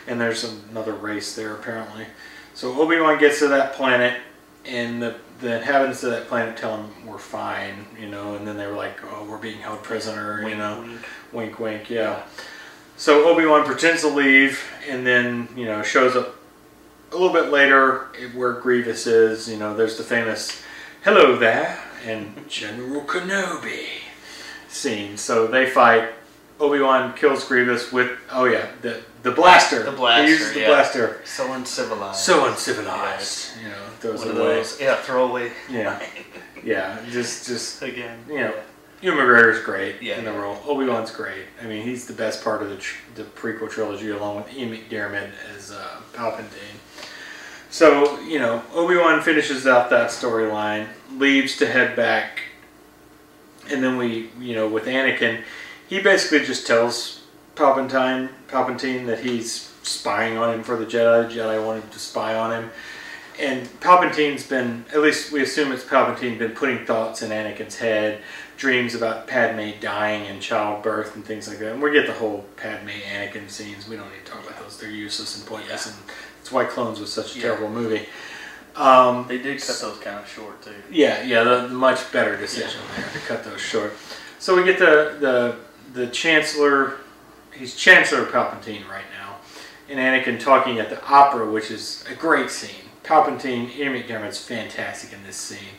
and 0.07 0.20
there's 0.20 0.43
another 0.72 0.93
race 0.93 1.36
there 1.36 1.53
apparently. 1.53 2.07
So 2.55 2.80
Obi 2.82 2.99
Wan 2.99 3.18
gets 3.20 3.39
to 3.39 3.47
that 3.49 3.74
planet, 3.74 4.20
and 4.66 5.01
the 5.01 5.16
the 5.39 5.57
inhabitants 5.57 6.03
of 6.03 6.11
that 6.11 6.28
planet 6.30 6.55
tell 6.55 6.78
him 6.78 6.89
we're 7.05 7.18
fine, 7.18 7.86
you 7.99 8.07
know, 8.07 8.36
and 8.36 8.47
then 8.47 8.55
they 8.55 8.66
were 8.66 8.76
like, 8.78 8.97
oh, 9.11 9.26
we're 9.26 9.38
being 9.38 9.57
held 9.59 9.84
prisoner, 9.84 10.47
you 10.47 10.55
know, 10.55 10.80
wink. 11.34 11.59
wink, 11.59 11.59
wink, 11.59 11.89
yeah. 11.89 12.22
So 13.04 13.28
Obi 13.28 13.45
Wan 13.45 13.66
pretends 13.66 13.99
to 14.04 14.08
leave, 14.08 14.64
and 14.88 15.06
then 15.06 15.49
you 15.58 15.66
know 15.66 15.84
shows 15.84 16.16
up 16.16 16.36
a 17.12 17.18
little 17.18 17.34
bit 17.34 17.51
later 17.51 18.08
where 18.34 18.54
Grievous 18.54 19.08
is. 19.08 19.49
You 19.49 19.58
know, 19.58 19.76
there's 19.76 19.97
the 19.97 20.06
famous 20.06 20.64
"Hello 21.04 21.36
there" 21.36 21.84
and 22.06 22.47
General 22.47 23.01
Kenobi 23.01 23.88
scene. 24.70 25.18
So 25.18 25.47
they 25.47 25.70
fight. 25.70 26.14
Obi 26.62 26.80
Wan 26.80 27.14
kills 27.14 27.43
Grievous 27.43 27.91
with 27.91 28.10
oh 28.32 28.45
yeah 28.45 28.68
the 28.82 29.01
the 29.22 29.32
blaster. 29.32 29.84
The 29.84 29.91
blaster, 29.91 30.24
He 30.24 30.30
uses 30.32 30.54
the 30.54 30.62
yeah. 30.62 30.68
blaster. 30.68 31.20
So 31.26 31.51
uncivilized. 31.51 32.20
So 32.22 32.45
uncivilized. 32.45 33.58
You 33.62 33.68
know, 33.68 33.84
throws 33.99 34.20
One 34.20 34.30
it 34.30 34.32
of 34.32 34.38
away. 34.38 34.56
those, 34.56 34.80
yeah, 34.80 34.95
throwaway. 34.95 35.51
Yeah, 35.70 36.01
yeah. 36.64 37.04
Just 37.10 37.47
just 37.47 37.82
Again. 37.91 38.24
you 38.30 38.36
know, 38.36 38.54
Ewan 39.04 39.18
McGregor's 39.20 39.62
great 39.64 40.01
Yeah. 40.01 40.18
in 40.18 40.24
the 40.26 40.32
role. 40.32 40.58
Obi 40.66 40.86
Wan's 40.86 41.12
great. 41.12 41.43
I 41.62 41.66
mean, 41.68 41.84
he's 41.84 42.08
the 42.08 42.14
best 42.14 42.41
part 42.43 42.62
of 42.64 42.70
the, 42.70 42.78
tr- 42.78 43.01
the 43.16 43.24
prequel 43.24 43.70
trilogy, 43.70 44.10
along 44.12 44.38
with 44.38 44.54
Ian 44.54 44.72
McDiarmid 44.72 45.30
as 45.56 45.72
uh, 45.72 45.97
Palpatine. 46.14 46.80
So 47.70 48.20
you 48.22 48.39
know, 48.39 48.64
Obi 48.74 48.95
Wan 48.95 49.22
finishes 49.22 49.68
out 49.68 49.89
that 49.89 50.10
storyline, 50.10 50.88
leaves 51.18 51.58
to 51.58 51.66
head 51.66 51.95
back, 51.97 52.39
and 53.70 53.84
then 53.84 53.97
we, 53.97 54.30
you 54.39 54.56
know, 54.56 54.68
with 54.70 54.86
Anakin, 54.86 55.41
he 55.89 55.99
basically 55.99 56.45
just 56.45 56.66
tells 56.66 57.24
Palpatine, 57.56 58.30
Palpatine 58.47 59.06
that 59.08 59.20
he's 59.20 59.70
spying 59.84 60.38
on 60.38 60.54
him 60.54 60.64
for 60.64 60.78
the 60.78 60.86
Jedi. 60.86 61.28
The 61.28 61.36
Jedi 61.39 61.66
wanted 61.66 61.91
to 61.91 61.99
spy 61.99 62.36
on 62.36 62.51
him. 62.51 62.70
And 63.39 63.66
Palpatine's 63.82 64.45
been, 64.47 64.86
at 64.93 65.01
least 65.01 65.32
we 65.32 65.41
assume 65.41 65.72
it's 65.72 65.84
Palpatine, 65.84 66.38
been 66.38 66.51
putting 66.51 66.86
thoughts 66.86 67.24
in 67.24 67.32
Anakin's 67.32 67.78
head, 67.78 68.22
dreams 68.58 68.95
about 68.95 69.28
Padme 69.28 69.72
dying 69.80 70.26
in 70.26 70.39
childbirth 70.39 71.16
and 71.16 71.26
things 71.26 71.47
like 71.47 71.60
that. 71.60 71.74
And 71.74 71.82
we 71.82 71.91
get 71.91 72.08
the 72.08 72.14
whole 72.14 72.45
Padme 72.58 72.89
Anakin 72.89 73.49
scenes. 73.49 73.88
We 73.88 73.95
don't 73.95 74.10
need 74.12 74.26
to 74.26 74.32
talk 74.32 74.45
about 74.47 74.60
those. 74.62 74.78
They're 74.80 74.89
useless 74.89 75.38
and 75.38 75.45
pointless. 75.47 75.88
And 75.88 75.95
that's 76.38 76.51
why 76.51 76.66
Clones 76.66 76.99
was 76.99 77.12
such 77.12 77.36
a 77.36 77.39
Yeah. 77.39 77.43
terrible 77.43 77.70
movie. 77.70 78.08
Um, 78.76 79.26
They 79.28 79.38
did 79.38 79.62
cut 79.62 79.80
those 79.82 79.97
kind 79.99 80.18
of 80.20 80.28
short 80.30 80.62
too. 80.64 80.74
yeah, 80.89 81.22
yeah, 81.24 81.43
the 81.43 81.68
much 81.68 82.12
better 82.12 82.36
decision 82.36 82.82
there 82.95 83.06
to 83.14 83.20
cut 83.20 83.43
those 83.43 83.62
short. 83.62 83.93
So 84.39 84.56
we 84.56 84.64
get 84.64 84.80
the 84.80 85.16
the 85.20 85.56
the 85.93 86.08
Chancellor. 86.08 86.93
He's 87.51 87.76
Chancellor 87.76 88.26
Palpatine 88.26 88.89
right 88.89 89.06
now, 89.20 89.36
and 89.88 89.99
Anakin 89.99 90.39
talking 90.39 90.80
at 90.80 90.89
the 90.89 90.99
opera, 91.06 91.47
which 91.47 91.70
is 91.70 92.04
a 92.10 92.16
great 92.16 92.49
scene. 92.49 92.89
Palpatine, 93.04 93.70
Ian 93.76 93.93
McDiarmid's 93.93 94.39
fantastic 94.39 95.14
in 95.14 95.24
this 95.24 95.36
scene. 95.36 95.78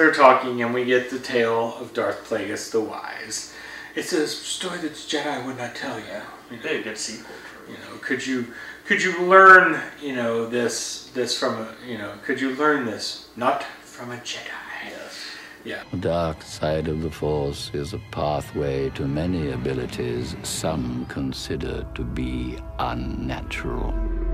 So 0.00 0.06
they're 0.06 0.14
talking, 0.14 0.62
and 0.62 0.72
we 0.72 0.86
get 0.86 1.10
the 1.10 1.18
tale 1.18 1.76
of 1.78 1.92
Darth 1.92 2.26
Plagueis 2.26 2.70
the 2.70 2.80
Wise. 2.80 3.52
It's 3.94 4.14
a 4.14 4.26
story 4.26 4.78
that 4.78 4.94
the 4.94 4.98
Jedi 4.98 5.44
would 5.44 5.58
not 5.58 5.74
tell 5.74 5.98
you. 6.00 6.06
you 6.50 6.56
know. 6.56 6.62
They 6.62 6.68
had 6.70 6.80
a 6.80 6.82
good 6.84 6.96
sequel. 6.96 7.34
You 7.68 7.74
know, 7.74 7.98
could 8.00 8.26
you 8.26 8.46
could 8.86 9.02
you 9.02 9.20
learn 9.20 9.78
you 10.00 10.16
know 10.16 10.46
this 10.46 11.10
this 11.12 11.38
from 11.38 11.52
a 11.58 11.74
you 11.86 11.98
know 11.98 12.14
could 12.24 12.40
you 12.40 12.54
learn 12.54 12.86
this 12.86 13.28
not 13.36 13.62
from 13.62 14.10
a 14.12 14.16
Jedi? 14.16 14.48
Yes. 14.86 15.18
Yeah. 15.66 15.82
The 15.90 15.98
dark 15.98 16.40
side 16.44 16.88
of 16.88 17.02
the 17.02 17.10
Force 17.10 17.70
is 17.74 17.92
a 17.92 18.00
pathway 18.10 18.88
to 18.94 19.06
many 19.06 19.50
abilities 19.52 20.34
some 20.44 21.04
consider 21.10 21.86
to 21.94 22.02
be 22.02 22.56
unnatural. 22.78 23.92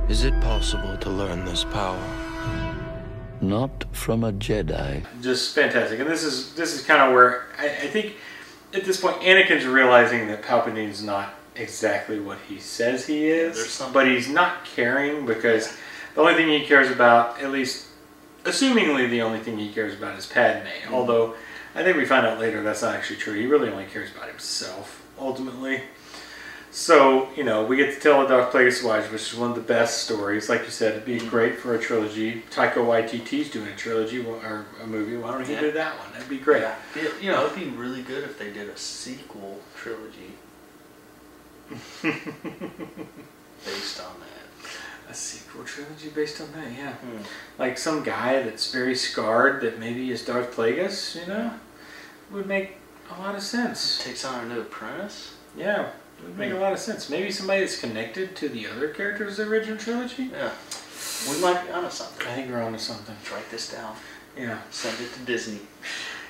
Is 0.09 0.23
it 0.23 0.41
possible 0.43 0.97
to 0.97 1.11
learn 1.11 1.45
this 1.45 1.65
power? 1.65 2.26
Not 3.41 3.85
from 3.95 4.25
a 4.25 4.33
Jedi. 4.33 5.05
just 5.23 5.55
fantastic. 5.55 6.01
And 6.01 6.09
this 6.09 6.23
is 6.25 6.55
this 6.55 6.75
is 6.75 6.85
kind 6.85 7.03
of 7.03 7.13
where 7.13 7.47
I, 7.59 7.67
I 7.67 7.87
think 7.89 8.15
at 8.75 8.85
this 8.85 9.01
point 9.01 9.21
Anakin's 9.21 9.65
realizing 9.67 10.27
that 10.29 10.43
Palpatine's 10.43 11.03
not 11.03 11.35
exactly 11.55 12.21
what 12.21 12.39
he 12.49 12.59
says 12.59 13.07
he 13.07 13.29
is, 13.29 13.57
there's 13.57 13.71
something- 13.71 13.95
but 13.95 14.07
he's 14.07 14.29
not 14.29 14.65
caring 14.65 15.25
because 15.27 15.75
the 16.15 16.21
only 16.21 16.35
thing 16.35 16.49
he 16.49 16.67
cares 16.67 16.91
about, 16.91 17.41
at 17.43 17.51
least 17.51 17.87
assumingly 18.45 19.09
the 19.11 19.23
only 19.23 19.39
thing 19.41 19.59
he 19.59 19.73
cares 19.73 19.95
about 19.95 20.19
is 20.19 20.27
Padme. 20.27 20.67
Mm-hmm. 20.67 20.95
Although 20.95 21.35
I 21.75 21.83
think 21.83 21.97
we 21.97 22.05
find 22.07 22.27
out 22.27 22.39
later 22.39 22.63
that's 22.63 22.83
not 22.83 22.95
actually 22.95 23.17
true. 23.17 23.35
He 23.35 23.47
really 23.47 23.69
only 23.71 23.85
cares 23.87 24.11
about 24.15 24.29
himself 24.29 25.03
ultimately. 25.19 25.83
So, 26.87 27.31
you 27.35 27.43
know, 27.43 27.65
we 27.65 27.79
get 27.79 27.95
to 27.95 27.99
tell 28.01 28.21
the 28.21 28.29
Darth 28.29 28.53
Plagueis 28.53 28.85
Wise, 28.85 29.11
which 29.11 29.33
is 29.33 29.35
one 29.35 29.49
of 29.49 29.57
the 29.57 29.63
best 29.63 30.05
stories. 30.05 30.51
Like 30.51 30.65
you 30.65 30.69
said, 30.71 30.93
it'd 30.93 31.09
Mm-hmm. 31.09 31.25
be 31.25 31.31
great 31.31 31.59
for 31.59 31.75
a 31.75 31.79
trilogy. 31.79 32.43
Taika 32.51 32.75
Waititi's 32.75 33.49
doing 33.51 33.69
a 33.69 33.75
trilogy 33.75 34.23
or 34.23 34.67
a 34.83 34.87
movie. 34.87 35.17
Why 35.17 35.31
don't 35.33 35.47
he 35.47 35.55
Yeah. 35.55 35.61
do 35.63 35.73
that 35.73 35.99
one? 35.99 36.13
That'd 36.13 36.29
be 36.29 36.37
great. 36.37 36.61
Yeah. 36.61 36.75
Yeah, 36.95 37.09
You 37.23 37.31
know, 37.33 37.47
it'd 37.47 37.59
be 37.59 37.65
really 37.71 38.03
good 38.03 38.25
if 38.25 38.39
they 38.39 38.51
did 38.53 38.69
a 38.69 38.77
sequel 38.77 39.59
trilogy 39.75 40.35
based 43.65 44.01
on 44.03 44.13
that. 44.21 45.09
A 45.09 45.15
sequel 45.15 45.65
trilogy 45.65 46.11
based 46.11 46.43
on 46.43 46.53
that, 46.53 46.71
yeah. 46.77 46.93
Hmm. 46.93 47.23
Like 47.59 47.79
some 47.79 48.03
guy 48.03 48.43
that's 48.43 48.71
very 48.71 48.95
scarred 48.95 49.63
that 49.63 49.79
maybe 49.79 50.11
is 50.11 50.23
Darth 50.27 50.55
Plagueis, 50.55 51.19
you 51.19 51.27
know? 51.27 51.53
Would 52.33 52.47
make 52.47 52.77
a 53.17 53.19
lot 53.19 53.35
of 53.35 53.43
sense. 53.43 54.05
Takes 54.05 54.27
on 54.27 54.45
a 54.45 54.49
new 54.55 54.61
apprentice. 54.61 55.33
Yeah, 55.57 55.89
it 56.19 56.25
would 56.25 56.39
make 56.39 56.53
a 56.53 56.57
lot 56.57 56.73
of 56.73 56.79
sense. 56.79 57.09
Maybe 57.11 57.31
somebody 57.31 57.61
that's 57.61 57.81
connected 57.81 58.35
to 58.37 58.49
the 58.49 58.67
other 58.67 58.89
characters 58.89 59.39
of 59.39 59.47
the 59.49 59.53
original 59.53 59.77
trilogy? 59.79 60.25
Yeah. 60.33 60.51
We 61.31 61.41
might 61.41 61.65
be 61.67 61.73
onto 61.73 61.91
something. 61.91 62.27
I 62.27 62.35
think 62.35 62.51
we're 62.51 62.63
onto 62.63 62.79
something. 62.79 63.15
Let's 63.19 63.33
write 63.33 63.51
this 63.51 63.73
down. 63.73 63.95
Yeah. 64.37 64.59
Send 64.71 65.01
it 65.01 65.13
to 65.15 65.21
Disney. 65.21 65.61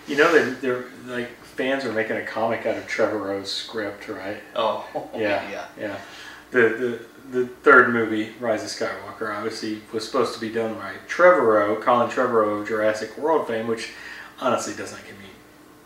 You 0.06 0.16
know 0.16 0.32
that 0.32 0.60
they're 0.62 0.84
like 1.06 1.30
fans 1.42 1.84
are 1.84 1.92
making 1.92 2.16
a 2.16 2.24
comic 2.24 2.64
out 2.66 2.76
of 2.76 2.86
Trevorrow's 2.86 3.50
script, 3.50 4.08
right? 4.08 4.38
Oh, 4.54 4.86
Yeah, 5.14 5.50
yeah. 5.50 5.64
yeah. 5.78 5.96
The 6.52 6.60
the 6.60 7.38
the 7.40 7.46
third 7.48 7.92
movie, 7.92 8.32
Rise 8.38 8.62
of 8.62 8.68
Skywalker, 8.68 9.34
obviously 9.36 9.82
was 9.92 10.06
supposed 10.06 10.32
to 10.34 10.40
be 10.40 10.50
done 10.50 10.74
by 10.74 10.92
Trevorrow, 11.08 11.80
Colin 11.82 12.08
Trevorrow 12.08 12.60
of 12.60 12.68
Jurassic 12.68 13.18
World 13.18 13.48
fame, 13.48 13.66
which 13.66 13.92
honestly 14.40 14.74
doesn't 14.74 15.04
give 15.04 15.18
me 15.18 15.25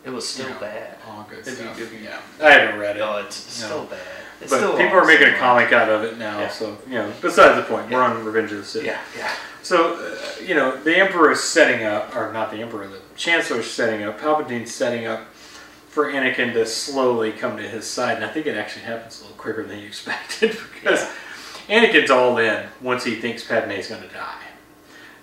It 0.03 0.09
was 0.09 0.27
still 0.27 0.47
Yeah. 0.49 0.53
bad. 0.59 0.87
all 1.07 1.27
good 1.29 1.39
If 1.39 1.47
you- 1.47 1.55
stuff. 1.55 1.79
if 1.79 1.91
you- 1.93 1.99
yeah, 1.99 2.17
I 2.41 2.51
haven't 2.51 2.79
read 2.79 2.95
it, 2.97 2.99
No, 2.99 3.17
it's 3.17 3.59
No. 3.61 3.65
still 3.67 3.83
bad. 3.83 3.99
It's 4.39 4.49
but 4.49 4.57
still 4.57 4.77
people 4.77 4.97
are 4.97 5.05
making 5.05 5.27
a 5.27 5.37
comic 5.37 5.71
out 5.71 5.89
of 5.89 6.03
it 6.03 6.17
now. 6.17 6.39
Yeah. 6.39 6.47
So 6.49 6.77
you 6.87 6.95
know, 6.95 7.13
besides 7.21 7.55
the 7.57 7.63
point, 7.63 7.89
we're 7.91 8.01
on 8.01 8.23
Revenge 8.25 8.51
of 8.51 8.59
the 8.59 8.65
Sith. 8.65 8.83
Yeah, 8.83 8.97
yeah. 9.17 9.29
So, 9.61 9.93
uh, 9.95 10.41
you 10.41 10.55
know, 10.55 10.75
the 10.77 10.95
Emperor 10.97 11.31
is 11.31 11.43
setting 11.43 11.83
up, 11.85 12.15
or 12.15 12.33
not 12.33 12.49
the 12.51 12.61
Emperor, 12.61 12.87
the 12.87 12.97
Chancellor 13.15 13.59
is 13.59 13.69
setting 13.69 14.03
up, 14.03 14.19
Palpatine's 14.19 14.73
setting 14.73 15.05
up 15.05 15.27
for 15.89 16.11
Anakin 16.11 16.53
to 16.53 16.65
slowly 16.65 17.31
come 17.31 17.57
to 17.57 17.63
his 17.63 17.87
side. 17.87 18.15
And 18.15 18.25
I 18.25 18.29
think 18.29 18.47
it 18.47 18.57
actually 18.57 18.83
happens 18.85 19.19
a 19.19 19.23
little 19.23 19.37
quicker 19.37 19.63
than 19.63 19.77
he 19.77 19.85
expected 19.93 20.57
because 20.73 21.05
Anakin's 21.69 22.09
all 22.09 22.37
in 22.39 22.63
once 22.81 23.03
he 23.03 23.15
thinks 23.15 23.43
Padme's 23.43 23.87
going 23.87 24.01
to 24.01 24.07
die. 24.07 24.33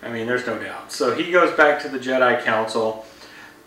I 0.05 0.09
mean, 0.09 0.29
there's 0.29 0.47
no 0.47 0.57
doubt. 0.57 0.93
So 0.93 1.13
he 1.17 1.33
goes 1.33 1.51
back 1.57 1.81
to 1.83 1.89
the 1.89 1.99
Jedi 1.99 2.45
Council, 2.45 3.05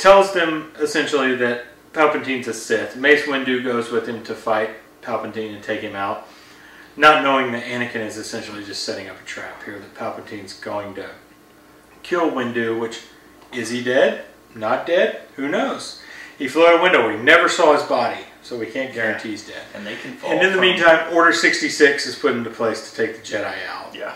tells 0.02 0.34
them 0.34 0.72
essentially 0.80 1.36
that 1.36 1.66
Palpatine's 1.94 2.48
a 2.48 2.54
Sith. 2.54 2.96
Mace 2.96 3.24
Windu 3.24 3.64
goes 3.64 3.92
with 3.92 4.08
him 4.08 4.24
to 4.24 4.34
fight 4.34 4.72
Palpatine 5.02 5.54
and 5.54 5.64
take 5.64 5.82
him 5.82 5.96
out 5.96 6.28
not 6.98 7.24
knowing 7.24 7.52
that 7.52 7.64
Anakin 7.64 8.06
is 8.06 8.18
essentially 8.18 8.64
just 8.64 8.84
setting 8.84 9.10
up 9.10 9.20
a 9.20 9.26
trap 9.26 9.64
here, 9.64 9.80
that 9.80 9.96
Palpatine's 9.96 10.54
going 10.54 10.94
to 10.96 11.10
kill 12.04 12.32
Windu, 12.32 12.80
which 12.80 13.02
is 13.54 13.70
he 13.70 13.84
dead? 13.84 14.26
Not 14.56 14.86
dead? 14.86 15.22
Who 15.36 15.48
knows? 15.48 16.02
He 16.38 16.48
flew 16.48 16.66
out 16.66 16.80
a 16.80 16.84
window. 16.84 17.08
We 17.08 17.22
never 17.22 17.48
saw 17.48 17.74
his 17.74 17.84
body, 17.84 18.22
so 18.42 18.58
we 18.58 18.66
can't 18.66 18.94
guarantee 18.94 19.30
he's 19.30 19.48
dead. 19.48 19.64
And 19.74 19.86
they 19.86 19.96
can 19.96 20.16
fall 20.16 20.32
And 20.32 20.46
in 20.46 20.54
the 20.54 20.62
meantime, 20.62 21.14
Order 21.14 21.34
66 21.34 22.06
is 22.06 22.16
put 22.16 22.34
into 22.34 22.50
place 22.50 22.90
to 22.90 22.96
take 22.96 23.16
the 23.16 23.22
Jedi 23.22 23.56
out. 23.70 23.96
Yeah. 23.96 24.16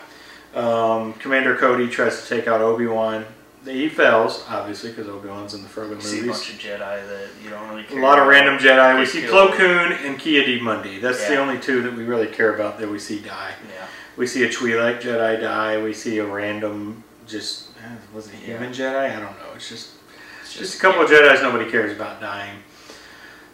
Um, 0.54 1.14
Commander 1.14 1.56
Cody 1.56 1.88
tries 1.88 2.22
to 2.22 2.28
take 2.28 2.48
out 2.48 2.62
Obi 2.62 2.88
Wan. 2.88 3.26
He 3.66 3.90
fails 3.90 4.44
obviously 4.50 4.92
because 4.92 5.08
Obi 5.08 5.28
Wan's 5.30 5.54
in 5.54 5.64
the 5.64 5.70
Frodo 5.70 5.96
You 5.96 6.02
see 6.02 6.20
a 6.20 6.24
bunch 6.32 6.50
movies. 6.50 6.50
of 6.50 6.56
Jedi 6.80 7.08
that 7.08 7.28
you 7.44 7.50
don't 7.50 7.68
really 7.70 7.84
care 7.84 8.00
A 8.00 8.02
lot 8.04 8.18
of 8.20 8.24
about. 8.26 8.30
random 8.30 8.58
Jedi. 8.60 8.96
We 9.00 9.06
Get 9.06 9.12
see 9.12 9.22
killed. 9.22 9.52
Plo 9.52 9.56
Koon 9.58 9.92
and 9.92 10.20
Ki-Adi-Mundi. 10.20 11.00
That's 11.00 11.26
the 11.28 11.34
Yeah. 11.34 11.40
only 11.40 11.58
two 11.60 11.82
that 11.82 11.94
we 11.94 12.04
really 12.04 12.28
care 12.28 12.54
about 12.54 12.80
that 12.80 12.90
we 12.90 13.00
see 13.00 13.20
die. 13.20 13.54
Yeah. 13.76 13.86
We 14.18 14.28
see 14.28 14.44
a 14.44 14.50
Twi'lek 14.50 15.02
Jedi 15.02 15.42
die. 15.42 15.82
We 15.82 15.94
see 15.94 16.20
a 16.20 16.26
random 16.26 17.04
just 17.28 17.70
eh, 17.84 17.88
was 18.14 18.28
it 18.28 18.34
a 18.34 18.38
human 18.38 18.72
Jedi? 18.72 19.10
I 19.10 19.20
don't 19.20 19.24
know. 19.40 19.54
It's 19.56 19.68
just 19.70 19.90
It's 20.44 20.54
just 20.54 20.78
a 20.78 20.80
couple 20.82 21.02
of 21.02 21.10
Jedi's 21.10 21.42
nobody 21.42 21.70
cares 21.70 21.92
about 21.92 22.22
dying. 22.22 22.58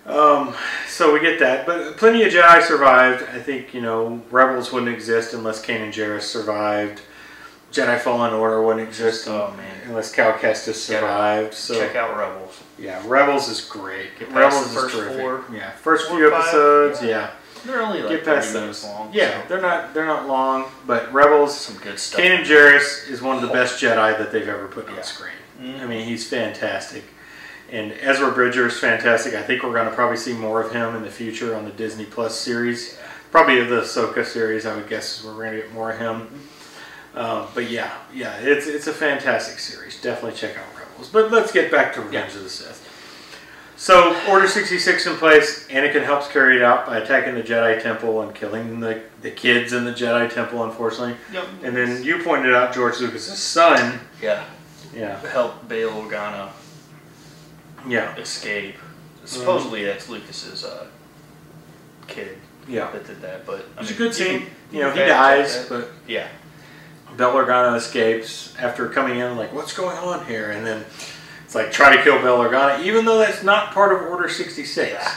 Um, 0.06 0.54
so 0.88 1.14
we 1.14 1.20
get 1.20 1.40
that, 1.40 1.66
but 1.68 1.96
plenty 1.96 2.24
of 2.24 2.34
Jedi 2.34 2.62
survived. 2.64 3.24
I 3.34 3.40
think 3.40 3.74
you 3.74 3.82
know 3.82 4.22
Rebels 4.32 4.72
wouldn't 4.74 4.92
exist 4.92 5.34
unless 5.34 5.64
Kanan 5.66 5.90
Jarrus 5.94 6.24
survived. 6.24 7.02
Jedi 7.72 8.00
Fallen 8.00 8.34
Order 8.34 8.62
wouldn't 8.62 8.88
exist 8.88 9.28
Oh, 9.28 9.54
man. 9.56 9.78
unless 9.88 10.12
Cal 10.12 10.34
Kestis 10.34 10.76
survived. 10.76 11.54
So 11.54 11.76
Check 11.80 11.96
out 11.96 12.18
Rebels. 12.18 12.62
yeah, 12.78 13.02
Rebels 13.06 13.48
is 13.50 13.62
great. 13.62 14.18
Get 14.20 14.30
past 14.30 14.38
Rebels 14.56 14.74
the 14.74 14.80
first 14.82 14.96
is 14.96 15.00
terrific. 15.02 15.22
four- 15.22 15.44
yeah, 15.56 15.72
first 15.72 16.08
four 16.10 16.18
few 16.18 16.30
five, 16.32 16.42
episodes. 16.42 17.02
yeah. 17.02 17.08
Yeah, 17.10 17.30
They're 17.66 17.82
only 17.84 18.02
like 18.02 18.10
get 18.10 18.26
30 18.26 18.36
past 18.42 18.54
those. 18.54 18.84
long. 18.86 19.10
Yeah, 19.14 19.42
so 19.44 19.48
they're 19.48 19.62
not 19.62 19.94
they're 19.94 20.06
not 20.06 20.28
long, 20.28 20.66
but 20.88 21.14
Rebels. 21.14 21.58
some 21.58 21.78
good 21.78 22.00
stuff. 22.00 22.20
Kanan 22.20 22.44
Jarrus 22.44 23.08
is 23.10 23.22
one 23.22 23.36
of 23.36 23.42
the 23.44 23.50
best 23.50 23.82
Jedi 23.82 24.18
that 24.18 24.32
they've 24.32 24.48
ever 24.50 24.68
put 24.68 24.90
Yeah. 24.90 24.98
on 24.98 25.04
screen. 25.04 25.32
Mhm. 25.62 25.82
I 25.82 25.86
mean, 25.86 26.06
he's 26.08 26.28
fantastic. 26.28 27.04
And 27.72 27.94
Ezra 28.02 28.32
Bridger 28.32 28.66
is 28.68 28.78
fantastic. 28.80 29.34
I 29.36 29.44
think 29.44 29.64
we're 29.64 29.72
going 29.74 29.88
to 29.88 29.94
probably 29.96 30.18
see 30.18 30.34
more 30.34 30.60
of 30.62 30.74
him 30.74 30.94
in 30.96 31.04
the 31.04 31.10
future 31.10 31.56
on 31.56 31.64
the 31.64 31.72
Disney 31.72 32.04
Plus 32.06 32.38
series. 32.38 32.98
Probably 33.32 33.64
the 33.64 33.82
Ahsoka 33.82 34.26
series, 34.26 34.66
I 34.66 34.76
would 34.76 34.90
guess, 34.90 35.20
is 35.20 35.24
where 35.26 35.34
we're 35.34 35.44
going 35.46 35.56
to 35.56 35.62
get 35.62 35.72
more 35.72 35.92
of 35.92 35.98
him. 36.00 36.28
Um, 37.16 37.48
but 37.54 37.70
yeah, 37.70 37.92
yeah, 38.14 38.38
it's 38.40 38.68
it's 38.68 38.88
a 38.88 38.94
fantastic 38.94 39.60
series. 39.60 40.02
Definitely 40.02 40.38
check 40.38 40.56
out 40.58 40.66
Rebels. 40.80 41.10
But 41.10 41.32
let's 41.32 41.52
get 41.52 41.70
back 41.72 41.94
to 41.96 42.02
Revenge 42.02 42.36
of 42.36 42.44
the 42.44 42.50
Sith. 42.50 42.88
So, 43.76 44.16
Order 44.30 44.48
66 44.48 45.08
in 45.08 45.16
place. 45.16 45.68
Anakin 45.70 46.04
helps 46.06 46.28
carry 46.28 46.58
it 46.58 46.62
out 46.62 46.86
by 46.86 46.98
attacking 47.00 47.34
the 47.34 47.42
Jedi 47.42 47.82
Temple 47.82 48.22
and 48.22 48.34
killing 48.36 48.80
the, 48.80 49.02
the 49.24 49.32
kids 49.32 49.74
in 49.74 49.86
the 49.86 49.92
Jedi 49.92 50.32
Temple, 50.32 50.64
unfortunately. 50.64 51.16
Yep. 51.34 51.46
And 51.64 51.76
then 51.76 52.04
you 52.04 52.22
pointed 52.24 52.54
out 52.54 52.76
George 52.76 53.00
Lucas' 53.00 53.40
son. 53.40 54.00
yeah, 54.22 54.44
Yeah. 54.94 55.20
help 55.30 55.68
Bail 55.68 55.90
Organa 55.94 56.50
Yeah. 57.88 58.16
escape. 58.18 58.76
Mm-hmm. 58.78 59.26
Supposedly 59.26 59.84
that's 59.84 60.08
Lucas's 60.10 60.64
uh, 60.64 60.86
kid 62.08 62.38
Yeah. 62.68 62.92
that 62.92 63.08
did 63.08 63.20
that, 63.24 63.48
but 63.48 63.66
I 63.78 63.82
It's 63.82 63.90
a 63.90 63.94
mean, 63.94 63.98
good 63.98 64.08
you 64.20 64.26
scene. 64.26 64.40
can- 64.42 64.50
You 64.72 64.80
know, 64.82 64.92
he 64.92 65.00
dies, 65.00 65.66
but 65.68 65.90
yeah, 66.08 66.28
Bail 67.18 67.32
Organa 67.34 67.76
escapes 67.76 68.54
after 68.60 68.88
coming 68.90 69.20
in 69.20 69.38
like, 69.38 69.54
what's 69.54 69.74
going 69.74 69.98
on 69.98 70.26
here? 70.26 70.52
And 70.52 70.66
then 70.66 70.86
it's 71.46 71.56
like, 71.56 71.72
try 71.72 71.96
to 71.96 72.02
kill 72.04 72.20
Bail 72.22 72.38
Organa, 72.38 72.84
even 72.84 73.06
though 73.06 73.18
that's 73.20 73.44
not 73.44 73.74
part 73.74 73.92
of 73.94 74.10
Order 74.10 74.30
66. 74.30 74.92
Yeah. 74.92 75.16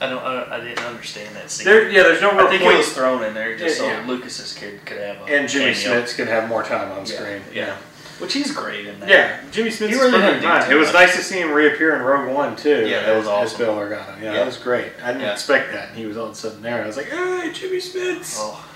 I 0.00 0.08
don't. 0.10 0.18
I, 0.22 0.56
I 0.56 0.60
didn't 0.60 0.84
understand 0.84 1.36
that 1.36 1.48
scene. 1.48 1.64
There, 1.64 1.88
yeah, 1.88 2.02
there's 2.02 2.20
no 2.20 2.32
real 2.36 2.46
I 2.46 2.50
think 2.50 2.62
point. 2.62 2.74
it 2.74 2.78
was 2.78 2.92
thrown 2.92 3.22
in 3.22 3.34
there 3.34 3.56
just 3.56 3.78
Yeah, 3.80 3.86
yeah. 3.86 4.04
so 4.06 4.12
Lucas's 4.12 4.52
kid 4.52 4.84
could 4.84 4.98
have 4.98 5.18
a 5.20 5.24
and 5.32 5.48
Jimmy. 5.48 5.70
Smits 5.72 6.16
could 6.16 6.26
have 6.26 6.48
more 6.48 6.64
time 6.64 6.90
on 6.90 6.98
Yeah, 7.00 7.04
screen. 7.04 7.42
yeah. 7.54 7.76
which 8.18 8.32
he's 8.32 8.50
great 8.50 8.86
in 8.86 8.98
that. 8.98 9.08
Yeah, 9.08 9.40
Jimmy 9.52 9.68
is 9.68 9.80
really 9.80 9.92
perfect 9.94 10.12
didn't 10.12 10.40
do 10.42 10.48
fine. 10.48 10.68
too 10.68 10.76
It 10.76 10.80
was 10.80 10.92
nice 10.92 11.14
to 11.14 11.22
see 11.22 11.38
him 11.38 11.52
reappear 11.52 11.94
in 11.94 12.02
Rogue 12.02 12.34
One 12.34 12.56
too. 12.56 12.88
Yeah, 12.88 13.02
that 13.02 13.08
as, 13.10 13.16
was 13.18 13.26
awesome. 13.28 13.44
As 13.44 13.58
Bail 13.58 13.76
Organa. 13.76 14.18
Yeah, 14.20 14.24
Yeah. 14.24 14.32
that 14.32 14.46
was 14.46 14.56
great. 14.56 14.90
I 15.04 15.06
didn't 15.12 15.22
Yeah. 15.22 15.32
expect 15.34 15.70
that. 15.72 15.90
And 15.90 15.96
he 15.98 16.06
was 16.06 16.16
all 16.16 16.26
of 16.26 16.32
a 16.32 16.34
sudden 16.34 16.62
there. 16.62 16.82
I 16.82 16.86
was 16.88 16.96
like, 16.96 17.08
hey, 17.08 17.52
Jimmy 17.54 17.76
Smits. 17.76 18.38
Oh, 18.40 18.68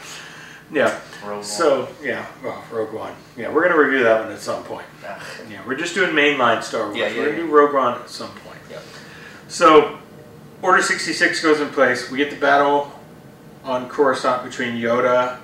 Yeah. 0.73 0.99
Rogue 1.23 1.37
One. 1.37 1.45
So 1.45 1.89
yeah, 2.03 2.27
well, 2.43 2.63
Rogue 2.73 2.93
One. 2.93 3.15
Yeah, 3.37 3.53
we're 3.53 3.67
gonna 3.69 3.81
review 3.81 4.03
that 4.05 4.25
one 4.25 4.33
at 4.33 4.41
some 4.41 4.63
point. 4.65 4.87
Ah, 5.07 5.25
Yeah, 5.51 5.61
we're 5.67 5.77
just 5.77 5.95
doing 5.95 6.11
mainline 6.11 6.63
Star 6.63 6.87
Wars. 6.87 6.97
Yeah, 6.97 7.09
yeah, 7.09 7.19
we're 7.19 7.27
gonna 7.27 7.39
yeah. 7.39 7.47
do 7.47 7.53
Rogue 7.53 7.75
One 7.75 8.01
at 8.01 8.11
some 8.11 8.31
point. 8.31 8.59
Yeah. 8.71 8.79
So, 9.49 9.99
Order 10.63 10.83
66 10.83 11.41
goes 11.43 11.61
in 11.61 11.69
place. 11.69 12.11
We 12.11 12.19
get 12.19 12.31
the 12.31 12.37
battle 12.37 12.91
on 13.63 13.89
Coruscant 13.89 14.43
between 14.45 14.75
Yoda, 14.75 15.39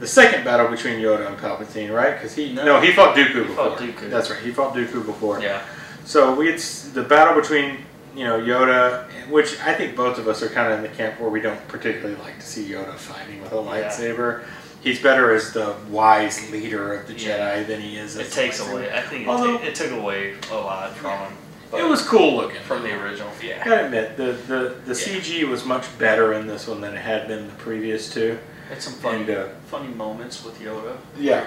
the 0.00 0.06
second 0.06 0.44
battle 0.44 0.68
between 0.68 0.98
Yoda 1.00 1.26
and 1.26 1.36
Palpatine, 1.36 1.94
right? 1.94 2.14
Because 2.14 2.34
he 2.34 2.52
no. 2.54 2.64
No. 2.64 2.80
he 2.80 2.92
fought 2.92 3.16
Dooku 3.16 3.46
before. 3.46 3.70
fought 3.70 3.78
Dooku. 3.78 4.08
That's 4.10 4.30
right. 4.30 4.40
He 4.40 4.50
fought 4.50 4.74
Dooku 4.74 5.04
before. 5.04 5.40
yeah. 5.40 5.62
So 6.06 6.34
we 6.34 6.46
get 6.46 6.60
the 6.94 7.02
battle 7.02 7.40
between 7.40 7.78
you 8.14 8.24
know 8.24 8.38
Yoda, 8.40 9.04
which 9.28 9.58
I 9.60 9.74
think 9.74 9.96
both 9.96 10.18
of 10.18 10.28
us 10.28 10.42
are 10.42 10.48
kind 10.48 10.72
of 10.72 10.78
in 10.78 10.82
the 10.90 10.96
camp 10.96 11.20
where 11.20 11.30
we 11.30 11.40
don't 11.40 11.66
particularly 11.68 12.16
like 12.22 12.38
to 12.38 12.46
see 12.46 12.64
Yoda 12.68 12.94
fighting 12.94 13.40
with 13.42 13.52
a 13.52 13.56
Yeah. 13.56 13.62
lightsaber. 13.62 14.44
He's 14.82 15.00
better 15.00 15.32
as 15.32 15.52
the 15.52 15.74
wise 15.88 16.50
leader 16.50 16.92
of 16.92 17.06
the 17.06 17.14
Jedi 17.14 17.26
Yeah. 17.38 17.62
than 17.62 17.80
he 17.80 17.96
is. 17.96 18.16
As 18.16 18.28
It 18.28 18.32
takes 18.32 18.60
away. 18.60 18.92
I 18.92 19.00
think 19.00 19.22
it, 19.22 19.28
Although- 19.28 19.56
ta- 19.58 19.64
it 19.64 19.74
took 19.74 19.92
away 19.92 20.34
a 20.50 20.54
lot 20.56 20.94
from 20.96 21.10
him. 21.18 21.32
It 21.72 21.82
was 21.88 22.02
cool 22.02 22.36
looking 22.36 22.60
from 22.62 22.82
the 22.82 22.92
original. 23.02 23.30
I 23.40 23.44
Yeah. 23.44 23.64
gotta 23.64 23.84
admit, 23.86 24.16
the, 24.16 24.32
the, 24.46 24.74
the 24.86 24.94
Yeah. 24.94 25.20
CG 25.20 25.44
was 25.48 25.64
much 25.64 25.86
better 25.98 26.34
in 26.34 26.46
this 26.46 26.68
one 26.68 26.80
than 26.82 26.94
it 26.94 27.00
had 27.00 27.26
been 27.26 27.46
the 27.46 27.54
previous 27.54 28.12
two. 28.12 28.38
Had 28.68 28.80
some 28.82 28.92
funny, 28.94 29.22
And, 29.22 29.30
uh, 29.30 29.44
funny 29.70 29.88
moments 29.88 30.44
with 30.44 30.60
Yoda. 30.60 30.96
Yeah. 31.18 31.42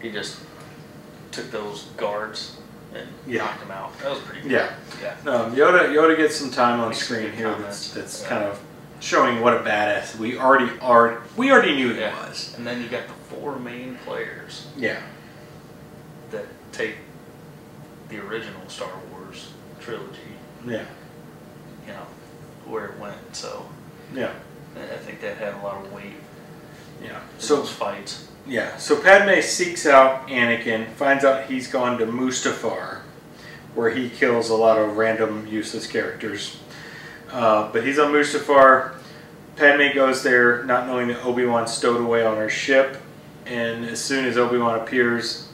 He 0.00 0.10
just 0.10 0.38
took 1.30 1.50
those 1.52 1.84
guards 1.96 2.56
and 2.94 3.08
Yeah. 3.26 3.44
knocked 3.44 3.60
them 3.60 3.70
out. 3.70 3.98
That 4.00 4.10
was 4.10 4.20
pretty. 4.20 4.42
Cool. 4.42 4.50
Yeah. 4.52 4.74
Yeah. 5.00 5.30
Um, 5.30 5.54
Yoda 5.54 5.88
Yoda 5.88 6.16
gets 6.16 6.36
some 6.36 6.50
time 6.50 6.80
on 6.80 6.90
Makes 6.90 7.00
screen 7.04 7.32
here 7.32 7.50
comments. 7.52 7.92
that's, 7.92 8.18
that's 8.18 8.22
Yeah. 8.22 8.28
kind 8.28 8.44
of 8.44 8.60
showing 9.00 9.40
what 9.40 9.54
a 9.54 9.60
badass 9.60 10.16
we 10.16 10.38
already 10.38 10.70
are. 10.80 11.22
We 11.36 11.50
already 11.50 11.74
knew 11.74 11.92
he 11.94 12.00
Yeah. 12.00 12.28
was. 12.28 12.54
And 12.56 12.66
then 12.66 12.82
you 12.82 12.88
got 12.88 13.06
the 13.08 13.14
four 13.34 13.58
main 13.58 13.98
players 14.04 14.66
Yeah. 14.76 15.00
that 16.30 16.46
take 16.72 16.96
the 18.08 18.18
original 18.18 18.68
Star 18.68 18.90
Wars 19.10 19.48
trilogy, 19.80 20.36
Yeah. 20.66 20.84
you 21.86 21.92
know, 21.92 22.06
where 22.66 22.86
it 22.86 22.98
went. 22.98 23.34
So 23.34 23.66
Yeah. 24.14 24.30
I 24.76 24.82
I 24.94 24.96
think 24.98 25.20
that 25.22 25.38
had 25.38 25.54
a 25.54 25.58
lot 25.58 25.84
of 25.84 25.92
weight 25.92 26.14
Yeah. 27.02 27.18
So 27.38 27.56
those 27.56 27.70
fights. 27.70 28.28
Yeah, 28.46 28.76
so 28.76 29.00
Padme 29.00 29.40
seeks 29.40 29.86
out 29.86 30.26
Anakin, 30.28 30.88
finds 30.94 31.24
out 31.24 31.46
he's 31.46 31.68
gone 31.68 31.98
to 31.98 32.06
Mustafar, 32.06 33.02
where 33.74 33.90
he 33.90 34.10
kills 34.10 34.50
a 34.50 34.54
lot 34.56 34.78
of 34.78 34.96
random 34.96 35.46
useless 35.46 35.86
characters. 35.86 36.58
Uh, 37.30 37.70
but 37.72 37.86
he's 37.86 37.98
on 37.98 38.12
Mustafar. 38.12 38.94
Padme 39.56 39.94
goes 39.94 40.22
there, 40.22 40.64
not 40.64 40.86
knowing 40.86 41.08
that 41.08 41.24
Obi 41.24 41.46
Wan 41.46 41.66
stowed 41.66 42.00
away 42.00 42.24
on 42.24 42.36
her 42.36 42.50
ship. 42.50 42.96
And 43.46 43.84
as 43.84 44.02
soon 44.02 44.24
as 44.24 44.36
Obi 44.36 44.58
Wan 44.58 44.78
appears, 44.78 45.48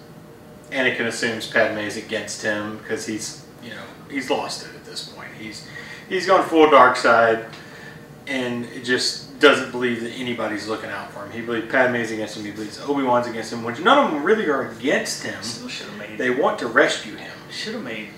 Anakin 0.71 1.07
assumes 1.07 1.47
Padme 1.47 1.79
is 1.79 1.97
against 1.97 2.43
him 2.43 2.79
because 2.79 3.07
he's, 3.07 3.45
you 3.63 3.71
know, 3.71 3.85
he's 4.11 4.31
lost 4.31 4.67
it 4.67 4.75
at 4.75 4.85
this 4.85 5.09
point. 5.09 5.31
He's 5.39 5.67
he's 6.09 6.27
gone 6.27 6.47
full 6.47 6.71
dark 6.71 6.97
side, 6.97 7.47
and 8.27 8.65
it 8.67 8.85
just 8.85 9.28
doesn't 9.41 9.71
believe 9.71 10.03
that 10.03 10.11
anybody's 10.13 10.67
looking 10.69 10.91
out 10.91 11.13
for 11.13 11.25
him. 11.25 11.31
He 11.33 11.41
believes 11.41 11.71
Padme's 11.71 12.11
against 12.11 12.37
him. 12.37 12.45
He 12.45 12.51
believes 12.51 12.81
Obi 12.81 13.03
Wan's 13.05 13.27
against 13.27 13.53
him, 13.53 13.63
which 13.63 13.81
none 13.81 14.05
of 14.05 14.11
them 14.13 14.25
really 14.25 14.49
are 14.49 14.71
against 14.71 15.23
him. 15.23 15.41
Still 15.43 15.69
should 15.69 15.87
have 15.87 15.99
made. 15.99 16.19
They 16.19 16.31
want 16.31 16.59
to 16.61 16.67
rescue 16.67 17.15
him. 17.15 17.31
should 17.51 17.75
have 17.75 17.85
made 17.85 18.09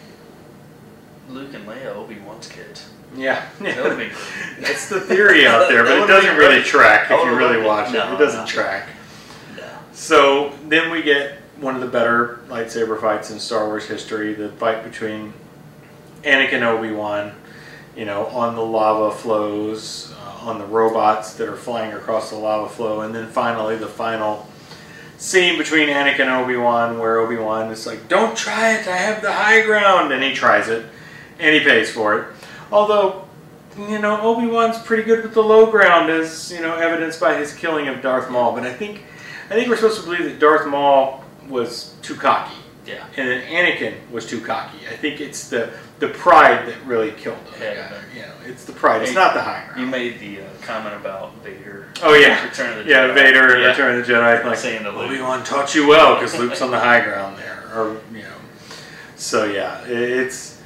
Luke 1.28 1.52
and 1.54 1.66
Leia 1.66 1.86
Obi 1.94 2.18
Wan's 2.18 2.48
kids. 2.48 2.88
Yeah, 3.16 3.44
That 3.60 3.82
would 3.84 3.98
be 3.98 4.06
great. 4.06 4.14
that's 4.60 4.88
the 4.88 5.00
theory 5.00 5.44
out 5.46 5.68
there, 5.68 5.82
but 5.82 5.98
it 5.98 6.06
doesn't 6.06 6.36
really 6.36 6.62
track 6.62 7.10
if 7.10 7.24
you 7.24 7.36
really 7.36 7.60
watch 7.60 7.88
it. 7.90 7.94
no, 7.94 8.14
It 8.14 8.18
doesn't 8.18 8.40
no. 8.42 8.46
track. 8.46 8.88
No. 9.56 9.68
So 9.92 10.52
then 10.68 10.90
we 10.92 11.02
get 11.02 11.38
one 11.56 11.74
of 11.74 11.80
the 11.80 11.88
better 11.88 12.38
lightsaber 12.48 13.00
fights 13.00 13.30
in 13.32 13.40
Star 13.40 13.66
Wars 13.66 13.86
history: 13.86 14.32
the 14.34 14.50
fight 14.50 14.84
between 14.84 15.32
Anakin 16.22 16.54
and 16.54 16.64
Obi 16.64 16.92
Wan. 16.92 17.32
You 17.96 18.04
know, 18.04 18.26
on 18.26 18.54
the 18.54 18.62
lava 18.64 19.10
flows, 19.10 20.09
on 20.42 20.58
the 20.58 20.66
robots 20.66 21.34
that 21.34 21.48
are 21.48 21.56
flying 21.56 21.92
across 21.92 22.30
the 22.30 22.36
lava 22.36 22.68
flow, 22.68 23.02
and 23.02 23.14
then 23.14 23.26
finally 23.26 23.76
the 23.76 23.86
final 23.86 24.48
scene 25.18 25.58
between 25.58 25.88
Anakin 25.88 26.20
and 26.20 26.30
Obi 26.30 26.56
Wan, 26.56 26.98
where 26.98 27.18
Obi 27.18 27.36
Wan 27.36 27.70
is 27.70 27.86
like, 27.86 28.08
"Don't 28.08 28.36
try 28.36 28.72
it. 28.72 28.88
I 28.88 28.96
have 28.96 29.20
the 29.20 29.32
high 29.32 29.60
ground," 29.62 30.12
and 30.12 30.22
he 30.22 30.32
tries 30.32 30.68
it, 30.68 30.86
and 31.38 31.54
he 31.54 31.60
pays 31.60 31.90
for 31.90 32.18
it. 32.18 32.24
Although, 32.72 33.24
you 33.76 33.98
know, 33.98 34.20
Obi 34.22 34.46
Wan's 34.46 34.78
pretty 34.78 35.02
good 35.02 35.22
with 35.22 35.34
the 35.34 35.42
low 35.42 35.66
ground, 35.70 36.10
as 36.10 36.50
you 36.50 36.60
know, 36.60 36.74
evidenced 36.76 37.20
by 37.20 37.34
his 37.34 37.52
killing 37.52 37.88
of 37.88 38.00
Darth 38.00 38.30
Maul. 38.30 38.52
But 38.52 38.64
I 38.64 38.72
think, 38.72 39.04
I 39.50 39.54
think 39.54 39.68
we're 39.68 39.76
supposed 39.76 40.00
to 40.00 40.04
believe 40.04 40.24
that 40.24 40.38
Darth 40.38 40.66
Maul 40.66 41.22
was 41.48 41.94
too 42.00 42.14
cocky, 42.14 42.56
Yeah. 42.90 43.06
and 43.16 43.28
that 43.28 43.44
Anakin 43.46 43.94
was 44.10 44.26
too 44.26 44.40
cocky. 44.40 44.78
I 44.90 44.96
think 44.96 45.20
it's 45.20 45.48
the 45.48 45.70
the 46.00 46.08
pride 46.08 46.66
that 46.68 46.76
really 46.86 47.12
killed 47.12 47.38
him. 47.54 47.60
Yeah. 47.62 47.92
You 48.14 48.22
know, 48.22 48.32
it's 48.46 48.64
the 48.64 48.72
pride. 48.72 49.02
It's 49.02 49.14
not 49.14 49.34
the 49.34 49.42
high 49.42 49.64
ground. 49.66 49.80
You 49.80 49.86
made 49.86 50.18
the 50.18 50.40
uh, 50.40 50.44
comment 50.62 50.94
about 50.96 51.34
Vader. 51.44 51.88
Oh 52.02 52.14
yeah, 52.14 52.42
Return 52.44 52.78
of 52.78 52.84
the 52.84 52.90
yeah, 52.90 53.08
Jedi. 53.08 53.14
Vader 53.14 53.52
and 53.54 53.62
Yeah. 53.62 53.68
Return 53.70 54.00
of 54.00 54.06
the 54.06 54.12
Jedi. 54.12 54.44
Like 54.44 54.56
Saying 54.58 54.82
to 54.84 54.90
Luke. 54.90 55.10
Obi 55.10 55.20
Wan 55.20 55.44
taught 55.44 55.74
you 55.74 55.86
well 55.88 56.14
because 56.14 56.38
Luke's 56.38 56.60
on 56.62 56.70
the 56.70 56.80
high 56.80 57.00
ground 57.04 57.38
there, 57.38 57.64
or 57.74 58.00
you 58.12 58.22
know. 58.22 58.34
So 59.16 59.44
yeah, 59.44 59.84
it's 59.86 60.60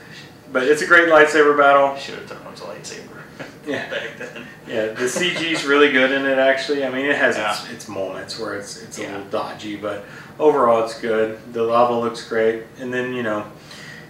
but 0.52 0.62
it's 0.64 0.82
a 0.82 0.86
great 0.86 1.08
lightsaber 1.08 1.56
battle. 1.58 1.96
Should 1.96 2.14
have 2.14 2.26
thrown 2.28 2.50
his 2.52 2.60
lightsaber. 2.60 3.08
Yeah. 3.66 3.88
back 3.90 4.18
then. 4.18 4.46
Yeah, 4.68 4.86
the 4.88 5.08
CG's 5.08 5.64
really 5.64 5.90
good 5.90 6.12
in 6.12 6.26
it. 6.26 6.36
Actually, 6.38 6.84
I 6.84 6.90
mean, 6.90 7.06
it 7.06 7.16
has 7.16 7.36
its, 7.38 7.64
Yeah. 7.66 7.72
its 7.74 7.88
moments 7.88 8.38
where 8.38 8.54
it's 8.58 8.82
it's 8.82 8.98
a 8.98 9.02
little 9.02 9.24
dodgy, 9.24 9.76
but 9.76 10.04
overall 10.38 10.84
it's 10.84 10.98
good. 11.00 11.38
The 11.52 11.62
lava 11.62 11.94
looks 11.94 12.26
great, 12.28 12.62
and 12.80 12.92
then 12.92 13.14
you 13.14 13.22
know, 13.22 13.46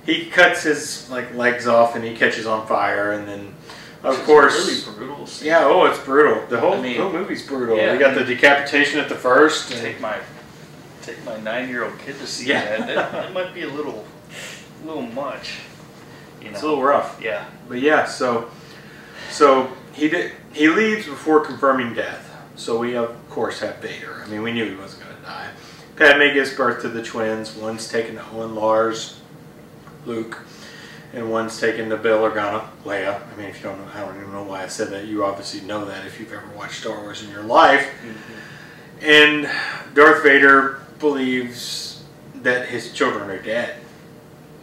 he 0.06 0.26
cuts 0.26 0.62
his 0.62 1.08
like 1.10 1.34
legs 1.34 1.66
off 1.66 1.94
and 1.96 2.04
he 2.04 2.14
catches 2.14 2.46
on 2.46 2.66
fire, 2.66 3.12
and 3.12 3.26
then 3.28 3.54
of 4.02 4.16
It's 4.18 4.26
course, 4.26 4.66
really 4.86 4.96
brutal. 4.98 5.26
scene. 5.26 5.48
yeah. 5.48 5.64
Oh, 5.64 5.84
it's 5.86 5.98
brutal. 6.00 6.46
The 6.48 6.60
whole 6.60 6.74
I 6.74 6.80
mean, 6.80 7.00
whole 7.00 7.10
movie's 7.12 7.46
brutal. 7.46 7.76
yeah, 7.76 7.92
we 7.92 7.98
got 7.98 8.10
I 8.12 8.22
the 8.22 8.24
decapitation 8.24 9.00
at 9.00 9.08
the 9.08 9.14
first. 9.14 9.70
and- 9.72 9.80
take 9.80 10.00
my 10.00 10.18
take 11.02 11.22
my 11.24 11.38
nine 11.40 11.68
year 11.68 11.84
old 11.84 11.98
kid 11.98 12.18
to 12.18 12.26
see 12.26 12.48
Yeah. 12.48 12.64
that. 12.78 12.86
that. 12.86 13.12
That 13.12 13.32
might 13.32 13.52
be 13.54 13.62
a 13.62 13.68
little 13.68 14.04
a 14.82 14.86
little 14.86 15.02
much. 15.02 15.60
You 16.40 16.46
know. 16.46 16.50
it's 16.54 16.62
a 16.62 16.66
little 16.66 16.82
rough. 16.84 17.18
yeah. 17.22 17.46
But 17.68 17.80
yeah, 17.80 18.04
so 18.06 18.50
so 19.30 19.68
he 19.94 20.08
did 20.08 20.32
he 20.52 20.68
leaves 20.68 21.06
before 21.06 21.40
confirming 21.40 21.94
death. 21.94 22.30
So 22.56 22.78
we 22.78 22.96
of 22.96 23.14
course 23.30 23.60
have 23.60 23.78
Vader. 23.78 24.22
I 24.24 24.28
mean, 24.28 24.42
we 24.42 24.52
knew 24.52 24.68
he 24.68 24.76
wasn't 24.76 25.04
going 25.04 25.16
to 25.16 25.22
die. 25.22 25.48
Padme 25.96 26.34
gives 26.34 26.52
birth 26.52 26.82
to 26.82 26.88
the 26.88 27.02
twins. 27.02 27.54
One's 27.54 27.88
taken 27.88 28.16
to 28.16 28.24
Owen 28.32 28.54
Lars, 28.54 29.20
Luke, 30.06 30.40
and 31.12 31.30
one's 31.30 31.60
taken 31.60 31.88
to 31.90 31.96
Bail 31.96 32.18
Organa, 32.18 32.66
Leia. 32.84 33.20
I 33.32 33.36
mean, 33.36 33.46
if 33.46 33.58
you 33.58 33.64
don't 33.64 33.78
know, 33.78 33.92
I 33.94 34.00
don't 34.00 34.16
even 34.16 34.32
know 34.32 34.42
why 34.42 34.64
I 34.64 34.66
said 34.66 34.88
that. 34.90 35.06
You 35.06 35.24
obviously 35.24 35.60
know 35.60 35.84
that 35.84 36.04
if 36.04 36.18
you've 36.18 36.32
ever 36.32 36.48
watched 36.56 36.80
Star 36.80 37.00
Wars 37.00 37.22
in 37.22 37.30
your 37.30 37.44
life. 37.44 37.86
Mm-hmm. 38.02 39.04
And 39.04 39.94
Darth 39.94 40.22
Vader 40.24 40.80
believes 40.98 42.02
that 42.42 42.68
his 42.68 42.92
children 42.92 43.30
are 43.30 43.40
dead. 43.40 43.76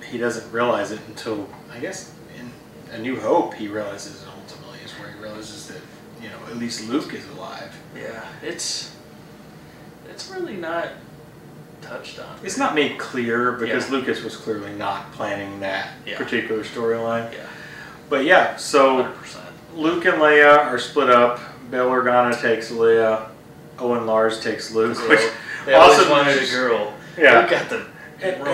He 0.05 0.17
doesn't 0.17 0.51
realize 0.51 0.91
it 0.91 0.99
until, 1.07 1.47
I 1.71 1.79
guess, 1.79 2.13
in 2.37 2.51
A 2.93 2.97
New 2.97 3.19
Hope, 3.19 3.53
he 3.53 3.69
realizes 3.69 4.21
it 4.23 4.27
ultimately, 4.27 4.79
is 4.83 4.91
where 4.93 5.09
he 5.11 5.19
realizes 5.19 5.67
that, 5.67 5.81
you 6.21 6.27
know, 6.27 6.39
at 6.49 6.57
least 6.57 6.89
Luke 6.89 7.13
is 7.13 7.25
alive. 7.29 7.79
Yeah. 7.95 8.25
It's 8.43 8.95
it's 10.09 10.29
really 10.29 10.57
not 10.57 10.89
touched 11.81 12.19
on. 12.19 12.37
It's 12.43 12.57
not 12.57 12.75
made 12.75 12.97
clear 12.97 13.53
because 13.53 13.89
Yeah. 13.89 13.95
Lucas 13.97 14.23
was 14.23 14.35
clearly 14.37 14.71
not 14.73 15.11
planning 15.13 15.59
that 15.61 15.89
Yeah. 16.05 16.17
particular 16.17 16.63
storyline. 16.63 17.31
Yeah. 17.33 17.39
But 18.09 18.25
yeah, 18.25 18.55
so 18.57 18.97
Hundred 19.03 19.17
percent. 19.19 19.45
Luke 19.75 20.05
and 20.05 20.17
Leia 20.21 20.65
are 20.65 20.77
split 20.79 21.09
up. 21.09 21.39
Bail 21.69 21.89
Organa 21.89 22.39
takes 22.39 22.69
Leia. 22.71 23.23
Owen 23.79 24.05
Lars 24.05 24.39
takes 24.41 24.71
Luke. 24.71 24.97
Which 25.09 25.21
They 25.65 25.73
also 25.73 26.09
wanted 26.09 26.41
a 26.41 26.45
girl. 26.51 26.93
Yeah. 27.17 27.39
Luke 27.41 27.49
got 27.49 27.69
the 27.69 27.85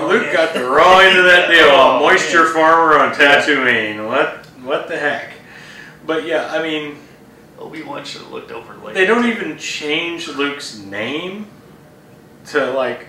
Luke 0.08 0.32
got 0.32 0.54
the 0.54 0.64
raw 0.64 0.99
end 0.99 1.18
of 1.18 1.26
that 1.26 1.49
deal. 1.49 1.68
Oh, 1.70 1.99
Moisture 1.99 2.45
man. 2.45 2.54
farmer 2.54 2.98
on 2.99 3.14
Tatooine. 3.14 4.08
What? 4.08 4.45
What 4.64 4.88
the 4.88 4.98
heck? 4.98 5.32
But 6.06 6.26
yeah, 6.26 6.49
I 6.52 6.62
mean, 6.64 6.98
Obi 7.60 7.84
Wan 7.84 8.06
should 8.06 8.22
have 8.22 8.32
looked 8.32 8.52
over 8.52 8.74
later. 8.76 8.94
they 8.94 9.06
don't 9.06 9.26
even 9.26 9.58
change 9.58 10.28
Luke's 10.30 10.78
name 10.80 11.48
to 12.48 12.72
like 12.72 13.08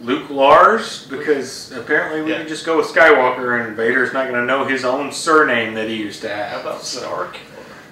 Luke 0.00 0.30
Lars 0.30 1.06
because 1.08 1.72
apparently 1.72 2.22
we 2.22 2.30
Yeah. 2.30 2.38
can 2.38 2.48
just 2.48 2.64
go 2.64 2.78
with 2.78 2.86
Skywalker 2.86 3.64
and 3.66 3.76
Vader's 3.76 4.12
not 4.12 4.28
going 4.28 4.40
to 4.40 4.46
know 4.46 4.64
his 4.64 4.84
own 4.84 5.12
surname 5.12 5.74
that 5.74 5.88
he 5.88 5.96
used 5.96 6.22
to 6.22 6.28
have. 6.28 6.52
How 6.52 6.60
about 6.60 6.82
So- 6.82 7.00
Stark? 7.00 7.36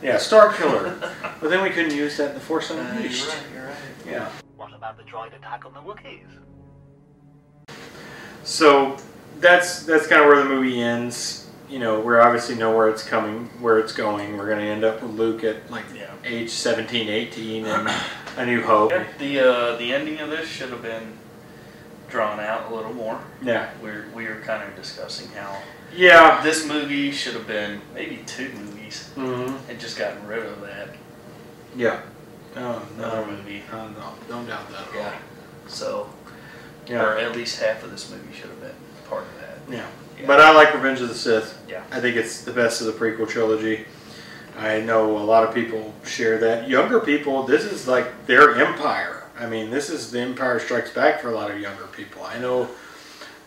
Yeah, 0.02 0.16
Star 0.18 0.52
Killer. 0.52 0.94
but 1.40 1.50
then 1.50 1.62
we 1.62 1.70
couldn't 1.70 1.92
use 1.94 2.16
that 2.16 2.28
in 2.30 2.34
the 2.34 2.40
Force 2.40 2.70
Uh, 2.70 2.74
you're 2.74 2.84
right. 2.84 3.36
You're 3.54 3.64
right. 3.66 3.74
Yeah. 4.06 4.28
What 4.56 4.72
about 4.74 4.96
the 4.96 5.02
droid 5.02 5.34
attack 5.36 5.64
on 5.66 5.74
the 5.74 5.80
Wookiees? 5.80 6.24
So 8.44 8.96
that's 9.40 9.82
that's 9.82 10.06
kind 10.06 10.22
of 10.22 10.28
where 10.28 10.38
the 10.42 10.48
movie 10.48 10.80
ends. 10.80 11.46
You 11.68 11.78
know, 11.80 12.00
we 12.00 12.16
obviously 12.16 12.54
know 12.54 12.74
where 12.74 12.88
it's 12.88 13.02
coming, 13.02 13.50
where 13.60 13.78
it's 13.78 13.92
going. 13.92 14.38
We're 14.38 14.46
going 14.46 14.58
to 14.60 14.64
end 14.64 14.84
up 14.84 15.02
with 15.02 15.10
Luke 15.12 15.44
at 15.44 15.70
like 15.70 15.84
Yeah. 15.94 16.06
age 16.24 16.48
17, 16.50 17.08
18 17.10 17.66
and 17.66 17.90
A 18.38 18.46
New 18.46 18.62
Hope. 18.62 18.92
Yeah, 18.92 19.04
the 19.18 19.40
uh, 19.40 19.76
the 19.76 19.92
ending 19.92 20.20
of 20.20 20.30
this 20.30 20.48
should 20.48 20.70
have 20.70 20.80
been 20.82 21.12
drawn 22.08 22.40
out 22.40 22.70
a 22.70 22.74
little 22.74 22.92
more. 22.92 23.20
Yeah. 23.42 23.70
We're 23.82 24.06
we 24.14 24.26
were 24.26 24.40
kind 24.40 24.62
of 24.66 24.74
discussing 24.76 25.28
how 25.30 25.60
Yeah. 25.94 26.40
this 26.42 26.66
movie 26.66 27.10
should 27.10 27.34
have 27.34 27.46
been 27.46 27.80
maybe 27.94 28.20
two 28.26 28.50
movies 28.52 29.10
mm-hmm. 29.16 29.70
and 29.70 29.78
just 29.78 29.98
gotten 29.98 30.26
rid 30.26 30.44
of 30.44 30.60
that 30.62 30.90
Yeah. 31.76 32.00
Oh, 32.56 32.82
another 32.96 33.26
no. 33.26 33.32
movie. 33.32 33.62
Oh, 33.72 33.88
no. 33.88 34.14
Don't 34.28 34.46
doubt 34.46 34.68
that 34.70 34.80
at 34.80 34.88
all. 34.88 34.94
Yeah. 34.94 35.14
So, 35.68 36.10
Yeah. 36.86 37.04
or 37.04 37.18
at 37.18 37.36
least 37.36 37.60
half 37.60 37.84
of 37.84 37.90
this 37.90 38.10
movie 38.10 38.32
should 38.34 38.48
have 38.50 38.60
been 38.60 38.70
part 39.08 39.24
of 39.24 39.40
that. 39.40 39.58
Yeah. 39.72 39.86
Yeah. 40.18 40.26
But 40.26 40.40
I 40.40 40.52
like 40.54 40.74
Revenge 40.74 41.00
of 41.00 41.08
the 41.08 41.14
Sith. 41.14 41.56
Yeah. 41.68 41.82
I 41.92 42.00
think 42.00 42.16
it's 42.16 42.42
the 42.42 42.52
best 42.52 42.80
of 42.80 42.86
the 42.86 42.92
prequel 42.94 43.28
trilogy. 43.28 43.84
I 44.58 44.80
know 44.80 45.16
a 45.18 45.22
lot 45.22 45.44
of 45.44 45.54
people 45.54 45.94
share 46.04 46.38
that. 46.38 46.68
Younger 46.68 46.98
people, 46.98 47.44
this 47.44 47.62
is 47.64 47.86
like 47.86 48.26
their 48.26 48.56
empire. 48.56 49.17
I 49.38 49.46
mean, 49.46 49.70
this 49.70 49.88
is 49.90 50.10
the 50.10 50.20
Empire 50.20 50.58
Strikes 50.58 50.90
Back 50.90 51.20
for 51.20 51.28
a 51.30 51.34
lot 51.34 51.50
of 51.50 51.60
younger 51.60 51.86
people. 51.86 52.24
I 52.24 52.38
know 52.38 52.68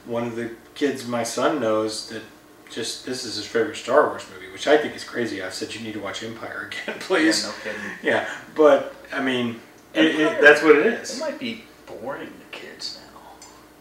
one 0.06 0.24
of 0.24 0.36
the 0.36 0.52
kids 0.74 1.06
my 1.08 1.24
son 1.24 1.60
knows 1.60 2.10
that 2.10 2.22
just 2.70 3.06
this 3.06 3.26
is 3.26 3.36
his 3.36 3.46
favorite 3.46 3.76
Star 3.76 4.08
Wars 4.08 4.26
movie, 4.34 4.52
which 4.52 4.68
I 4.68 4.78
think 4.78 4.96
is 4.96 5.04
crazy. 5.04 5.44
I've 5.44 5.54
said 5.54 5.76
you 5.76 5.82
need 5.82 5.94
to 5.94 6.00
watch 6.00 6.24
Empire 6.24 6.70
again, 6.86 6.98
please. 7.00 7.44
Yeah, 7.44 7.50
no 7.50 7.56
kidding. 7.64 7.82
Yeah, 8.02 8.30
but 8.56 8.96
I 9.12 9.22
mean, 9.22 9.60
it, 9.94 10.06
it, 10.20 10.42
that's 10.42 10.64
what 10.64 10.78
it 10.78 10.86
is. 10.86 11.18
it 11.18 11.20
might 11.20 11.38
be 11.40 11.66
boring 11.86 12.30
to 12.30 12.58
kids 12.58 13.00
now. 13.14 13.20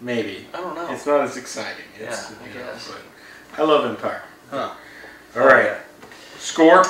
Maybe 0.01 0.47
I 0.53 0.57
don't 0.59 0.75
know. 0.75 0.91
it's 0.93 1.07
not 1.07 1.21
as 1.21 1.37
exciting. 1.37 1.85
It's, 1.99 2.31
Yeah, 2.31 2.37
I 2.43 2.47
know, 2.49 2.73
guess. 2.73 2.91
but 2.91 3.63
I 3.63 3.65
love 3.65 3.85
Empire. 3.85 4.23
Huh. 4.51 4.73
All 5.37 5.47
right, 5.47 5.77
score. 6.39 6.83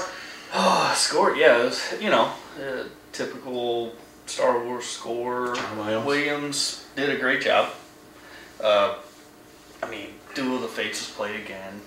Oh, 0.54 0.92
score. 0.96 1.36
Yeah, 1.36 1.60
it 1.60 1.64
was, 1.66 1.94
you 2.00 2.08
know, 2.08 2.32
uh, 2.58 2.84
typical 3.12 3.92
Star 4.30 4.62
Wars 4.64 4.84
score. 4.84 5.54
John 5.56 5.78
Williams. 5.78 6.06
Williams 6.06 6.86
did 6.96 7.10
a 7.10 7.18
great 7.18 7.42
job. 7.42 7.70
Uh, 8.62 8.94
I 9.82 9.90
mean, 9.90 10.08
Duel 10.34 10.56
of 10.56 10.62
the 10.62 10.68
Fates 10.68 11.00
was 11.00 11.10
played 11.16 11.40
again 11.40 11.80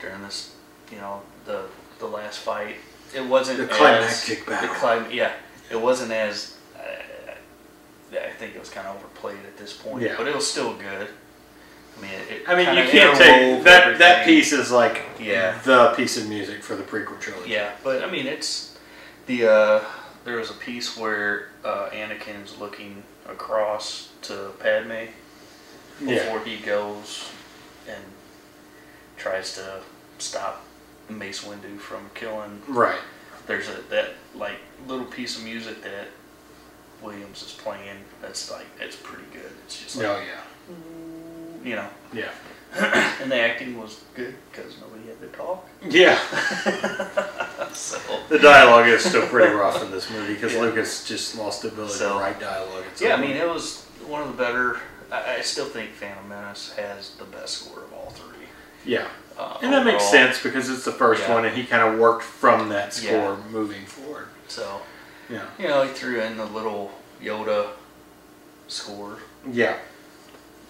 during 0.00 0.22
this, 0.22 0.54
you 0.90 0.98
know, 0.98 1.22
the 1.44 1.64
the 1.98 2.06
last 2.06 2.38
fight. 2.38 2.76
It 3.14 3.24
wasn't 3.26 3.58
The 3.58 3.64
as- 3.70 3.76
climactic 3.76 4.46
battle. 4.46 4.68
The 4.68 4.74
clim- 4.74 5.10
yeah, 5.10 5.32
it 5.70 5.80
wasn't 5.80 6.12
as. 6.12 6.56
Uh, 6.76 6.80
I 8.12 8.30
think 8.38 8.54
it 8.54 8.60
was 8.60 8.68
kind 8.70 8.86
of 8.86 8.96
overplayed 8.96 9.38
at 9.46 9.56
this 9.56 9.72
point, 9.72 10.02
Yeah. 10.02 10.14
but 10.16 10.28
it 10.28 10.34
was 10.34 10.48
still 10.50 10.74
good. 10.74 11.08
I 11.98 12.02
mean, 12.02 12.10
it, 12.30 12.42
I 12.48 12.54
mean, 12.54 12.68
you 12.76 12.90
can't 12.90 13.16
take 13.18 13.42
interwove 13.42 13.64
that. 13.64 13.98
That 13.98 14.24
piece 14.26 14.52
is 14.52 14.70
like 14.70 15.02
Yeah. 15.18 15.58
the 15.64 15.92
piece 15.96 16.16
of 16.16 16.28
music 16.28 16.62
for 16.62 16.76
the 16.76 16.82
prequel 16.82 17.18
trilogy. 17.20 17.50
Yeah, 17.50 17.70
but 17.82 18.02
I 18.04 18.10
mean, 18.10 18.26
it's 18.26 18.76
the 19.26 19.46
uh, 19.46 19.80
there 20.24 20.36
was 20.36 20.50
a 20.50 20.54
piece 20.54 20.96
where 20.96 21.48
uh, 21.64 21.88
Anakin's 21.90 22.58
looking 22.58 23.02
across 23.28 24.10
to 24.22 24.50
Padme 24.60 24.90
Yeah. 24.92 25.08
before 26.24 26.40
he 26.44 26.56
goes 26.58 27.30
and 27.88 28.02
tries 29.16 29.54
to 29.54 29.80
stop 30.18 30.64
Mace 31.08 31.44
Windu 31.44 31.78
from 31.78 32.10
killing. 32.14 32.62
Right. 32.68 32.98
There's 33.46 33.68
a 33.68 33.82
that 33.90 34.10
like 34.34 34.58
little 34.86 35.04
piece 35.06 35.36
of 35.36 35.44
music 35.44 35.82
that 35.82 36.08
Williams 37.02 37.42
is 37.42 37.52
playing. 37.52 37.98
That's 38.20 38.50
like 38.50 38.66
it's 38.80 38.96
pretty 38.96 39.24
good. 39.32 39.50
It's 39.64 39.82
just 39.82 39.96
like 39.96 40.06
Oh 40.06 40.20
yeah. 40.20 41.68
you 41.68 41.76
know, 41.76 41.88
Yeah. 42.12 42.30
and 43.20 43.30
the 43.30 43.36
acting 43.40 43.78
was 43.78 44.00
good 44.14 44.34
because 44.50 44.74
to 44.76 44.84
talk. 45.32 45.66
Yeah. 45.88 46.18
so 47.72 47.98
The 48.28 48.38
dialogue 48.38 48.86
is 48.88 49.04
still 49.04 49.26
pretty 49.26 49.52
rough 49.52 49.82
in 49.82 49.90
this 49.90 50.10
movie 50.10 50.34
because 50.34 50.54
Yeah. 50.54 50.60
Lucas 50.60 51.06
just 51.06 51.36
lost 51.36 51.62
the 51.62 51.68
ability 51.68 51.94
So- 51.94 52.14
to 52.14 52.18
write 52.20 52.40
dialogue. 52.40 52.84
It's 52.92 53.00
Yeah, 53.00 53.14
I 53.14 53.20
mean, 53.20 53.32
it 53.36 53.48
was 53.48 53.84
one 54.06 54.22
of 54.22 54.28
the 54.28 54.34
better. 54.42 54.80
I, 55.10 55.36
I 55.36 55.40
still 55.42 55.66
think 55.66 55.90
Phantom 55.90 56.28
Menace 56.28 56.72
has 56.76 57.10
the 57.16 57.24
best 57.24 57.58
score 57.64 57.82
of 57.84 57.92
all 57.92 58.10
three. 58.10 58.46
yeah, 58.84 59.06
Uh, 59.38 59.58
and 59.62 59.72
that 59.72 59.84
makes 59.84 60.04
sense 60.10 60.42
because 60.42 60.68
it's 60.68 60.84
the 60.84 60.92
first 60.92 61.22
Yeah. 61.22 61.34
one, 61.34 61.44
and 61.44 61.56
he 61.56 61.64
kind 61.64 61.82
of 61.82 61.98
worked 61.98 62.22
from 62.24 62.68
that 62.70 62.92
score 62.94 63.10
Yeah. 63.12 63.36
moving 63.50 63.84
forward. 63.86 64.28
So, 64.48 64.80
Yeah. 65.28 65.44
you 65.58 65.68
know, 65.68 65.82
he 65.82 65.90
threw 65.92 66.20
in 66.20 66.36
the 66.36 66.44
little 66.46 66.92
Yoda 67.22 67.68
score 68.68 69.18
Yeah. 69.50 69.76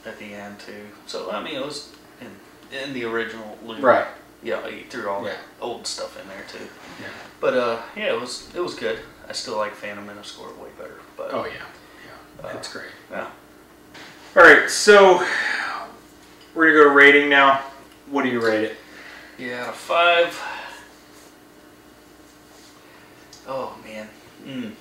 at 0.06 0.18
the 0.18 0.34
end 0.34 0.58
too. 0.60 0.88
So, 1.06 1.30
I 1.30 1.42
mean, 1.42 1.54
it 1.56 1.64
was 1.64 1.88
in 2.20 2.28
in 2.76 2.94
the 2.94 3.04
original 3.04 3.58
Luke. 3.64 3.82
Right. 3.82 4.06
Yeah, 4.42 4.68
he 4.68 4.82
threw 4.82 5.08
all 5.08 5.22
Yeah. 5.24 5.30
that 5.30 5.38
old 5.60 5.86
stuff 5.86 6.20
in 6.20 6.26
there 6.28 6.44
too. 6.50 6.66
Yeah. 7.00 7.08
But 7.40 7.54
uh, 7.54 7.82
yeah, 7.96 8.12
it 8.12 8.20
was 8.20 8.48
it 8.54 8.60
was 8.60 8.74
good. 8.74 8.98
I 9.28 9.32
still 9.32 9.56
like 9.56 9.74
Phantom 9.74 10.04
Menace 10.06 10.26
a 10.26 10.28
score 10.30 10.48
way 10.54 10.70
better. 10.78 10.98
But 11.16 11.32
Oh 11.32 11.44
yeah. 11.44 11.52
Yeah. 11.54 12.48
Uh, 12.48 12.52
That's 12.52 12.72
great. 12.72 12.86
yeah. 13.10 13.28
All 14.34 14.42
right, 14.42 14.68
so 14.70 15.24
we're 16.54 16.66
gonna 16.72 16.78
go 16.78 16.84
to 16.84 16.90
rating 16.94 17.28
now. 17.28 17.60
What 18.10 18.22
do 18.24 18.30
you 18.30 18.44
rate 18.44 18.64
it? 18.64 18.76
Yeah, 19.38 19.62
out 19.64 19.68
of 19.70 19.74
five. 19.76 20.42
Oh 23.46 23.76
man. 23.84 24.08
Mm. 24.46 24.72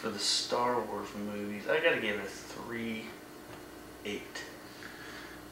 For 0.00 0.08
the 0.08 0.18
Star 0.18 0.80
Wars 0.80 1.08
movies, 1.32 1.64
I 1.68 1.80
gotta 1.80 2.00
give 2.00 2.16
it 2.18 2.24
a 2.24 2.28
three, 2.28 3.04
eight. 4.06 4.42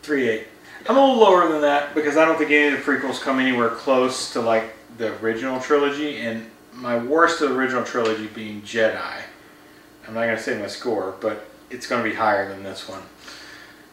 Three 0.02 0.28
eight. 0.28 0.46
I'm 0.86 0.96
a 0.96 1.00
little 1.00 1.18
lower 1.18 1.48
than 1.48 1.62
that 1.62 1.94
because 1.94 2.16
I 2.16 2.24
don't 2.24 2.38
think 2.38 2.50
any 2.50 2.74
of 2.74 2.84
the 2.84 2.90
prequels 2.90 3.20
come 3.20 3.38
anywhere 3.38 3.70
close 3.70 4.32
to 4.32 4.40
like 4.40 4.74
the 4.96 5.16
original 5.20 5.60
trilogy, 5.60 6.18
and 6.18 6.50
my 6.72 6.98
worst 6.98 7.40
of 7.40 7.50
the 7.50 7.56
original 7.56 7.84
trilogy 7.84 8.26
being 8.26 8.62
Jedi. 8.62 9.22
I'm 10.06 10.14
not 10.14 10.24
gonna 10.24 10.38
say 10.38 10.58
my 10.58 10.66
score, 10.66 11.14
but 11.20 11.46
it's 11.70 11.86
gonna 11.86 12.02
be 12.02 12.14
higher 12.14 12.48
than 12.48 12.62
this 12.62 12.88
one. 12.88 13.02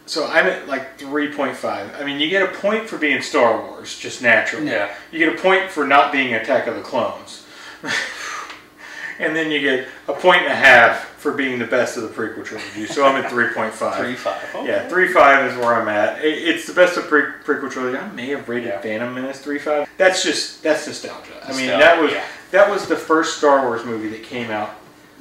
So 0.05 0.27
I'm 0.27 0.45
at 0.45 0.67
like 0.67 0.99
3.5. 0.99 1.99
I 1.99 2.05
mean, 2.05 2.19
you 2.19 2.29
get 2.29 2.43
a 2.43 2.57
point 2.59 2.87
for 2.87 2.97
being 2.97 3.21
Star 3.21 3.59
Wars, 3.59 3.97
just 3.97 4.21
naturally. 4.21 4.67
Yeah. 4.67 4.93
You 5.11 5.19
get 5.19 5.35
a 5.35 5.41
point 5.41 5.71
for 5.71 5.85
not 5.85 6.11
being 6.11 6.33
Attack 6.33 6.67
of 6.67 6.75
the 6.75 6.81
Clones. 6.81 7.45
and 9.19 9.35
then 9.35 9.51
you 9.51 9.59
get 9.61 9.87
a 10.07 10.13
point 10.13 10.43
and 10.43 10.51
a 10.51 10.55
half 10.55 11.14
for 11.26 11.31
being 11.31 11.57
the 11.57 11.65
best 11.65 11.97
of 11.97 12.03
the 12.03 12.10
prequel 12.10 12.45
trilogy. 12.45 12.85
So 12.85 13.03
I'm 13.03 13.15
at 13.15 13.31
3.5. 13.31 13.97
Three 13.97 14.14
five. 14.14 14.43
Okay. 14.53 14.68
Yeah, 14.68 14.88
three 14.88 15.07
five 15.11 15.52
is 15.52 15.57
where 15.57 15.73
I'm 15.73 15.88
at. 15.88 16.23
It, 16.23 16.38
it's 16.38 16.68
the 16.68 16.73
best 16.73 16.97
of 16.97 17.06
pre- 17.06 17.23
prequel 17.43 17.72
trilogy. 17.72 17.97
I 17.97 18.07
may 18.11 18.27
have 18.27 18.47
rated 18.47 18.69
Yeah. 18.69 18.80
Phantom 18.80 19.11
Menace 19.11 19.39
three 19.39 19.57
five. 19.57 19.89
That's 19.97 20.23
just 20.23 20.61
that's 20.61 20.85
nostalgia. 20.85 21.31
I 21.43 21.57
mean, 21.57 21.65
that 21.65 21.99
was 21.99 22.11
yeah. 22.11 22.23
that 22.52 22.69
was 22.69 22.88
the 22.88 22.95
first 22.95 23.39
Star 23.39 23.64
Wars 23.65 23.84
movie 23.84 24.10
that 24.10 24.22
came 24.22 24.52
out 24.52 24.69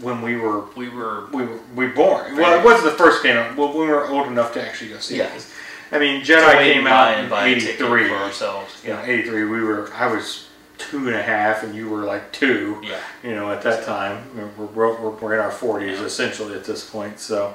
when 0.00 0.20
we 0.20 0.36
were 0.36 0.66
We 0.76 0.90
were. 0.90 1.28
we 1.32 1.46
were 1.46 1.58
we 1.74 1.86
born. 1.86 2.36
Well, 2.36 2.60
it 2.60 2.62
wasn't 2.62 2.84
the 2.92 2.98
first 2.98 3.22
came 3.22 3.38
out. 3.38 3.56
Well, 3.56 3.68
when 3.68 3.88
we 3.88 3.94
were 3.94 4.06
old 4.06 4.26
enough 4.26 4.52
to 4.54 4.62
actually 4.62 4.90
go 4.90 4.98
see 4.98 5.16
Yeah. 5.16 5.34
it. 5.34 5.46
I 5.90 5.98
mean, 5.98 6.22
Jedi 6.22 6.46
wait 6.54 6.74
came 6.74 6.86
out 6.86 7.14
in 7.14 7.20
and 7.20 7.30
buy 7.30 7.46
a 7.46 7.54
ticket 7.54 7.76
'83. 7.80 8.08
for 8.08 8.14
ourselves. 8.16 8.82
You 8.84 8.90
know, 8.90 9.00
'83. 9.02 9.44
We 9.46 9.62
were. 9.62 9.90
I 9.94 10.06
was 10.08 10.43
two 10.78 11.06
and 11.06 11.16
a 11.16 11.22
half, 11.22 11.62
and 11.62 11.74
you 11.74 11.88
were 11.88 12.04
like 12.04 12.32
two 12.32 12.80
Yeah. 12.82 12.98
you 13.22 13.34
know, 13.34 13.50
at 13.50 13.62
that 13.62 13.84
time. 13.84 14.24
We're, 14.36 14.66
we're, 14.66 15.10
we're, 15.10 15.34
in 15.34 15.40
our 15.40 15.50
40s 15.50 16.02
essentially 16.04 16.54
at 16.54 16.64
this 16.64 16.88
point. 16.88 17.18
So, 17.20 17.54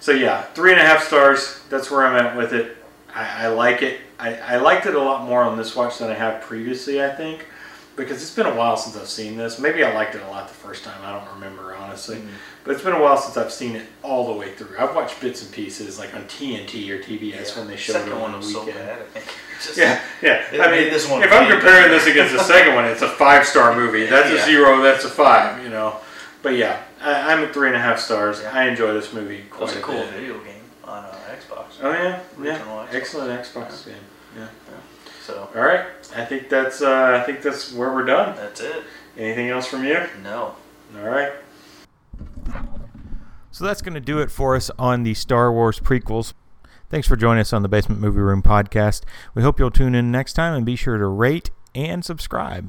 so 0.00 0.12
yeah, 0.12 0.42
three 0.42 0.72
and 0.72 0.80
a 0.80 0.84
half 0.84 1.04
stars. 1.04 1.60
That's 1.68 1.90
where 1.90 2.06
I'm 2.06 2.16
at 2.16 2.36
with 2.36 2.52
it. 2.52 2.76
I, 3.14 3.46
I 3.46 3.48
like 3.48 3.82
it. 3.82 4.00
I, 4.18 4.34
I 4.36 4.56
liked 4.56 4.86
it 4.86 4.94
a 4.94 5.00
lot 5.00 5.26
more 5.26 5.42
on 5.42 5.56
this 5.56 5.74
watch 5.74 5.98
than 5.98 6.10
I 6.10 6.14
have 6.14 6.42
previously, 6.42 7.02
I 7.02 7.10
think, 7.10 7.46
because 7.96 8.22
it's 8.22 8.34
been 8.34 8.46
a 8.46 8.54
while 8.54 8.76
since 8.76 8.96
I've 8.96 9.08
seen 9.08 9.36
this. 9.36 9.58
Maybe 9.58 9.82
I 9.82 9.94
liked 9.94 10.14
it 10.14 10.22
a 10.22 10.28
lot 10.28 10.48
the 10.48 10.54
first 10.54 10.84
time. 10.84 11.00
I 11.02 11.18
don't 11.18 11.34
remember, 11.34 11.74
honestly. 11.74 12.16
Mm-hmm. 12.16 12.28
But 12.62 12.72
it's 12.74 12.82
been 12.84 12.92
a 12.92 13.00
while 13.00 13.16
since 13.16 13.36
I've 13.38 13.52
seen 13.52 13.74
it 13.76 13.86
all 14.02 14.26
the 14.26 14.38
way 14.38 14.52
through. 14.52 14.76
I've 14.78 14.94
watched 14.94 15.18
bits 15.20 15.42
and 15.42 15.50
pieces, 15.50 15.98
like 15.98 16.14
on 16.14 16.24
TNT 16.24 16.90
or 16.90 16.98
TBS 17.02 17.56
when 17.56 17.66
they 17.68 17.76
showed 17.76 17.94
Second 17.94 18.12
it 18.12 18.14
on 18.16 18.20
one 18.20 18.30
the 18.32 18.36
was 18.38 18.52
so 18.52 18.66
bad. 18.66 19.00
I 19.00 19.04
think. 19.04 19.24
Just- 19.62 19.78
Yeah, 19.78 20.00
yeah. 20.22 20.42
It 20.52 20.60
I 20.60 20.70
mean, 20.70 20.90
this 20.90 21.08
one 21.08 21.22
if 21.22 21.32
I'm 21.32 21.50
comparing 21.50 21.90
this 21.90 22.06
against 22.06 22.34
the 22.34 22.42
second 22.44 22.74
one, 22.74 22.84
it's 22.84 23.02
a 23.02 23.08
five 23.08 23.46
star 23.46 23.74
movie. 23.74 24.06
That's 24.06 24.30
a 24.30 24.44
zero. 24.44 24.82
That's 24.82 25.04
a 25.04 25.08
five. 25.10 25.62
You 25.62 25.70
know. 25.70 25.96
But 26.42 26.56
yeah, 26.56 26.82
I, 27.02 27.32
I'm 27.32 27.44
at 27.44 27.52
three 27.52 27.68
and 27.68 27.76
a 27.76 27.80
half 27.80 27.98
stars. 27.98 28.40
Yeah. 28.42 28.50
I 28.54 28.64
enjoy 28.66 28.92
this 28.94 29.12
movie 29.12 29.36
It 29.38 29.50
quite 29.50 29.62
was 29.62 29.76
a 29.76 29.80
cool 29.80 29.94
bit. 29.96 30.10
video 30.14 30.38
game 30.44 30.62
on 30.84 31.04
uh, 31.04 31.14
Xbox. 31.30 31.64
Oh 31.82 31.92
yeah, 31.92 32.20
yeah. 32.42 32.58
Xbox. 32.58 32.94
Excellent 32.94 33.42
Xbox 33.42 33.84
game. 33.86 33.94
Yeah. 34.36 34.46
So 35.22 35.48
All 35.54 35.62
right. 35.62 35.84
I 36.16 36.24
think 36.24 36.48
that's 36.48 36.80
uh, 36.82 37.18
I 37.20 37.24
think 37.26 37.42
that's 37.42 37.72
where 37.72 37.92
we're 37.92 38.04
done. 38.04 38.36
that's 38.36 38.60
it. 38.60 38.82
Anything 39.18 39.48
else 39.50 39.66
from 39.66 39.84
you? 39.84 39.98
No. 40.22 40.54
All 40.98 41.04
right. 41.08 41.32
So 43.50 43.64
that's 43.64 43.82
going 43.82 43.94
to 43.94 44.00
do 44.00 44.20
it 44.20 44.30
for 44.30 44.56
us 44.56 44.70
on 44.78 45.02
the 45.02 45.14
Star 45.14 45.52
Wars 45.52 45.80
prequels. 45.80 46.32
Thanks 46.88 47.06
for 47.06 47.16
joining 47.16 47.40
us 47.40 47.52
on 47.52 47.62
the 47.62 47.68
Basement 47.68 48.00
Movie 48.00 48.20
Room 48.20 48.42
podcast. 48.42 49.02
We 49.34 49.42
hope 49.42 49.58
you'll 49.58 49.70
tune 49.70 49.94
in 49.94 50.10
next 50.10 50.32
time 50.34 50.54
and 50.54 50.66
be 50.66 50.76
sure 50.76 50.98
to 50.98 51.06
rate 51.06 51.50
and 51.74 52.04
subscribe. 52.04 52.68